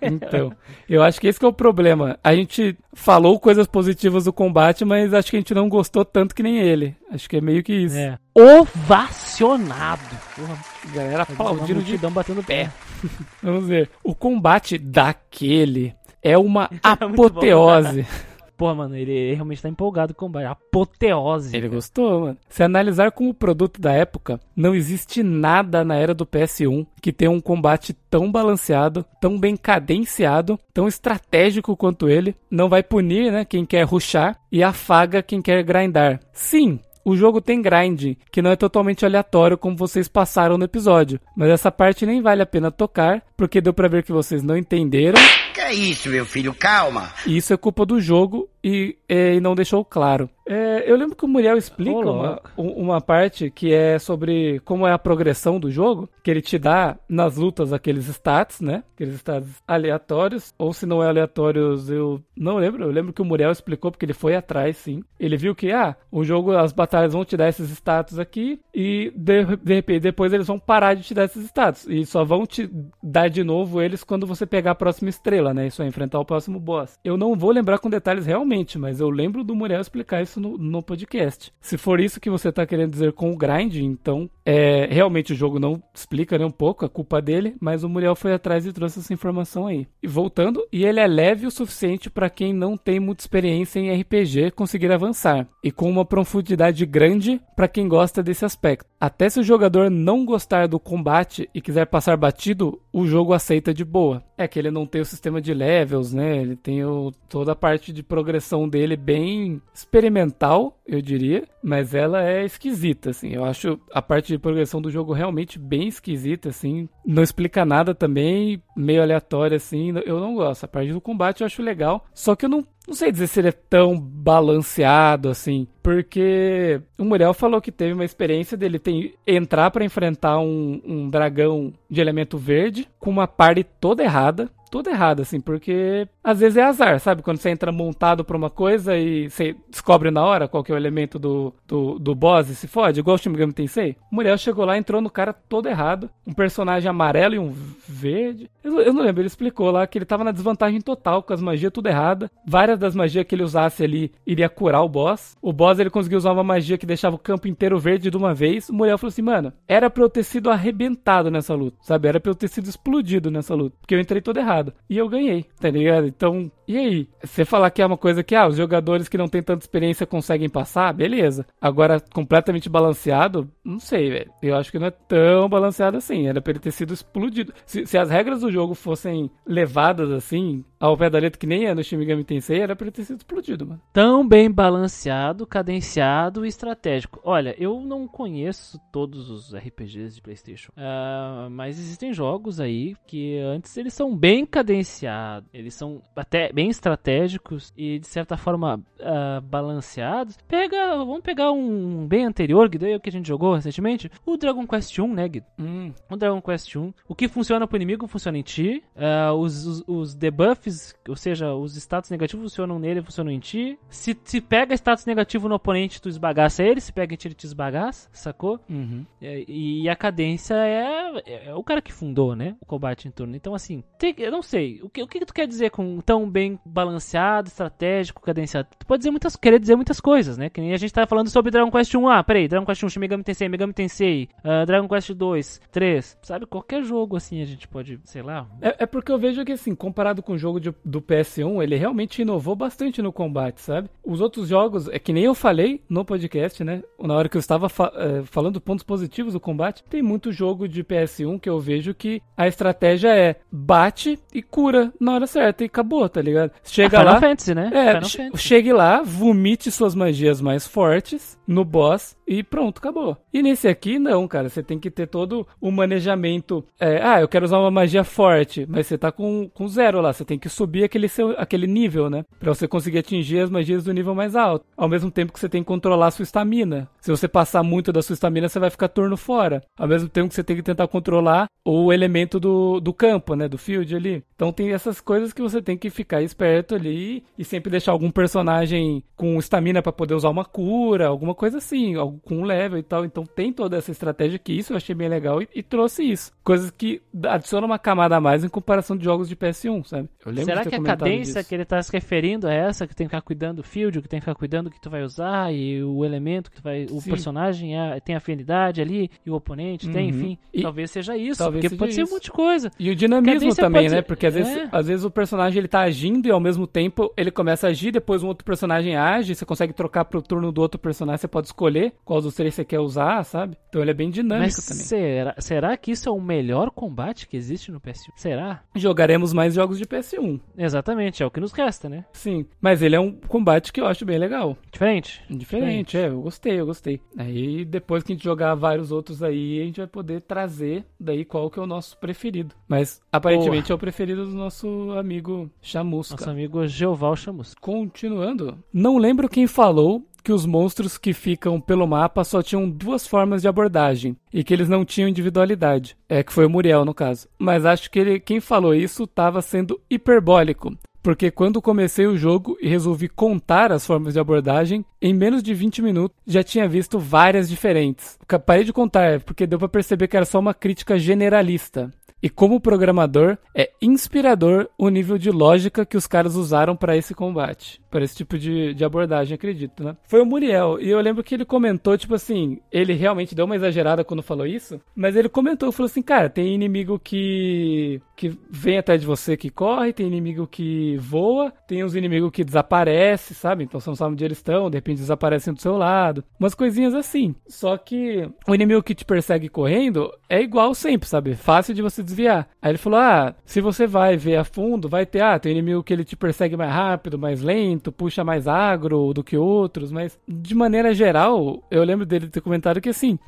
Então, 0.00 0.52
eu 0.88 1.02
acho 1.02 1.20
que 1.20 1.26
esse 1.26 1.38
que 1.38 1.44
é 1.44 1.48
o 1.48 1.52
problema. 1.52 2.18
A 2.22 2.34
gente 2.34 2.76
falou 2.92 3.40
coisas 3.40 3.66
positivas 3.66 4.24
do 4.24 4.32
combate, 4.32 4.84
mas 4.84 5.12
acho 5.12 5.30
que 5.30 5.36
a 5.36 5.40
gente 5.40 5.54
não 5.54 5.68
gostou 5.68 6.04
tanto 6.04 6.34
que 6.34 6.42
nem 6.42 6.58
ele. 6.58 6.94
Acho 7.10 7.28
que 7.28 7.36
é 7.36 7.40
meio 7.40 7.62
que 7.62 7.72
isso. 7.72 7.96
É. 7.96 8.18
Ovacionado. 8.34 10.02
Porra, 10.36 10.58
Galera 10.94 11.22
aplaudindo 11.22 11.66
de 11.66 11.74
multidão 11.74 12.10
batendo 12.10 12.42
pé. 12.42 12.70
Vamos 13.42 13.66
ver. 13.66 13.90
O 14.02 14.14
combate 14.14 14.78
daquele 14.78 15.94
é 16.26 16.36
uma 16.36 16.68
bom. 16.72 16.78
apoteose. 16.82 18.06
Porra, 18.56 18.74
mano, 18.74 18.96
ele 18.96 19.34
realmente 19.34 19.60
tá 19.60 19.68
empolgado 19.68 20.14
com 20.14 20.24
o 20.24 20.28
combate. 20.28 20.46
Apoteose. 20.46 21.54
Ele 21.54 21.68
gostou, 21.68 22.20
mano. 22.20 22.38
Se 22.48 22.62
analisar 22.62 23.12
como 23.12 23.34
produto 23.34 23.78
da 23.78 23.92
época, 23.92 24.40
não 24.56 24.74
existe 24.74 25.22
nada 25.22 25.84
na 25.84 25.94
era 25.96 26.14
do 26.14 26.24
PS1 26.24 26.86
que 27.02 27.12
tenha 27.12 27.30
um 27.30 27.40
combate 27.40 27.92
tão 28.10 28.32
balanceado, 28.32 29.04
tão 29.20 29.38
bem 29.38 29.58
cadenciado, 29.58 30.58
tão 30.72 30.88
estratégico 30.88 31.76
quanto 31.76 32.08
ele. 32.08 32.34
Não 32.50 32.66
vai 32.68 32.82
punir, 32.82 33.30
né, 33.30 33.44
quem 33.44 33.66
quer 33.66 33.82
rushar 33.82 34.38
e 34.50 34.62
afaga 34.62 35.22
quem 35.22 35.42
quer 35.42 35.62
grindar. 35.62 36.18
Sim, 36.32 36.80
o 37.04 37.14
jogo 37.14 37.42
tem 37.42 37.60
grind, 37.60 38.16
que 38.32 38.40
não 38.40 38.50
é 38.50 38.56
totalmente 38.56 39.04
aleatório 39.04 39.58
como 39.58 39.76
vocês 39.76 40.08
passaram 40.08 40.56
no 40.56 40.64
episódio, 40.64 41.20
mas 41.36 41.50
essa 41.50 41.70
parte 41.70 42.06
nem 42.06 42.22
vale 42.22 42.40
a 42.40 42.46
pena 42.46 42.70
tocar, 42.70 43.22
porque 43.36 43.60
deu 43.60 43.74
pra 43.74 43.86
ver 43.86 44.02
que 44.02 44.12
vocês 44.12 44.42
não 44.42 44.56
entenderam 44.56 45.20
é 45.66 45.74
isso, 45.74 46.08
meu 46.08 46.24
filho? 46.24 46.54
Calma. 46.54 47.12
isso 47.26 47.52
é 47.52 47.56
culpa 47.56 47.84
do 47.84 48.00
jogo 48.00 48.48
e, 48.62 48.96
e 49.08 49.40
não 49.40 49.54
deixou 49.54 49.84
claro. 49.84 50.28
É, 50.48 50.84
eu 50.88 50.96
lembro 50.96 51.16
que 51.16 51.24
o 51.24 51.28
Muriel 51.28 51.56
explica 51.56 51.90
uma, 52.12 52.40
um- 52.56 52.70
uma 52.84 53.00
parte 53.00 53.50
que 53.50 53.74
é 53.74 53.98
sobre 53.98 54.60
como 54.64 54.86
é 54.86 54.92
a 54.92 54.98
progressão 54.98 55.58
do 55.58 55.70
jogo, 55.72 56.08
que 56.22 56.30
ele 56.30 56.40
te 56.40 56.56
dá 56.56 56.96
nas 57.08 57.36
lutas 57.36 57.72
aqueles 57.72 58.06
stats, 58.08 58.60
né? 58.60 58.84
Aqueles 58.94 59.14
stats 59.16 59.60
aleatórios, 59.66 60.54
ou 60.56 60.72
se 60.72 60.86
não 60.86 61.02
é 61.02 61.08
aleatórios, 61.08 61.90
eu 61.90 62.20
não 62.36 62.56
lembro. 62.58 62.84
Eu 62.84 62.90
lembro 62.92 63.12
que 63.12 63.22
o 63.22 63.24
Muriel 63.24 63.50
explicou 63.50 63.90
porque 63.90 64.04
ele 64.04 64.12
foi 64.14 64.34
atrás, 64.36 64.76
sim. 64.76 65.02
Ele 65.18 65.36
viu 65.36 65.54
que, 65.54 65.72
ah, 65.72 65.96
o 66.12 66.22
jogo, 66.24 66.52
as 66.56 66.72
batalhas 66.72 67.12
vão 67.12 67.24
te 67.24 67.36
dar 67.36 67.48
esses 67.48 67.68
status 67.70 68.18
aqui 68.18 68.60
e 68.74 69.12
de, 69.16 69.44
de 69.56 69.74
repente 69.74 70.00
depois 70.00 70.32
eles 70.32 70.46
vão 70.46 70.58
parar 70.60 70.94
de 70.94 71.02
te 71.02 71.12
dar 71.14 71.24
esses 71.24 71.44
status 71.46 71.86
e 71.88 72.04
só 72.06 72.24
vão 72.24 72.46
te 72.46 72.70
dar 73.02 73.28
de 73.28 73.42
novo 73.42 73.82
eles 73.82 74.04
quando 74.04 74.26
você 74.26 74.46
pegar 74.46 74.72
a 74.72 74.74
próxima 74.76 75.10
estrela, 75.10 75.52
né? 75.52 75.66
Isso 75.66 75.82
é 75.82 75.86
enfrentar 75.86 76.20
o 76.20 76.24
próximo 76.24 76.60
boss. 76.60 76.98
Eu 77.04 77.16
não 77.16 77.34
vou 77.34 77.50
lembrar 77.50 77.78
com 77.78 77.90
detalhes 77.90 78.26
realmente 78.26 78.55
exatamente, 78.56 78.78
mas 78.78 79.00
eu 79.00 79.10
lembro 79.10 79.44
do 79.44 79.54
Muriel 79.54 79.80
explicar 79.80 80.22
isso 80.22 80.40
no, 80.40 80.56
no 80.56 80.82
podcast. 80.82 81.52
Se 81.60 81.76
for 81.76 82.00
isso 82.00 82.20
que 82.20 82.30
você 82.30 82.50
tá 82.50 82.66
querendo 82.66 82.92
dizer 82.92 83.12
com 83.12 83.32
o 83.32 83.36
grind, 83.36 83.76
então 83.76 84.30
é, 84.44 84.86
realmente 84.86 85.32
o 85.32 85.36
jogo 85.36 85.58
não 85.58 85.82
explica 85.94 86.38
nem 86.38 86.46
um 86.46 86.50
pouco, 86.50 86.84
a 86.84 86.88
culpa 86.88 87.20
dele, 87.20 87.54
mas 87.60 87.84
o 87.84 87.88
Muriel 87.88 88.16
foi 88.16 88.32
atrás 88.32 88.66
e 88.66 88.72
trouxe 88.72 89.00
essa 89.00 89.12
informação 89.12 89.66
aí. 89.66 89.86
E 90.02 90.06
voltando, 90.06 90.66
e 90.72 90.84
ele 90.84 91.00
é 91.00 91.06
leve 91.06 91.46
o 91.46 91.50
suficiente 91.50 92.08
para 92.08 92.30
quem 92.30 92.52
não 92.52 92.76
tem 92.76 92.98
muita 92.98 93.22
experiência 93.22 93.78
em 93.78 94.00
RPG 94.00 94.52
conseguir 94.52 94.90
avançar, 94.92 95.46
e 95.62 95.70
com 95.70 95.88
uma 95.90 96.04
profundidade 96.04 96.84
grande 96.86 97.40
para 97.54 97.68
quem 97.68 97.88
gosta 97.88 98.22
desse 98.22 98.44
aspecto. 98.44 98.86
Até 98.98 99.28
se 99.28 99.40
o 99.40 99.44
jogador 99.44 99.90
não 99.90 100.24
gostar 100.24 100.66
do 100.66 100.80
combate 100.80 101.48
e 101.54 101.60
quiser 101.60 101.86
passar 101.86 102.16
batido, 102.16 102.80
o 102.92 103.06
jogo 103.06 103.34
aceita 103.34 103.74
de 103.74 103.84
boa. 103.84 104.22
É 104.38 104.48
que 104.48 104.58
ele 104.58 104.70
não 104.70 104.86
tem 104.86 105.02
o 105.02 105.04
sistema 105.04 105.40
de 105.40 105.52
levels, 105.52 106.12
né? 106.12 106.38
Ele 106.38 106.56
tem 106.56 106.84
o, 106.84 107.12
toda 107.28 107.52
a 107.52 107.56
parte 107.56 107.92
de 107.92 108.02
progressão 108.02 108.35
dele 108.68 108.96
bem 108.96 109.60
experimental, 109.72 110.78
eu 110.86 111.00
diria, 111.00 111.44
mas 111.62 111.94
ela 111.94 112.22
é 112.22 112.44
esquisita, 112.44 113.10
assim. 113.10 113.30
Eu 113.30 113.44
acho 113.44 113.78
a 113.92 114.00
parte 114.00 114.28
de 114.28 114.38
progressão 114.38 114.80
do 114.80 114.90
jogo 114.90 115.12
realmente 115.12 115.58
bem 115.58 115.88
esquisita, 115.88 116.48
assim. 116.48 116.88
Não 117.04 117.22
explica 117.22 117.64
nada 117.64 117.94
também, 117.94 118.62
meio 118.76 119.02
aleatório, 119.02 119.56
assim. 119.56 119.92
Eu 120.04 120.20
não 120.20 120.34
gosto. 120.34 120.64
A 120.64 120.68
parte 120.68 120.92
do 120.92 121.00
combate 121.00 121.40
eu 121.40 121.46
acho 121.46 121.62
legal, 121.62 122.04
só 122.14 122.34
que 122.36 122.44
eu 122.44 122.48
não 122.48 122.64
não 122.86 122.94
sei 122.94 123.10
dizer 123.10 123.26
se 123.26 123.40
ele 123.40 123.48
é 123.48 123.52
tão 123.52 123.98
balanceado 123.98 125.28
assim, 125.28 125.66
porque 125.82 126.80
o 126.98 127.04
Muriel 127.04 127.34
falou 127.34 127.60
que 127.60 127.72
teve 127.72 127.92
uma 127.92 128.04
experiência 128.04 128.56
dele 128.56 128.78
tem, 128.78 129.14
entrar 129.26 129.70
para 129.70 129.84
enfrentar 129.84 130.38
um, 130.38 130.80
um 130.84 131.10
dragão 131.10 131.72
de 131.90 132.00
elemento 132.00 132.38
verde 132.38 132.88
com 132.98 133.10
uma 133.10 133.26
party 133.26 133.64
toda 133.64 134.02
errada, 134.02 134.50
toda 134.70 134.90
errada, 134.90 135.22
assim, 135.22 135.40
porque 135.40 136.06
às 136.22 136.40
vezes 136.40 136.56
é 136.56 136.62
azar, 136.62 136.98
sabe? 137.00 137.22
Quando 137.22 137.38
você 137.38 137.50
entra 137.50 137.72
montado 137.72 138.24
pra 138.24 138.36
uma 138.36 138.50
coisa 138.50 138.96
e 138.96 139.30
você 139.30 139.56
descobre 139.70 140.10
na 140.10 140.24
hora 140.24 140.48
qual 140.48 140.62
que 140.62 140.72
é 140.72 140.74
o 140.74 140.78
elemento 140.78 141.18
do, 141.18 141.54
do, 141.66 141.98
do 141.98 142.14
boss 142.14 142.50
e 142.50 142.54
se 142.54 142.66
fode, 142.66 143.00
igual 143.00 143.14
o 143.14 143.18
Shin 143.18 143.30
Megami 143.30 143.52
Tensei. 143.52 143.96
O 144.10 144.16
Muriel 144.16 144.36
chegou 144.36 144.64
lá, 144.64 144.76
entrou 144.76 145.00
no 145.00 145.10
cara 145.10 145.32
todo 145.32 145.68
errado, 145.68 146.10
um 146.26 146.32
personagem 146.32 146.90
amarelo 146.90 147.34
e 147.34 147.38
um 147.38 147.54
verde. 147.88 148.50
Eu, 148.62 148.80
eu 148.80 148.92
não 148.92 149.02
lembro, 149.02 149.20
ele 149.20 149.28
explicou 149.28 149.70
lá 149.70 149.86
que 149.86 149.98
ele 149.98 150.04
tava 150.04 150.24
na 150.24 150.32
desvantagem 150.32 150.80
total, 150.80 151.22
com 151.22 151.32
as 151.32 151.40
magias 151.40 151.72
tudo 151.72 151.88
errada. 151.88 152.30
Várias 152.46 152.75
das 152.78 152.94
magias 152.94 153.24
que 153.24 153.34
ele 153.34 153.42
usasse 153.42 153.82
ali 153.82 154.12
iria 154.26 154.48
curar 154.48 154.82
o 154.82 154.88
boss. 154.88 155.36
O 155.40 155.52
boss 155.52 155.78
ele 155.78 155.90
conseguiu 155.90 156.18
usar 156.18 156.32
uma 156.32 156.44
magia 156.44 156.78
que 156.78 156.86
deixava 156.86 157.16
o 157.16 157.18
campo 157.18 157.48
inteiro 157.48 157.78
verde 157.78 158.10
de 158.10 158.16
uma 158.16 158.34
vez. 158.34 158.68
O 158.68 158.74
Muriel 158.74 158.98
falou 158.98 159.10
assim, 159.10 159.22
mano, 159.22 159.52
era 159.66 159.90
pra 159.90 160.02
eu 160.02 160.08
ter 160.08 160.22
sido 160.22 160.50
arrebentado 160.50 161.30
nessa 161.30 161.54
luta, 161.54 161.76
sabe? 161.82 162.08
Era 162.08 162.20
pra 162.20 162.30
eu 162.30 162.34
ter 162.34 162.48
sido 162.48 162.68
explodido 162.68 163.30
nessa 163.30 163.54
luta, 163.54 163.76
porque 163.80 163.94
eu 163.94 164.00
entrei 164.00 164.20
todo 164.20 164.38
errado. 164.38 164.72
E 164.88 164.96
eu 164.96 165.08
ganhei, 165.08 165.44
tá 165.60 165.70
ligado? 165.70 166.06
Então, 166.06 166.50
e 166.66 166.76
aí? 166.76 167.08
Você 167.22 167.44
falar 167.44 167.70
que 167.70 167.80
é 167.80 167.86
uma 167.86 167.96
coisa 167.96 168.22
que, 168.22 168.34
ah, 168.34 168.48
os 168.48 168.56
jogadores 168.56 169.08
que 169.08 169.18
não 169.18 169.28
têm 169.28 169.42
tanta 169.42 169.64
experiência 169.64 170.06
conseguem 170.06 170.48
passar, 170.48 170.92
beleza. 170.92 171.46
Agora, 171.60 172.00
completamente 172.12 172.68
balanceado, 172.68 173.48
não 173.64 173.78
sei, 173.78 174.10
velho. 174.10 174.32
Eu 174.42 174.56
acho 174.56 174.70
que 174.70 174.78
não 174.78 174.88
é 174.88 174.90
tão 174.90 175.48
balanceado 175.48 175.96
assim. 175.96 176.26
Era 176.26 176.40
pra 176.40 176.52
ele 176.52 176.58
ter 176.58 176.72
sido 176.72 176.92
explodido. 176.92 177.52
Se, 177.64 177.86
se 177.86 177.96
as 177.96 178.10
regras 178.10 178.40
do 178.40 178.50
jogo 178.50 178.74
fossem 178.74 179.30
levadas 179.46 180.10
assim, 180.10 180.64
ao 180.78 180.96
pé 180.96 181.08
da 181.08 181.18
letra, 181.18 181.38
que 181.38 181.46
nem 181.46 181.66
é 181.66 181.74
no 181.74 181.82
Shin 181.82 181.96
Megami 181.96 182.24
Tensei, 182.24 182.60
era 182.60 182.76
pra 182.76 182.84
ele 182.84 182.92
ter 182.92 183.04
sido 183.04 183.18
explodido, 183.18 183.66
mano. 183.66 183.80
Tão 183.92 184.26
bem 184.26 184.50
balanceado, 184.50 185.46
cadenciado 185.46 186.44
e 186.44 186.48
estratégico. 186.48 187.20
Olha, 187.24 187.54
eu 187.58 187.80
não 187.80 188.06
conheço 188.06 188.78
todos 188.92 189.30
os 189.30 189.54
RPGs 189.54 190.16
de 190.16 190.22
PlayStation, 190.22 190.72
uh, 190.72 191.50
mas 191.50 191.78
existem 191.78 192.12
jogos 192.12 192.60
aí 192.60 192.94
que 193.06 193.38
antes 193.38 193.76
eles 193.76 193.94
são 193.94 194.16
bem 194.16 194.44
cadenciados, 194.44 195.48
eles 195.52 195.74
são 195.74 196.02
até 196.14 196.52
bem 196.52 196.68
estratégicos 196.68 197.72
e 197.76 197.98
de 197.98 198.06
certa 198.06 198.36
forma 198.36 198.80
uh, 199.00 199.40
balanceados. 199.42 200.36
Pega, 200.48 200.96
vamos 200.96 201.20
pegar 201.20 201.52
um 201.52 202.06
bem 202.06 202.24
anterior, 202.24 202.68
que 202.68 202.78
daí 202.78 202.98
que 203.00 203.08
a 203.08 203.12
gente 203.12 203.28
jogou 203.28 203.54
recentemente, 203.54 204.10
o 204.24 204.36
Dragon 204.36 204.66
Quest 204.66 204.98
1, 204.98 205.14
né, 205.14 205.28
Guido? 205.28 205.46
Hum. 205.58 205.92
O 206.10 206.16
Dragon 206.16 206.40
Quest 206.40 206.76
1. 206.76 206.92
O 207.08 207.14
que 207.14 207.28
funciona 207.28 207.66
pro 207.66 207.76
inimigo 207.76 208.06
funciona 208.06 208.38
em 208.38 208.42
ti. 208.42 208.82
Uh, 208.96 209.34
os, 209.34 209.66
os, 209.66 209.84
os 209.86 210.14
debuffs, 210.14 210.65
ou 211.08 211.16
seja, 211.16 211.54
os 211.54 211.76
status 211.76 212.10
negativos 212.10 212.44
funcionam 212.44 212.78
nele, 212.78 213.02
funcionam 213.02 213.30
em 213.30 213.38
ti. 213.38 213.78
Se, 213.88 214.16
se 214.24 214.40
pega 214.40 214.74
status 214.74 215.06
negativo 215.06 215.48
no 215.48 215.54
oponente, 215.54 216.00
tu 216.00 216.08
esbagaça 216.08 216.62
ele. 216.62 216.80
Se 216.80 216.92
pega 216.92 217.14
em 217.14 217.16
ti, 217.16 217.28
ele 217.28 217.34
te 217.34 217.46
esbagaça, 217.46 218.08
sacou? 218.12 218.60
Uhum. 218.68 219.04
E, 219.20 219.82
e, 219.82 219.88
a 219.88 219.96
cadência 219.96 220.54
é, 220.54 221.22
é, 221.26 221.48
é, 221.48 221.54
o 221.54 221.62
cara 221.62 221.80
que 221.80 221.92
fundou, 221.92 222.34
né? 222.34 222.56
O 222.60 222.66
combate 222.66 223.08
em 223.08 223.10
turno. 223.10 223.36
Então, 223.36 223.54
assim, 223.54 223.82
tem, 223.98 224.14
eu 224.18 224.30
não 224.30 224.42
sei. 224.42 224.80
O 224.82 224.88
que, 224.88 225.02
o 225.02 225.06
que 225.06 225.24
tu 225.24 225.34
quer 225.34 225.46
dizer 225.46 225.70
com 225.70 226.00
tão 226.00 226.28
bem 226.28 226.58
balanceado, 226.64 227.48
estratégico, 227.48 228.22
cadenciado? 228.22 228.68
Tu 228.78 228.86
pode 228.86 229.00
dizer 229.00 229.10
muitas, 229.10 229.36
querer 229.36 229.58
dizer 229.58 229.76
muitas 229.76 230.00
coisas, 230.00 230.36
né? 230.36 230.48
Que 230.48 230.60
nem 230.60 230.72
a 230.72 230.76
gente 230.76 230.92
tá 230.92 231.06
falando 231.06 231.28
sobre 231.28 231.50
Dragon 231.50 231.70
Quest 231.70 231.94
1. 231.94 232.08
Ah, 232.08 232.24
peraí, 232.24 232.48
Dragon 232.48 232.66
Quest 232.66 232.82
1, 232.82 232.88
Shin 232.88 233.00
Megami 233.00 233.22
Tensei, 233.22 233.48
Megami 233.48 233.72
Tensei, 233.72 234.28
uh, 234.38 234.66
Dragon 234.66 234.88
Quest 234.88 235.12
2, 235.12 235.60
3. 235.70 236.18
Sabe? 236.22 236.46
Qualquer 236.46 236.82
jogo, 236.82 237.16
assim, 237.16 237.40
a 237.42 237.44
gente 237.44 237.66
pode, 237.68 238.00
sei 238.04 238.22
lá. 238.22 238.46
É, 238.60 238.84
é 238.84 238.86
porque 238.86 239.12
eu 239.12 239.18
vejo 239.18 239.44
que, 239.44 239.52
assim, 239.52 239.74
comparado 239.74 240.22
com 240.22 240.32
o 240.32 240.38
jogo 240.38 240.55
de, 240.60 240.74
do 240.84 241.00
PS1, 241.00 241.62
ele 241.62 241.76
realmente 241.76 242.22
inovou 242.22 242.54
bastante 242.54 243.02
no 243.02 243.12
combate, 243.12 243.60
sabe? 243.60 243.88
Os 244.04 244.20
outros 244.20 244.48
jogos, 244.48 244.88
é 244.88 244.98
que 244.98 245.12
nem 245.12 245.24
eu 245.24 245.34
falei 245.34 245.80
no 245.88 246.04
podcast, 246.04 246.62
né? 246.62 246.82
Na 246.98 247.14
hora 247.14 247.28
que 247.28 247.36
eu 247.36 247.40
estava 247.40 247.68
fa 247.68 247.92
é, 247.96 248.22
falando 248.24 248.60
pontos 248.60 248.84
positivos 248.84 249.32
do 249.32 249.40
combate, 249.40 249.84
tem 249.88 250.02
muito 250.02 250.32
jogo 250.32 250.68
de 250.68 250.82
PS1 250.82 251.40
que 251.40 251.48
eu 251.48 251.58
vejo 251.58 251.94
que 251.94 252.22
a 252.36 252.46
estratégia 252.46 253.14
é 253.14 253.36
bate 253.50 254.18
e 254.32 254.42
cura 254.42 254.92
na 255.00 255.14
hora 255.14 255.26
certa 255.26 255.64
e 255.64 255.66
acabou, 255.66 256.08
tá 256.08 256.20
ligado? 256.20 256.52
Chega 256.64 257.00
ah, 257.00 257.02
lá. 257.02 257.20
Fantasy, 257.20 257.54
né? 257.54 257.70
É, 257.72 257.92
Fantasy. 257.94 258.30
chegue 258.36 258.72
lá, 258.72 259.02
vomite 259.02 259.70
suas 259.70 259.94
magias 259.94 260.40
mais 260.40 260.66
fortes 260.66 261.35
no 261.46 261.64
boss 261.64 262.16
e 262.26 262.42
pronto, 262.42 262.78
acabou. 262.78 263.16
E 263.32 263.42
nesse 263.42 263.68
aqui, 263.68 263.98
não, 263.98 264.26
cara. 264.26 264.48
Você 264.48 264.62
tem 264.62 264.78
que 264.78 264.90
ter 264.90 265.06
todo 265.06 265.46
o 265.60 265.70
manejamento. 265.70 266.64
É, 266.78 267.00
ah, 267.02 267.20
eu 267.20 267.28
quero 267.28 267.44
usar 267.44 267.58
uma 267.58 267.70
magia 267.70 268.02
forte, 268.02 268.66
mas 268.68 268.86
você 268.86 268.98
tá 268.98 269.12
com, 269.12 269.48
com 269.52 269.68
zero 269.68 270.00
lá. 270.00 270.12
Você 270.12 270.24
tem 270.24 270.38
que 270.38 270.48
subir 270.48 270.84
aquele, 270.84 271.08
seu, 271.08 271.30
aquele 271.38 271.66
nível, 271.66 272.10
né? 272.10 272.24
Pra 272.38 272.52
você 272.52 272.66
conseguir 272.66 272.98
atingir 272.98 273.40
as 273.40 273.50
magias 273.50 273.84
do 273.84 273.92
nível 273.92 274.14
mais 274.14 274.34
alto. 274.34 274.66
Ao 274.76 274.88
mesmo 274.88 275.10
tempo 275.10 275.32
que 275.32 275.38
você 275.38 275.48
tem 275.48 275.62
que 275.62 275.68
controlar 275.68 276.08
a 276.08 276.10
sua 276.10 276.24
estamina. 276.24 276.88
Se 277.00 277.10
você 277.10 277.28
passar 277.28 277.62
muito 277.62 277.92
da 277.92 278.02
sua 278.02 278.14
estamina, 278.14 278.48
você 278.48 278.58
vai 278.58 278.70
ficar 278.70 278.88
turno 278.88 279.16
fora. 279.16 279.62
Ao 279.78 279.86
mesmo 279.86 280.08
tempo 280.08 280.28
que 280.28 280.34
você 280.34 280.44
tem 280.44 280.56
que 280.56 280.62
tentar 280.62 280.88
controlar 280.88 281.48
o 281.64 281.92
elemento 281.92 282.40
do, 282.40 282.80
do 282.80 282.92
campo, 282.92 283.34
né? 283.34 283.48
Do 283.48 283.58
field 283.58 283.94
ali. 283.94 284.24
Então 284.36 284.52
tem 284.52 284.70
essas 284.72 285.00
coisas 285.00 285.32
que 285.32 285.40
você 285.40 285.62
tem 285.62 285.78
que 285.78 285.88
ficar 285.88 286.20
esperto 286.22 286.74
ali 286.74 287.24
e 287.38 287.44
sempre 287.44 287.70
deixar 287.70 287.92
algum 287.92 288.10
personagem 288.10 289.02
com 289.16 289.38
estamina 289.38 289.82
para 289.82 289.92
poder 289.92 290.12
usar 290.14 290.28
uma 290.28 290.44
cura, 290.44 291.08
alguma 291.08 291.34
coisa 291.34 291.56
assim, 291.56 291.94
com 292.22 292.36
um 292.36 292.44
level 292.44 292.78
e 292.78 292.82
tal. 292.82 293.04
Então 293.04 293.24
tem 293.24 293.50
toda 293.50 293.78
essa 293.78 293.90
estratégia 293.90 294.38
que 294.38 294.52
isso 294.52 294.74
eu 294.74 294.76
achei 294.76 294.94
bem 294.94 295.08
legal 295.08 295.40
e, 295.40 295.48
e 295.54 295.62
trouxe 295.62 296.04
isso. 296.04 296.32
Coisas 296.44 296.70
que 296.70 297.00
adicionam 297.24 297.66
uma 297.66 297.78
camada 297.78 298.16
a 298.16 298.20
mais 298.20 298.44
em 298.44 298.48
comparação 298.48 298.94
de 298.94 299.04
jogos 299.04 299.26
de 299.26 299.34
PS1, 299.34 299.84
sabe? 299.86 300.08
Será 300.44 300.66
que 300.66 300.74
a 300.74 300.82
cadência 300.82 301.40
disso. 301.40 301.48
que 301.48 301.54
ele 301.54 301.64
tá 301.64 301.80
se 301.80 301.90
referindo 301.90 302.46
é 302.46 302.68
essa, 302.68 302.86
que 302.86 302.94
tem 302.94 303.06
que 303.06 303.10
ficar 303.10 303.22
cuidando 303.22 303.56
do 303.56 303.62
field, 303.62 304.02
que 304.02 304.08
tem 304.08 304.20
que 304.20 304.24
ficar 304.26 304.34
cuidando 304.34 304.66
do 304.66 304.70
que 304.70 304.80
tu 304.80 304.90
vai 304.90 305.02
usar 305.02 305.52
e 305.52 305.82
o 305.82 306.04
elemento 306.04 306.50
que 306.50 306.56
tu 306.56 306.62
vai. 306.62 306.84
O 306.90 307.00
Sim. 307.00 307.10
personagem 307.10 307.78
é, 307.78 307.98
tem 308.00 308.14
afinidade 308.14 308.82
ali 308.82 309.10
e 309.24 309.30
o 309.30 309.34
oponente 309.34 309.86
uhum. 309.86 309.92
tem, 309.92 310.08
enfim. 310.10 310.38
E 310.52 310.60
talvez 310.60 310.90
seja 310.90 311.16
isso, 311.16 311.38
talvez 311.38 311.62
porque 311.62 311.68
seja 311.68 311.78
pode 311.78 311.90
isso. 311.92 312.06
ser 312.06 312.12
um 312.12 312.14
monte 312.14 312.24
de 312.24 312.32
coisa. 312.32 312.70
E 312.78 312.90
o 312.90 312.94
dinamismo 312.94 313.54
também, 313.54 313.88
né? 313.88 314.02
Porque 314.02 314.25
às, 314.26 314.36
é. 314.36 314.42
vezes, 314.42 314.68
às 314.70 314.86
vezes 314.86 315.04
o 315.04 315.10
personagem 315.10 315.58
ele 315.58 315.68
tá 315.68 315.80
agindo 315.80 316.26
e 316.26 316.30
ao 316.30 316.40
mesmo 316.40 316.66
tempo 316.66 317.12
ele 317.16 317.30
começa 317.30 317.66
a 317.66 317.70
agir, 317.70 317.90
depois 317.90 318.22
um 318.22 318.28
outro 318.28 318.44
personagem 318.44 318.96
age, 318.96 319.34
você 319.34 319.44
consegue 319.44 319.72
trocar 319.72 320.04
pro 320.04 320.22
turno 320.22 320.52
do 320.52 320.60
outro 320.60 320.78
personagem, 320.78 321.18
você 321.18 321.28
pode 321.28 321.48
escolher 321.48 321.94
qual 322.04 322.20
dos 322.20 322.34
três 322.34 322.54
você 322.54 322.64
quer 322.64 322.80
usar, 322.80 323.24
sabe? 323.24 323.56
Então 323.68 323.80
ele 323.80 323.90
é 323.90 323.94
bem 323.94 324.10
dinâmico 324.10 324.54
Mas 324.56 324.66
também. 324.66 324.84
Será, 324.84 325.34
será 325.38 325.76
que 325.76 325.90
isso 325.90 326.08
é 326.08 326.12
o 326.12 326.20
melhor 326.20 326.70
combate 326.70 327.28
que 327.28 327.36
existe 327.36 327.70
no 327.70 327.80
PS1? 327.80 328.10
Será? 328.16 328.62
Jogaremos 328.74 329.32
mais 329.32 329.54
jogos 329.54 329.78
de 329.78 329.86
PS1. 329.86 330.40
Exatamente, 330.56 331.22
é 331.22 331.26
o 331.26 331.30
que 331.30 331.40
nos 331.40 331.52
resta, 331.52 331.88
né? 331.88 332.04
Sim, 332.12 332.46
mas 332.60 332.82
ele 332.82 332.96
é 332.96 333.00
um 333.00 333.12
combate 333.12 333.72
que 333.72 333.80
eu 333.80 333.86
acho 333.86 334.04
bem 334.04 334.18
legal. 334.18 334.56
Diferente? 334.70 335.22
Diferente, 335.28 335.86
Diferente. 335.86 335.96
é, 335.96 336.08
eu 336.08 336.20
gostei, 336.20 336.60
eu 336.60 336.66
gostei. 336.66 337.00
Aí 337.16 337.64
depois 337.64 338.02
que 338.02 338.12
a 338.12 338.14
gente 338.14 338.24
jogar 338.24 338.54
vários 338.54 338.90
outros 338.90 339.22
aí, 339.22 339.60
a 339.60 339.64
gente 339.64 339.78
vai 339.78 339.86
poder 339.86 340.20
trazer 340.22 340.84
daí 340.98 341.24
qual 341.24 341.50
que 341.50 341.58
é 341.58 341.62
o 341.62 341.66
nosso 341.66 341.96
preferido. 341.98 342.54
Mas 342.68 343.00
aparentemente 343.12 343.68
Boa. 343.68 343.74
é 343.74 343.76
o 343.76 343.78
preferido 343.78 344.15
do 344.24 344.34
nosso 344.34 344.92
amigo 344.98 345.50
Chamusca. 345.60 346.14
Nosso 346.14 346.30
amigo 346.30 346.66
Geoval 346.66 347.16
Chamusca. 347.16 347.60
Continuando, 347.60 348.58
não 348.72 348.98
lembro 348.98 349.28
quem 349.28 349.46
falou 349.46 350.02
que 350.26 350.32
os 350.32 350.44
monstros 350.44 350.98
que 350.98 351.12
ficam 351.12 351.60
pelo 351.60 351.86
mapa 351.86 352.24
só 352.24 352.42
tinham 352.42 352.68
duas 352.68 353.06
formas 353.06 353.42
de 353.42 353.48
abordagem 353.48 354.16
e 354.32 354.42
que 354.42 354.52
eles 354.52 354.68
não 354.68 354.84
tinham 354.84 355.08
individualidade. 355.08 355.96
É 356.08 356.22
que 356.24 356.32
foi 356.32 356.44
o 356.46 356.50
Muriel 356.50 356.84
no 356.84 356.92
caso. 356.92 357.28
Mas 357.38 357.64
acho 357.64 357.88
que 357.88 357.98
ele, 357.98 358.18
quem 358.18 358.40
falou 358.40 358.74
isso 358.74 359.04
estava 359.04 359.40
sendo 359.40 359.80
hiperbólico. 359.88 360.76
Porque 361.00 361.30
quando 361.30 361.62
comecei 361.62 362.04
o 362.04 362.16
jogo 362.16 362.58
e 362.60 362.68
resolvi 362.68 363.08
contar 363.08 363.70
as 363.70 363.86
formas 363.86 364.14
de 364.14 364.18
abordagem, 364.18 364.84
em 365.00 365.14
menos 365.14 365.40
de 365.40 365.54
20 365.54 365.80
minutos 365.80 366.18
já 366.26 366.42
tinha 366.42 366.66
visto 366.66 366.98
várias 366.98 367.48
diferentes. 367.48 368.18
Parei 368.44 368.64
de 368.64 368.72
contar 368.72 369.20
porque 369.20 369.46
deu 369.46 369.60
para 369.60 369.68
perceber 369.68 370.08
que 370.08 370.16
era 370.16 370.26
só 370.26 370.40
uma 370.40 370.52
crítica 370.52 370.98
generalista. 370.98 371.92
E 372.22 372.30
como 372.30 372.60
programador, 372.60 373.36
é 373.54 373.70
inspirador 373.80 374.68
o 374.78 374.88
nível 374.88 375.18
de 375.18 375.30
lógica 375.30 375.84
que 375.84 375.96
os 375.96 376.06
caras 376.06 376.34
usaram 376.34 376.74
para 376.74 376.96
esse 376.96 377.14
combate. 377.14 377.80
Para 377.96 378.04
esse 378.04 378.14
tipo 378.14 378.38
de, 378.38 378.74
de 378.74 378.84
abordagem, 378.84 379.34
acredito, 379.34 379.82
né? 379.82 379.96
Foi 380.04 380.20
o 380.20 380.26
Muriel, 380.26 380.78
e 380.78 380.90
eu 380.90 381.00
lembro 381.00 381.24
que 381.24 381.34
ele 381.34 381.46
comentou, 381.46 381.96
tipo 381.96 382.14
assim, 382.14 382.60
ele 382.70 382.92
realmente 382.92 383.34
deu 383.34 383.46
uma 383.46 383.56
exagerada 383.56 384.04
quando 384.04 384.22
falou 384.22 384.46
isso, 384.46 384.78
mas 384.94 385.16
ele 385.16 385.30
comentou, 385.30 385.72
falou 385.72 385.86
assim, 385.86 386.02
cara, 386.02 386.28
tem 386.28 386.54
inimigo 386.54 386.98
que 386.98 388.02
que 388.16 388.36
vem 388.50 388.78
atrás 388.78 389.00
de 389.00 389.06
você 389.06 389.36
que 389.36 389.50
corre, 389.50 389.92
tem 389.92 390.06
inimigo 390.06 390.46
que 390.46 390.96
voa, 390.96 391.52
tem 391.68 391.84
uns 391.84 391.94
inimigos 391.94 392.30
que 392.30 392.42
desaparece, 392.42 393.34
sabe? 393.34 393.64
Então 393.64 393.78
você 393.78 393.90
não 393.90 393.94
sabe 393.94 394.12
onde 394.12 394.24
eles 394.24 394.38
estão, 394.38 394.70
de 394.70 394.78
repente 394.78 394.98
desaparecem 394.98 395.52
do 395.52 395.60
seu 395.60 395.76
lado. 395.76 396.24
Umas 396.40 396.54
coisinhas 396.54 396.94
assim. 396.94 397.34
Só 397.46 397.76
que 397.76 398.28
o 398.48 398.54
inimigo 398.54 398.82
que 398.82 398.94
te 398.94 399.04
persegue 399.04 399.50
correndo 399.50 400.10
é 400.28 400.40
igual 400.40 400.74
sempre, 400.74 401.06
sabe? 401.06 401.34
Fácil 401.34 401.74
de 401.74 401.82
você 401.82 402.02
desviar. 402.02 402.48
Aí 402.60 402.70
ele 402.70 402.78
falou: 402.78 402.98
ah, 402.98 403.34
se 403.44 403.60
você 403.60 403.86
vai 403.86 404.16
ver 404.16 404.36
a 404.36 404.44
fundo, 404.44 404.88
vai 404.88 405.04
ter, 405.04 405.20
ah, 405.20 405.38
tem 405.38 405.52
inimigo 405.52 405.82
que 405.82 405.92
ele 405.92 406.04
te 406.04 406.16
persegue 406.16 406.56
mais 406.56 406.72
rápido, 406.72 407.18
mais 407.18 407.42
lento, 407.42 407.85
puxa 407.92 408.24
mais 408.24 408.46
agro 408.48 409.12
do 409.12 409.24
que 409.24 409.36
outros, 409.36 409.92
mas 409.92 410.18
de 410.26 410.54
maneira 410.54 410.94
geral, 410.94 411.62
eu 411.70 411.84
lembro 411.84 412.06
dele 412.06 412.28
ter 412.28 412.40
comentado 412.40 412.80
que 412.80 412.88
assim, 412.88 413.18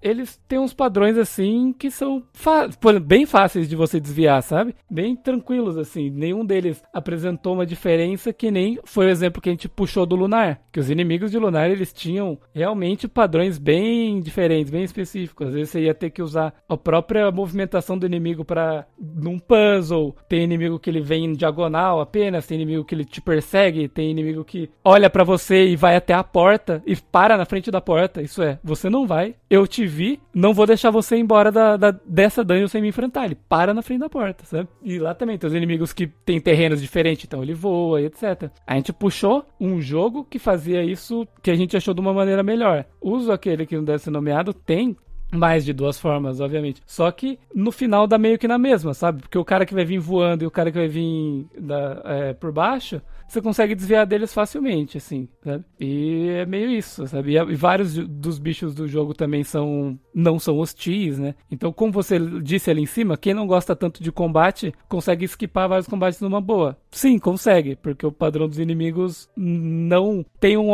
eles 0.00 0.40
têm 0.48 0.58
uns 0.58 0.74
padrões 0.74 1.16
assim 1.16 1.74
que 1.78 1.90
são 1.90 2.22
bem 3.04 3.26
fáceis 3.26 3.68
de 3.68 3.76
você 3.76 4.00
desviar, 4.00 4.42
sabe? 4.42 4.74
Bem 4.90 5.16
tranquilos 5.16 5.76
assim. 5.76 6.10
Nenhum 6.10 6.44
deles 6.44 6.82
apresentou 6.92 7.54
uma 7.54 7.66
diferença 7.66 8.32
que 8.32 8.50
nem 8.50 8.78
foi 8.84 9.06
o 9.06 9.10
exemplo 9.10 9.40
que 9.40 9.48
a 9.48 9.52
gente 9.52 9.68
puxou 9.68 10.06
do 10.06 10.16
Lunar, 10.16 10.60
que 10.72 10.80
os 10.80 10.90
inimigos 10.90 11.30
de 11.30 11.38
Lunar 11.38 11.70
eles 11.70 11.92
tinham 11.92 12.38
realmente 12.54 13.06
padrões 13.08 13.58
bem 13.58 14.20
diferentes, 14.20 14.70
bem 14.70 14.84
específicos. 14.84 15.48
Às 15.48 15.54
vezes 15.54 15.70
você 15.70 15.80
ia 15.82 15.94
ter 15.94 16.10
que 16.10 16.22
usar 16.22 16.54
a 16.68 16.76
própria 16.76 17.30
movimentação 17.30 17.96
do 17.96 18.06
inimigo 18.06 18.44
para 18.44 18.86
num 18.98 19.38
puzzle. 19.38 20.14
Tem 20.28 20.42
inimigo 20.42 20.78
que 20.78 20.90
ele 20.90 21.00
vem 21.00 21.24
em 21.24 21.32
diagonal 21.32 22.00
apenas, 22.00 22.46
tem 22.46 22.56
inimigo 22.56 22.84
que 22.84 22.94
ele 22.94 23.04
te 23.04 23.20
persegue, 23.20 23.88
tem 23.92 24.10
inimigo 24.10 24.44
que 24.44 24.70
olha 24.84 25.08
para 25.08 25.24
você 25.24 25.66
e 25.66 25.76
vai 25.76 25.96
até 25.96 26.14
a 26.14 26.24
porta 26.24 26.82
e 26.86 26.96
para 26.96 27.36
na 27.36 27.44
frente 27.44 27.70
da 27.70 27.80
porta. 27.80 28.22
Isso 28.22 28.42
é, 28.42 28.58
você 28.62 28.88
não 28.88 29.06
vai, 29.06 29.34
eu 29.48 29.66
te 29.66 29.86
vi, 29.86 30.20
não 30.34 30.54
vou 30.54 30.66
deixar 30.66 30.90
você 30.90 31.16
embora 31.16 31.52
da, 31.52 31.76
da 31.76 31.90
dessa 32.04 32.42
dungeon 32.42 32.68
sem 32.68 32.82
me 32.82 32.88
enfrentar. 32.88 33.24
Ele 33.24 33.36
para 33.48 33.74
na 33.74 33.82
frente 33.82 34.00
da 34.00 34.08
porta, 34.08 34.44
sabe? 34.44 34.68
E 34.82 34.98
lá 34.98 35.14
também 35.14 35.38
tem 35.38 35.48
os 35.48 35.54
inimigos 35.54 35.92
que 35.92 36.06
tem 36.06 36.40
terrenos 36.40 36.80
diferentes, 36.80 37.24
então 37.24 37.42
ele 37.42 37.54
voa 37.54 38.00
e 38.00 38.06
etc. 38.06 38.50
A 38.66 38.74
gente 38.74 38.92
puxou 38.92 39.44
um 39.60 39.80
jogo 39.80 40.24
que 40.24 40.38
fazia 40.38 40.82
isso 40.82 41.26
que 41.42 41.50
a 41.50 41.54
gente 41.54 41.76
achou 41.76 41.94
de 41.94 42.00
uma 42.00 42.12
maneira 42.12 42.42
melhor. 42.42 42.84
Uso 43.00 43.30
aquele 43.30 43.66
que 43.66 43.76
não 43.76 43.84
deve 43.84 43.98
ser 43.98 44.10
nomeado 44.10 44.52
tem 44.52 44.96
mais 45.32 45.64
de 45.64 45.72
duas 45.72 45.98
formas, 45.98 46.40
obviamente. 46.40 46.82
Só 46.86 47.10
que 47.10 47.38
no 47.54 47.72
final 47.72 48.06
dá 48.06 48.18
meio 48.18 48.38
que 48.38 48.46
na 48.46 48.58
mesma, 48.58 48.92
sabe? 48.92 49.22
Porque 49.22 49.38
o 49.38 49.44
cara 49.44 49.64
que 49.64 49.74
vai 49.74 49.84
vir 49.84 49.98
voando 49.98 50.44
e 50.44 50.46
o 50.46 50.50
cara 50.50 50.70
que 50.70 50.78
vai 50.78 50.88
vir 50.88 51.46
da, 51.58 52.02
é, 52.04 52.32
por 52.34 52.52
baixo, 52.52 53.00
você 53.32 53.40
consegue 53.40 53.74
desviar 53.74 54.06
deles 54.06 54.32
facilmente, 54.32 54.98
assim, 54.98 55.28
sabe? 55.42 55.64
E 55.80 56.28
é 56.28 56.44
meio 56.44 56.70
isso, 56.70 57.06
sabe? 57.06 57.36
E, 57.36 57.54
vários 57.54 57.94
dos 57.94 58.38
bichos 58.38 58.74
do 58.74 58.86
jogo 58.86 59.14
também 59.14 59.42
são 59.42 59.98
não 60.14 60.38
são 60.38 60.58
hostis, 60.58 61.18
né? 61.18 61.34
Então, 61.50 61.72
como 61.72 61.92
você 61.92 62.18
disse 62.42 62.70
ali 62.70 62.82
em 62.82 62.86
cima, 62.86 63.16
quem 63.16 63.32
não 63.32 63.46
gosta 63.46 63.74
tanto 63.74 64.02
de 64.02 64.12
combate 64.12 64.74
consegue 64.88 65.24
esquipar 65.24 65.68
vários 65.68 65.88
combates 65.88 66.20
numa 66.20 66.40
boa. 66.40 66.76
Sim, 66.90 67.18
consegue, 67.18 67.76
porque 67.76 68.06
o 68.06 68.12
padrão 68.12 68.46
dos 68.46 68.58
inimigos 68.58 69.30
não 69.36 70.24
tem 70.38 70.58
um 70.58 70.72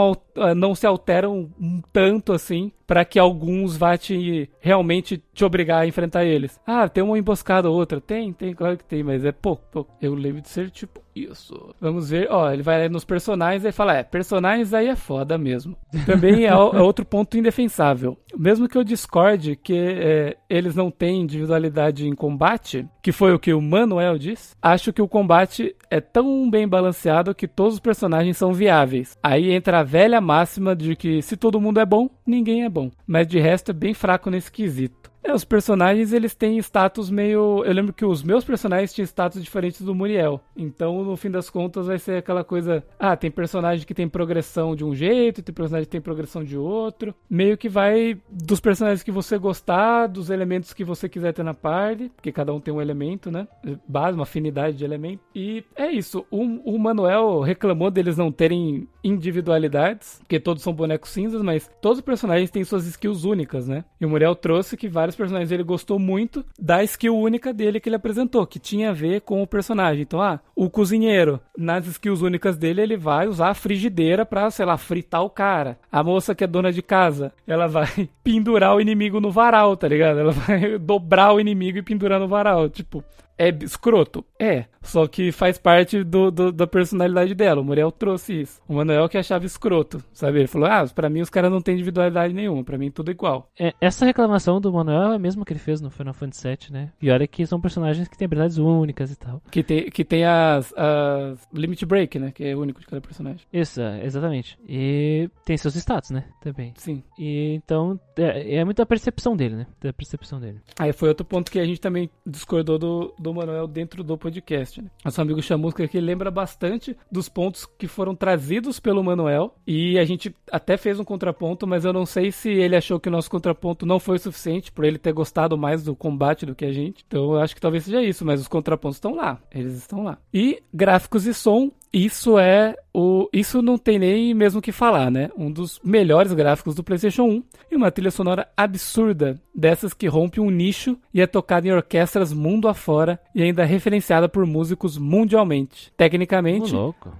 não 0.57 0.75
se 0.75 0.87
alteram 0.87 1.51
tanto 1.93 2.33
assim 2.33 2.73
para 2.87 3.05
que 3.05 3.19
alguns 3.19 3.77
vá 3.77 3.99
te 3.99 4.49
realmente 4.61 5.23
te 5.35 5.45
obrigar 5.45 5.83
a 5.83 5.87
enfrentar 5.87 6.25
eles. 6.25 6.59
Ah, 6.67 6.89
tem 6.89 7.05
uma 7.05 7.19
emboscada 7.19 7.69
ou 7.69 7.77
outra. 7.77 8.01
Tem, 8.01 8.33
tem, 8.33 8.55
claro 8.55 8.79
que 8.79 8.85
tem, 8.85 9.03
mas 9.03 9.27
é 9.27 9.31
pouco, 9.31 9.63
pouco. 9.71 9.93
Eu 10.01 10.15
lembro 10.15 10.41
de 10.41 10.49
ser 10.49 10.71
tipo 10.71 11.01
isso. 11.25 11.75
Vamos 11.81 12.11
ver, 12.11 12.29
ó, 12.31 12.51
ele 12.53 12.63
vai 12.63 12.89
nos 12.89 13.05
personagens 13.05 13.65
e 13.65 13.73
fala, 13.73 13.97
é, 13.97 14.03
personagens 14.03 14.73
aí 14.75 14.89
é 14.89 14.97
foda 14.97 15.39
mesmo. 15.39 15.77
Também 16.07 16.45
é, 16.45 16.49
é 16.49 16.55
outro 16.55 17.05
ponto 17.05 17.37
indefensável. 17.37 18.17
Mesmo 18.37 18.69
que 18.69 18.77
eu 18.77 18.85
discorde 18.85 19.57
que 19.57 19.75
é, 19.75 20.37
eles 20.49 20.75
não 20.75 20.91
têm 20.91 21.23
individualidade 21.23 22.07
em 22.07 22.15
combate, 22.15 22.87
que 23.03 23.13
foi 23.13 23.33
o 23.33 23.39
que 23.39 23.53
o 23.53 23.61
Manuel 23.61 24.19
disse, 24.19 24.55
acho 24.61 24.93
que 24.93 25.03
o 25.03 25.09
combate 25.09 25.75
é 25.91 26.01
tão 26.01 26.49
bem 26.51 26.69
balanceado 26.69 27.35
que 27.35 27.49
todos 27.49 27.75
os 27.75 27.81
personagens 27.81 28.37
são 28.37 28.53
viáveis. 28.53 29.17
Aí 29.23 29.53
entra 29.53 29.81
a 29.81 29.85
velha 29.85 30.21
máxima 30.21 30.77
de 30.77 30.95
que 30.95 31.23
se 31.23 31.37
todo 31.37 31.61
mundo 31.61 31.81
é 31.81 31.87
bom, 31.87 32.09
ninguém 32.27 32.65
é 32.65 32.69
bom. 32.69 32.91
Mas 33.07 33.27
de 33.27 33.39
resto 33.39 33.71
é 33.71 33.75
bem 33.75 33.95
fraco 33.95 34.31
nesse 34.31 34.51
quesito. 34.51 35.08
Os 35.33 35.45
personagens 35.45 36.13
eles 36.13 36.35
têm 36.35 36.59
status 36.59 37.11
meio. 37.11 37.63
Eu 37.65 37.73
lembro 37.73 37.93
que 37.93 38.05
os 38.05 38.23
meus 38.23 38.45
personagens 38.45 38.93
tinham 38.93 39.05
status 39.05 39.43
diferentes 39.43 39.83
do 39.83 39.95
Muriel. 39.95 40.41
Então, 40.57 41.05
no 41.05 41.17
fim 41.17 41.31
das 41.31 41.51
contas, 41.51 41.87
vai 41.87 41.99
ser 41.99 42.19
aquela 42.19 42.43
coisa. 42.43 42.83
Ah, 42.99 43.17
tem 43.17 43.31
personagem 43.31 43.87
que 43.87 43.95
tem 43.95 44.09
progressão 44.09 44.75
de 44.75 44.85
um 44.85 44.95
jeito, 44.95 45.43
tem 45.43 45.55
personagem 45.55 45.85
que 45.85 45.91
tem 45.91 46.01
progressão 46.01 46.43
de 46.43 46.57
outro. 46.57 47.15
Meio 47.29 47.57
que 47.57 47.69
vai 47.69 48.19
dos 48.31 48.61
personagens 48.61 49.03
que 49.03 49.11
você 49.11 49.39
gostar, 49.39 50.07
dos 50.07 50.31
elementos 50.31 50.73
que 50.73 50.85
você 50.85 51.09
quiser 51.09 51.33
ter 51.33 51.43
na 51.43 51.55
party, 51.55 52.11
porque 52.15 52.33
cada 52.33 52.53
um 52.53 52.61
tem 52.61 52.73
um 52.73 52.81
elemento, 52.81 53.31
né? 53.31 53.47
Base, 53.87 54.17
uma 54.17 54.23
afinidade 54.23 54.77
de 54.77 54.85
elemento. 54.85 55.23
E 55.35 55.65
é 55.77 55.91
isso. 55.91 56.25
O, 56.31 56.43
o 56.75 56.79
Manuel 56.79 57.41
reclamou 57.41 57.91
deles 57.91 58.17
não 58.17 58.33
terem 58.33 58.89
individualidades, 59.05 60.19
porque 60.19 60.41
todos 60.41 60.63
são 60.63 60.73
bonecos 60.73 61.11
cinzas, 61.11 61.43
mas 61.43 61.71
todos 61.81 61.99
os 61.99 62.05
personagens 62.05 62.51
têm 62.51 62.65
suas 62.65 62.87
skills 62.87 63.25
únicas, 63.25 63.69
né? 63.69 63.85
E 64.01 64.07
o 64.07 64.09
Muriel 64.09 64.35
trouxe 64.35 64.77
que 64.77 64.89
vários 64.89 65.17
personagens 65.19 65.53
ele 65.53 65.63
gostou 65.63 65.99
muito 65.99 66.45
da 66.59 66.83
skill 66.85 67.17
única 67.17 67.53
dele 67.53 67.81
que 67.81 67.89
ele 67.89 67.97
apresentou, 67.97 68.47
que 68.47 68.59
tinha 68.59 68.91
a 68.91 68.95
ver 68.95 69.21
com 69.21 69.43
o 69.43 69.47
personagem. 69.47 70.03
Então, 70.03 70.23
ah, 70.23 70.41
o 70.57 70.71
cozinheiro, 70.71 71.41
nas 71.57 71.87
skills 71.87 72.23
únicas 72.23 72.57
dele, 72.57 72.81
ele 72.81 72.97
vai 72.97 73.27
usar 73.27 73.51
a 73.51 73.55
frigideira 73.55 74.25
pra, 74.25 74.51
sei 74.51 74.65
lá, 74.65 74.77
fritar 74.79 75.23
o 75.23 75.31
cara. 75.31 75.79
A 75.91 76.03
moça 76.03 76.35
que 76.35 76.45
é 76.45 76.47
dona 76.47 76.73
de 76.73 76.81
casa, 76.81 77.33
ela 77.47 77.67
vai 77.67 78.09
pendurar 78.25 78.75
o 78.75 78.81
inimigo 78.81 79.21
no 79.21 79.31
varal, 79.31 79.77
tá 79.77 79.89
ligado? 79.89 80.21
Ela 80.21 80.33
vai 80.33 80.79
dobrar 80.81 81.35
o 81.35 81.41
inimigo 81.41 81.79
e 81.79 81.83
pendurar 81.83 82.21
no 82.21 82.29
varal. 82.29 82.69
Tipo, 82.69 83.05
é 83.39 83.51
escroto? 83.63 84.25
É. 84.39 84.67
Só 84.83 85.07
que 85.07 85.31
faz 85.33 85.59
parte 85.59 86.03
do, 86.03 86.31
do, 86.31 86.53
da 86.53 86.67
personalidade 86.67 87.35
dela. 87.35 87.61
O 87.61 87.65
Muriel 87.65 87.93
trouxe 87.93 88.41
isso. 88.41 88.61
O 88.67 88.75
Manuel 88.75 89.09
que 89.09 89.19
achava 89.19 89.45
escroto, 89.45 90.03
sabe? 90.13 90.39
Ele 90.39 90.47
falou: 90.47 90.69
Ah, 90.69 90.85
pra 90.95 91.11
mim 91.11 91.21
os 91.21 91.31
caras 91.31 91.51
não 91.51 91.61
têm 91.61 91.75
individualidade 91.75 92.33
nenhuma. 92.33 92.65
Pra 92.65 92.79
mim 92.79 92.91
tudo 92.91 93.11
é 93.11 93.13
igual. 93.13 93.51
É, 93.59 93.75
essa 93.81 94.07
reclamação 94.07 94.61
do 94.61 94.73
Manuel 94.73 95.13
é 95.13 95.17
a 95.17 95.19
mesma 95.19 95.45
que 95.45 95.53
ele 95.53 95.61
fez 95.61 95.81
no 95.81 95.91
Final 95.91 96.15
Fantasy 96.15 96.49
VII, 96.49 96.73
né? 96.73 96.91
E 97.01 97.11
olha 97.11 97.27
que 97.27 97.47
são 97.47 97.61
personagens 97.61 98.09
que 98.09 98.17
têm 98.17 98.27
habilidades 98.27 98.57
únicas 98.57 99.13
e 99.13 99.17
tal. 99.17 99.43
Que 99.51 99.63
tem, 99.63 99.91
que 99.91 100.05
tem 100.05 100.25
as, 100.25 100.73
as 100.77 101.47
Limit 101.53 101.85
Break, 101.85 102.19
né? 102.19 102.31
Que 102.31 102.45
é 102.45 102.57
único 102.57 102.81
de 102.81 102.87
cada 102.87 103.03
personagem. 103.03 103.47
Isso, 103.53 103.81
é, 103.81 104.05
exatamente. 104.05 104.59
E 104.67 105.29
tem 105.45 105.57
seus 105.57 105.75
status, 105.77 106.11
né? 106.11 106.25
Também. 106.41 106.73
Sim. 106.77 107.03
E 107.19 107.55
então 107.55 108.01
é, 108.17 108.57
é 108.57 108.65
muito 108.65 108.81
a 108.81 108.87
percepção 108.87 109.37
dele, 109.37 109.57
né? 109.57 109.67
Da 109.81 109.93
percepção 109.93 110.41
dele. 110.41 110.61
Aí 110.79 110.93
foi 110.93 111.09
outro 111.09 111.27
ponto 111.27 111.51
que 111.51 111.59
a 111.59 111.65
gente 111.67 111.81
também 111.81 112.09
discordou 112.27 112.79
do, 112.79 113.15
do 113.19 113.28
Manuel 113.35 113.67
dentro 113.67 114.03
do 114.03 114.17
podcast. 114.17 114.81
Né? 114.81 114.89
Nosso 115.05 115.21
amigo 115.21 115.43
Chamusca 115.43 115.85
aqui 115.85 116.01
lembra 116.01 116.31
bastante 116.31 116.97
dos 117.11 117.29
pontos 117.29 117.67
que 117.67 117.87
foram 117.87 118.15
trazidos 118.15 118.81
pelo 118.81 119.03
Manuel 119.03 119.55
e 119.67 119.99
a 119.99 120.05
gente 120.05 120.35
até 120.51 120.77
fez 120.77 120.99
um 120.99 121.05
contraponto, 121.05 121.67
mas 121.67 121.85
eu 121.85 121.93
não 121.93 122.07
sei 122.07 122.33
se 122.33 122.51
ele 122.51 122.77
achou 122.77 122.99
que 123.01 123.09
o 123.09 123.13
nosso 123.13 123.31
contraponto 123.31 123.87
não 123.87 123.99
foi 123.99 124.19
suficiente 124.19 124.73
por 124.73 124.85
ele 124.85 124.99
ter 124.99 125.13
gostado 125.13 125.57
mais 125.57 125.85
do 125.85 125.95
combate 125.95 126.47
do 126.47 126.55
que 126.55 126.65
a 126.65 126.73
gente. 126.73 127.05
Então 127.07 127.33
eu 127.35 127.41
acho 127.41 127.55
que 127.55 127.61
talvez 127.61 127.85
seja 127.85 128.03
isso, 128.03 128.25
mas 128.25 128.41
os 128.41 128.49
contrapontos 128.49 128.97
estão 128.97 129.15
lá, 129.15 129.41
eles 129.53 129.75
estão 129.75 130.03
lá. 130.03 130.19
E 130.33 130.63
gráficos 130.73 131.27
e 131.27 131.35
som 131.35 131.71
isso 131.93 132.39
é 132.39 132.75
o. 132.93 133.29
Isso 133.33 133.63
não 133.63 133.79
tem 133.79 133.99
nem 133.99 134.35
mesmo 134.35 134.59
o 134.59 134.63
que 134.63 134.73
falar, 134.73 135.11
né? 135.11 135.31
Um 135.37 135.51
dos 135.51 135.81
melhores 135.83 136.33
gráficos 136.33 136.75
do 136.75 136.85
PlayStation 136.85 137.25
1 137.25 137.43
e 137.71 137.77
uma 137.77 137.91
trilha 137.91 138.11
sonora 138.11 138.49
absurda, 138.57 139.41
dessas 139.55 139.95
que 139.95 140.07
rompe 140.07 140.41
um 140.41 140.51
nicho 140.51 140.99
e 141.13 141.21
é 141.21 141.27
tocada 141.27 141.67
em 141.67 141.73
orquestras 141.73 142.33
mundo 142.33 142.69
afora 142.69 143.19
e 143.35 143.43
ainda 143.43 143.65
referenciada 143.65 144.29
por 144.29 144.45
músicos 144.47 144.99
mundialmente. 144.99 145.93
Tecnicamente, 145.97 146.75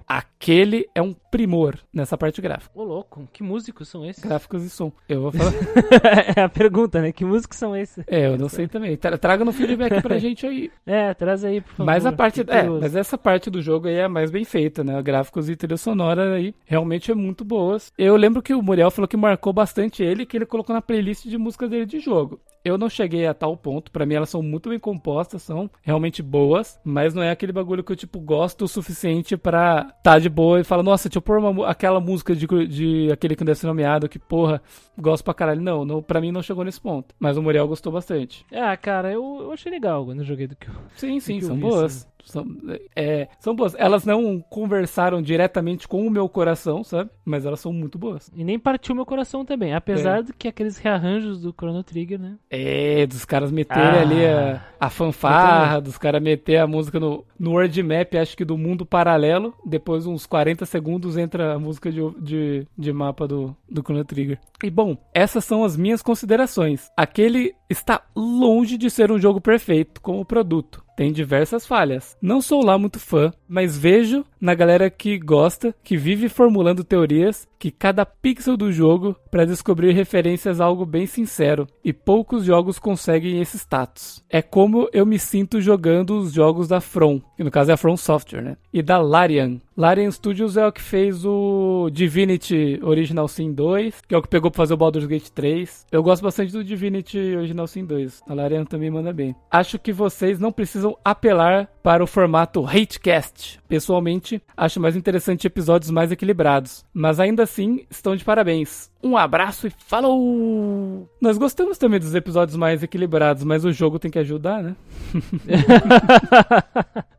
aquele 0.07 0.87
é 0.93 1.01
um 1.01 1.13
primor 1.29 1.77
nessa 1.93 2.17
parte 2.17 2.41
gráfica. 2.41 2.71
Ô, 2.73 2.83
louco, 2.83 3.27
que 3.33 3.43
músicos 3.43 3.87
são 3.87 4.05
esses? 4.05 4.23
Gráficos 4.23 4.63
e 4.63 4.69
som. 4.69 4.91
Eu 5.07 5.21
vou 5.23 5.31
falar. 5.31 5.53
é 6.35 6.41
a 6.41 6.49
pergunta, 6.49 7.01
né? 7.01 7.11
Que 7.11 7.25
músicos 7.25 7.57
são 7.57 7.75
esses? 7.75 8.03
É, 8.07 8.27
eu 8.27 8.37
não 8.37 8.49
sei 8.49 8.67
também. 8.67 8.97
Traga 8.97 9.43
no 9.43 9.51
feedback 9.51 10.01
pra 10.01 10.17
gente 10.19 10.45
aí. 10.45 10.71
É, 10.85 11.13
traz 11.13 11.43
aí, 11.43 11.61
por 11.61 11.71
favor. 11.71 11.85
Mas 11.85 12.05
a 12.05 12.11
parte. 12.11 12.41
É, 12.47 12.63
mas 12.63 12.95
essa 12.95 13.17
parte 13.17 13.49
do 13.49 13.61
jogo 13.61 13.87
aí 13.87 13.95
é 13.95 14.07
mais 14.07 14.31
bem 14.31 14.45
feita 14.45 14.79
feita, 14.79 14.83
né? 14.83 15.01
Gráficos 15.01 15.49
e 15.49 15.55
trilha 15.55 15.77
sonora 15.77 16.35
aí 16.35 16.53
realmente 16.65 17.11
é 17.11 17.15
muito 17.15 17.43
boas. 17.43 17.91
Eu 17.97 18.15
lembro 18.15 18.41
que 18.41 18.53
o 18.53 18.61
Muriel 18.61 18.91
falou 18.91 19.07
que 19.07 19.17
marcou 19.17 19.53
bastante 19.53 20.03
ele, 20.03 20.25
que 20.25 20.37
ele 20.37 20.45
colocou 20.45 20.73
na 20.73 20.81
playlist 20.81 21.25
de 21.25 21.37
músicas 21.37 21.69
dele 21.69 21.85
de 21.85 21.99
jogo. 21.99 22.39
Eu 22.63 22.77
não 22.77 22.89
cheguei 22.89 23.25
a 23.25 23.33
tal 23.33 23.55
ponto, 23.55 23.91
para 23.91 24.05
mim 24.05 24.15
elas 24.15 24.29
são 24.29 24.41
muito 24.41 24.69
bem 24.69 24.79
compostas, 24.79 25.41
são 25.41 25.69
realmente 25.81 26.21
boas, 26.21 26.79
mas 26.83 27.13
não 27.13 27.23
é 27.23 27.31
aquele 27.31 27.51
bagulho 27.51 27.83
que 27.83 27.91
eu, 27.91 27.95
tipo, 27.95 28.19
gosto 28.19 28.65
o 28.65 28.67
suficiente 28.67 29.37
para 29.37 29.85
tá 30.03 30.19
de 30.19 30.29
boa 30.29 30.59
e 30.59 30.63
falar, 30.63 30.83
nossa, 30.83 31.07
deixa 31.07 31.17
eu 31.17 31.21
pôr 31.21 31.39
uma, 31.39 31.67
aquela 31.67 31.99
música 31.99 32.35
de, 32.35 32.45
de 32.67 33.11
aquele 33.11 33.35
que 33.35 33.43
deve 33.43 33.59
ser 33.59 33.67
nomeado, 33.67 34.09
que 34.09 34.19
porra, 34.19 34.61
gosto 34.97 35.23
pra 35.23 35.33
caralho. 35.33 35.61
Não, 35.61 35.85
não, 35.85 36.01
pra 36.01 36.21
mim 36.21 36.31
não 36.31 36.41
chegou 36.41 36.63
nesse 36.63 36.81
ponto, 36.81 37.15
mas 37.19 37.37
o 37.37 37.41
Muriel 37.41 37.67
gostou 37.67 37.91
bastante. 37.93 38.45
Ah, 38.51 38.75
cara, 38.75 39.11
eu, 39.11 39.39
eu 39.41 39.51
achei 39.51 39.71
legal 39.71 40.05
quando 40.05 40.19
eu 40.19 40.25
joguei 40.25 40.47
do 40.47 40.55
que 40.55 40.67
eu 40.67 40.73
Sim, 40.95 41.19
sim, 41.19 41.39
são 41.41 41.57
boas. 41.57 41.83
Assim. 41.83 42.07
São, 42.29 42.45
é, 42.95 43.27
são 43.39 43.55
boas. 43.55 43.75
Elas 43.77 44.05
não 44.05 44.39
conversaram 44.49 45.21
diretamente 45.21 45.87
com 45.87 46.05
o 46.05 46.09
meu 46.11 46.27
coração, 46.29 46.83
sabe? 46.83 47.09
Mas 47.25 47.45
elas 47.45 47.59
são 47.59 47.73
muito 47.73 47.97
boas. 47.97 48.31
E 48.35 48.43
nem 48.43 48.59
partiu 48.59 48.95
meu 48.95 49.05
coração 49.05 49.43
também. 49.43 49.73
Apesar 49.73 50.21
de 50.23 50.33
que 50.33 50.47
aqueles 50.47 50.77
rearranjos 50.77 51.41
do 51.41 51.51
Chrono 51.53 51.83
Trigger, 51.83 52.19
né? 52.19 52.37
É, 52.49 53.05
dos 53.07 53.25
caras 53.25 53.51
meterem 53.51 53.83
Ah. 53.83 54.01
ali 54.01 54.25
a, 54.25 54.61
a 54.79 54.89
fanfarra, 54.89 55.81
dos 55.81 55.97
caras 55.97 56.21
meter 56.21 56.57
a 56.57 56.67
música 56.67 56.99
no, 56.99 57.25
no 57.39 57.51
word 57.51 57.83
map, 57.83 58.13
acho 58.15 58.37
que 58.37 58.45
do 58.45 58.57
mundo 58.57 58.85
paralelo. 58.85 59.53
Depois, 59.65 60.05
uns 60.05 60.25
40 60.25 60.65
segundos, 60.65 61.17
entra 61.17 61.53
a 61.53 61.59
música 61.59 61.91
de, 61.91 62.01
de, 62.19 62.67
de 62.77 62.93
mapa 62.93 63.27
do, 63.27 63.55
do 63.69 63.81
Chrono 63.81 64.05
Trigger. 64.05 64.39
E 64.63 64.69
bom, 64.69 64.97
essas 65.13 65.45
são 65.45 65.63
as 65.63 65.75
minhas 65.77 66.01
considerações. 66.01 66.89
Aquele 66.95 67.53
está 67.69 68.01
longe 68.15 68.77
de 68.77 68.89
ser 68.89 69.11
um 69.11 69.19
jogo 69.19 69.39
perfeito 69.39 70.01
como 70.01 70.25
produto. 70.25 70.83
Tem 70.97 71.13
diversas 71.13 71.65
falhas. 71.65 72.17
Não 72.21 72.41
sou 72.41 72.65
lá 72.65 72.77
muito 72.77 72.99
fã, 72.99 73.31
mas 73.47 73.77
vejo 73.77 74.25
na 74.39 74.53
galera 74.53 74.89
que 74.89 75.17
gosta, 75.17 75.75
que 75.83 75.97
vive 75.97 76.29
formulando 76.29 76.83
teorias, 76.83 77.47
que 77.57 77.71
cada 77.71 78.05
pixel 78.05 78.55
do 78.55 78.71
jogo 78.71 79.15
para 79.29 79.45
descobrir 79.45 79.91
referências 79.91 80.61
a 80.61 80.65
algo 80.65 80.85
bem 80.85 81.05
sincero, 81.05 81.67
e 81.83 81.91
poucos 81.91 82.45
jogos 82.45 82.79
conseguem 82.79 83.41
esse 83.41 83.57
status. 83.57 84.23
É 84.29 84.41
como 84.41 84.89
eu 84.93 85.05
me 85.05 85.19
sinto 85.19 85.59
jogando 85.59 86.17
os 86.17 86.31
jogos 86.31 86.67
da 86.67 86.79
From, 86.79 87.21
que 87.35 87.43
no 87.43 87.51
caso 87.51 87.71
é 87.71 87.73
a 87.73 87.77
From 87.77 87.97
Software, 87.97 88.41
né? 88.41 88.57
E 88.71 88.81
da 88.81 88.97
Larian. 88.97 89.59
Larian 89.75 90.11
Studios 90.11 90.57
é 90.57 90.67
o 90.67 90.73
que 90.73 90.81
fez 90.81 91.23
o 91.25 91.89
Divinity 91.89 92.79
Original 92.83 93.29
Sin 93.29 93.53
2, 93.53 94.01
que 94.07 94.13
é 94.13 94.17
o 94.17 94.21
que 94.21 94.27
pegou 94.27 94.51
pra 94.51 94.57
fazer 94.57 94.73
o 94.73 94.77
Baldur's 94.77 95.05
Gate 95.05 95.29
3. 95.29 95.85
Eu 95.89 96.03
gosto 96.03 96.21
bastante 96.21 96.51
do 96.51 96.65
Divinity 96.65 97.17
Original 97.37 97.65
Sin 97.65 97.85
2. 97.85 98.23
A 98.27 98.33
Larian 98.33 98.65
também 98.65 98.89
manda 98.89 99.13
bem. 99.13 99.33
Acho 99.49 99.79
que 99.79 99.93
vocês 99.93 100.37
não 100.37 100.51
precisam 100.51 100.97
apelar 101.03 101.69
para 101.81 102.03
o 102.03 102.07
formato 102.07 102.65
Hatecast. 102.65 103.61
Pessoalmente, 103.69 104.28
acho 104.55 104.79
mais 104.79 104.95
interessante 104.95 105.47
episódios 105.47 105.91
mais 105.91 106.11
equilibrados. 106.11 106.85
Mas 106.93 107.19
ainda 107.19 107.43
assim, 107.43 107.85
estão 107.89 108.15
de 108.15 108.23
parabéns. 108.23 108.89
Um 109.01 109.15
abraço 109.15 109.67
e 109.67 109.71
falou! 109.87 111.09
Nós 111.21 111.37
gostamos 111.37 111.77
também 111.77 111.99
dos 111.99 112.13
episódios 112.13 112.57
mais 112.57 112.83
equilibrados, 112.83 113.43
mas 113.45 113.63
o 113.63 113.71
jogo 113.71 113.97
tem 113.97 114.11
que 114.11 114.19
ajudar, 114.19 114.61
né? 114.61 114.75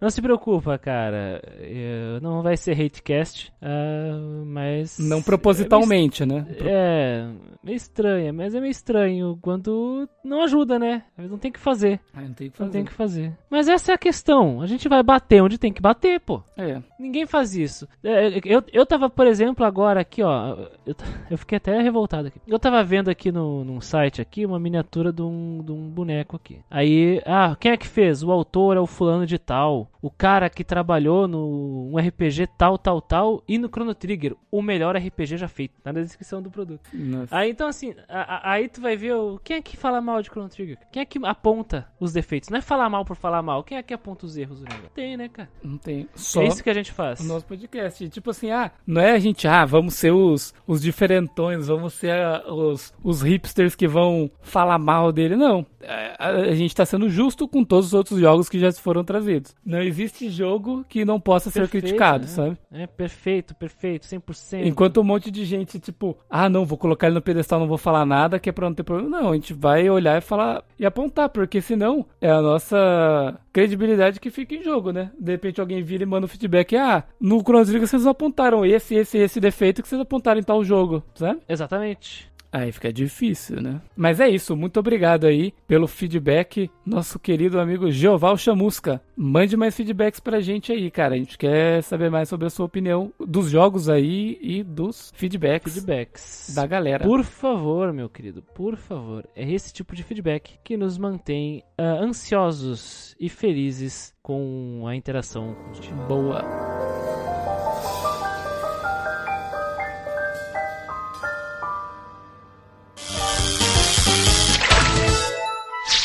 não 0.01 0.11
se 0.11 0.21
preocupa, 0.21 0.79
cara. 0.79 1.41
Eu- 1.61 2.21
Não 2.21 2.43
vai 2.43 2.57
ser 2.57 2.73
hatecast, 2.73 3.53
ah, 3.63 4.19
mas. 4.47 4.99
Não 4.99 5.23
propositalmente, 5.23 6.25
né? 6.27 6.47
É 6.61 7.27
meio 7.63 7.77
estranho, 7.77 8.35
mas 8.35 8.55
é 8.55 8.61
meio 8.61 8.71
estranho 8.71 9.39
quando 9.41 10.09
não 10.25 10.43
ajuda, 10.43 10.79
né? 10.79 11.05
Não 11.17 11.39
tem 11.39 11.51
o 11.51 11.55
que 11.55 11.61
fazer. 11.61 12.01
Ah, 12.15 12.23
não 12.23 12.33
tem 12.35 12.51
que 12.51 12.61
Não 12.61 12.67
fazer. 12.67 12.73
tem 12.73 12.83
o 12.83 12.87
que 12.87 12.93
fazer. 12.93 13.33
Mas 13.51 13.69
essa 13.69 13.93
é 13.93 13.95
a 13.95 13.99
questão. 13.99 14.61
A 14.61 14.67
gente 14.67 14.89
vai 14.89 15.03
bater 15.03 15.43
onde 15.43 15.59
tem 15.59 15.73
que 15.73 15.81
bater, 15.81 16.21
pô. 16.21 16.43
É. 16.57 16.81
Ninguém 17.01 17.27
faz 17.27 17.55
isso. 17.57 17.89
É, 18.05 18.41
Eu, 18.45 18.63
eu 18.73 18.85
tava, 18.87 19.09
por 19.09 19.27
exemplo, 19.27 19.65
agora 19.65 20.01
aqui, 20.01 20.23
ó. 20.23 20.57
Eu, 20.87 20.95
eu 21.31 21.39
fiquei 21.39 21.57
até 21.57 21.81
revoltado 21.81 22.29
aqui. 22.29 22.41
Eu 22.47 22.59
tava 22.59 22.83
vendo 22.85 23.09
aqui 23.09 23.33
no, 23.33 23.65
num 23.65 23.81
site 23.81 24.21
aqui 24.21 24.45
uma 24.45 24.59
miniatura 24.61 25.13
de 25.13 25.23
um, 25.23 25.63
de 25.65 25.73
um 25.73 25.89
boneco 25.89 26.37
aqui. 26.37 26.61
Aí, 26.71 27.23
ah, 27.27 27.57
quem 27.59 27.73
é 27.73 27.77
que 27.77 27.87
fez? 27.87 28.23
O 28.23 28.31
autor 28.31 28.77
é 28.77 28.81
o 28.81 28.87
fulano 28.87 29.27
de 29.27 29.39
tal. 29.39 29.91
O 30.03 30.11
cara 30.11 30.49
que 30.49 30.65
trabalhou 30.65 31.27
no 31.29 31.91
um 31.93 31.99
RPG 31.99 32.47
tal, 32.59 32.77
tal, 32.79 33.01
tal. 33.01 33.43
E 33.49 33.59
no 33.59 33.69
Chrono 33.69 33.95
Trigger, 33.95 34.35
o 34.51 34.63
melhor 34.63 34.97
RPG 34.97 35.37
já 35.37 35.49
feito. 35.49 35.81
Tá 35.83 35.93
na 35.93 36.01
descrição 36.01 36.41
do 36.43 36.51
produto. 36.51 36.89
Nossa. 36.93 37.37
Aí 37.37 37.51
então 37.51 37.69
assim, 37.69 37.95
a- 38.09 38.37
a- 38.37 38.53
aí 38.53 38.69
tu 38.69 38.81
vai 38.81 38.97
ver 38.97 39.15
o, 39.15 39.39
quem 39.43 39.57
é 39.57 39.63
que 39.63 39.77
fala 39.77 40.01
mal 40.01 40.23
de 40.23 40.29
Chrono 40.29 40.49
Trigger? 40.49 40.79
Quem 40.91 41.03
é 41.03 41.05
que 41.05 41.19
aponta 41.25 41.89
os 42.01 42.13
defeitos? 42.13 42.49
Não 42.49 42.59
é 42.59 42.63
falar 42.63 42.89
mal 42.89 43.05
por 43.05 43.17
falar 43.17 43.43
mal. 43.43 43.63
Quem 43.63 43.77
é 43.79 43.83
que 43.83 43.93
aponta 43.95 44.25
os 44.27 44.37
erros 44.37 44.61
do 44.61 44.65
negócio? 44.65 44.91
Tem, 44.95 45.17
né, 45.17 45.29
cara? 45.29 45.49
Não 45.63 45.77
tem. 45.79 46.09
Só 46.15 46.43
É 46.43 46.47
isso 46.47 46.63
que 46.65 46.71
a 46.71 46.75
gente 46.75 46.90
faz. 46.91 47.21
o 47.21 47.25
nosso 47.25 47.45
podcast. 47.47 48.09
Tipo 48.09 48.31
assim, 48.31 48.51
ah, 48.51 48.71
não 48.87 49.01
é 49.01 49.13
a 49.13 49.19
gente, 49.19 49.47
ah, 49.47 49.65
vamos 49.65 49.95
ser 49.95 50.13
os, 50.13 50.55
os 50.67 50.81
diferentões, 50.81 51.67
vamos 51.69 51.95
ser 51.95 52.13
ah, 52.13 52.43
os, 52.47 52.93
os 53.03 53.23
hipsters 53.23 53.75
que 53.75 53.89
vão 53.89 54.31
falar 54.43 54.79
mal 54.79 55.13
dele. 55.13 55.37
Não. 55.37 55.67
É, 55.83 56.15
A, 56.19 56.29
a 56.29 56.55
gente 56.55 56.75
tá 56.75 56.85
sendo 56.85 57.09
justo 57.09 57.49
com 57.49 57.65
todos 57.65 57.87
os 57.87 57.95
outros 57.95 58.21
jogos 58.21 58.49
que 58.49 58.59
já 58.59 58.71
foram 58.73 59.03
trazidos. 59.03 59.55
Não 59.65 59.81
existe 59.83 60.29
jogo 60.29 60.85
que 60.89 61.05
não 61.05 61.21
possa 61.21 61.51
ser 61.51 61.61
Perfeito, 61.61 61.85
criticado, 61.85 62.25
né? 62.25 62.31
sabe? 62.31 62.59
É 62.73 62.87
perfeito, 62.87 63.55
perfeito, 63.55 64.07
100%. 64.07 64.67
Enquanto 64.67 65.01
um 65.01 65.05
monte 65.05 65.31
de 65.31 65.45
gente, 65.45 65.79
tipo, 65.79 66.17
ah, 66.29 66.49
não, 66.49 66.65
vou 66.65 66.77
colocar 66.79 67.07
ele 67.07 67.15
no 67.15 67.23
pedestal, 67.23 67.61
não 67.61 67.67
vou 67.67 67.79
falar 67.79 68.05
nada, 68.05 68.39
que 68.39 68.49
é 68.49 68.53
pra 68.53 68.69
não 68.69 68.75
ter 68.75 68.83
problema. 68.83 69.21
Não, 69.21 69.31
a 69.31 69.35
gente 69.35 69.55
vai 69.55 69.89
olhar 69.89 70.19
e 70.19 70.21
falar 70.21 70.63
e 70.79 70.85
apontar, 70.85 71.29
porque 71.29 71.61
senão 71.61 72.07
é 72.21 72.31
a 72.31 72.41
nossa 72.43 73.39
credibilidade 73.53 74.21
que 74.21 74.31
fica 74.31 74.55
em 74.55 74.63
jogo, 74.63 74.93
né? 74.93 75.11
De 75.19 75.33
repente 75.33 75.61
alguém 75.61 75.83
vira 75.83 76.03
e 76.03 76.07
manda 76.07 76.25
um 76.25 76.29
feedback, 76.29 76.77
ah, 76.77 77.05
no 77.21 77.41
Chrono 77.41 77.65
Trigger 77.65 77.87
vocês 77.87 78.07
apontaram 78.07 78.65
esse, 78.65 78.95
esse, 78.95 79.19
esse 79.19 79.41
defeito 79.41 79.83
que 79.83 79.89
vocês 79.89 80.01
apontaram 80.01 80.41
em 80.41 80.45
tal 80.45 80.65
jogo, 80.65 81.03
sabe? 81.15 81.41
Exatamente. 81.49 82.30
Aí 82.53 82.73
fica 82.73 82.93
difícil, 82.93 83.61
né? 83.61 83.81
Mas 83.97 84.19
é 84.19 84.29
isso, 84.29 84.57
muito 84.57 84.81
obrigado 84.81 85.27
aí 85.27 85.55
pelo 85.69 85.87
feedback, 85.87 86.71
nosso 86.85 87.19
querido 87.19 87.61
amigo 87.61 87.91
Geoval 87.91 88.37
Chamusca. 88.37 89.01
Mande 89.17 89.57
mais 89.57 89.77
feedbacks 89.77 90.19
pra 90.19 90.41
gente 90.41 90.73
aí, 90.73 90.91
cara. 90.91 91.15
A 91.15 91.19
gente 91.19 91.39
quer 91.39 91.83
saber 91.83 92.11
mais 92.11 92.29
sobre 92.29 92.47
a 92.47 92.51
sua 92.51 92.67
opinião 92.67 93.13
dos 93.21 93.51
jogos 93.51 93.89
aí 93.89 94.39
e 94.41 94.63
dos 94.65 95.13
feedbacks 95.15 95.75
Feedbacks. 95.75 96.53
da 96.55 96.67
galera. 96.67 97.05
Por 97.05 97.23
favor, 97.23 97.93
meu 97.93 98.09
querido, 98.09 98.43
por 98.55 98.77
favor. 98.77 99.29
É 99.37 99.49
esse 99.49 99.73
tipo 99.73 99.95
de 99.95 100.03
feedback 100.03 100.59
que 100.65 100.77
nos 100.77 100.99
mantém 100.99 101.63
ah, 101.79 101.99
ansiosos 102.03 103.15
e 103.21 103.29
felizes 103.29 104.13
com 104.23 104.85
a 104.87 104.97
interação 104.97 105.55
contigo. 105.55 105.95
Boa. 106.09 107.40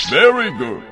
Very 0.10 0.52
good. 0.52 0.84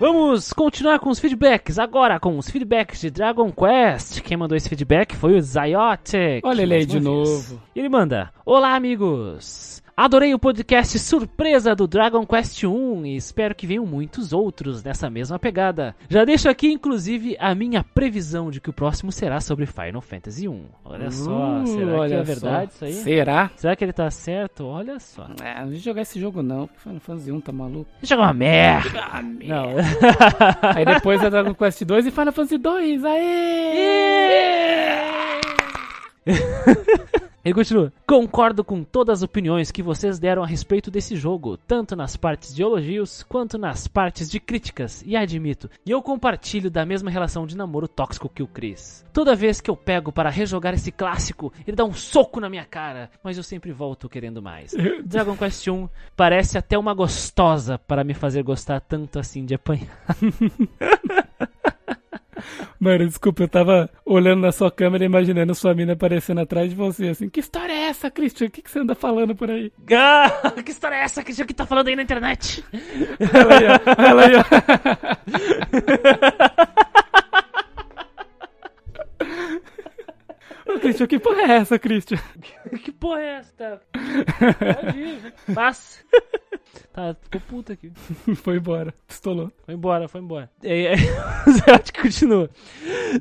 Vamos 0.00 0.52
continuar 0.52 1.00
com 1.00 1.10
os 1.10 1.18
feedbacks. 1.18 1.78
Agora 1.78 2.20
com 2.20 2.38
os 2.38 2.48
feedbacks 2.48 3.00
de 3.00 3.10
Dragon 3.10 3.50
Quest. 3.52 4.20
Quem 4.22 4.36
mandou 4.36 4.56
esse 4.56 4.68
feedback 4.68 5.14
foi 5.16 5.36
o 5.36 5.40
Zyotic. 5.42 6.44
Olha 6.44 6.62
ele 6.62 6.74
aí 6.74 6.86
de 6.86 6.92
vez. 6.92 7.04
novo. 7.04 7.60
E 7.74 7.80
ele 7.80 7.88
manda: 7.88 8.32
Olá, 8.46 8.74
amigos! 8.74 9.82
Adorei 10.00 10.32
o 10.32 10.38
podcast 10.38 10.96
surpresa 10.96 11.74
do 11.74 11.88
Dragon 11.88 12.24
Quest 12.24 12.62
1 12.62 13.04
e 13.04 13.16
espero 13.16 13.52
que 13.52 13.66
venham 13.66 13.84
muitos 13.84 14.32
outros 14.32 14.80
nessa 14.80 15.10
mesma 15.10 15.40
pegada. 15.40 15.92
Já 16.08 16.24
deixo 16.24 16.48
aqui, 16.48 16.68
inclusive, 16.72 17.36
a 17.40 17.52
minha 17.52 17.82
previsão 17.82 18.48
de 18.48 18.60
que 18.60 18.70
o 18.70 18.72
próximo 18.72 19.10
será 19.10 19.40
sobre 19.40 19.66
Final 19.66 20.00
Fantasy 20.00 20.46
1. 20.46 20.66
Olha 20.84 21.10
só, 21.10 21.62
Uh, 21.62 21.66
será 21.66 21.84
que 21.84 21.90
olha 21.98 22.14
é 22.14 22.22
verdade 22.22 22.72
só. 22.74 22.86
isso 22.86 22.98
aí? 22.98 23.02
Será? 23.02 23.50
Será 23.56 23.74
que 23.74 23.84
ele 23.84 23.92
tá 23.92 24.08
certo? 24.08 24.64
Olha 24.66 25.00
só. 25.00 25.28
É, 25.42 25.58
não 25.62 25.70
vou 25.70 25.74
jogar 25.74 26.02
esse 26.02 26.20
jogo 26.20 26.44
não, 26.44 26.68
porque 26.68 26.78
Final 26.78 27.00
Fantasy 27.00 27.32
1 27.32 27.40
tá 27.40 27.50
maluco. 27.50 27.90
Isso 28.00 28.14
é 28.14 28.16
uma 28.16 28.32
merda! 28.32 29.02
Não. 29.44 29.74
Aí 30.76 30.84
depois 30.84 31.20
é 31.24 31.28
Dragon 31.28 31.54
Quest 31.54 31.82
2 31.82 32.06
e 32.06 32.10
Final 32.12 32.32
Fantasy 32.32 32.56
2. 32.56 33.04
Aê! 33.04 34.28
Ele 37.48 37.54
continua. 37.54 37.90
Concordo 38.06 38.62
com 38.62 38.84
todas 38.84 39.20
as 39.20 39.22
opiniões 39.22 39.70
que 39.70 39.82
vocês 39.82 40.18
deram 40.18 40.42
a 40.42 40.46
respeito 40.46 40.90
desse 40.90 41.16
jogo, 41.16 41.56
tanto 41.56 41.96
nas 41.96 42.14
partes 42.14 42.54
de 42.54 42.60
elogios 42.60 43.22
quanto 43.22 43.56
nas 43.56 43.88
partes 43.88 44.28
de 44.30 44.38
críticas, 44.38 45.02
e 45.06 45.16
admito, 45.16 45.70
e 45.86 45.90
eu 45.90 46.02
compartilho 46.02 46.70
da 46.70 46.84
mesma 46.84 47.10
relação 47.10 47.46
de 47.46 47.56
namoro 47.56 47.88
tóxico 47.88 48.28
que 48.28 48.42
o 48.42 48.46
Chris. 48.46 49.02
Toda 49.14 49.34
vez 49.34 49.62
que 49.62 49.70
eu 49.70 49.76
pego 49.76 50.12
para 50.12 50.28
rejogar 50.28 50.74
esse 50.74 50.92
clássico, 50.92 51.50
ele 51.66 51.74
dá 51.74 51.86
um 51.86 51.94
soco 51.94 52.38
na 52.38 52.50
minha 52.50 52.66
cara, 52.66 53.10
mas 53.24 53.38
eu 53.38 53.42
sempre 53.42 53.72
volto 53.72 54.10
querendo 54.10 54.42
mais. 54.42 54.74
Dragon 55.02 55.34
Quest 55.34 55.68
1 55.68 55.88
parece 56.14 56.58
até 56.58 56.76
uma 56.76 56.92
gostosa 56.92 57.78
para 57.78 58.04
me 58.04 58.12
fazer 58.12 58.42
gostar 58.42 58.78
tanto 58.80 59.18
assim 59.18 59.46
de 59.46 59.54
apanhar. 59.54 59.88
Mano, 62.80 63.06
desculpa, 63.06 63.42
eu 63.42 63.48
tava 63.48 63.90
olhando 64.04 64.40
na 64.42 64.52
sua 64.52 64.70
câmera 64.70 65.02
e 65.02 65.06
imaginando 65.06 65.52
sua 65.54 65.74
mina 65.74 65.94
aparecendo 65.94 66.40
atrás 66.40 66.70
de 66.70 66.76
você, 66.76 67.08
assim. 67.08 67.28
Que 67.28 67.40
história 67.40 67.72
é 67.72 67.88
essa, 67.88 68.08
Christian? 68.10 68.46
O 68.46 68.50
que, 68.50 68.62
que 68.62 68.70
você 68.70 68.78
anda 68.78 68.94
falando 68.94 69.34
por 69.34 69.50
aí? 69.50 69.72
Ah, 69.92 70.52
que 70.64 70.70
história 70.70 70.94
é 70.94 71.00
essa 71.00 71.24
que 71.24 71.32
que 71.44 71.54
tá 71.54 71.66
falando 71.66 71.88
aí 71.88 71.96
na 71.96 72.02
internet? 72.02 72.64
Ela 73.18 73.58
aí, 73.58 73.66
ó. 73.66 73.80
Ela 74.02 74.26
aí, 74.26 74.32
ó. 74.36 74.44
Ô, 80.68 80.78
Christian, 80.78 81.06
que 81.06 81.18
porra 81.18 81.42
é 81.42 81.50
essa, 81.56 81.78
Christian? 81.78 82.18
Que 82.84 82.92
porra 82.92 83.20
é 83.20 83.38
essa? 83.38 83.80
Pode 84.82 84.98
ir, 84.98 85.34
passa. 85.54 86.04
Tá, 86.92 87.16
ficou 87.20 87.40
puta 87.40 87.72
aqui. 87.72 87.92
Foi 88.42 88.56
embora. 88.56 88.94
Pistolou. 89.06 89.52
Foi 89.64 89.74
embora, 89.74 90.08
foi 90.08 90.20
embora. 90.20 90.50
É, 90.62 90.84
é, 90.84 90.94
o 91.46 91.52
Zerote 91.52 91.92
continua. 91.92 92.50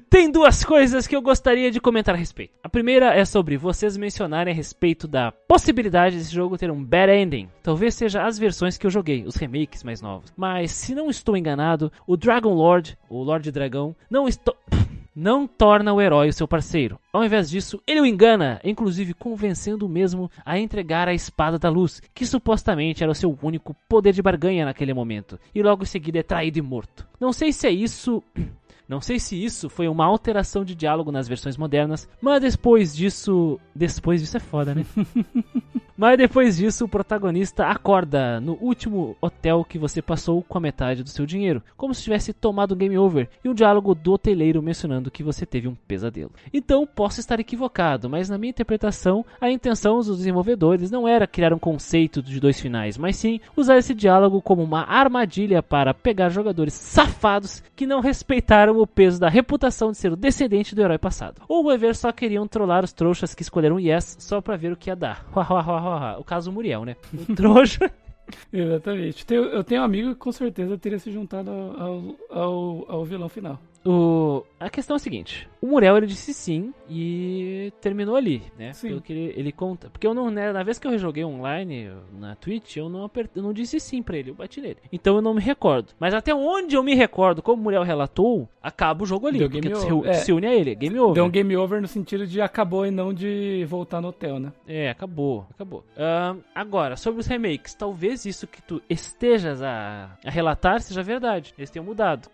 Tem 0.09 0.31
duas 0.31 0.63
coisas 0.63 1.07
que 1.07 1.15
eu 1.15 1.21
gostaria 1.21 1.69
de 1.71 1.79
comentar 1.79 2.15
a 2.15 2.17
respeito. 2.17 2.53
A 2.63 2.69
primeira 2.69 3.13
é 3.15 3.23
sobre 3.25 3.57
vocês 3.57 3.97
mencionarem 3.97 4.53
a 4.53 4.55
respeito 4.55 5.07
da 5.07 5.31
possibilidade 5.31 6.17
desse 6.17 6.33
jogo 6.33 6.57
ter 6.57 6.71
um 6.71 6.83
bad 6.83 7.11
ending. 7.11 7.49
Talvez 7.61 7.95
seja 7.95 8.25
as 8.25 8.37
versões 8.37 8.77
que 8.77 8.85
eu 8.85 8.91
joguei, 8.91 9.25
os 9.25 9.35
remakes 9.35 9.83
mais 9.83 10.01
novos. 10.01 10.33
Mas 10.35 10.71
se 10.71 10.95
não 10.95 11.09
estou 11.09 11.37
enganado, 11.37 11.91
o 12.05 12.17
Dragon 12.17 12.53
Lord, 12.53 12.97
o 13.09 13.21
Lorde 13.21 13.51
Dragão, 13.51 13.95
não 14.09 14.27
estou 14.27 14.55
não 15.18 15.48
torna 15.48 15.91
o 15.91 15.99
herói 15.99 16.30
o 16.30 16.34
seu 16.34 16.48
parceiro. 16.48 16.99
Ao 17.11 17.26
invés 17.26 17.49
disso, 17.49 17.81
ele 17.88 18.02
o 18.02 18.06
engana, 18.06 18.61
inclusive 18.64 19.15
convencendo 19.15 19.88
o 19.88 19.89
mesmo 19.89 20.30
a 20.45 20.60
entregar 20.60 21.07
a 21.07 21.14
espada 21.14 21.57
da 21.57 21.69
luz, 21.69 21.99
que 22.14 22.23
supostamente 22.23 23.02
era 23.02 23.11
o 23.11 23.15
seu 23.15 23.35
único 23.41 23.76
poder 23.89 24.14
de 24.14 24.22
barganha 24.22 24.65
naquele 24.65 24.94
momento, 24.94 25.39
e 25.56 25.64
logo 25.64 25.81
em 25.81 25.88
seguida 25.88 26.19
é 26.19 26.23
traído 26.23 26.60
e 26.60 26.61
morto. 26.61 27.07
Não 27.19 27.34
sei 27.34 27.52
se 27.52 27.65
é 27.65 27.72
isso. 27.72 28.23
Não 28.88 29.02
sei 29.02 29.19
se 29.19 29.44
isso 29.44 29.69
foi 29.69 29.89
uma 29.89 30.06
alteração 30.06 30.64
de 30.64 30.73
diálogo 30.73 31.11
nas 31.11 31.27
versões 31.27 31.57
modernas, 31.57 32.07
mas 32.22 32.39
depois 32.39 32.95
disso. 32.95 33.60
Depois 33.76 34.22
disso 34.22 34.38
é 34.38 34.39
foda, 34.39 34.73
né? 34.73 34.85
Mas 35.97 36.15
depois 36.15 36.57
disso, 36.57 36.85
o 36.85 36.87
protagonista 36.87 37.65
acorda 37.65 38.39
no 38.39 38.53
último 38.61 39.17
hotel 39.19 39.65
que 39.67 39.79
você 39.79 39.99
passou 39.99 40.43
com 40.43 40.55
a 40.55 40.61
metade 40.61 41.01
do 41.01 41.09
seu 41.09 41.25
dinheiro, 41.25 41.63
como 41.75 41.91
se 41.91 42.03
tivesse 42.03 42.33
tomado 42.33 42.75
um 42.75 42.77
game 42.77 42.95
over, 42.99 43.27
e 43.43 43.49
um 43.49 43.53
diálogo 43.53 43.95
do 43.95 44.13
hoteleiro 44.13 44.61
mencionando 44.61 45.09
que 45.09 45.23
você 45.23 45.43
teve 45.43 45.67
um 45.67 45.73
pesadelo. 45.87 46.31
Então, 46.53 46.85
posso 46.85 47.19
estar 47.19 47.39
equivocado, 47.39 48.07
mas 48.07 48.29
na 48.29 48.37
minha 48.37 48.51
interpretação, 48.51 49.25
a 49.41 49.49
intenção 49.49 49.97
dos 49.97 50.17
desenvolvedores 50.17 50.91
não 50.91 51.07
era 51.07 51.25
criar 51.25 51.51
um 51.51 51.57
conceito 51.57 52.21
de 52.21 52.39
dois 52.39 52.59
finais, 52.59 52.95
mas 52.95 53.15
sim 53.15 53.39
usar 53.55 53.77
esse 53.77 53.95
diálogo 53.95 54.39
como 54.39 54.61
uma 54.61 54.83
armadilha 54.83 55.63
para 55.63 55.95
pegar 55.95 56.29
jogadores 56.29 56.75
safados 56.75 57.63
que 57.75 57.87
não 57.87 58.01
respeitaram 58.01 58.79
o 58.79 58.85
peso 58.85 59.19
da 59.19 59.29
reputação 59.29 59.91
de 59.91 59.97
ser 59.97 60.11
o 60.11 60.15
descendente 60.15 60.75
do 60.75 60.81
herói 60.81 60.99
passado. 60.99 61.41
Ou 61.47 61.63
vai 61.63 61.77
ver 61.77 61.95
só 61.95 62.11
queriam 62.11 62.47
trollar 62.47 62.83
os 62.83 62.93
trouxas 62.93 63.33
que 63.33 63.41
escolheram 63.41 63.79
Yes 63.79 64.17
só 64.19 64.41
pra 64.41 64.55
ver 64.55 64.71
o 64.71 64.77
que 64.77 64.91
ia 64.91 64.95
dar. 64.95 65.25
o 66.19 66.23
caso 66.23 66.51
Muriel, 66.51 66.85
né? 66.85 66.95
O 67.14 67.34
trouxa. 67.35 67.91
Exatamente. 68.51 69.26
Eu 69.30 69.64
tenho 69.64 69.81
um 69.81 69.85
amigo 69.85 70.09
que 70.09 70.15
com 70.15 70.31
certeza 70.31 70.77
teria 70.77 70.99
se 70.99 71.11
juntado 71.11 71.49
ao, 71.49 72.15
ao, 72.30 72.91
ao 72.91 73.05
vilão 73.05 73.30
final. 73.30 73.59
O... 73.88 74.43
A 74.59 74.69
questão 74.69 74.95
é 74.95 74.97
a 74.97 74.99
seguinte: 74.99 75.47
o 75.61 75.68
Muriel 75.68 75.97
ele 75.97 76.07
disse 76.07 76.34
sim 76.34 76.73
e 76.89 77.72
terminou 77.80 78.15
ali, 78.15 78.41
né? 78.57 78.73
Sim. 78.73 78.89
Pelo 78.89 79.01
que 79.01 79.14
ele, 79.14 79.34
ele 79.38 79.51
conta. 79.51 79.89
Porque 79.89 80.05
eu 80.05 80.14
não, 80.14 80.30
né, 80.30 80.51
na 80.51 80.64
vez 80.64 80.80
que 80.80 80.88
eu 80.88 80.91
rejoguei 80.91 81.23
online 81.23 81.91
na 82.19 82.35
Twitch, 82.35 82.77
eu 82.77 82.89
não, 82.89 83.05
apert... 83.05 83.30
eu 83.35 83.43
não 83.43 83.53
disse 83.53 83.80
sim 83.80 84.01
pra 84.01 84.18
ele, 84.18 84.31
eu 84.31 84.35
bati 84.35 84.59
nele. 84.59 84.77
Então 84.91 85.15
eu 85.15 85.22
não 85.22 85.34
me 85.34 85.41
recordo. 85.41 85.93
Mas 85.99 86.14
até 86.14 86.34
onde 86.34 86.76
eu 86.76 86.84
me 86.84 86.95
recordo, 86.95 87.41
como 87.41 87.61
o 87.61 87.64
Muriel 87.64 87.84
relatou, 87.84 88.49
acaba 88.61 89.03
o 89.03 89.07
jogo 89.07 89.27
ali. 89.27 89.39
Deu 89.39 89.49
porque 89.49 89.76
se, 89.76 89.91
over. 89.91 90.15
se 90.15 90.31
É. 90.31 90.34
une 90.34 90.47
a 90.47 90.55
ele, 90.55 90.76
game 90.76 90.99
over. 90.99 91.14
Deu 91.14 91.26
um 91.26 91.30
game 91.30 91.55
over 91.55 91.81
no 91.81 91.88
sentido 91.88 92.26
de 92.26 92.41
acabou 92.41 92.85
e 92.85 92.91
não 92.91 93.14
de 93.14 93.65
voltar 93.69 94.01
no 94.01 94.09
hotel, 94.09 94.39
né? 94.39 94.51
É, 94.68 94.89
acabou, 94.89 95.45
acabou. 95.51 95.84
Ahn, 95.97 96.38
agora, 96.53 96.95
sobre 96.95 97.22
os 97.22 97.27
remakes, 97.27 97.73
talvez 97.73 98.26
isso 98.26 98.47
que 98.47 98.61
tu 98.61 98.81
estejas 98.89 99.61
a, 99.61 100.18
a 100.26 100.30
relatar 100.30 100.81
seja 100.81 101.03
verdade. 101.03 101.53
Eles 101.57 101.69
tenham 101.69 101.85
mudado. 101.85 102.30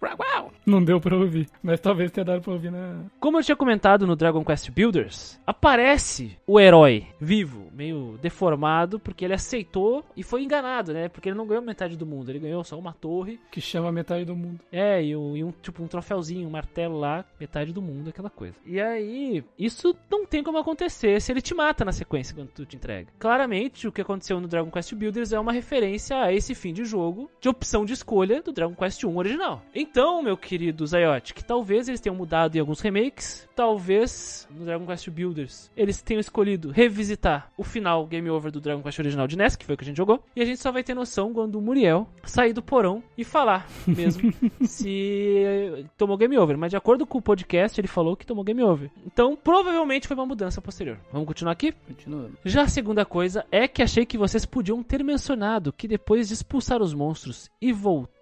Não 0.66 0.84
deu 0.84 1.00
pra 1.00 1.16
ouvir, 1.18 1.43
mas 1.61 1.80
talvez 1.80 2.11
tenha 2.11 2.26
dado 2.26 2.41
pra 2.41 2.53
ouvir 2.53 2.72
na. 2.72 3.03
Como 3.20 3.38
eu 3.38 3.44
tinha 3.44 3.56
comentado 3.56 4.06
no 4.07 4.15
Dragon 4.15 4.44
Quest 4.44 4.70
Builders, 4.72 5.40
aparece 5.45 6.38
o 6.45 6.60
herói 6.60 7.07
vivo, 7.20 7.68
meio 7.74 8.18
deformado, 8.22 8.99
porque 8.99 9.24
ele 9.26 9.34
aceitou 9.34 10.03
e 10.15 10.24
foi 10.24 10.44
enganado, 10.44 10.94
né? 10.94 11.10
Porque 11.10 11.30
ele 11.30 11.38
não 11.38 11.48
ganhou 11.48 11.64
metade 11.64 11.95
do 11.98 12.06
mundo, 12.06 12.30
ele 12.30 12.40
ganhou 12.40 12.64
só 12.64 12.78
uma 12.78 12.94
torre, 12.94 13.40
Que 13.52 13.61
chama 13.61 13.91
metade 13.91 14.26
do 14.26 14.36
mundo. 14.36 14.60
é, 14.72 15.03
e 15.03 15.15
um, 15.15 15.36
e 15.38 15.44
um, 15.44 15.52
tipo 15.61 15.82
um 15.84 15.88
troféuzinho, 15.88 16.48
um 16.48 16.52
martelo 16.52 16.99
lá, 16.99 17.26
metade 17.40 17.72
do 17.74 17.82
mundo, 17.82 18.10
aquela 18.10 18.30
coisa. 18.30 18.56
E 18.65 18.80
aí, 18.80 19.44
isso 19.57 19.95
não 20.11 20.26
tem 20.26 20.44
como 20.44 20.57
acontecer 20.57 21.22
se 21.22 21.32
ele 21.32 21.41
te 21.41 21.53
mata 21.53 21.86
na 21.86 21.91
sequência 21.91 22.36
quando 22.36 22.49
tu 22.49 22.65
te 22.65 22.76
entrega. 22.76 23.10
Claramente, 23.20 23.88
o 23.88 23.91
que 23.91 24.02
aconteceu 24.02 24.40
no 24.40 24.48
Dragon 24.48 24.70
Quest 24.72 24.94
Builders 24.94 25.32
é 25.34 25.40
uma 25.40 25.52
referência 25.53 26.18
a 26.22 26.34
esse 26.34 26.53
fim 26.53 26.74
de 26.74 26.86
jogo 26.86 27.30
de 27.41 27.49
opção 27.49 27.86
de 27.86 27.94
escolha 27.94 28.41
do 28.41 28.52
Dragon 28.52 28.76
Quest 28.76 29.03
1 29.03 29.18
original. 29.18 29.61
Então, 29.74 30.22
meu 30.22 30.38
querido 30.38 30.86
Zayote, 30.86 31.33
que 31.34 31.44
talvez 31.44 31.88
eles 31.88 32.00
tenham 32.00 32.16
mudado 32.16 32.56
em 32.56 32.60
alguns 32.60 32.80
remakes, 32.80 33.48
talvez 33.56 34.48
no 34.52 34.66
Dragon 34.66 34.86
Quest 34.86 35.10
Builders 35.10 35.72
eles 35.76 36.02
tenham 36.02 36.20
escolhido 36.20 36.72
revisitar 36.72 37.52
o 37.58 37.64
final 37.64 38.06
Game 38.06 38.30
Over 38.30 38.52
do 38.52 38.62
Dragon 38.62 38.82
Quest 38.82 39.00
original 39.00 39.28
de 39.28 39.38
NES, 39.38 39.56
que 39.56 39.66
foi 39.66 39.76
o 39.76 39.78
que 39.78 39.84
a 39.84 39.88
gente 39.88 39.98
jogou, 39.98 40.24
e 40.36 40.42
a 40.42 40.46
gente 40.46 40.60
só 40.60 40.72
vai 40.72 40.84
ter 40.84 40.94
noção 40.94 41.34
quando 41.34 41.56
o 41.56 41.62
Muriel 41.62 42.08
sair 42.24 42.54
do 42.54 42.62
porão 42.62 43.04
e 43.18 43.24
falar 43.24 43.68
mesmo 43.88 44.34
se 44.64 45.86
tomou 45.98 46.18
Game 46.18 46.38
Over. 46.38 46.58
Mas 46.58 46.72
de 46.72 46.78
acordo 46.78 47.06
com 47.06 47.18
o 47.18 47.22
podcast, 47.22 47.80
ele 47.80 47.88
falou 47.88 48.16
que 48.16 48.26
tomou 48.26 48.44
Game 48.44 48.64
Over. 48.64 48.90
Então, 49.06 49.36
provavelmente 49.36 50.08
foi 50.08 50.16
uma 50.16 50.26
mudança 50.26 50.62
posterior. 50.62 51.00
Vamos 51.12 51.28
continuar 51.28 51.54
aqui? 51.54 51.72
Continuando. 51.88 52.38
Já 52.46 52.64
a 52.64 52.68
segunda 52.68 53.06
coisa 53.06 53.46
é 53.52 53.68
que 53.68 53.82
achei 53.82 54.06
que 54.06 54.18
vocês 54.18 54.46
podiam 54.46 54.82
ter 54.84 55.04
mencionado 55.04 55.74
que 55.74 55.88
depois 55.88 56.28
de 56.28 56.34
expulsar 56.34 56.82
os 56.82 56.94
monstros 56.94 57.50
e 57.62 57.72
voltar 57.72 58.12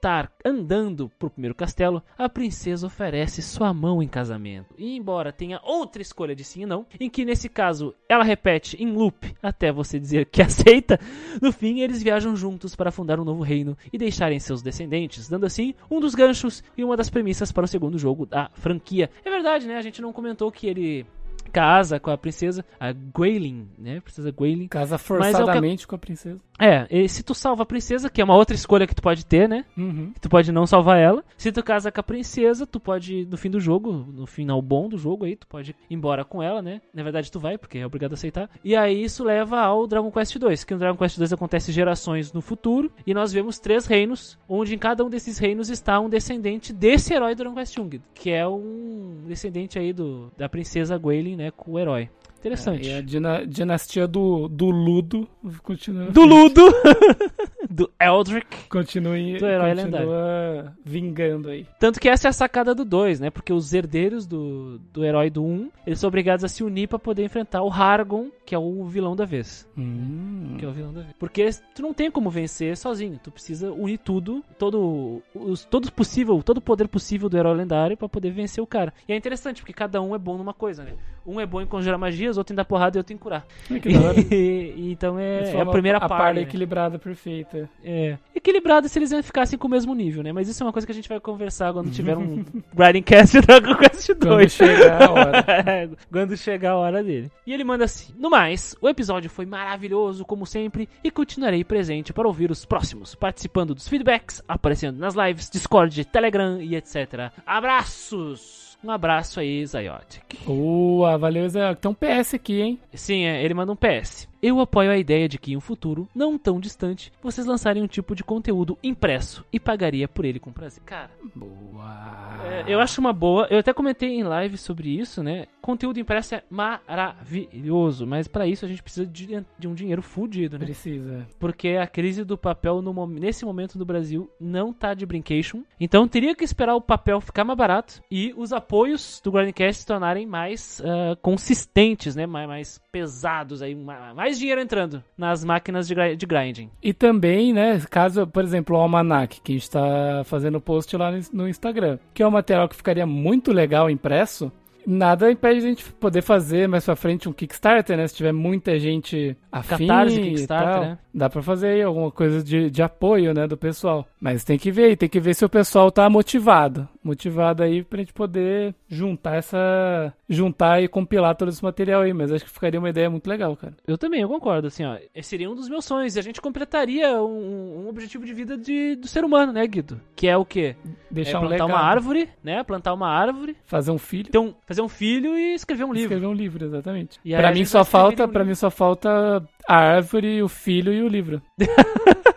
andando 0.44 1.10
pro 1.20 1.30
primeiro 1.30 1.54
castelo, 1.56 2.02
a 2.18 2.28
princesa 2.28 2.88
oferece 2.88 3.42
sua 3.42 3.74
mão 3.74 4.02
em 4.02 4.08
casamento. 4.08 4.74
E 4.78 4.96
embora 4.98 5.32
tenha 5.32 5.60
outra 5.64 6.02
escolha 6.02 6.36
de 6.36 6.44
sim 6.44 6.64
e 6.64 6.66
não, 6.66 6.86
em 7.00 7.10
que 7.10 7.24
nesse 7.26 7.48
caso 7.50 7.94
ela 8.10 8.24
repete 8.24 8.82
em 8.82 8.92
loop 8.92 9.34
até 9.42 9.72
você 9.72 10.00
dizer 10.00 10.26
que 10.26 10.42
aceita, 10.44 11.00
no 11.42 11.52
fim 11.52 11.82
eles 11.82 12.02
viajam 12.02 12.36
juntos 12.36 12.76
para 12.76 12.92
fundar 12.92 13.20
um 13.20 13.24
novo 13.26 13.44
reino 13.44 13.78
e 13.92 13.98
deixarem 13.98 14.40
seus 14.40 14.62
descendentes, 14.62 15.28
dando 15.30 15.46
assim 15.46 15.74
um 15.90 16.00
dos 16.00 16.16
ganchos 16.16 16.64
e 16.78 16.84
uma 16.84 16.98
das 16.98 17.10
premissas 17.10 17.52
para 17.52 17.66
o 17.66 17.68
segundo 17.68 17.98
jogo 17.98 18.26
da 18.26 18.50
franquia. 18.54 19.10
É 19.24 19.30
verdade, 19.30 19.68
né? 19.68 19.78
A 19.78 19.82
gente 19.82 20.02
não 20.02 20.12
comentou 20.14 20.52
que 20.52 20.68
ele 20.68 21.06
casa 21.52 22.00
com 22.00 22.10
a 22.10 22.18
princesa, 22.18 22.64
a 22.80 22.94
Gwaelin, 22.94 23.68
né? 23.78 24.00
Princesa 24.00 24.32
Gwaelin. 24.32 24.68
Casa 24.70 24.96
é 24.96 24.96
o 24.96 25.00
que- 25.00 25.04
forçadamente 25.06 25.86
com 25.86 25.96
a 25.96 25.98
princesa. 25.98 26.40
É, 26.64 26.86
e 26.92 27.10
se 27.10 27.24
tu 27.24 27.34
salva 27.34 27.64
a 27.64 27.66
princesa, 27.66 28.08
que 28.10 28.22
é 28.22 28.24
uma 28.24 28.36
outra 28.36 28.56
escolha 28.56 28.86
que 28.86 28.94
tu 28.94 29.02
pode 29.02 29.26
ter, 29.26 29.50
né? 29.50 29.66
Uhum. 29.76 30.14
Tu 30.22 30.30
pode 30.30 30.52
não 30.52 30.68
salvar 30.68 31.00
ela. 31.00 31.24
Se 31.36 31.52
tu 31.52 31.64
casa 31.64 31.92
com 31.92 32.00
a 32.00 32.04
princesa, 32.04 32.68
tu 32.68 32.80
pode, 32.80 33.26
no 33.26 33.36
fim 33.36 33.50
do 33.50 33.60
jogo, 33.60 33.92
no 34.14 34.28
final 34.28 34.62
bom 34.62 34.88
do 34.88 34.98
jogo 34.98 35.26
aí, 35.26 35.36
tu 35.36 35.48
pode 35.48 35.72
ir 35.90 35.94
embora 35.96 36.24
com 36.24 36.42
ela, 36.44 36.62
né? 36.62 36.80
Na 36.94 37.02
verdade, 37.02 37.32
tu 37.32 37.40
vai, 37.40 37.58
porque 37.58 37.80
é 37.80 37.86
obrigado 37.86 38.12
a 38.12 38.14
aceitar. 38.14 38.50
E 38.64 38.76
aí 38.76 39.04
isso 39.04 39.24
leva 39.24 39.60
ao 39.60 39.88
Dragon 39.88 40.12
Quest 40.12 40.38
2, 40.38 40.64
que 40.64 40.74
no 40.74 40.80
Dragon 40.80 40.98
Quest 40.98 41.18
2 41.18 41.34
acontece 41.34 41.72
gerações 41.72 42.32
no 42.32 42.42
futuro, 42.42 42.92
e 43.08 43.14
nós 43.14 43.34
vemos 43.34 43.58
três 43.60 43.88
reinos, 43.88 44.38
onde 44.48 44.76
em 44.76 44.78
cada 44.78 45.04
um 45.04 45.10
desses 45.10 45.40
reinos 45.40 45.70
está 45.70 46.00
um 46.00 46.10
descendente 46.10 46.72
desse 46.72 47.14
herói 47.14 47.34
do 47.34 47.40
Dragon 47.40 47.56
Quest 47.56 47.78
1, 47.78 47.90
que 48.14 48.30
é 48.30 48.48
um 48.48 49.24
descendente 49.28 49.80
aí 49.80 49.92
do, 49.94 50.32
da 50.38 50.48
princesa 50.48 50.98
Gwaelin, 50.98 51.36
né, 51.38 51.50
com 51.52 51.72
o 51.72 51.80
herói. 51.80 52.10
Interessante. 52.40 52.90
E 52.90 52.92
a 52.94 53.02
dina- 53.02 53.46
dinastia 53.46 54.08
do, 54.08 54.48
do 54.48 54.66
Ludo 54.72 55.28
continua. 55.62 56.06
Do 56.06 56.26
Ludo, 56.26 56.51
do 57.70 57.90
Eldrick. 58.00 58.68
Continua, 58.70 59.18
em- 59.18 59.38
Do 59.38 59.46
herói 59.46 59.76
continua 59.76 60.74
vingando 60.86 61.50
aí. 61.50 61.66
Tanto 61.80 62.00
que 62.00 62.10
essa 62.10 62.28
é 62.28 62.30
a 62.30 62.34
sacada 62.34 62.76
do 62.76 62.84
2, 62.84 63.20
né? 63.20 63.30
Porque 63.30 63.54
os 63.54 63.74
herdeiros 63.74 64.26
do, 64.28 64.80
do 64.92 65.04
herói 65.06 65.30
do 65.30 65.44
1, 65.44 65.48
um, 65.48 65.72
eles 65.86 66.00
são 66.00 66.08
obrigados 66.08 66.44
a 66.44 66.48
se 66.48 66.64
unir 66.64 66.88
pra 66.88 67.00
poder 67.00 67.24
enfrentar 67.24 67.62
o 67.64 67.70
Hargon, 67.72 68.30
que 68.46 68.54
é 68.56 68.60
o 68.60 68.84
vilão 68.86 69.16
da 69.16 69.26
vez. 69.26 69.68
Hum. 69.78 70.56
Que 70.58 70.66
é 70.66 70.68
o 70.68 70.72
vilão 70.72 70.94
da 70.94 71.02
vez. 71.02 71.14
Porque 71.18 71.50
tu 71.74 71.82
não 71.82 71.94
tem 71.94 72.12
como 72.12 72.30
vencer 72.30 72.76
sozinho. 72.78 73.20
Tu 73.24 73.32
precisa 73.32 73.72
unir 73.72 73.98
tudo, 74.00 74.44
todo, 74.58 75.22
os, 75.34 75.64
todo 75.66 75.92
possível, 75.92 76.42
todo 76.44 76.58
o 76.58 76.62
poder 76.62 76.88
possível 76.88 77.30
do 77.30 77.38
herói 77.38 77.56
lendário 77.56 77.98
pra 77.98 78.10
poder 78.10 78.32
vencer 78.32 78.64
o 78.64 78.68
cara. 78.68 78.94
E 79.08 79.14
é 79.14 79.16
interessante, 79.16 79.62
porque 79.62 79.74
cada 79.74 80.02
um 80.02 80.14
é 80.16 80.18
bom 80.18 80.38
numa 80.38 80.54
coisa, 80.54 80.84
né? 80.84 80.94
Um 81.26 81.40
é 81.40 81.46
bom 81.46 81.62
em 81.62 81.66
conjurar 81.66 82.00
magias, 82.00 82.38
outro 82.38 82.54
em 82.54 82.56
dar 82.56 82.66
porrada 82.66 82.98
e 82.98 83.00
outro 83.00 83.14
em 83.14 83.18
curar. 83.18 83.46
Ai, 83.70 83.80
que. 83.80 83.90
E- 84.32 84.92
então 84.92 85.20
é, 85.20 85.54
é 85.54 85.62
a 85.62 85.66
primeira 85.66 85.98
a 85.98 86.02
parte. 86.02 86.22
par 86.22 86.34
né? 86.34 86.42
equilibrada 86.42 86.98
perfeita. 86.98 87.70
É. 87.84 88.18
Equilibrado 88.36 88.88
se 88.88 88.98
eles 88.98 89.14
ficassem 89.26 89.58
com 89.58 89.68
o 89.68 89.72
mesmo 89.72 89.94
nível, 89.94 90.24
né? 90.24 90.32
Mas 90.32 90.48
isso 90.48 90.64
é 90.64 90.66
uma 90.66 90.74
coisa 90.74 90.86
que 90.86 90.92
a 90.92 90.96
gente 90.96 91.10
vai 91.10 91.20
conversar 91.20 91.74
quando 91.74 91.92
tiver 91.92 92.18
um 92.18 92.44
Grinding 92.74 93.04
Cast 93.04 93.38
e 93.38 93.42
Dragon 93.42 93.76
Quest 93.76 94.14
2. 94.14 94.18
Quando 94.20 94.50
chegar 94.50 95.02
a 95.04 95.12
hora. 95.12 95.46
É, 95.48 95.90
quando 96.12 96.38
chegar 96.38 96.72
a 96.72 96.78
hora 96.78 97.04
dele. 97.04 97.32
E 97.46 97.54
ele 97.54 97.64
manda 97.64 97.86
assim: 97.86 98.14
No 98.18 98.30
mais, 98.30 98.76
o 98.82 98.90
episódio 98.90 99.30
foi 99.30 99.46
maravilhoso, 99.46 100.26
como 100.26 100.46
sempre, 100.46 100.90
e 101.04 101.12
continuarei 101.12 101.64
presente 101.64 102.14
para 102.14 102.28
ouvir 102.28 102.52
os 102.52 102.66
próximos, 102.66 103.16
participando 103.16 103.76
dos 103.76 103.88
feedbacks, 103.88 104.42
aparecendo 104.48 104.98
nas 104.98 105.16
lives, 105.16 105.50
Discord, 105.50 106.06
Telegram 106.06 106.62
e 106.62 106.76
etc. 106.76 107.32
Abraços! 107.46 108.61
Um 108.84 108.90
abraço 108.90 109.40
aí, 109.40 109.66
Zayotic. 109.66 110.24
Boa, 110.46 111.18
valeu, 111.18 111.48
Zé. 111.48 111.76
Tem 111.76 111.92
um 111.92 111.94
PS 111.94 112.34
aqui, 112.34 112.62
hein? 112.62 112.80
Sim, 112.94 113.26
é, 113.26 113.44
ele 113.44 113.54
manda 113.54 113.72
um 113.72 113.76
PS. 113.76 114.28
Eu 114.42 114.60
apoio 114.60 114.92
a 114.92 114.98
ideia 114.98 115.28
de 115.28 115.38
que 115.38 115.54
em 115.54 115.58
um 115.58 115.62
futuro, 115.62 116.08
não 116.16 116.38
tão 116.38 116.60
distante, 116.60 117.12
vocês 117.22 117.46
lançarem 117.48 117.82
um 117.84 117.88
tipo 117.88 118.16
de 118.16 118.24
conteúdo 118.24 118.78
impresso 118.84 119.46
e 119.52 119.60
pagaria 119.60 120.08
por 120.08 120.26
ele 120.26 120.40
com 120.40 120.52
prazer. 120.52 120.82
Cara, 120.86 121.12
Boa. 121.36 122.40
é, 122.46 122.64
eu 122.68 122.80
acho 122.80 123.00
uma 123.02 123.14
boa. 123.14 123.48
Eu 123.50 123.60
até 123.60 123.74
comentei 123.74 124.10
em 124.10 124.24
live 124.24 124.58
sobre 124.58 124.90
isso, 124.90 125.22
né? 125.24 125.46
Conteúdo 125.62 126.00
impresso 126.00 126.36
é 126.36 126.44
maravilhoso, 126.50 128.06
mas 128.08 128.28
pra 128.28 128.48
isso 128.48 128.66
a 128.66 128.68
gente 128.68 128.82
precisa 128.82 129.06
de, 129.06 129.44
de 129.60 129.68
um 129.68 129.74
dinheiro 129.74 130.02
fudido, 130.02 130.58
né? 130.58 130.66
Precisa. 130.66 131.28
Porque 131.40 131.70
a 131.70 131.88
crise 131.88 132.24
do 132.24 132.38
papel 132.38 132.82
no 132.82 132.92
nesse 133.08 133.46
momento 133.46 133.78
no 133.78 133.86
Brasil 133.86 134.30
não 134.40 134.72
tá 134.74 134.94
de 134.94 135.06
brincation. 135.06 135.64
Então 135.80 136.08
teria 136.08 136.36
que 136.36 136.44
esperar 136.44 136.76
o 136.76 136.82
papel 136.82 137.20
ficar 137.22 137.44
mais 137.44 137.58
barato 137.58 138.02
e 138.12 138.34
os 138.38 138.52
apoios 138.54 139.22
do 139.24 139.32
Grindcast 139.32 139.82
se 139.82 139.88
tornarem 139.88 140.26
mais 140.26 140.82
ah, 140.84 141.16
consistentes, 141.22 142.16
né? 142.16 142.26
Mais, 142.26 142.48
mais 142.48 142.82
pesados 142.92 143.62
aí, 143.62 143.74
ma- 143.76 144.14
mais 144.32 144.40
dinheiro 144.40 144.62
entrando 144.62 145.04
nas 145.18 145.44
máquinas 145.44 145.88
de, 145.88 146.16
de 146.16 146.26
grinding. 146.26 146.70
E 146.82 146.94
também, 146.94 147.52
né, 147.54 147.82
caso, 147.90 148.26
por 148.26 148.44
exemplo, 148.44 148.76
o 148.76 148.80
Almanac, 148.80 149.42
que 149.42 149.52
a 149.52 149.56
gente 149.56 149.70
tá 149.70 150.24
fazendo 150.26 150.62
post 150.62 150.96
lá 150.96 151.12
no 151.34 151.48
Instagram, 151.48 152.00
que 152.14 152.24
é 152.24 152.28
um 152.28 152.32
material 152.32 152.70
que 152.70 152.76
ficaria 152.76 153.06
muito 153.06 153.52
legal 153.52 153.90
impresso, 153.90 154.52
nada 154.86 155.32
impede 155.32 155.60
a 155.60 155.70
gente 155.70 155.86
poder 155.94 156.22
fazer 156.22 156.68
mais 156.68 156.86
pra 156.86 156.96
frente 156.96 157.30
um 157.30 157.34
Kickstarter, 157.34 157.98
né? 157.98 158.08
Se 158.08 158.16
tiver 158.16 158.32
muita 158.32 158.80
gente 158.80 159.36
afim 159.52 159.88
Catarse, 159.88 160.22
Kickstarter, 160.22 160.74
tal, 160.74 160.82
né? 160.82 160.98
dá 161.14 161.30
pra 161.30 161.42
fazer 161.42 161.68
aí 161.68 161.82
alguma 161.82 162.12
coisa 162.12 162.44
de, 162.44 162.70
de 162.70 162.82
apoio, 162.82 163.34
né, 163.34 163.48
do 163.48 163.58
pessoal. 163.58 164.08
Mas 164.20 164.44
tem 164.44 164.58
que 164.58 164.72
ver, 164.72 164.96
tem 164.96 165.10
que 165.10 165.20
ver 165.20 165.34
se 165.34 165.44
o 165.44 165.50
pessoal 165.50 165.92
tá 165.92 166.10
motivado. 166.10 166.88
Motivado 167.04 167.64
aí 167.64 167.84
pra 167.84 168.00
gente 168.00 168.14
poder 168.14 168.76
juntar 168.88 169.36
essa... 169.36 170.14
juntar 170.30 170.82
e 170.82 170.88
compilar 170.88 171.36
todo 171.36 171.50
esse 171.50 171.64
material 171.64 172.02
aí. 172.02 172.14
Mas 172.14 172.32
acho 172.32 172.46
que 172.46 172.52
ficaria 172.52 172.80
uma 172.80 172.90
ideia 172.90 173.10
muito 173.10 173.28
legal, 173.28 173.56
cara. 173.58 173.76
Eu 173.88 173.98
também, 173.98 174.22
eu 174.22 174.30
concordo, 174.30 174.68
assim, 174.68 174.86
ó. 174.86 174.98
Esse 175.14 175.30
seria 175.30 175.50
um 175.50 175.56
dos 175.56 175.68
meus 175.68 175.86
sonhos. 175.86 176.16
E 176.16 176.20
a 176.20 176.22
gente 176.22 176.40
completaria 176.40 177.22
um, 177.22 177.86
um 177.86 177.90
objetivo 177.90 178.26
de 178.26 178.34
vida 178.34 178.58
de, 178.58 178.96
do 178.96 179.08
ser 179.08 179.24
humano, 179.24 179.52
né, 179.52 179.66
Guido? 179.66 180.00
Que 180.16 180.28
é 180.28 180.38
o 180.38 180.46
quê? 180.46 180.76
Deixar 181.10 181.38
é 181.38 181.38
um 181.38 181.48
plantar 181.48 181.66
legado. 181.66 181.70
uma 181.70 181.80
árvore, 181.80 182.30
né? 182.44 182.64
Plantar 182.64 182.94
uma 182.94 183.10
árvore, 183.10 183.56
Fazer 183.66 183.92
um 183.92 183.98
filho. 183.98 184.30
um, 184.40 184.54
fazer 184.72 184.82
um 184.82 184.90
filho 184.90 185.38
e 185.38 185.54
escrever 185.54 185.84
um 185.84 185.92
livro. 185.94 186.14
Escrever 186.14 186.28
um 186.28 186.34
livro, 186.34 186.66
exatamente. 186.66 187.20
E 187.26 187.36
aí 187.36 187.42
Pra 187.42 187.50
a 187.50 187.54
mim 187.54 187.66
só 187.66 187.84
falta, 187.84 188.26
um 188.26 188.30
para 188.30 188.46
mim 188.46 188.56
só 188.56 188.72
falta 188.72 189.44
a 189.68 189.76
árvore, 189.76 190.42
o 190.42 190.48
filho 190.48 190.94
e 190.94 191.02
o 191.02 191.08
livro. 191.08 191.42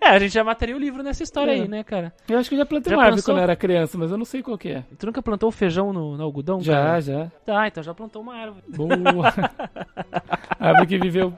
É, 0.00 0.08
a 0.08 0.18
gente 0.18 0.32
já 0.32 0.42
mataria 0.42 0.74
o 0.74 0.78
livro 0.80 1.00
nessa 1.00 1.22
história 1.22 1.52
É. 1.52 1.54
aí, 1.54 1.68
né, 1.68 1.84
cara? 1.84 2.12
Eu 2.28 2.36
acho 2.36 2.48
que 2.48 2.56
eu 2.56 2.58
já 2.58 2.66
plantei 2.66 2.90
Já 2.90 2.96
uma 2.96 3.04
árvore 3.04 3.22
quando 3.22 3.36
eu 3.36 3.42
era 3.44 3.54
criança, 3.54 3.96
mas 3.96 4.10
eu 4.10 4.18
não 4.18 4.24
sei 4.24 4.42
qual 4.42 4.58
que 4.58 4.70
é. 4.70 4.84
Tu 4.98 5.06
nunca 5.06 5.22
plantou 5.22 5.48
feijão 5.52 5.92
no, 5.92 6.16
no 6.16 6.22
algodão? 6.24 6.60
Já, 6.60 6.82
cara? 6.82 7.00
já. 7.00 7.30
Tá, 7.44 7.68
então 7.68 7.82
já 7.84 7.94
plantou 7.94 8.20
uma 8.20 8.34
árvore. 8.34 8.64
Boa. 8.68 9.32
árvore 10.58 10.86
que 10.88 10.98
viveu 10.98 11.32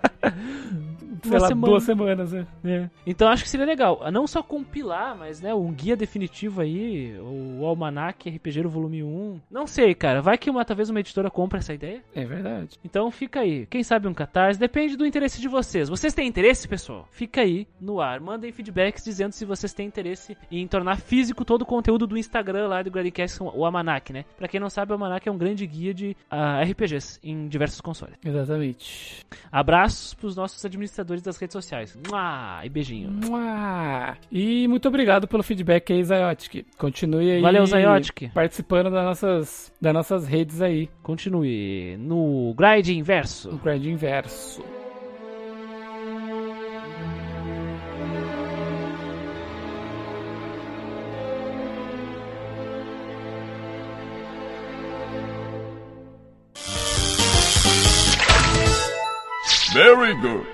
sei 1.28 1.38
lá, 1.38 1.48
semana. 1.48 1.66
duas 1.66 1.82
semanas, 1.82 2.32
né? 2.32 2.90
Então 3.06 3.28
acho 3.28 3.42
que 3.42 3.50
seria 3.50 3.66
legal, 3.66 4.00
não 4.12 4.26
só 4.26 4.42
compilar, 4.42 5.16
mas 5.16 5.40
né, 5.40 5.54
um 5.54 5.72
guia 5.72 5.96
definitivo 5.96 6.60
aí, 6.60 7.16
o 7.20 7.64
Almanac 7.64 8.28
RPG 8.28 8.62
volume 8.62 9.02
1. 9.02 9.40
Não 9.50 9.66
sei, 9.66 9.94
cara, 9.94 10.20
vai 10.20 10.38
que 10.38 10.50
uma 10.50 10.64
talvez 10.64 10.90
uma 10.90 11.00
editora 11.00 11.30
compra 11.30 11.58
essa 11.58 11.74
ideia. 11.74 12.02
É 12.14 12.24
verdade. 12.24 12.78
Então 12.84 13.10
fica 13.10 13.40
aí. 13.40 13.66
Quem 13.66 13.82
sabe 13.82 14.08
um 14.08 14.14
catarse, 14.14 14.58
depende 14.58 14.96
do 14.96 15.06
interesse 15.06 15.40
de 15.40 15.48
vocês. 15.48 15.88
Vocês 15.88 16.14
têm 16.14 16.28
interesse, 16.28 16.66
pessoal? 16.68 17.08
Fica 17.10 17.40
aí 17.40 17.66
no 17.80 18.00
ar. 18.00 18.20
Mandem 18.20 18.52
feedbacks 18.52 19.04
dizendo 19.04 19.32
se 19.32 19.44
vocês 19.44 19.72
têm 19.72 19.86
interesse 19.86 20.36
em 20.50 20.66
tornar 20.66 20.96
físico 20.98 21.44
todo 21.44 21.62
o 21.62 21.66
conteúdo 21.66 22.06
do 22.06 22.16
Instagram 22.16 22.68
lá 22.68 22.82
do 22.82 22.90
Gradcast, 22.90 23.42
o 23.42 23.64
Almanac, 23.64 24.12
né? 24.12 24.24
Pra 24.36 24.48
quem 24.48 24.60
não 24.60 24.70
sabe, 24.70 24.92
o 24.92 24.94
Almanac 24.94 25.28
é 25.28 25.32
um 25.32 25.38
grande 25.38 25.66
guia 25.66 25.94
de 25.94 26.16
ah, 26.30 26.62
RPGs 26.62 27.18
em 27.22 27.48
diversos 27.48 27.80
consoles. 27.80 28.16
Exatamente. 28.24 29.24
Abraços 29.50 30.14
pros 30.14 30.36
nossos 30.36 30.64
administradores 30.64 31.13
das 31.22 31.36
redes 31.36 31.52
sociais. 31.52 31.96
Mua! 32.08 32.60
E 32.64 32.68
beijinho. 32.68 33.10
Mua! 33.10 34.16
E 34.30 34.66
muito 34.68 34.88
obrigado 34.88 35.26
pelo 35.28 35.42
feedback 35.42 35.92
aí, 35.92 36.02
Zayotic. 36.02 36.66
Continue 36.78 37.30
aí. 37.30 37.40
Valeu, 37.40 37.66
Zayotic. 37.66 38.30
Participando 38.32 38.90
das 38.90 39.04
nossas, 39.04 39.72
das 39.80 39.94
nossas 39.94 40.26
redes 40.26 40.60
aí, 40.60 40.88
Continue 41.02 41.96
no 41.98 42.54
Gride 42.56 42.92
no 42.92 42.98
Inverso. 43.00 43.60
Grind 43.62 43.86
Inverso. 43.86 44.62
Very 59.74 60.14
good. 60.22 60.46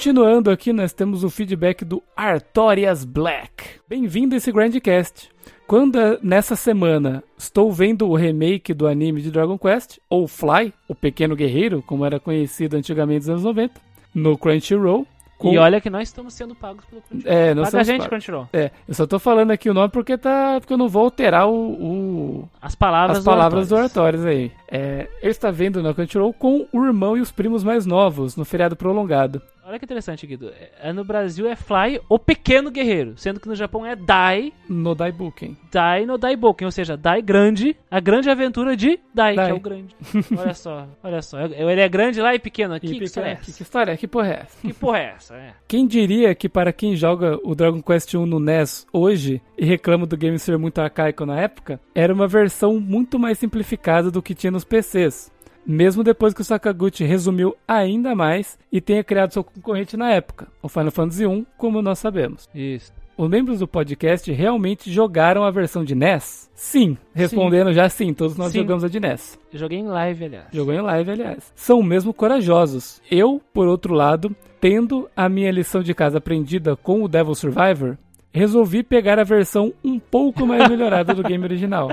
Continuando 0.00 0.50
aqui, 0.50 0.72
nós 0.72 0.94
temos 0.94 1.22
o 1.24 1.28
feedback 1.28 1.84
do 1.84 2.02
Artorias 2.16 3.04
Black. 3.04 3.64
Bem-vindo 3.86 4.34
a 4.34 4.38
esse 4.38 4.50
Grandcast. 4.50 5.28
Quando 5.66 5.98
nessa 6.22 6.56
semana 6.56 7.22
estou 7.36 7.70
vendo 7.70 8.08
o 8.08 8.14
remake 8.16 8.72
do 8.72 8.86
anime 8.88 9.20
de 9.20 9.30
Dragon 9.30 9.58
Quest, 9.58 9.98
ou 10.08 10.26
Fly, 10.26 10.72
o 10.88 10.94
Pequeno 10.94 11.36
Guerreiro, 11.36 11.82
como 11.86 12.06
era 12.06 12.18
conhecido 12.18 12.78
antigamente 12.78 13.18
nos 13.26 13.28
anos 13.28 13.44
90, 13.44 13.78
no 14.14 14.38
Crunchyroll. 14.38 15.06
com- 15.36 15.52
E 15.52 15.58
olha 15.58 15.80
que 15.82 15.88
nós 15.90 16.08
estamos 16.08 16.32
sendo 16.34 16.54
pagos 16.54 16.84
pelo 16.86 17.00
Crunchyroll. 17.02 17.34
É, 17.38 17.54
nós 17.54 17.66
Paga 17.70 17.80
a 17.80 17.84
gente, 17.84 17.96
pagos. 17.98 18.08
Crunchyroll. 18.08 18.48
É, 18.54 18.70
eu 18.88 18.94
só 18.94 19.06
tô 19.06 19.18
falando 19.18 19.50
aqui 19.50 19.68
o 19.70 19.74
nome 19.74 19.88
porque 19.90 20.16
tá, 20.18 20.56
porque 20.60 20.72
eu 20.72 20.78
não 20.78 20.88
vou 20.88 21.04
alterar 21.04 21.46
o, 21.46 21.54
o- 21.54 22.48
As 22.60 22.74
palavras, 22.74 23.18
as 23.18 23.24
palavras 23.24 23.68
do. 23.68 23.76
Artorias 23.76 24.24
aí. 24.24 24.50
É, 24.70 25.08
ele 25.20 25.30
está 25.32 25.50
vendo 25.50 25.82
na 25.82 25.92
Crunchyroll 25.92 26.32
com 26.32 26.66
o 26.72 26.84
irmão 26.84 27.16
e 27.16 27.20
os 27.20 27.32
primos 27.32 27.64
mais 27.64 27.84
novos 27.86 28.36
no 28.36 28.44
feriado 28.44 28.76
prolongado. 28.76 29.42
Olha 29.66 29.78
que 29.78 29.84
interessante, 29.84 30.26
Guido. 30.26 30.50
É, 30.82 30.92
no 30.92 31.04
Brasil 31.04 31.46
é 31.46 31.54
Fly, 31.54 32.00
o 32.08 32.18
pequeno 32.18 32.72
guerreiro. 32.72 33.12
Sendo 33.16 33.38
que 33.38 33.46
no 33.46 33.54
Japão 33.54 33.86
é 33.86 33.94
Dai, 33.94 34.52
No 34.68 34.96
Daibuken. 34.96 35.56
Dai 35.70 36.04
no 36.04 36.18
Daiboken. 36.18 36.66
Ou 36.66 36.72
seja, 36.72 36.96
Dai 36.96 37.22
grande, 37.22 37.76
a 37.88 38.00
grande 38.00 38.28
aventura 38.28 38.76
de 38.76 38.98
Dai, 39.14 39.36
Dai. 39.36 39.46
que 39.46 39.52
é 39.52 39.54
o 39.54 39.60
grande. 39.60 39.94
olha 40.36 40.54
só, 40.54 40.88
olha 41.04 41.22
só. 41.22 41.38
Ele 41.42 41.80
é 41.80 41.88
grande 41.88 42.20
lá 42.20 42.34
e 42.34 42.40
pequeno 42.40 42.74
aqui. 42.74 42.86
E 42.86 42.88
que 42.88 42.94
pequeno- 42.94 43.06
história 43.06 43.28
é 43.28 43.32
essa? 43.34 43.52
que 43.52 43.62
história 43.62 43.92
é? 43.92 43.96
Que 43.96 44.08
porra 44.08 44.28
é 44.28 44.40
essa? 44.40 44.60
Que 44.60 44.72
porra 44.72 44.98
é 44.98 45.12
essa? 45.16 45.34
É. 45.36 45.52
Quem 45.68 45.86
diria 45.86 46.34
que 46.34 46.48
para 46.48 46.72
quem 46.72 46.96
joga 46.96 47.38
o 47.44 47.54
Dragon 47.54 47.80
Quest 47.80 48.12
1 48.14 48.26
no 48.26 48.40
NES 48.40 48.88
hoje 48.92 49.40
e 49.56 49.64
reclama 49.64 50.04
do 50.04 50.16
game 50.16 50.36
ser 50.38 50.58
muito 50.58 50.80
arcaico 50.80 51.24
na 51.24 51.38
época, 51.38 51.78
era 51.94 52.12
uma 52.12 52.26
versão 52.26 52.80
muito 52.80 53.20
mais 53.20 53.38
simplificada 53.38 54.10
do 54.10 54.20
que 54.20 54.34
tinha 54.34 54.50
nos 54.60 54.64
PCs. 54.64 55.30
Mesmo 55.66 56.02
depois 56.02 56.34
que 56.34 56.40
o 56.40 56.44
Sakaguchi 56.44 57.04
resumiu 57.04 57.54
ainda 57.66 58.14
mais 58.14 58.58
e 58.72 58.80
tenha 58.80 59.04
criado 59.04 59.32
seu 59.32 59.44
concorrente 59.44 59.96
na 59.96 60.10
época, 60.10 60.48
o 60.62 60.68
Final 60.68 60.90
Fantasy 60.90 61.26
1, 61.26 61.46
como 61.56 61.82
nós 61.82 61.98
sabemos. 61.98 62.48
Isso. 62.54 62.92
Os 63.16 63.28
membros 63.28 63.58
do 63.58 63.68
podcast 63.68 64.32
realmente 64.32 64.90
jogaram 64.90 65.44
a 65.44 65.50
versão 65.50 65.84
de 65.84 65.94
NES? 65.94 66.50
Sim, 66.54 66.96
respondendo 67.14 67.72
já 67.72 67.88
sim, 67.88 68.14
todos 68.14 68.36
nós 68.36 68.52
Sim. 68.52 68.60
jogamos 68.60 68.82
a 68.82 68.88
de 68.88 68.98
NES. 68.98 69.38
Eu 69.52 69.58
joguei 69.58 69.78
em 69.78 69.86
live, 69.86 70.24
aliás. 70.24 70.46
Jogou 70.50 70.72
em 70.72 70.80
live, 70.80 71.10
aliás. 71.10 71.52
São 71.54 71.82
mesmo 71.82 72.14
corajosos. 72.14 73.02
Eu, 73.10 73.40
por 73.52 73.68
outro 73.68 73.92
lado, 73.92 74.34
tendo 74.58 75.08
a 75.14 75.28
minha 75.28 75.50
lição 75.50 75.82
de 75.82 75.92
casa 75.92 76.16
aprendida 76.16 76.76
com 76.76 77.02
o 77.02 77.08
Devil 77.08 77.34
Survivor, 77.34 77.98
resolvi 78.32 78.82
pegar 78.82 79.18
a 79.18 79.24
versão 79.24 79.72
um 79.82 79.98
pouco 79.98 80.46
mais 80.46 80.68
melhorada 80.68 81.14
do 81.14 81.22
game 81.22 81.42
original. 81.44 81.90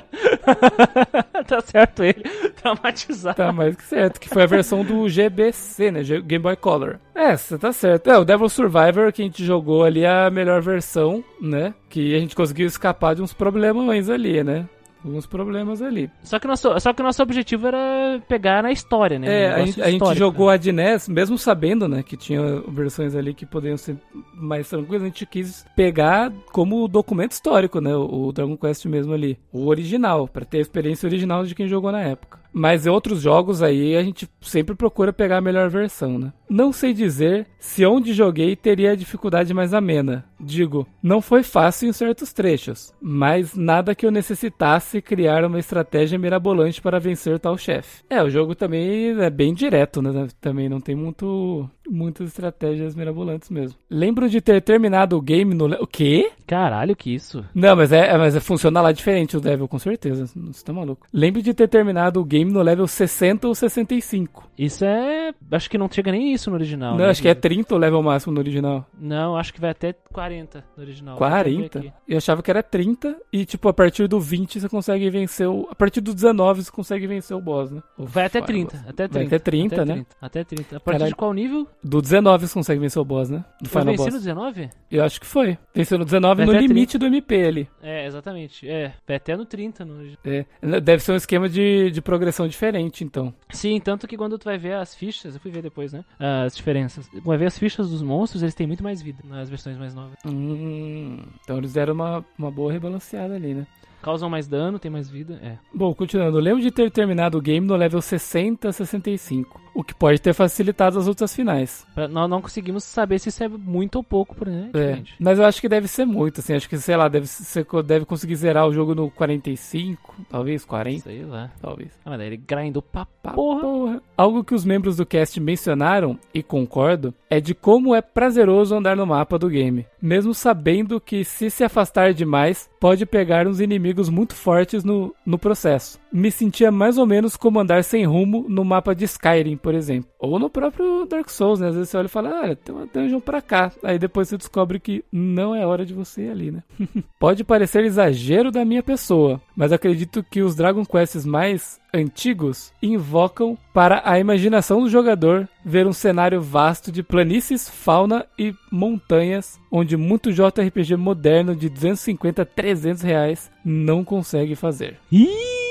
tá 1.48 1.62
certo 1.62 2.04
ele. 2.04 2.24
Traumatizado. 2.56 3.38
Tá 3.38 3.52
mais 3.52 3.76
que 3.76 3.84
certo, 3.84 4.20
que 4.20 4.30
foi 4.30 4.44
a 4.44 4.48
versão 4.48 4.84
do 4.84 5.08
GBC, 5.10 5.92
né? 5.92 6.04
Game 6.04 6.44
Boy 6.44 6.56
Color. 6.56 7.00
É, 7.16 7.36
você 7.36 7.58
tá 7.58 7.72
certo. 7.72 8.10
É, 8.10 8.18
o 8.18 8.26
Devil 8.26 8.50
Survivor 8.50 9.12
que 9.12 9.22
a 9.22 9.26
gente 9.26 9.44
jogou 9.44 9.84
ali 9.84 10.04
é 10.04 10.28
a 10.28 10.30
melhor 10.30 10.62
versão, 10.62 11.24
né? 11.42 11.74
Que 11.90 12.16
a 12.16 12.20
gente 12.20 12.36
conseguiu 12.36 12.68
escapar 12.68 13.16
de 13.16 13.22
uns 13.22 13.34
problemões 13.34 14.10
ali, 14.10 14.44
né? 14.44 14.68
Alguns 15.04 15.26
problemas 15.26 15.82
ali. 15.82 16.10
Só 16.24 16.40
que, 16.40 16.48
nosso, 16.48 16.80
só 16.80 16.94
que 16.94 17.02
o 17.02 17.06
nosso 17.06 17.22
objetivo 17.22 17.68
era 17.68 18.22
pegar 18.28 18.64
na 18.64 18.72
história, 18.72 19.20
né? 19.20 19.28
É, 19.28 19.50
Um 19.50 19.54
a 19.54 19.66
gente, 19.66 19.82
a 19.82 19.92
gente 19.92 20.16
jogou 20.16 20.48
né? 20.48 20.54
a 20.54 20.58
de 20.58 20.72
NES, 20.72 21.08
mesmo 21.08 21.38
sabendo, 21.38 21.88
né, 21.88 22.04
que 22.04 22.18
tinha 22.18 22.62
versões 22.68 23.16
ali 23.16 23.34
que 23.34 23.46
poderiam 23.46 23.78
ser 23.78 23.98
mais 24.34 24.70
tranquilas, 24.70 25.04
a 25.04 25.06
gente 25.06 25.26
quis 25.26 25.66
pegar 25.76 26.32
como 26.52 26.88
documento 26.88 27.32
histórico, 27.32 27.80
né, 27.80 27.96
o, 27.96 28.32
Dragon 28.32 28.58
Quest 28.58 28.86
mesmo 28.86 29.14
ali, 29.14 29.40
o 29.52 29.68
original, 29.68 30.28
pra 30.28 30.46
ter 30.46 30.58
a 30.58 30.62
experiência 30.62 31.08
original 31.08 31.46
de 31.46 31.56
quem 31.56 31.68
jogou 31.68 31.92
na 31.92 32.02
época. 32.02 32.40
Mas 32.52 32.88
em 32.88 32.90
outros 32.90 33.22
jogos 33.22 33.62
aí 33.62 33.96
a 33.96 34.02
gente 34.02 34.28
sempre 34.42 34.74
procura 34.74 35.14
pegar 35.14 35.38
a 35.38 35.42
melhor 35.42 35.70
versão, 35.70 36.18
né. 36.18 36.34
Não 36.50 36.72
sei 36.72 36.94
dizer 36.94 37.46
se 37.60 37.86
onde 37.86 38.14
joguei 38.14 38.56
teria 38.56 38.92
a 38.92 38.96
dificuldade 38.96 39.54
mais 39.54 39.74
amena, 39.74 40.26
Digo, 40.40 40.88
não 41.02 41.22
foi 41.22 41.44
fácil 41.44 41.90
em 41.90 41.94
certos 41.94 42.32
trechos, 42.32 42.94
mas 43.02 43.56
nada 43.56 43.96
que 43.96 44.06
eu 44.06 44.12
necessitasse 44.12 45.02
criar 45.02 45.44
uma 45.44 45.60
estratégia 45.60 46.18
mirabolante 46.18 46.82
para 46.82 47.00
vencer 47.00 47.40
tal 47.40 47.58
chefe. 47.58 48.04
É, 48.10 48.22
o 48.22 48.30
jogo 48.30 48.56
também 48.56 49.20
é 49.20 49.30
bem 49.30 49.54
direto, 49.54 50.02
né? 50.02 50.28
Também 50.40 50.70
não 50.70 50.80
tem 50.80 50.96
muito 50.96 51.70
muitas 51.90 52.28
estratégias 52.28 52.96
mirabolantes 52.96 53.50
mesmo. 53.50 53.78
Lembro 53.90 54.30
de 54.30 54.42
ter 54.42 54.62
terminado 54.62 55.18
o 55.18 55.22
game 55.22 55.54
no. 55.54 55.66
O 55.82 55.88
quê? 55.88 56.32
Caralho, 56.46 56.96
que 56.96 57.14
isso? 57.14 57.44
Não, 57.54 57.76
mas 57.76 57.92
é, 57.92 58.08
é- 58.08 58.18
mas 58.18 58.36
é, 58.36 58.40
funciona 58.40 58.82
lá 58.82 58.92
diferente 58.92 59.38
o 59.38 59.42
level, 59.44 59.68
com 59.68 59.80
certeza. 59.80 60.26
Você 60.26 60.64
tá 60.64 60.74
maluco. 60.74 61.08
Lembro 61.12 61.42
de 61.42 61.54
ter 61.54 61.68
terminado 61.68 62.20
o 62.20 62.26
game 62.26 62.52
no 62.52 62.62
level 62.62 62.88
60 62.88 63.48
ou 63.48 63.56
65. 63.56 64.50
Isso 64.58 64.84
é. 64.86 65.34
Acho 65.52 65.70
que 65.70 65.78
não 65.78 65.90
chega 65.92 66.12
nem 66.12 66.34
isso 66.34 66.50
no 66.50 66.56
original. 66.56 66.92
Não, 66.92 67.06
né? 67.06 67.10
acho 67.10 67.22
que 67.22 67.28
é 67.28 67.36
30 67.36 67.76
o 67.76 67.78
level 67.78 68.02
máximo 68.04 68.34
no 68.34 68.40
original. 68.40 68.86
Não, 69.00 69.36
acho 69.36 69.54
que 69.54 69.62
vai 69.62 69.72
até 69.72 69.94
40 69.94 70.27
no 70.76 70.84
original. 70.84 71.18
Vou 71.18 71.28
até 71.28 71.44
ver 71.44 71.56
40? 71.56 71.80
aqui. 71.80 71.94
Eu 72.08 72.18
achava 72.18 72.42
que 72.44 72.52
era 72.52 72.64
30 72.64 73.16
e, 73.32 73.46
tipo, 73.46 73.68
a 73.70 73.74
partir 73.74 74.08
do 74.08 74.20
20 74.20 74.60
você 74.60 74.70
consegue 74.70 75.10
vencer 75.10 75.48
o... 75.48 75.68
A 75.70 75.76
partir 75.76 76.02
do 76.02 76.14
19 76.14 76.64
você 76.64 76.72
consegue 76.72 77.08
vencer 77.08 77.36
o 77.36 77.42
boss, 77.42 77.72
né? 77.72 77.82
O 77.98 78.06
Vai 78.06 78.26
até 78.26 78.42
final 78.42 78.48
30, 78.48 78.78
boss. 78.78 78.90
até 78.90 79.08
30. 79.08 79.14
Vai 79.14 79.26
até 79.26 79.40
30, 79.40 79.76
até 79.76 79.86
né? 79.86 79.94
30, 79.94 80.16
até 80.22 80.44
30. 80.44 80.78
A 80.78 80.80
partir 80.80 80.98
Caralho. 80.98 81.12
de 81.12 81.16
qual 81.16 81.34
nível? 81.34 81.68
Do 81.84 82.02
19 82.02 82.48
você 82.48 82.54
consegue 82.54 82.80
vencer 82.80 83.02
o 83.02 83.06
boss, 83.06 83.30
né? 83.30 83.44
Do 83.62 83.70
final 83.70 83.86
vencer 83.86 84.06
no 84.06 84.12
boss. 84.12 84.24
19? 84.24 84.70
Eu 84.92 85.04
acho 85.04 85.20
que 85.20 85.26
foi. 85.26 85.58
Venceu 85.74 85.98
no 85.98 86.06
19 86.06 86.46
Vai 86.46 86.56
no 86.56 86.62
limite 86.62 86.98
do 86.98 87.06
MP 87.06 87.46
ali. 87.46 87.70
É, 87.82 88.06
exatamente. 88.06 88.68
É, 88.68 88.94
vai 89.06 89.18
até 89.18 89.36
no 89.36 89.46
30 89.46 89.86
no 89.86 89.96
original. 89.96 90.20
É. 90.26 90.46
Deve 90.82 91.04
ser 91.04 91.12
um 91.12 91.16
esquema 91.16 91.48
de, 91.50 91.92
de 91.92 92.02
progressão 92.02 92.48
diferente, 92.48 93.04
então. 93.04 93.34
Sim, 93.50 93.80
tanto 93.80 94.08
que 94.08 94.18
quando 94.18 94.38
tu 94.38 94.46
vai 94.46 94.58
ver 94.58 94.74
as 94.74 94.96
fichas, 94.96 95.36
eu 95.36 95.40
fui 95.40 95.52
ver 95.52 95.62
depois, 95.62 95.94
né? 95.94 96.04
As 96.20 96.56
diferenças. 96.56 97.10
Vai 97.24 97.38
ver 97.38 97.46
as 97.46 97.58
fichas 97.58 97.90
dos 97.90 98.02
monstros, 98.02 98.42
eles 98.44 98.56
têm 98.56 98.68
muito 98.68 98.84
mais 98.84 99.02
vida 99.02 99.20
nas 99.26 99.50
versões 99.50 99.78
mais 99.78 99.94
novas. 99.94 100.17
Hum, 100.26 101.20
então 101.44 101.58
eles 101.58 101.74
deram 101.74 101.94
uma, 101.94 102.26
uma 102.38 102.52
boa 102.52 102.72
rebalanceada 102.72 103.36
ali, 103.36 103.54
né? 103.54 103.68
Causam 104.02 104.30
mais 104.30 104.48
dano, 104.48 104.80
tem 104.80 104.92
mais 104.92 105.10
vida, 105.10 105.40
é. 105.44 105.58
Bom, 105.74 105.94
continuando, 105.94 106.38
eu 106.38 106.42
lembro 106.42 106.62
de 106.62 106.72
ter 106.72 106.90
terminado 106.92 107.38
o 107.38 107.42
game 107.42 107.66
no 107.66 107.76
level 107.76 108.02
60 108.02 108.70
a 108.70 108.72
65, 108.72 109.60
o 109.78 109.84
que 109.84 109.94
pode 109.94 110.20
ter 110.20 110.34
facilitado 110.34 110.98
as 110.98 111.08
outras 111.08 111.34
finais. 111.36 111.86
Pra- 111.94 112.08
nós 112.08 112.30
não 112.30 112.42
conseguimos 112.42 112.84
saber 112.84 113.20
se 113.20 113.30
isso 113.30 113.44
é 113.44 113.48
muito 113.48 113.98
ou 113.98 114.04
pouco, 114.04 114.34
por 114.36 114.48
né? 114.48 114.70
É, 114.74 115.02
mas 115.20 115.38
eu 115.38 115.46
acho 115.46 115.62
que 115.62 115.70
deve 115.70 115.88
ser 115.88 116.06
muito, 116.06 116.40
assim, 116.42 116.54
acho 116.56 116.68
que, 116.68 116.78
sei 116.80 116.96
lá, 116.98 117.08
deve, 117.08 117.28
você 117.28 117.66
deve 117.86 118.06
conseguir 118.06 118.36
zerar 118.36 118.68
o 118.68 118.74
jogo 118.74 118.96
no 118.96 119.12
45, 119.12 120.16
talvez 120.30 120.66
40, 120.66 121.04
Sei 121.04 121.24
lá. 121.24 121.52
talvez. 121.62 121.90
Ah, 122.06 122.10
mas 122.12 122.22
ele 122.22 122.38
grindou 122.38 122.82
pra 122.82 123.06
Pá, 123.22 123.32
porra. 123.34 124.02
Algo 124.18 124.44
que 124.44 124.56
os 124.56 124.64
membros 124.66 124.98
do 124.98 125.06
cast 125.06 125.40
mencionaram, 125.40 126.18
e 126.34 126.42
concordo, 126.42 127.14
é 127.30 127.40
de 127.42 127.54
como 127.54 127.94
é 127.94 128.02
prazeroso 128.02 128.74
andar 128.76 128.96
no 128.96 129.06
mapa 129.06 129.38
do 129.38 129.50
game, 129.50 129.86
mesmo 130.02 130.34
sabendo 130.34 131.00
que 131.00 131.24
se 131.24 131.50
se 131.52 131.64
afastar 131.64 132.14
demais, 132.14 132.70
pode 132.80 133.06
pegar 133.06 133.48
uns 133.48 133.60
inimigos 133.60 134.10
muito 134.10 134.34
fortes 134.34 134.84
no, 134.84 135.14
no 135.26 135.38
processo. 135.38 136.00
Me 136.12 136.32
sentia 136.32 136.72
mais 136.72 136.98
ou 136.98 137.06
menos 137.06 137.36
como 137.36 137.60
andar 137.60 137.84
sem 137.84 138.06
rumo 138.06 138.46
no 138.48 138.64
mapa 138.64 138.96
de 138.96 139.04
Skyrim, 139.06 139.58
por 139.68 139.76
exemplo. 139.76 140.10
Ou 140.18 140.40
no 140.40 140.50
próprio 140.50 141.06
Dark 141.06 141.30
Souls, 141.30 141.60
né? 141.60 141.68
Às 141.68 141.76
vezes 141.76 141.90
você 141.90 141.98
olha 141.98 142.06
e 142.06 142.10
fala, 142.10 142.42
olha, 142.42 142.56
tem 142.56 142.74
uma 142.74 142.86
dungeon 142.86 143.20
pra 143.20 143.42
cá. 143.42 143.70
Aí 143.84 144.00
depois 144.00 144.30
você 144.30 144.38
descobre 144.38 144.80
que 144.80 145.04
não 145.12 145.54
é 145.54 145.66
hora 145.66 145.86
de 145.86 145.94
você 145.94 146.22
ir 146.22 146.30
ali, 146.30 146.52
né? 146.52 146.64
Pode 147.20 147.44
parecer 147.44 147.84
exagero 147.84 148.50
da 148.50 148.64
minha 148.64 148.82
pessoa, 148.82 149.42
mas 149.58 149.74
acredito 149.74 150.24
que 150.24 150.42
os 150.42 150.56
Dragon 150.56 150.86
Quests 150.86 151.26
mais 151.26 151.82
antigos 151.94 152.72
invocam 152.82 153.58
para 153.74 154.02
a 154.06 154.18
imaginação 154.18 154.82
do 154.82 154.90
jogador 154.90 155.50
ver 155.66 155.86
um 155.86 155.92
cenário 155.92 156.42
vasto 156.42 156.90
de 156.90 157.04
planícies, 157.04 157.68
fauna 157.68 158.26
e 158.40 158.56
montanhas, 158.72 159.60
onde 159.70 159.98
muito 159.98 160.32
JRPG 160.32 160.96
moderno 160.96 161.54
de 161.54 161.68
250 161.68 162.42
a 162.42 162.46
300 162.46 163.02
reais 163.02 163.52
não 163.66 164.06
consegue 164.06 164.56
fazer. 164.56 164.98
Ih, 165.12 165.67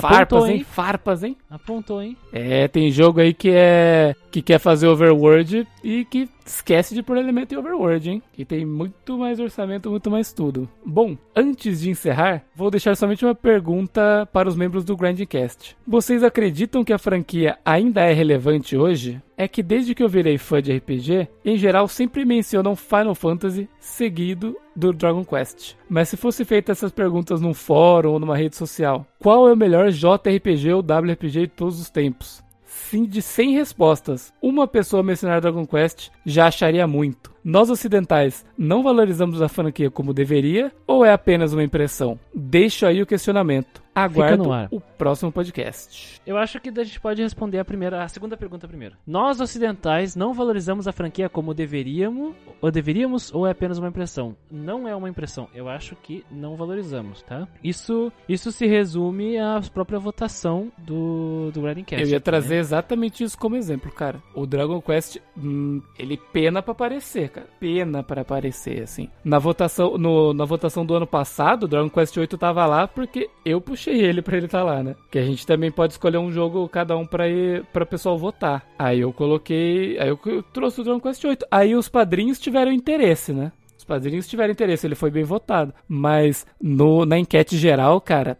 farpas, 0.00 0.12
apontou, 0.12 0.46
hein? 0.46 0.56
hein? 0.56 0.64
Farpas, 0.64 1.22
hein? 1.22 1.36
Apontou, 1.50 2.02
hein? 2.02 2.16
É, 2.32 2.68
tem 2.68 2.90
jogo 2.90 3.20
aí 3.20 3.32
que 3.32 3.50
é 3.50 4.14
que 4.30 4.42
quer 4.42 4.58
fazer 4.58 4.88
overworld 4.88 5.66
e 5.82 6.04
que 6.04 6.28
esquece 6.50 6.94
de 6.94 7.02
pôr 7.02 7.16
elemento 7.16 7.54
em 7.54 7.58
overworld, 7.58 8.10
hein? 8.10 8.22
Que 8.32 8.44
tem 8.44 8.64
muito 8.64 9.18
mais 9.18 9.38
orçamento, 9.38 9.90
muito 9.90 10.10
mais 10.10 10.32
tudo. 10.32 10.68
Bom, 10.84 11.16
antes 11.34 11.80
de 11.80 11.90
encerrar, 11.90 12.44
vou 12.54 12.70
deixar 12.70 12.96
somente 12.96 13.24
uma 13.24 13.34
pergunta 13.34 14.28
para 14.32 14.48
os 14.48 14.56
membros 14.56 14.84
do 14.84 14.96
Grindcast. 14.96 15.76
Vocês 15.86 16.22
acreditam 16.22 16.84
que 16.84 16.92
a 16.92 16.98
franquia 16.98 17.58
ainda 17.64 18.02
é 18.02 18.12
relevante 18.12 18.76
hoje? 18.76 19.20
É 19.36 19.46
que 19.46 19.62
desde 19.62 19.94
que 19.94 20.02
eu 20.02 20.08
virei 20.08 20.36
fã 20.36 20.60
de 20.60 20.76
RPG, 20.76 21.28
em 21.44 21.56
geral 21.56 21.86
sempre 21.86 22.24
mencionam 22.24 22.74
Final 22.74 23.14
Fantasy 23.14 23.68
seguido 23.78 24.56
do 24.74 24.92
Dragon 24.92 25.24
Quest. 25.24 25.74
Mas 25.88 26.08
se 26.08 26.16
fosse 26.16 26.44
feita 26.44 26.72
essas 26.72 26.90
perguntas 26.90 27.40
num 27.40 27.54
fórum 27.54 28.12
ou 28.12 28.18
numa 28.18 28.36
rede 28.36 28.56
social, 28.56 29.06
qual 29.18 29.48
é 29.48 29.52
o 29.52 29.56
melhor 29.56 29.90
JRPG 29.90 30.72
ou 30.72 30.80
WRPG 30.80 31.40
de 31.42 31.48
todos 31.48 31.80
os 31.80 31.90
tempos? 31.90 32.42
Sim, 32.90 33.04
de 33.04 33.20
100 33.20 33.52
respostas, 33.52 34.32
uma 34.40 34.66
pessoa 34.66 35.02
mencionar 35.02 35.42
Dragon 35.42 35.66
Quest 35.66 36.08
já 36.24 36.46
acharia 36.46 36.86
muito. 36.86 37.30
Nós 37.44 37.70
ocidentais 37.70 38.44
não 38.56 38.82
valorizamos 38.82 39.40
a 39.40 39.48
franquia 39.48 39.90
como 39.90 40.12
deveria 40.12 40.72
ou 40.86 41.04
é 41.04 41.12
apenas 41.12 41.52
uma 41.52 41.62
impressão? 41.62 42.18
Deixo 42.34 42.86
aí 42.86 43.02
o 43.02 43.06
questionamento. 43.06 43.82
Aguardo 43.94 44.48
o 44.70 44.80
próximo 44.80 45.32
podcast. 45.32 46.20
Eu 46.24 46.36
acho 46.36 46.60
que 46.60 46.68
a 46.68 46.84
gente 46.84 47.00
pode 47.00 47.20
responder 47.20 47.58
a 47.58 47.64
primeira, 47.64 48.04
a 48.04 48.08
segunda 48.08 48.36
pergunta 48.36 48.68
primeiro. 48.68 48.96
Nós 49.04 49.40
ocidentais 49.40 50.14
não 50.14 50.32
valorizamos 50.32 50.86
a 50.86 50.92
franquia 50.92 51.28
como 51.28 51.52
deveríamos, 51.52 52.32
ou 52.60 52.70
deveríamos, 52.70 53.34
ou 53.34 53.44
é 53.44 53.50
apenas 53.50 53.76
uma 53.78 53.88
impressão? 53.88 54.36
Não 54.48 54.86
é 54.86 54.94
uma 54.94 55.08
impressão. 55.08 55.48
Eu 55.52 55.68
acho 55.68 55.96
que 55.96 56.24
não 56.30 56.54
valorizamos, 56.54 57.22
tá? 57.22 57.48
Isso, 57.62 58.12
isso 58.28 58.52
se 58.52 58.66
resume 58.66 59.36
à 59.36 59.60
própria 59.74 59.98
votação 59.98 60.70
do 60.78 61.50
do 61.50 61.62
Grindcast. 61.62 62.02
Eu 62.02 62.08
ia 62.08 62.18
aqui, 62.18 62.24
trazer 62.24 62.54
né? 62.54 62.60
exatamente 62.60 63.24
isso 63.24 63.36
como 63.36 63.56
exemplo, 63.56 63.90
cara. 63.90 64.22
O 64.34 64.46
Dragon 64.46 64.80
Quest, 64.80 65.18
hum, 65.36 65.82
ele 65.98 66.16
pena 66.32 66.62
pra 66.62 66.72
aparecer, 66.72 67.27
cara. 67.28 67.46
Pena 67.60 68.02
pra 68.02 68.22
aparecer, 68.22 68.82
assim. 68.82 69.08
Na 69.24 69.38
votação, 69.38 69.96
no- 69.98 70.32
na 70.32 70.44
votação 70.44 70.84
do 70.84 70.94
ano 70.94 71.06
passado, 71.06 71.68
Dragon 71.68 71.88
Quest 71.90 72.16
8 72.16 72.36
tava 72.38 72.64
lá 72.66 72.86
porque 72.88 73.28
eu 73.44 73.60
puxei 73.60 74.00
ele 74.00 74.22
pra 74.22 74.36
ele 74.36 74.46
estar 74.46 74.62
lá, 74.62 74.82
né? 74.82 74.94
Que 75.10 75.18
a 75.18 75.24
gente 75.24 75.46
também 75.46 75.70
pode 75.70 75.92
escolher 75.94 76.18
um 76.18 76.30
jogo 76.32 76.68
cada 76.68 76.96
um 76.96 77.06
ir 77.28 77.64
para 77.72 77.84
pessoal 77.86 78.16
votar. 78.18 78.66
Aí 78.78 79.00
eu 79.00 79.12
coloquei, 79.12 79.98
aí 79.98 80.08
eu 80.08 80.18
eu 80.24 80.42
trouxe 80.42 80.80
o 80.80 80.84
Dragon 80.84 81.00
Quest 81.00 81.24
8. 81.24 81.46
Aí 81.50 81.74
os 81.74 81.88
padrinhos 81.88 82.38
tiveram 82.38 82.70
interesse, 82.72 83.32
né? 83.32 83.50
Os 83.76 83.84
padrinhos 83.84 84.26
tiveram 84.28 84.52
interesse, 84.52 84.86
ele 84.86 84.94
foi 84.94 85.10
bem 85.10 85.24
votado. 85.24 85.72
Mas 85.88 86.46
no, 86.60 87.04
na 87.06 87.18
enquete 87.18 87.56
geral, 87.56 88.00
cara, 88.00 88.36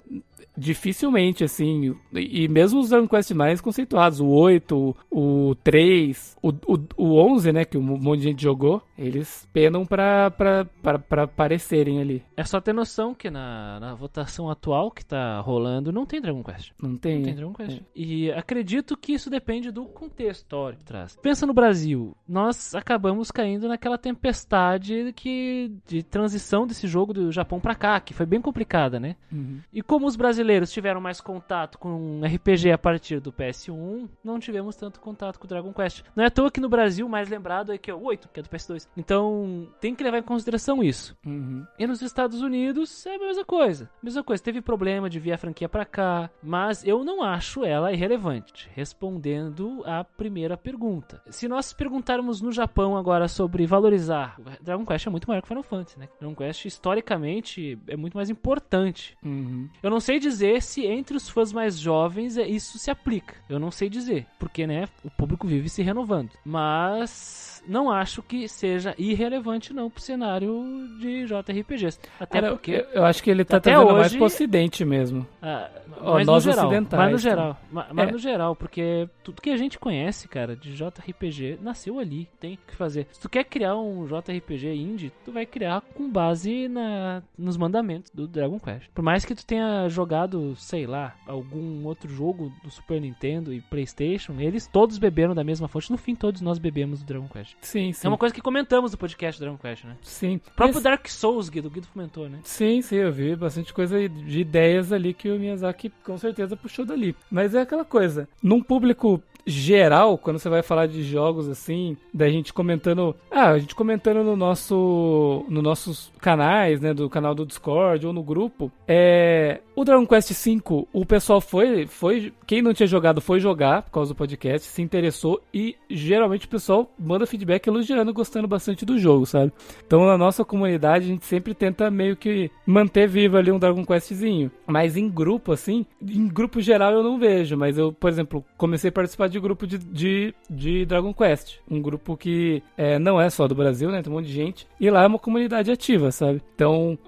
dificilmente, 0.59 1.45
assim. 1.45 1.95
E 2.13 2.49
mesmo 2.49 2.81
os 2.81 2.91
Dragon 2.91 3.07
Quest 3.07 3.31
mais 3.33 3.61
conceituados, 3.61 4.21
o 4.21 4.27
8, 4.27 4.97
o, 5.11 5.51
o 5.51 5.55
3, 5.57 6.37
o, 6.43 6.49
o, 6.49 6.79
o 6.97 7.33
11, 7.33 7.53
né, 7.53 7.65
que 7.65 7.79
um 7.79 7.83
monte 7.83 8.21
de 8.21 8.25
gente 8.25 8.43
jogou, 8.43 8.83
eles 8.97 9.49
penam 9.53 9.87
pra, 9.87 10.31
pra, 10.31 10.65
pra, 10.83 10.99
pra 10.99 11.23
aparecerem 11.23 12.01
ali. 12.01 12.23
É 12.37 12.45
só 12.45 12.61
ter 12.61 12.73
noção 12.73 13.15
que 13.15 13.31
na, 13.31 13.79
na 13.79 13.95
votação 13.95 14.51
atual 14.51 14.91
que 14.91 15.05
tá 15.05 15.41
rolando 15.41 15.93
não 15.93 16.05
tem 16.05 16.21
Dragon 16.21 16.43
Quest. 16.43 16.73
Não 16.83 16.97
tem. 16.97 17.19
Não 17.19 17.25
tem 17.25 17.35
Dragon 17.35 17.55
Quest. 17.55 17.83
E 17.95 18.31
acredito 18.33 18.97
que 18.97 19.13
isso 19.13 19.31
depende 19.31 19.71
do 19.71 19.85
contexto 19.85 20.49
histórico 20.49 20.81
que 20.81 20.85
traz. 20.85 21.17
Pensa 21.23 21.47
no 21.47 21.53
Brasil. 21.53 22.17
Nós 22.27 22.75
acabamos 22.75 23.31
caindo 23.31 23.69
naquela 23.69 23.99
tempestade 23.99 25.13
que 25.15 25.73
de 25.87 26.03
transição 26.03 26.67
desse 26.67 26.87
jogo 26.87 27.13
do 27.13 27.31
Japão 27.31 27.61
pra 27.61 27.75
cá, 27.75 28.01
que 28.01 28.15
foi 28.15 28.27
bem 28.27 28.41
complicada, 28.41 28.99
né? 28.99 29.17
Uhum. 29.31 29.61
E 29.73 29.83
como 29.83 30.07
os 30.07 30.17
brasileiros 30.17 30.48
tiveram 30.73 31.01
mais 31.01 31.20
contato 31.20 31.79
com 31.79 32.20
RPG 32.25 32.73
a 32.73 32.79
partir 32.79 33.20
do 33.20 33.33
PS1, 33.33 34.09
não 34.23 34.39
tivemos 34.39 34.77
tanto 34.77 35.01
contato 35.01 35.39
com 35.39 35.47
Dragon 35.47 35.73
Quest. 35.73 36.05
Não 36.15 36.25
é 36.25 36.27
à 36.27 36.31
toa 36.31 36.51
que 36.51 36.61
no 36.61 36.69
Brasil 36.69 37.07
o 37.07 37.11
mais 37.11 37.29
lembrado 37.29 37.73
é 37.73 37.79
que 37.79 37.91
é 37.91 37.95
o 37.95 38.03
8, 38.03 38.29
que 38.29 38.41
é 38.41 38.43
do 38.43 38.49
PS2. 38.49 38.89
Então, 38.97 39.69
tem 39.81 39.95
que 39.95 40.03
levar 40.03 40.19
em 40.19 40.23
consideração 40.23 40.83
isso. 40.83 41.16
Uhum. 41.25 41.66
E 41.79 41.87
nos 41.87 42.03
Estados 42.03 42.41
Unidos 42.41 43.05
é 43.07 43.16
a 43.16 43.19
mesma 43.19 43.45
coisa. 43.45 43.91
Mesma 44.03 44.23
coisa, 44.23 44.43
teve 44.43 44.61
problema 44.61 45.11
de 45.11 45.19
vir 45.19 45.33
a 45.33 45.39
franquia 45.39 45.69
pra 45.69 45.85
cá, 45.85 46.31
mas 46.43 46.85
eu 46.87 47.05
não 47.05 47.23
acho 47.23 47.65
ela 47.65 47.93
irrelevante. 47.93 48.69
Respondendo 48.75 49.83
à 49.85 50.05
primeira 50.05 50.57
pergunta. 50.57 51.23
Se 51.31 51.49
nós 51.49 51.73
perguntarmos 51.73 52.41
no 52.41 52.53
Japão 52.53 52.97
agora 52.97 53.29
sobre 53.29 53.66
valorizar, 53.66 54.39
Dragon 54.61 54.85
Quest 54.85 55.07
é 55.07 55.11
muito 55.11 55.29
maior 55.29 55.43
que 55.43 55.49
Final 55.49 55.62
Fantasy, 55.62 55.99
né? 55.99 56.09
Dragon 56.19 56.35
Quest 56.35 56.65
historicamente 56.65 57.79
é 57.87 57.97
muito 57.97 58.16
mais 58.16 58.31
importante. 58.31 59.16
Uhum. 59.23 59.69
Eu 59.83 59.91
não 59.91 60.01
sei 60.01 60.19
dizer 60.19 60.38
se 60.60 60.86
entre 60.86 61.16
os 61.16 61.28
fãs 61.28 61.52
mais 61.52 61.78
jovens 61.78 62.36
é- 62.36 62.47
isso 62.47 62.78
se 62.78 62.90
aplica. 62.90 63.35
Eu 63.48 63.59
não 63.59 63.70
sei 63.70 63.89
dizer, 63.89 64.27
porque 64.39 64.66
né, 64.66 64.86
o 65.05 65.10
público 65.10 65.47
vive 65.47 65.69
se 65.69 65.82
renovando. 65.82 66.31
Mas 66.44 67.62
não 67.66 67.90
acho 67.90 68.23
que 68.23 68.48
seja 68.48 68.94
irrelevante 68.98 69.73
não 69.74 69.90
pro 69.90 70.01
cenário 70.02 70.65
de 70.98 71.27
JRPGs. 71.27 71.98
Até 72.19 72.40
Cara, 72.40 72.52
porque 72.52 72.70
eu, 72.73 72.86
eu 73.01 73.05
acho 73.05 73.23
que 73.23 73.31
ele 73.31 73.44
tá 73.44 73.59
até 73.59 73.70
trazendo 73.73 73.93
mais 73.93 74.06
hoje- 74.06 74.16
pro 74.16 74.27
ocidente 74.27 74.85
mesmo. 74.85 75.27
Ah, 75.43 75.69
mas 76.02 76.27
nós 76.27 76.44
no 76.47 76.52
geral, 76.52 76.66
ocidentais, 76.66 77.02
mas 77.02 77.10
no 77.10 77.16
tá? 77.16 77.23
geral, 77.23 77.60
ma- 77.70 77.86
mas 77.93 78.09
É. 78.09 78.12
no 78.12 78.19
geral, 78.19 78.56
porque 78.56 79.09
tudo 79.23 79.43
que 79.43 79.51
a 79.51 79.56
gente 79.56 79.78
conhece, 79.78 80.28
cara, 80.28 80.55
de 80.56 80.73
JRPG 80.74 81.59
nasceu 81.60 81.98
ali, 81.98 82.28
tem 82.40 82.59
que 82.66 82.74
fazer. 82.74 83.06
Se 83.12 83.20
tu 83.20 83.28
quer 83.28 83.44
criar 83.44 83.77
um 83.77 84.06
JRPG 84.06 84.74
indie, 84.74 85.12
tu 85.24 85.32
vai 85.32 85.44
criar 85.44 85.81
com 85.94 86.09
base 86.10 86.69
na, 86.69 87.23
nos 87.36 87.56
mandamentos 87.56 88.10
do 88.15 88.27
Dragon 88.27 88.59
Quest. 88.59 88.89
Por 88.94 89.02
mais 89.02 89.24
que 89.24 89.35
tu 89.35 89.44
tenha 89.44 89.89
jogado, 89.89 90.18
sei 90.57 90.86
lá, 90.86 91.15
algum 91.27 91.85
outro 91.85 92.09
jogo 92.12 92.53
do 92.62 92.70
Super 92.70 93.01
Nintendo 93.01 93.53
e 93.53 93.61
PlayStation, 93.61 94.35
eles 94.40 94.66
todos 94.66 94.99
beberam 94.99 95.35
da 95.35 95.45
mesma 95.45 95.69
fonte. 95.69 95.90
No 95.90 95.99
fim, 95.99 96.15
todos 96.15 96.40
nós 96.40 96.59
bebemos 96.59 97.01
do 97.01 97.07
Dragon 97.07 97.28
Quest. 97.28 97.55
Sim, 97.61 97.93
sim. 97.93 98.07
É 98.07 98.11
uma 98.11 98.19
coisa 98.19 98.35
que 98.35 98.40
comentamos 98.40 98.93
no 98.93 98.99
podcast 98.99 99.39
do 99.40 99.45
Dragon 99.45 99.59
Quest, 99.59 99.85
né? 99.85 99.97
Sim. 100.03 100.36
O 100.36 100.51
próprio 100.53 100.74
Mas- 100.74 100.82
Dark 100.82 101.07
Souls, 101.09 101.49
Guido, 101.49 101.69
o 101.69 101.70
Guido 101.70 101.89
comentou, 101.93 102.28
né? 102.28 102.39
Sim, 102.43 102.81
sim, 102.82 102.97
eu 102.97 103.12
vi 103.12 103.36
bastante 103.36 103.73
coisa 103.73 104.09
de 104.09 104.40
ideias 104.40 104.93
ali 104.93 105.12
que 105.15 105.31
o 105.31 105.39
Miyazaki 105.39 105.90
com 106.05 106.16
certeza 106.19 106.57
puxou 106.57 106.85
dali. 106.85 107.15
Mas 107.31 107.55
é 107.55 107.61
aquela 107.61 107.85
coisa, 107.85 108.28
num 108.43 108.62
público 108.62 109.23
geral, 109.49 110.19
quando 110.19 110.39
você 110.39 110.49
vai 110.49 110.62
falar 110.62 110.87
de 110.87 111.03
jogos 111.03 111.49
assim, 111.49 111.97
da 112.12 112.29
gente 112.29 112.53
comentando, 112.53 113.15
ah, 113.31 113.51
a 113.51 113.59
gente 113.59 113.75
comentando 113.75 114.23
no 114.23 114.37
nosso 114.37 115.45
nos 115.49 115.62
nossos 115.62 116.12
canais, 116.20 116.81
né, 116.81 116.93
do 116.93 117.09
canal 117.09 117.35
do 117.35 117.47
Discord 117.47 118.07
ou 118.07 118.12
no 118.12 118.23
grupo, 118.23 118.70
é, 118.87 119.61
o 119.75 119.85
Dragon 119.85 120.07
Quest 120.07 120.33
V, 120.33 120.87
o 120.93 121.07
pessoal 121.07 121.41
foi 121.41 121.87
foi 121.87 122.33
quem 122.47 122.62
não 122.62 122.75
tinha 122.75 122.87
jogado 122.87 123.20
foi 123.20 123.41
jogar 123.41 123.83
por 123.83 123.93
causa 123.93 124.12
do 124.12 124.16
podcast, 124.16 124.69
se 124.69 124.83
interessou 124.83 125.41
e 125.53 125.77
geralmente 125.89 126.47
o 126.47 126.49
pessoal 126.49 126.91
manda 126.99 127.27
feedback 127.27 127.66
elogiando, 127.66 128.12
gostando 128.12 128.49
bastante 128.49 128.85
do 128.85 128.99
jogo, 128.99 129.27
sabe? 129.27 129.53
Então 129.87 130.07
na 130.07 130.19
nossa 130.19 130.45
comunidade 130.45 131.05
a 131.05 131.09
gente 131.09 131.25
sempre 131.25 131.55
tenta 131.55 131.91
meio 131.91 132.16
que 132.16 132.51
manter 132.66 133.09
vivo 133.09 133.37
ali 133.37 133.51
um 133.51 133.59
Dragon 133.59 133.85
Questzinho. 133.85 134.51
Mas 134.66 134.97
em 134.97 135.09
grupo, 135.09 135.53
assim, 135.53 135.87
em 136.03 136.29
grupo 136.29 136.61
geral 136.61 136.93
eu 136.93 137.03
não 137.03 137.19
vejo. 137.19 137.57
Mas 137.57 137.79
eu, 137.79 137.93
por 137.93 138.11
exemplo, 138.11 138.45
comecei 138.57 138.91
a 138.91 138.93
participar 138.93 139.29
de 139.29 139.38
grupo 139.40 139.66
de, 139.66 139.78
de, 139.78 140.35
de 140.48 140.85
Dragon 140.85 141.12
Quest. 141.12 141.59
Um 141.70 141.81
grupo 141.81 142.16
que 142.16 142.62
é, 142.77 142.98
não 142.98 143.20
é 143.20 143.31
só 143.31 143.47
do 143.47 143.55
Brasil, 143.55 143.90
né? 143.90 144.02
Tem 144.02 144.12
um 144.12 144.16
monte 144.16 144.27
de 144.27 144.32
gente. 144.32 144.66
E 144.81 144.90
lá 144.90 145.02
é 145.02 145.06
uma 145.06 145.19
comunidade 145.19 145.70
ativa, 145.70 146.10
sabe? 146.10 146.43
Então, 146.55 146.98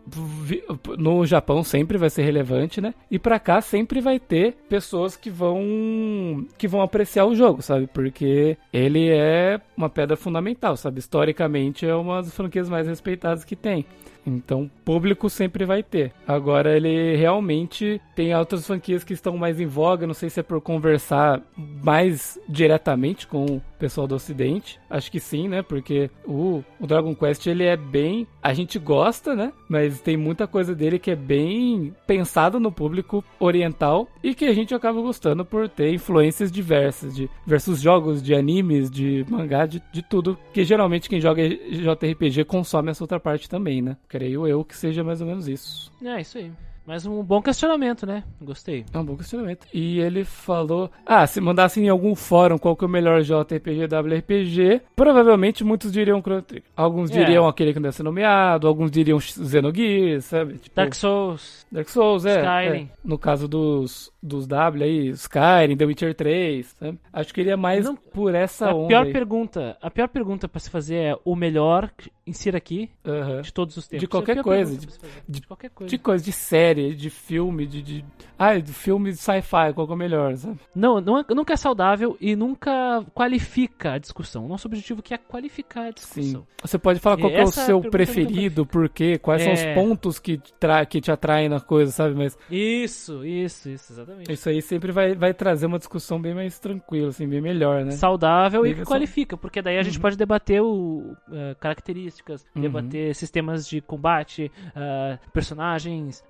no 0.98 1.26
Japão 1.26 1.62
sempre 1.62 1.98
vai 1.98 2.10
ser 2.10 2.22
relevante, 2.22 2.80
né? 2.80 2.94
E 3.10 3.18
pra 3.18 3.38
cá 3.38 3.60
sempre 3.60 4.00
vai 4.00 4.18
ter 4.18 4.56
pessoas 4.68 5.16
que 5.16 5.30
vão 5.30 6.46
que 6.56 6.68
vão 6.68 6.82
apreciar 6.82 7.26
o 7.26 7.34
jogo, 7.34 7.62
sabe? 7.62 7.86
Porque 7.86 8.56
ele 8.72 9.08
é 9.08 9.60
uma 9.76 9.88
pedra 9.88 10.16
fundamental, 10.16 10.76
sabe? 10.76 10.98
Historicamente 10.98 11.86
é 11.86 11.94
uma 11.94 12.22
das 12.22 12.34
franquias 12.34 12.68
mais 12.68 12.86
respeitadas 12.86 13.44
que 13.44 13.56
tem. 13.56 13.84
Então, 14.26 14.70
público 14.84 15.30
sempre 15.30 15.64
vai 15.64 15.82
ter. 15.82 16.12
Agora, 16.26 16.76
ele 16.76 17.16
realmente 17.16 18.00
tem 18.14 18.34
outras 18.34 18.66
franquias 18.66 19.04
que 19.04 19.12
estão 19.12 19.36
mais 19.36 19.60
em 19.60 19.66
voga. 19.66 20.06
Não 20.06 20.14
sei 20.14 20.30
se 20.30 20.40
é 20.40 20.42
por 20.42 20.60
conversar 20.60 21.40
mais 21.56 22.38
diretamente 22.48 23.26
com 23.26 23.60
pessoal 23.80 24.06
do 24.06 24.14
Ocidente. 24.14 24.78
Acho 24.88 25.10
que 25.10 25.18
sim, 25.18 25.48
né? 25.48 25.62
Porque 25.62 26.10
o, 26.24 26.62
o 26.78 26.86
Dragon 26.86 27.14
Quest, 27.14 27.46
ele 27.46 27.64
é 27.64 27.76
bem. 27.76 28.26
A 28.42 28.52
gente 28.52 28.78
gosta, 28.78 29.34
né? 29.34 29.52
Mas 29.68 30.00
tem 30.00 30.16
muita 30.16 30.46
coisa 30.46 30.74
dele 30.74 30.98
que 30.98 31.10
é 31.10 31.16
bem 31.16 31.94
pensada 32.06 32.60
no 32.60 32.70
público 32.70 33.24
oriental 33.38 34.06
e 34.22 34.34
que 34.34 34.44
a 34.44 34.52
gente 34.52 34.74
acaba 34.74 35.00
gostando 35.00 35.44
por 35.44 35.68
ter 35.68 35.92
influências 35.92 36.52
diversas 36.52 37.14
de 37.14 37.28
diversos 37.44 37.80
jogos, 37.80 38.22
de 38.22 38.34
animes, 38.34 38.90
de 38.90 39.24
mangá, 39.28 39.64
de, 39.64 39.82
de 39.92 40.02
tudo. 40.02 40.38
Que 40.52 40.62
geralmente 40.62 41.08
quem 41.08 41.20
joga 41.20 41.42
JRPG 41.48 42.44
consome 42.44 42.90
essa 42.90 43.02
outra 43.02 43.18
parte 43.18 43.48
também, 43.48 43.80
né? 43.80 43.96
Creio 44.06 44.46
eu 44.46 44.62
que 44.62 44.76
seja 44.76 45.02
mais 45.02 45.20
ou 45.20 45.26
menos 45.26 45.48
isso. 45.48 45.90
É, 46.04 46.20
isso 46.20 46.36
aí. 46.36 46.52
Mas 46.86 47.06
um 47.06 47.22
bom 47.22 47.40
questionamento, 47.42 48.04
né? 48.06 48.24
Gostei. 48.40 48.84
É 48.92 48.98
um 48.98 49.04
bom 49.04 49.16
questionamento. 49.16 49.66
E 49.72 50.00
ele 50.00 50.24
falou: 50.24 50.90
Ah, 51.06 51.26
se 51.26 51.40
mandassem 51.40 51.84
em 51.86 51.88
algum 51.88 52.14
fórum 52.14 52.58
qual 52.58 52.74
que 52.74 52.84
é 52.84 52.86
o 52.86 52.90
melhor 52.90 53.22
JRPG 53.22 53.86
WRPG, 53.86 54.80
provavelmente 54.96 55.62
muitos 55.62 55.92
diriam 55.92 56.20
Chrono 56.20 56.42
Trigger. 56.42 56.68
Alguns 56.76 57.10
É. 57.10 57.14
diriam 57.18 57.46
aquele 57.46 57.72
que 57.72 57.78
não 57.78 57.84
deve 57.84 57.96
ser 57.96 58.02
nomeado, 58.02 58.66
alguns 58.66 58.90
diriam 58.90 59.18
Xenogears, 59.20 60.24
sabe? 60.24 60.54
Tipo, 60.58 60.74
Dark 60.76 60.94
Souls. 60.94 61.66
Dark 61.70 61.88
Souls, 61.88 62.24
é. 62.24 62.40
Skyrim. 62.40 62.84
é. 62.84 62.88
No 63.04 63.18
caso 63.18 63.46
dos, 63.46 64.10
dos 64.22 64.46
W 64.46 64.82
aí, 64.84 65.08
Skyrim, 65.10 65.76
The 65.76 65.84
Witcher 65.84 66.14
3, 66.14 66.66
sabe? 66.78 66.98
Acho 67.12 67.32
que 67.34 67.40
ele 67.40 67.50
é 67.50 67.56
mais 67.56 67.84
Não- 67.84 67.96
por 67.96 68.34
essa 68.34 68.70
a 68.70 68.74
onda. 68.74 68.88
pior 68.88 69.06
aí. 69.06 69.12
pergunta, 69.12 69.76
a 69.80 69.90
pior 69.90 70.08
pergunta 70.08 70.48
pra 70.48 70.60
se 70.60 70.70
fazer 70.70 70.96
é 70.96 71.16
o 71.24 71.36
melhor 71.36 71.90
insira 72.26 72.58
aqui 72.58 72.88
Aham. 73.04 73.40
de 73.42 73.52
todos 73.52 73.76
os 73.76 73.88
tempos. 73.88 74.00
De 74.00 74.06
qualquer 74.06 74.36
é 74.38 74.42
coisa, 74.42 74.70
pergunta 74.70 74.86
pra 74.86 74.94
se 74.94 75.00
fazer. 75.00 75.22
de- 75.28 75.40
de 75.40 75.46
qualquer 75.46 75.70
coisa. 75.70 75.90
De 75.90 75.98
coisa, 75.98 76.24
de 76.24 76.32
série, 76.32 76.69
de 76.74 77.10
filme, 77.10 77.66
de. 77.66 77.82
de... 77.82 78.04
Ah, 78.38 78.56
de 78.58 78.72
filme 78.72 79.10
de 79.10 79.18
sci-fi, 79.18 79.70
qual 79.74 79.86
que 79.86 79.92
é 79.92 79.94
o 79.94 79.98
melhor, 79.98 80.34
sabe? 80.34 80.58
Não, 80.74 80.98
não 80.98 81.18
é- 81.18 81.24
nunca 81.34 81.52
é 81.52 81.56
saudável 81.56 82.16
e 82.18 82.34
nunca 82.34 83.04
qualifica 83.14 83.92
a 83.92 83.98
discussão. 83.98 84.48
Nosso 84.48 84.66
objetivo 84.66 85.00
aqui 85.00 85.12
é 85.12 85.18
qualificar 85.18 85.82
a 85.82 85.86
Sim. 85.88 85.92
discussão. 85.94 86.46
Você 86.62 86.78
pode 86.78 87.00
falar 87.00 87.18
qual 87.18 87.30
que 87.30 87.36
é 87.36 87.40
o 87.40 87.48
Essa 87.48 87.66
seu 87.66 87.82
preferido, 87.82 88.64
por 88.64 88.88
quê, 88.88 89.18
quais 89.18 89.42
são 89.42 89.52
os 89.52 89.60
É. 89.60 89.74
pontos 89.74 90.18
que 90.18 90.38
te, 90.38 90.54
tra- 90.54 90.86
que 90.86 91.02
te 91.02 91.10
atraem 91.12 91.50
na 91.50 91.60
coisa, 91.60 91.92
sabe? 91.92 92.14
Mas 92.14 92.38
Isso, 92.50 93.24
isso, 93.26 93.68
isso, 93.68 93.92
exatamente. 93.92 94.32
isso 94.32 94.48
aí 94.48 94.62
sempre 94.62 94.90
vai, 94.90 95.14
vai 95.14 95.34
trazer 95.34 95.66
uma 95.66 95.78
discussão 95.78 96.18
bem 96.20 96.32
mais 96.34 96.58
tranquila, 96.58 97.08
assim, 97.10 97.28
bem 97.28 97.42
melhor, 97.42 97.84
né? 97.84 97.90
Saudável 97.92 98.64
e 98.64 98.70
Nível 98.70 98.84
que 98.84 98.88
qualifica, 98.90 99.36
porque 99.36 99.60
daí 99.60 99.76
a 99.76 99.82
gente 99.82 100.00
pode 100.00 100.16
debater 100.16 100.62
o, 100.62 101.14
eh, 101.30 101.54
características, 101.60 102.46
Uhum. 102.56 102.62
debater 102.62 103.14
sistemas 103.14 103.66
de 103.68 103.82
combate, 103.82 104.50
ah, 104.74 105.18
personagens, 105.32 106.24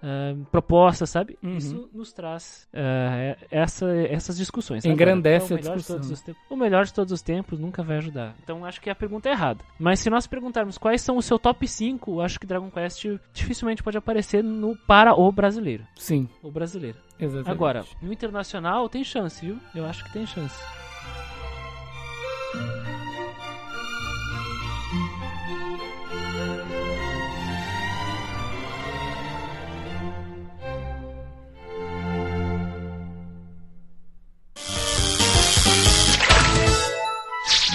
propostas, 0.51 1.11
sabe? 1.11 1.39
Uhum. 1.43 1.57
Isso 1.57 1.89
nos 1.93 2.13
traz 2.13 2.69
ah, 2.75 3.37
essa, 3.51 3.87
essas 4.07 4.37
discussões. 4.37 4.85
Engrandece 4.85 5.53
Agora, 5.55 5.55
a 5.55 5.57
o 5.57 5.63
melhor 5.63 5.73
de 5.73 5.79
discussão. 5.79 5.97
todos 5.97 6.11
os 6.11 6.21
tempos- 6.21 6.43
O 6.51 6.57
melhor 6.57 6.85
de 6.85 6.93
todos 6.95 7.13
os 7.13 7.23
tempos 7.23 7.59
nunca 7.59 7.83
vai 7.83 7.97
ajudar. 7.99 8.35
Então 8.43 8.65
acho 8.65 8.81
que 8.81 8.91
a 8.91 8.95
pergunta 8.95 9.29
é 9.29 9.33
errada. 9.33 9.65
Mas 9.79 10.01
se 10.01 10.11
nós 10.11 10.27
perguntarmos 10.27 10.79
quais 10.79 11.01
são 11.03 11.17
o 11.17 11.23
seu 11.23 11.39
top 11.39 11.67
5, 11.67 12.21
acho 12.21 12.39
que 12.41 12.47
Dragon 12.47 12.71
Quest 12.71 13.07
dificilmente 13.33 13.83
pode 13.83 13.97
aparecer 13.99 14.43
no 14.45 14.77
para 14.77 15.15
o 15.15 15.31
brasileiro. 15.33 15.85
Sim, 15.97 16.29
O 16.43 16.51
brasileiro. 16.51 16.99
exatamente. 17.19 17.51
Agora, 17.51 17.85
no 18.03 18.13
internacional 18.13 18.89
tem 18.89 19.05
chance, 19.05 19.45
viu? 19.45 19.59
Eu 19.75 19.85
acho 19.87 20.05
que 20.05 20.13
tem 20.13 20.27
chance. 20.27 20.59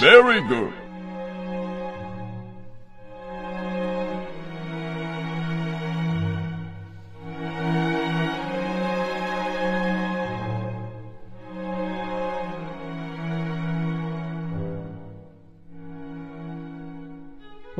Very 0.06 0.40
good. 0.46 0.85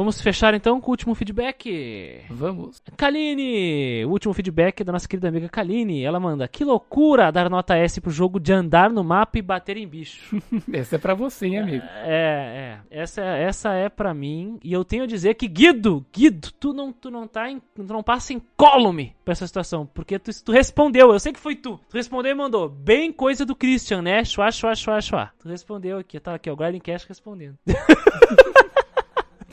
Vamos 0.07 0.21
fechar 0.21 0.55
então 0.55 0.81
com 0.81 0.89
o 0.89 0.93
último 0.93 1.17
feedback. 1.17 2.21
Vamos. 2.31 2.81
Kaline! 2.97 4.05
O 4.05 4.11
último 4.11 4.33
feedback 4.33 4.85
da 4.85 4.93
nossa 4.93 5.09
querida 5.09 5.27
amiga 5.27 5.49
Kaline. 5.49 6.05
Ela 6.05 6.21
manda: 6.21 6.47
Que 6.47 6.65
loucura 6.65 7.33
dar 7.33 7.51
nota 7.51 7.77
S 7.77 8.01
pro 8.01 8.13
jogo 8.13 8.39
de 8.39 8.53
andar 8.53 8.89
no 8.89 9.03
mapa 9.03 9.37
e 9.37 9.43
bater 9.43 9.77
em 9.77 9.85
bicho. 9.85 10.41
Esse 10.73 10.95
é 10.95 10.99
pra 10.99 11.13
você, 11.13 11.47
hein, 11.47 11.59
amigo? 11.59 11.85
é, 12.05 12.79
é. 12.89 13.03
Essa, 13.03 13.21
essa 13.21 13.73
é 13.73 13.89
pra 13.89 14.15
mim. 14.15 14.61
E 14.63 14.73
eu 14.73 14.85
tenho 14.85 15.03
a 15.03 15.09
dizer 15.09 15.35
que, 15.35 15.49
Guido, 15.49 16.07
Guido, 16.15 16.53
tu 16.53 16.73
não, 16.73 16.93
tu 16.93 17.11
não 17.11 17.27
tá 17.27 17.51
em. 17.51 17.61
Tu 17.75 17.83
não 17.83 18.05
passa 18.05 18.33
em 18.33 18.41
colume 18.57 19.13
pra 19.25 19.33
essa 19.33 19.45
situação. 19.45 19.91
Porque 19.93 20.21
tu, 20.21 20.31
tu 20.45 20.53
respondeu, 20.53 21.13
eu 21.13 21.19
sei 21.19 21.33
que 21.33 21.41
foi 21.41 21.57
tu. 21.57 21.81
Tu 21.91 21.95
respondeu 21.97 22.31
e 22.31 22.35
mandou. 22.37 22.69
Bem 22.69 23.13
coisa 23.13 23.45
do 23.45 23.57
Christian, 23.57 24.03
né? 24.03 24.25
Chua, 24.25 24.53
chua, 24.53 24.77
chua, 24.77 25.01
chua. 25.01 25.31
Tu 25.41 25.49
respondeu 25.49 25.99
aqui, 25.99 26.21
tá 26.21 26.37
aqui, 26.37 26.49
ó, 26.49 26.53
o 26.53 26.57
Garden 26.57 26.81
Cash 26.81 27.03
respondendo. 27.07 27.59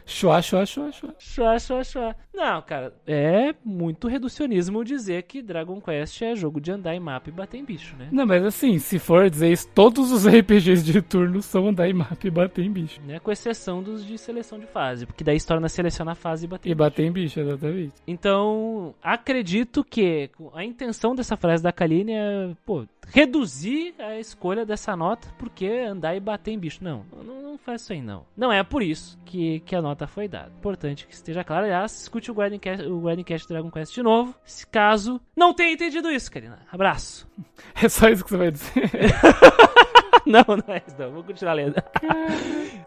Chua, 0.06 0.42
chua, 0.42 0.66
chua, 0.66 0.92
chua. 0.92 1.16
Chua, 1.18 1.60
chua, 1.60 1.84
chua. 1.84 2.16
Não, 2.34 2.62
cara, 2.62 2.94
é 3.08 3.54
muito 3.64 4.08
reducionismo 4.08 4.84
dizer 4.84 5.24
que 5.24 5.42
Dragon 5.42 5.80
Quest 5.80 6.22
é 6.22 6.36
jogo 6.36 6.60
de 6.60 6.72
andar 6.72 6.96
em 6.96 7.00
mapa 7.00 7.30
e 7.30 7.32
bater 7.32 7.58
em 7.58 7.64
bicho, 7.66 7.96
né? 7.96 8.10
Não, 8.12 8.26
mas 8.26 8.44
assim, 8.44 8.80
se 8.80 9.00
for 9.00 9.30
dizer 9.30 9.52
isso, 9.52 9.68
todos 9.74 10.12
os 10.12 10.26
RPGs 10.28 10.84
de 10.84 11.02
turno 11.02 11.42
são 11.42 11.68
andar 11.68 11.88
em 11.88 11.94
mapa 11.94 12.18
e 12.26 12.30
bater 12.32 12.66
em 12.66 12.72
bicho. 12.72 13.00
né? 13.06 13.20
Com 13.20 13.32
exceção 13.32 13.82
dos 13.82 14.06
de 14.06 14.18
seleção 14.18 14.60
de 14.60 14.66
fase, 14.68 15.06
porque 15.06 15.24
daí 15.24 15.40
se 15.40 15.48
torna 15.48 15.70
selecionar 15.70 16.14
a 16.14 16.16
fase 16.16 16.46
e 16.46 16.48
bater 16.48 16.70
E 16.70 16.72
em 16.72 16.76
bater 16.76 17.06
em 17.06 17.12
bicho, 17.12 17.40
exatamente. 17.40 17.94
Então, 18.08 18.94
acredito 19.02 19.84
que 19.84 20.30
a 20.54 20.64
intenção 20.64 21.16
dessa 21.16 21.38
frase 21.38 21.64
da 21.64 21.72
Kaline 21.72 22.14
é, 22.14 22.52
pô, 22.66 22.86
reduzir 23.08 23.96
a 24.00 24.20
escolha 24.20 24.66
dessa 24.66 24.96
nota 24.96 25.28
porque 25.38 25.68
andar 25.68 26.16
e 26.16 26.20
bater 26.20 26.52
em 26.52 26.60
bicho. 26.60 26.84
Não, 26.84 27.06
não, 27.24 27.42
não 27.42 27.58
faz 27.58 27.82
isso 27.82 27.94
aí 27.94 28.02
não. 28.02 28.26
Não 28.36 28.52
é 28.52 28.64
por 28.64 28.82
isso 28.82 29.18
que, 29.26 29.60
que 29.62 29.76
a 29.76 29.82
nota 29.82 30.08
foi 30.08 30.28
dada. 30.28 30.52
Importante 30.58 31.08
que 31.08 31.14
esteja 31.14 31.44
claro. 31.44 31.66
Aliás, 31.66 32.02
escute 32.02 32.32
o 32.32 32.34
Guardian 32.34 32.60
Cast, 32.60 32.86
o 32.86 33.24
Cast 33.24 33.48
Dragon 33.48 33.72
Quest 33.72 33.94
de 33.94 34.04
novo, 34.04 34.36
se 34.44 34.66
caso 34.68 35.22
não 35.36 35.54
tenha 35.54 35.74
entendido 35.74 36.12
isso, 36.12 36.32
Karina. 36.32 36.60
Abraço. 36.72 37.28
É 37.82 37.90
só 37.90 38.08
isso 38.08 38.24
que 38.24 38.30
você 38.30 38.38
vai 38.38 38.52
dizer. 38.52 38.72
não, 40.26 40.44
não 40.48 40.74
é 40.74 40.82
isso 40.86 40.96
não. 40.98 41.12
Vou 41.12 41.24
continuar 41.24 41.54
lendo. 41.54 41.76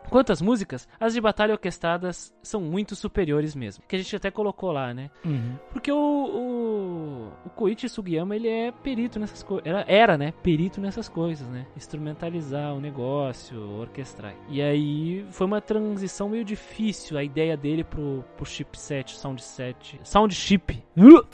Quanto 0.09 0.33
às 0.33 0.41
músicas, 0.41 0.89
as 1.01 1.15
de 1.15 1.21
batalha 1.21 1.53
orquestradas 1.53 2.35
são 2.43 2.61
muito 2.61 2.95
superiores 2.95 3.55
mesmo. 3.55 3.85
Que 3.87 3.97
a 3.97 3.99
gente 3.99 4.15
até 4.15 4.31
colocou 4.31 4.73
lá, 4.73 4.95
né? 4.95 5.11
Uhum. 5.25 5.57
Porque 5.73 5.91
o, 5.91 5.97
o, 5.97 7.33
o 7.47 7.51
Koichi 7.51 7.89
Sugiyama, 7.89 8.37
ele 8.37 8.49
é 8.49 8.71
perito 8.71 9.19
nessas 9.19 9.43
coisas. 9.43 9.67
Era, 9.67 9.85
era, 9.89 10.19
né? 10.19 10.33
Perito 10.43 10.81
nessas 10.81 11.09
coisas, 11.09 11.49
né? 11.49 11.67
Instrumentalizar 11.77 12.75
o 12.75 12.81
negócio, 12.81 13.61
orquestrar. 13.81 14.35
E 14.49 14.63
aí 14.63 15.27
foi 15.31 15.47
uma 15.47 15.61
transição 15.61 16.29
meio 16.29 16.45
difícil 16.45 17.19
a 17.19 17.25
ideia 17.25 17.57
dele 17.57 17.85
pro, 17.85 18.25
pro 18.37 18.47
chipset, 18.47 19.17
sound 19.17 19.43
set, 19.43 20.01
sound 20.05 20.35
chip 20.35 20.83
do, 20.97 21.27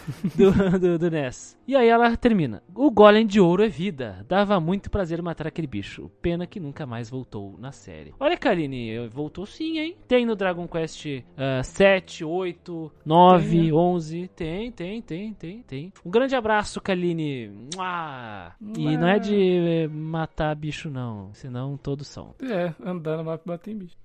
do, 0.78 0.98
do 0.98 1.10
NES. 1.10 1.58
E 1.66 1.76
aí 1.76 1.88
ela 1.88 2.16
termina. 2.16 2.62
O 2.74 2.90
Golem 2.90 3.26
de 3.26 3.40
Ouro 3.40 3.62
é 3.62 3.68
vida. 3.68 4.24
Dava 4.28 4.58
muito 4.58 4.90
prazer 4.90 5.22
matar 5.22 5.46
aquele 5.46 5.66
bicho. 5.66 5.81
Pena 6.20 6.46
que 6.46 6.60
nunca 6.60 6.86
mais 6.86 7.10
voltou 7.10 7.56
na 7.58 7.72
série. 7.72 8.14
Olha, 8.18 8.36
Karine, 8.36 9.08
voltou 9.08 9.46
sim, 9.46 9.78
hein? 9.78 9.96
Tem 10.06 10.24
no 10.26 10.36
Dragon 10.36 10.66
Quest 10.66 11.06
ah, 11.36 11.62
7, 11.62 12.24
8, 12.24 12.92
9, 13.04 13.48
Tem, 13.48 13.66
né? 13.66 13.72
11. 13.72 14.28
Tem, 14.28 14.72
tem, 14.72 15.02
tem, 15.02 15.34
tem, 15.34 15.62
tem. 15.62 15.92
Um 16.04 16.10
grande 16.10 16.34
abraço, 16.34 16.80
Kaline. 16.80 17.48
Mua! 17.74 18.52
E 18.76 18.96
não 18.96 19.08
é 19.08 19.18
de 19.18 19.34
eh, 19.34 19.88
matar 19.88 20.54
bicho, 20.54 20.90
não. 20.90 21.32
Senão 21.34 21.76
todos 21.76 22.08
são. 22.08 22.34
É, 22.42 22.74
andar 22.84 23.16
no 23.16 23.24
mapa 23.24 23.42
e 23.44 23.48
bater 23.48 23.70
em 23.72 23.78
bicho. 23.78 24.01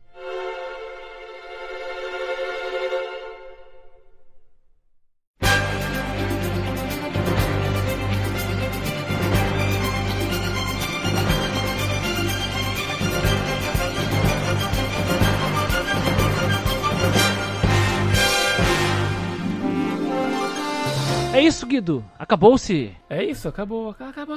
Guido. 21.77 22.03
Acabou-se. 22.17 22.91
É 23.07 23.23
isso, 23.23 23.47
acabou, 23.47 23.91
acabou. 23.99 24.35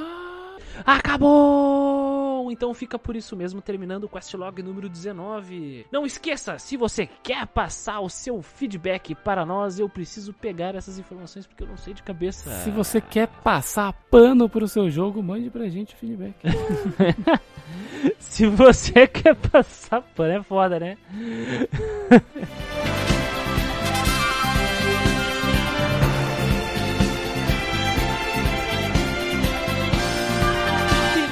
Acabou! 0.85 2.51
Então 2.51 2.71
fica 2.71 2.99
por 2.99 3.15
isso 3.15 3.35
mesmo, 3.35 3.61
terminando 3.63 4.03
o 4.03 4.09
Questlog 4.09 4.61
número 4.61 4.87
19. 4.87 5.87
Não 5.91 6.05
esqueça, 6.05 6.59
se 6.59 6.77
você 6.77 7.09
quer 7.23 7.47
passar 7.47 7.99
o 7.99 8.09
seu 8.09 8.43
feedback 8.43 9.15
para 9.15 9.43
nós, 9.43 9.79
eu 9.79 9.89
preciso 9.89 10.33
pegar 10.33 10.75
essas 10.75 10.99
informações 10.99 11.47
porque 11.47 11.63
eu 11.63 11.67
não 11.67 11.77
sei 11.77 11.95
de 11.95 12.03
cabeça. 12.03 12.51
Se 12.63 12.69
você 12.69 13.01
quer 13.01 13.27
passar 13.27 13.91
pano 14.11 14.47
pro 14.47 14.67
seu 14.67 14.87
jogo, 14.87 15.23
mande 15.23 15.49
pra 15.49 15.67
gente 15.67 15.95
o 15.95 15.97
feedback. 15.97 16.35
Se 18.19 18.45
você 18.45 19.07
quer 19.07 19.35
passar 19.35 20.01
pano, 20.01 20.33
é 20.33 20.43
foda, 20.43 20.79
né? 20.79 20.97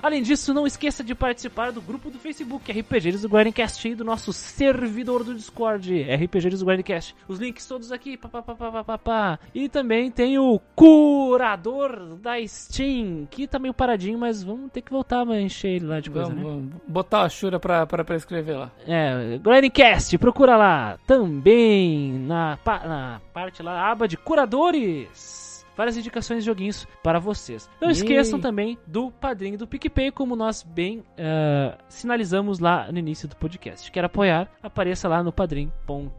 Além 0.03 0.23
disso, 0.23 0.55
não 0.55 0.67
esqueça 0.67 1.03
de 1.03 1.15
participar 1.15 1.73
do 1.73 1.81
grupo 1.81 2.11
do 2.11 2.19
Facebook 2.19 2.71
RPGs 2.71 3.23
do 3.23 3.29
Grindcast 3.29 3.89
e 3.89 3.95
do 3.95 4.05
nosso 4.05 4.33
servidor 4.33 5.25
do 5.25 5.35
Discord 5.35 6.03
RPGs 6.03 6.59
do 6.59 6.65
Grindcast. 6.67 7.15
Os 7.27 7.39
links 7.39 7.67
todos 7.67 7.91
aqui, 7.93 8.17
pá, 8.17 8.29
pá, 8.29 8.43
pá, 8.43 8.55
pá, 8.55 8.71
pá, 8.73 8.85
pá, 8.85 8.99
pá. 8.99 9.39
E 9.55 9.69
também 9.69 10.11
tem 10.11 10.39
o 10.39 10.61
curador 10.75 12.17
da 12.17 12.35
Steam, 12.47 13.27
que 13.31 13.47
tá 13.47 13.59
meio 13.59 13.75
paradinho, 13.75 14.19
mas 14.19 14.43
vamos 14.43 14.71
ter 14.71 14.83
que 14.83 14.91
voltar 14.91 15.27
a 15.29 15.41
encher 15.41 15.69
ele 15.77 15.87
lá 15.87 16.01
de 16.01 16.11
coisa, 16.11 16.29
Vamos, 16.29 16.45
né? 16.45 16.51
vamos 16.51 16.75
botar 16.87 17.23
a 17.23 17.29
Shura 17.29 17.59
pra, 17.59 17.87
pra, 17.87 18.05
pra 18.05 18.17
escrever 18.17 18.57
lá. 18.57 18.71
É, 18.87 19.39
Grindcast, 19.39 20.17
procura 20.19 20.57
lá. 20.57 20.99
Também 21.07 22.13
na, 22.21 22.59
na 22.67 23.21
parte 23.33 23.63
lá, 23.63 23.91
aba 23.91 24.07
de 24.07 24.17
curadores. 24.17 25.48
Várias 25.79 25.97
indicações 25.97 26.41
de 26.41 26.47
joguinhos 26.47 26.89
para 27.05 27.21
vocês. 27.21 27.71
Não 27.81 27.87
Yay. 27.87 27.93
esqueçam 27.93 28.41
também 28.41 28.77
do 28.85 29.13
padrinho 29.13 29.57
do 29.57 29.65
PicPay, 29.65 30.11
como 30.11 30.35
nós 30.35 30.65
bem 30.65 31.05
ah, 31.17 31.79
sinalizamos 31.89 32.59
lá 32.59 32.91
no 32.91 32.99
início 32.99 33.29
do 33.29 33.37
podcast. 33.37 33.89
Quer 33.93 34.05
apoiar? 34.05 34.51
Apareça 34.61 35.07
lá 35.07 35.23
no 35.23 35.33
padrim.com.br 35.33 36.19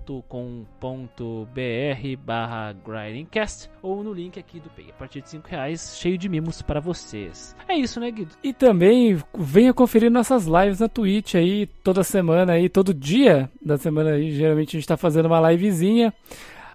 barra 2.23 2.73
grindingcast 2.85 3.69
ou 3.81 4.01
no 4.01 4.13
link 4.13 4.39
aqui 4.39 4.61
do 4.61 4.69
Pay. 4.69 4.91
A 4.91 4.93
partir 4.93 5.21
de 5.21 5.29
5 5.29 5.45
reais, 5.49 5.97
cheio 5.99 6.17
de 6.17 6.29
mimos 6.29 6.61
para 6.61 6.79
vocês. 6.79 7.53
É 7.67 7.75
isso, 7.75 7.99
né, 7.99 8.09
Guido? 8.11 8.31
E 8.41 8.53
também 8.53 9.21
venha 9.37 9.73
conferir 9.73 10.09
nossas 10.09 10.45
lives 10.45 10.79
na 10.79 10.87
Twitch 10.87 11.35
aí, 11.35 11.65
toda 11.83 12.01
semana 12.01 12.53
aí, 12.53 12.69
todo 12.69 12.93
dia 12.93 13.51
da 13.61 13.77
semana 13.77 14.11
aí. 14.11 14.31
Geralmente 14.31 14.77
a 14.77 14.79
gente 14.79 14.87
tá 14.87 14.95
fazendo 14.95 15.25
uma 15.25 15.51
livezinha. 15.51 16.13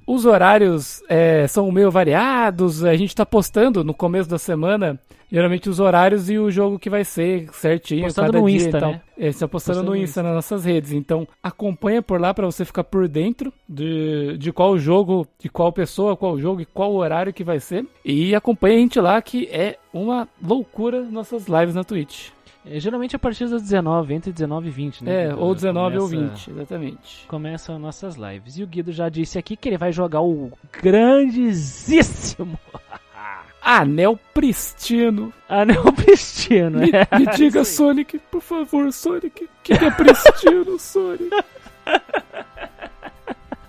Os 0.07 0.27
horários 0.27 1.03
é, 1.09 1.47
são 1.47 1.71
meio 1.73 1.91
variados, 1.91 2.85
a 2.85 2.95
gente 2.95 3.15
tá 3.15 3.25
postando 3.25 3.83
no 3.83 3.95
começo 3.95 4.29
da 4.29 4.39
semana, 4.39 5.01
geralmente 5.33 5.69
os 5.69 5.81
horários 5.81 6.29
e 6.29 6.39
o 6.39 6.51
jogo 6.51 6.79
que 6.79 6.91
vai 6.91 7.05
ser 7.05 7.49
certinho. 7.53 8.03
Postando 8.03 8.33
cada 8.33 8.41
no 8.41 8.47
dia, 8.47 8.57
Insta, 8.57 8.77
então. 8.77 8.93
né? 8.93 9.01
É, 9.19 9.29
está 9.29 9.49
postando, 9.49 9.79
Postando 9.79 9.91
no 9.91 9.97
no 9.97 10.03
Insta, 10.03 10.23
nas 10.23 10.35
nossas 10.35 10.65
redes. 10.65 10.93
Então 10.93 11.27
acompanha 11.43 12.03
por 12.03 12.21
lá 12.21 12.35
pra 12.35 12.47
você 12.47 12.65
ficar 12.65 12.85
por 12.85 13.09
dentro 13.09 13.53
de, 13.69 14.37
de 14.39 14.53
qual 14.53 14.79
jogo, 14.79 15.27
de 15.39 15.49
qual 15.49 15.73
pessoa, 15.73 16.17
qual 16.17 16.39
jogo 16.39 16.61
e 16.61 16.67
qual 16.67 16.95
horário 16.95 17.33
que 17.33 17.43
vai 17.43 17.59
ser. 17.59 17.87
E 18.05 18.35
acompanha 18.35 18.77
a 18.77 18.81
gente 18.81 19.01
lá 19.01 19.21
que 19.23 19.49
é 19.51 19.79
uma 19.93 20.29
loucura 20.43 21.03
nossas 21.03 21.47
lives 21.47 21.75
na 21.75 21.83
Twitch. 21.83 22.29
É, 22.67 22.81
geralmente 22.81 23.15
a 23.15 23.19
partir 23.19 23.47
das 23.47 23.61
19, 23.63 24.15
entre 24.15 24.33
19 24.33 24.69
e 24.69 24.71
20, 24.71 25.05
né? 25.05 25.25
É, 25.25 25.29
Guido? 25.29 25.41
ou 25.43 25.55
19 25.55 25.99
ou 25.99 26.09
Começa- 26.09 26.31
20, 26.35 26.51
exatamente. 26.51 27.27
Começam 27.29 27.79
nossas 27.79 28.17
lives. 28.17 28.57
E 28.59 28.63
o 28.63 28.67
Guido 28.67 28.91
já 28.91 29.09
disse 29.09 29.39
aqui 29.39 29.57
que 29.57 29.69
ele 29.69 29.77
vai 29.79 29.93
jogar 29.93 30.23
o 30.23 30.51
grandíssimo 30.83 32.59
Anel 33.63 34.19
pristino. 34.33 35.33
Anel 35.49 35.85
Pristino. 35.93 36.81
Me, 36.81 36.91
é. 36.91 37.19
me 37.19 37.27
diga. 37.37 37.65
Sonic, 37.65 38.19
por 38.31 38.41
favor, 38.43 38.93
Sonic. 38.93 39.49
Que 39.63 39.73
é 39.73 39.91
pristino, 39.91 40.79
Sonic? 40.79 41.31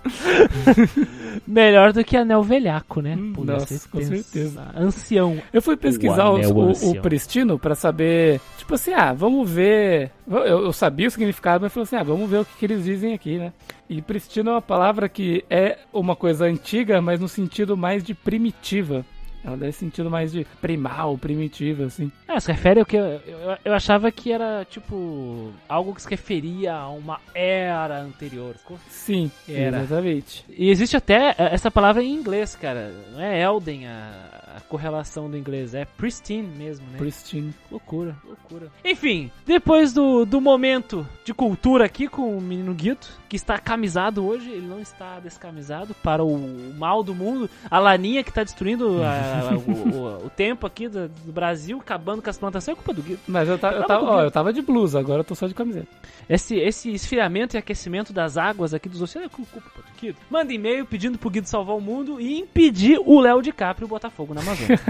Melhor 1.46 1.92
do 1.92 2.04
que 2.04 2.16
Anel 2.16 2.42
Velhaco, 2.42 3.00
né? 3.00 3.14
Hum, 3.16 3.32
Pô, 3.34 3.44
nossa, 3.44 3.66
você 3.66 3.88
com 3.88 3.98
pensa- 3.98 4.14
certeza. 4.16 4.62
Ancião. 4.74 5.38
Eu 5.52 5.60
fui 5.62 5.76
pesquisar 5.76 6.28
O 6.30 6.36
o, 6.36 6.54
o, 6.64 6.68
ancião. 6.70 7.02
pristino 7.02 7.58
pra 7.58 7.74
saber, 7.74 8.40
tipo 8.58 8.74
assim, 8.74 8.92
ah, 8.94 9.12
vamos 9.12 9.48
ver. 9.48 10.10
Eu, 10.28 10.38
eu 10.64 10.72
sabia 10.72 11.06
o 11.08 11.10
significado, 11.10 11.62
mas 11.62 11.72
falei 11.72 11.84
assim, 11.84 11.96
ah, 11.96 12.02
vamos 12.02 12.28
ver 12.28 12.40
o 12.40 12.44
que, 12.44 12.56
que 12.58 12.64
eles 12.66 12.84
dizem 12.84 13.12
aqui, 13.14 13.38
né? 13.38 13.52
E 13.88 14.02
pristino 14.02 14.50
é 14.50 14.54
uma 14.54 14.62
palavra 14.62 15.08
que 15.08 15.44
é 15.48 15.78
uma 15.92 16.16
coisa 16.16 16.46
antiga, 16.46 17.00
mas 17.00 17.20
no 17.20 17.28
sentido 17.28 17.76
mais 17.76 18.02
de 18.02 18.14
primitiva. 18.14 19.04
Ela 19.46 19.56
dá 19.56 19.68
esse 19.68 19.78
sentido 19.78 20.10
mais 20.10 20.32
de 20.32 20.44
primal, 20.60 21.16
primitivo, 21.16 21.84
assim. 21.84 22.10
É, 22.26 22.40
se 22.40 22.50
refere 22.50 22.80
ao 22.80 22.86
que 22.86 22.96
eu, 22.96 23.04
eu, 23.04 23.56
eu 23.64 23.72
achava 23.72 24.10
que 24.10 24.32
era, 24.32 24.66
tipo, 24.68 25.52
algo 25.68 25.94
que 25.94 26.02
se 26.02 26.10
referia 26.10 26.74
a 26.74 26.88
uma 26.88 27.20
era 27.32 28.00
anterior. 28.00 28.56
Sim, 28.88 29.30
Era. 29.48 29.78
exatamente. 29.82 30.44
E 30.48 30.68
existe 30.68 30.96
até 30.96 31.30
é, 31.38 31.54
essa 31.54 31.70
palavra 31.70 32.02
em 32.02 32.12
inglês, 32.12 32.56
cara. 32.56 32.92
Não 33.12 33.20
é 33.20 33.40
Elden 33.40 33.86
a, 33.86 34.35
a 34.56 34.60
correlação 34.60 35.28
do 35.30 35.36
inglês, 35.36 35.74
é 35.74 35.84
pristine 35.84 36.48
mesmo, 36.56 36.86
né? 36.90 36.96
Pristine. 36.98 37.52
Loucura, 37.70 38.16
loucura. 38.24 38.70
Enfim, 38.84 39.30
depois 39.44 39.92
do, 39.92 40.24
do 40.24 40.40
momento 40.40 41.06
de 41.24 41.34
cultura 41.34 41.84
aqui 41.84 42.08
com 42.08 42.36
o 42.36 42.40
menino 42.40 42.72
Guito, 42.72 43.08
que 43.28 43.36
está 43.36 43.58
camisado 43.58 44.24
hoje, 44.26 44.48
ele 44.50 44.66
não 44.66 44.80
está 44.80 45.20
descamisado 45.20 45.94
para 46.02 46.24
o 46.24 46.38
mal 46.78 47.02
do 47.02 47.14
mundo. 47.14 47.50
A 47.70 47.78
laninha 47.78 48.22
que 48.22 48.30
está 48.30 48.42
destruindo 48.42 49.02
a- 49.02 49.50
o, 49.54 49.96
o- 50.22 50.26
o 50.26 50.30
tempo 50.30 50.66
aqui 50.66 50.88
do, 50.88 51.08
do 51.08 51.32
Brasil, 51.32 51.78
acabando 51.78 52.22
com 52.22 52.30
as 52.30 52.38
plantações, 52.38 52.72
é 52.72 52.76
culpa 52.76 52.94
do 52.94 53.02
Guito. 53.02 53.20
Mas 53.28 53.48
eu, 53.48 53.58
ta- 53.58 53.72
eu, 53.72 53.84
tava 53.86 54.00
tava, 54.06 54.10
ó, 54.16 54.22
eu 54.22 54.30
tava 54.30 54.52
de 54.52 54.62
blusa, 54.62 54.98
agora 54.98 55.20
eu 55.20 55.24
tô 55.24 55.34
só 55.34 55.46
de 55.46 55.54
camiseta. 55.54 55.88
Esse, 56.28 56.56
esse 56.56 56.90
esfriamento 56.92 57.56
e 57.56 57.58
aquecimento 57.58 58.12
das 58.12 58.36
águas 58.36 58.72
aqui 58.72 58.88
dos 58.88 59.02
oceanos 59.02 59.30
é 59.30 59.34
culpa 59.34 59.60
do 59.60 60.00
Guido. 60.00 60.16
Manda 60.30 60.52
e-mail 60.52 60.86
pedindo 60.86 61.18
pro 61.18 61.28
Guido 61.30 61.46
salvar 61.46 61.76
o 61.76 61.80
mundo 61.80 62.20
e 62.20 62.38
impedir 62.38 62.98
o 63.04 63.20
Léo 63.20 63.42
DiCaprio 63.42 63.86
botar 63.86 64.10
fogo 64.10 64.32
na 64.34 64.42
Amazônia. 64.46 64.80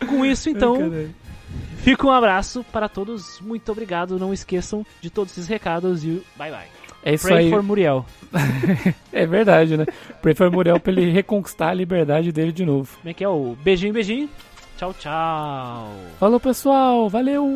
Com 0.08 0.24
isso, 0.24 0.50
então. 0.50 0.78
Fica 1.78 2.06
um 2.06 2.10
abraço 2.10 2.64
para 2.72 2.88
todos, 2.88 3.40
muito 3.40 3.70
obrigado. 3.72 4.18
Não 4.18 4.32
esqueçam 4.32 4.86
de 5.00 5.10
todos 5.10 5.32
esses 5.32 5.48
recados 5.48 6.04
e 6.04 6.22
bye 6.36 6.50
bye. 6.50 6.66
É 7.04 7.14
isso 7.14 7.26
Pray 7.26 7.38
aí. 7.46 7.50
for 7.50 7.62
Muriel. 7.62 8.06
É 9.12 9.26
verdade, 9.26 9.76
né? 9.76 9.84
Pray 10.22 10.34
for 10.34 10.50
Muriel 10.50 10.80
pra 10.80 10.92
ele 10.92 11.10
reconquistar 11.10 11.68
a 11.68 11.74
liberdade 11.74 12.32
dele 12.32 12.50
de 12.52 12.64
novo. 12.64 12.96
Como 12.98 13.10
é 13.10 13.14
que 13.14 13.22
é 13.22 13.28
o 13.28 13.56
beijinho, 13.62 13.92
beijinho? 13.92 14.28
Tchau, 14.78 14.94
tchau. 14.98 15.92
Falou, 16.18 16.40
pessoal. 16.40 17.08
Valeu! 17.10 17.46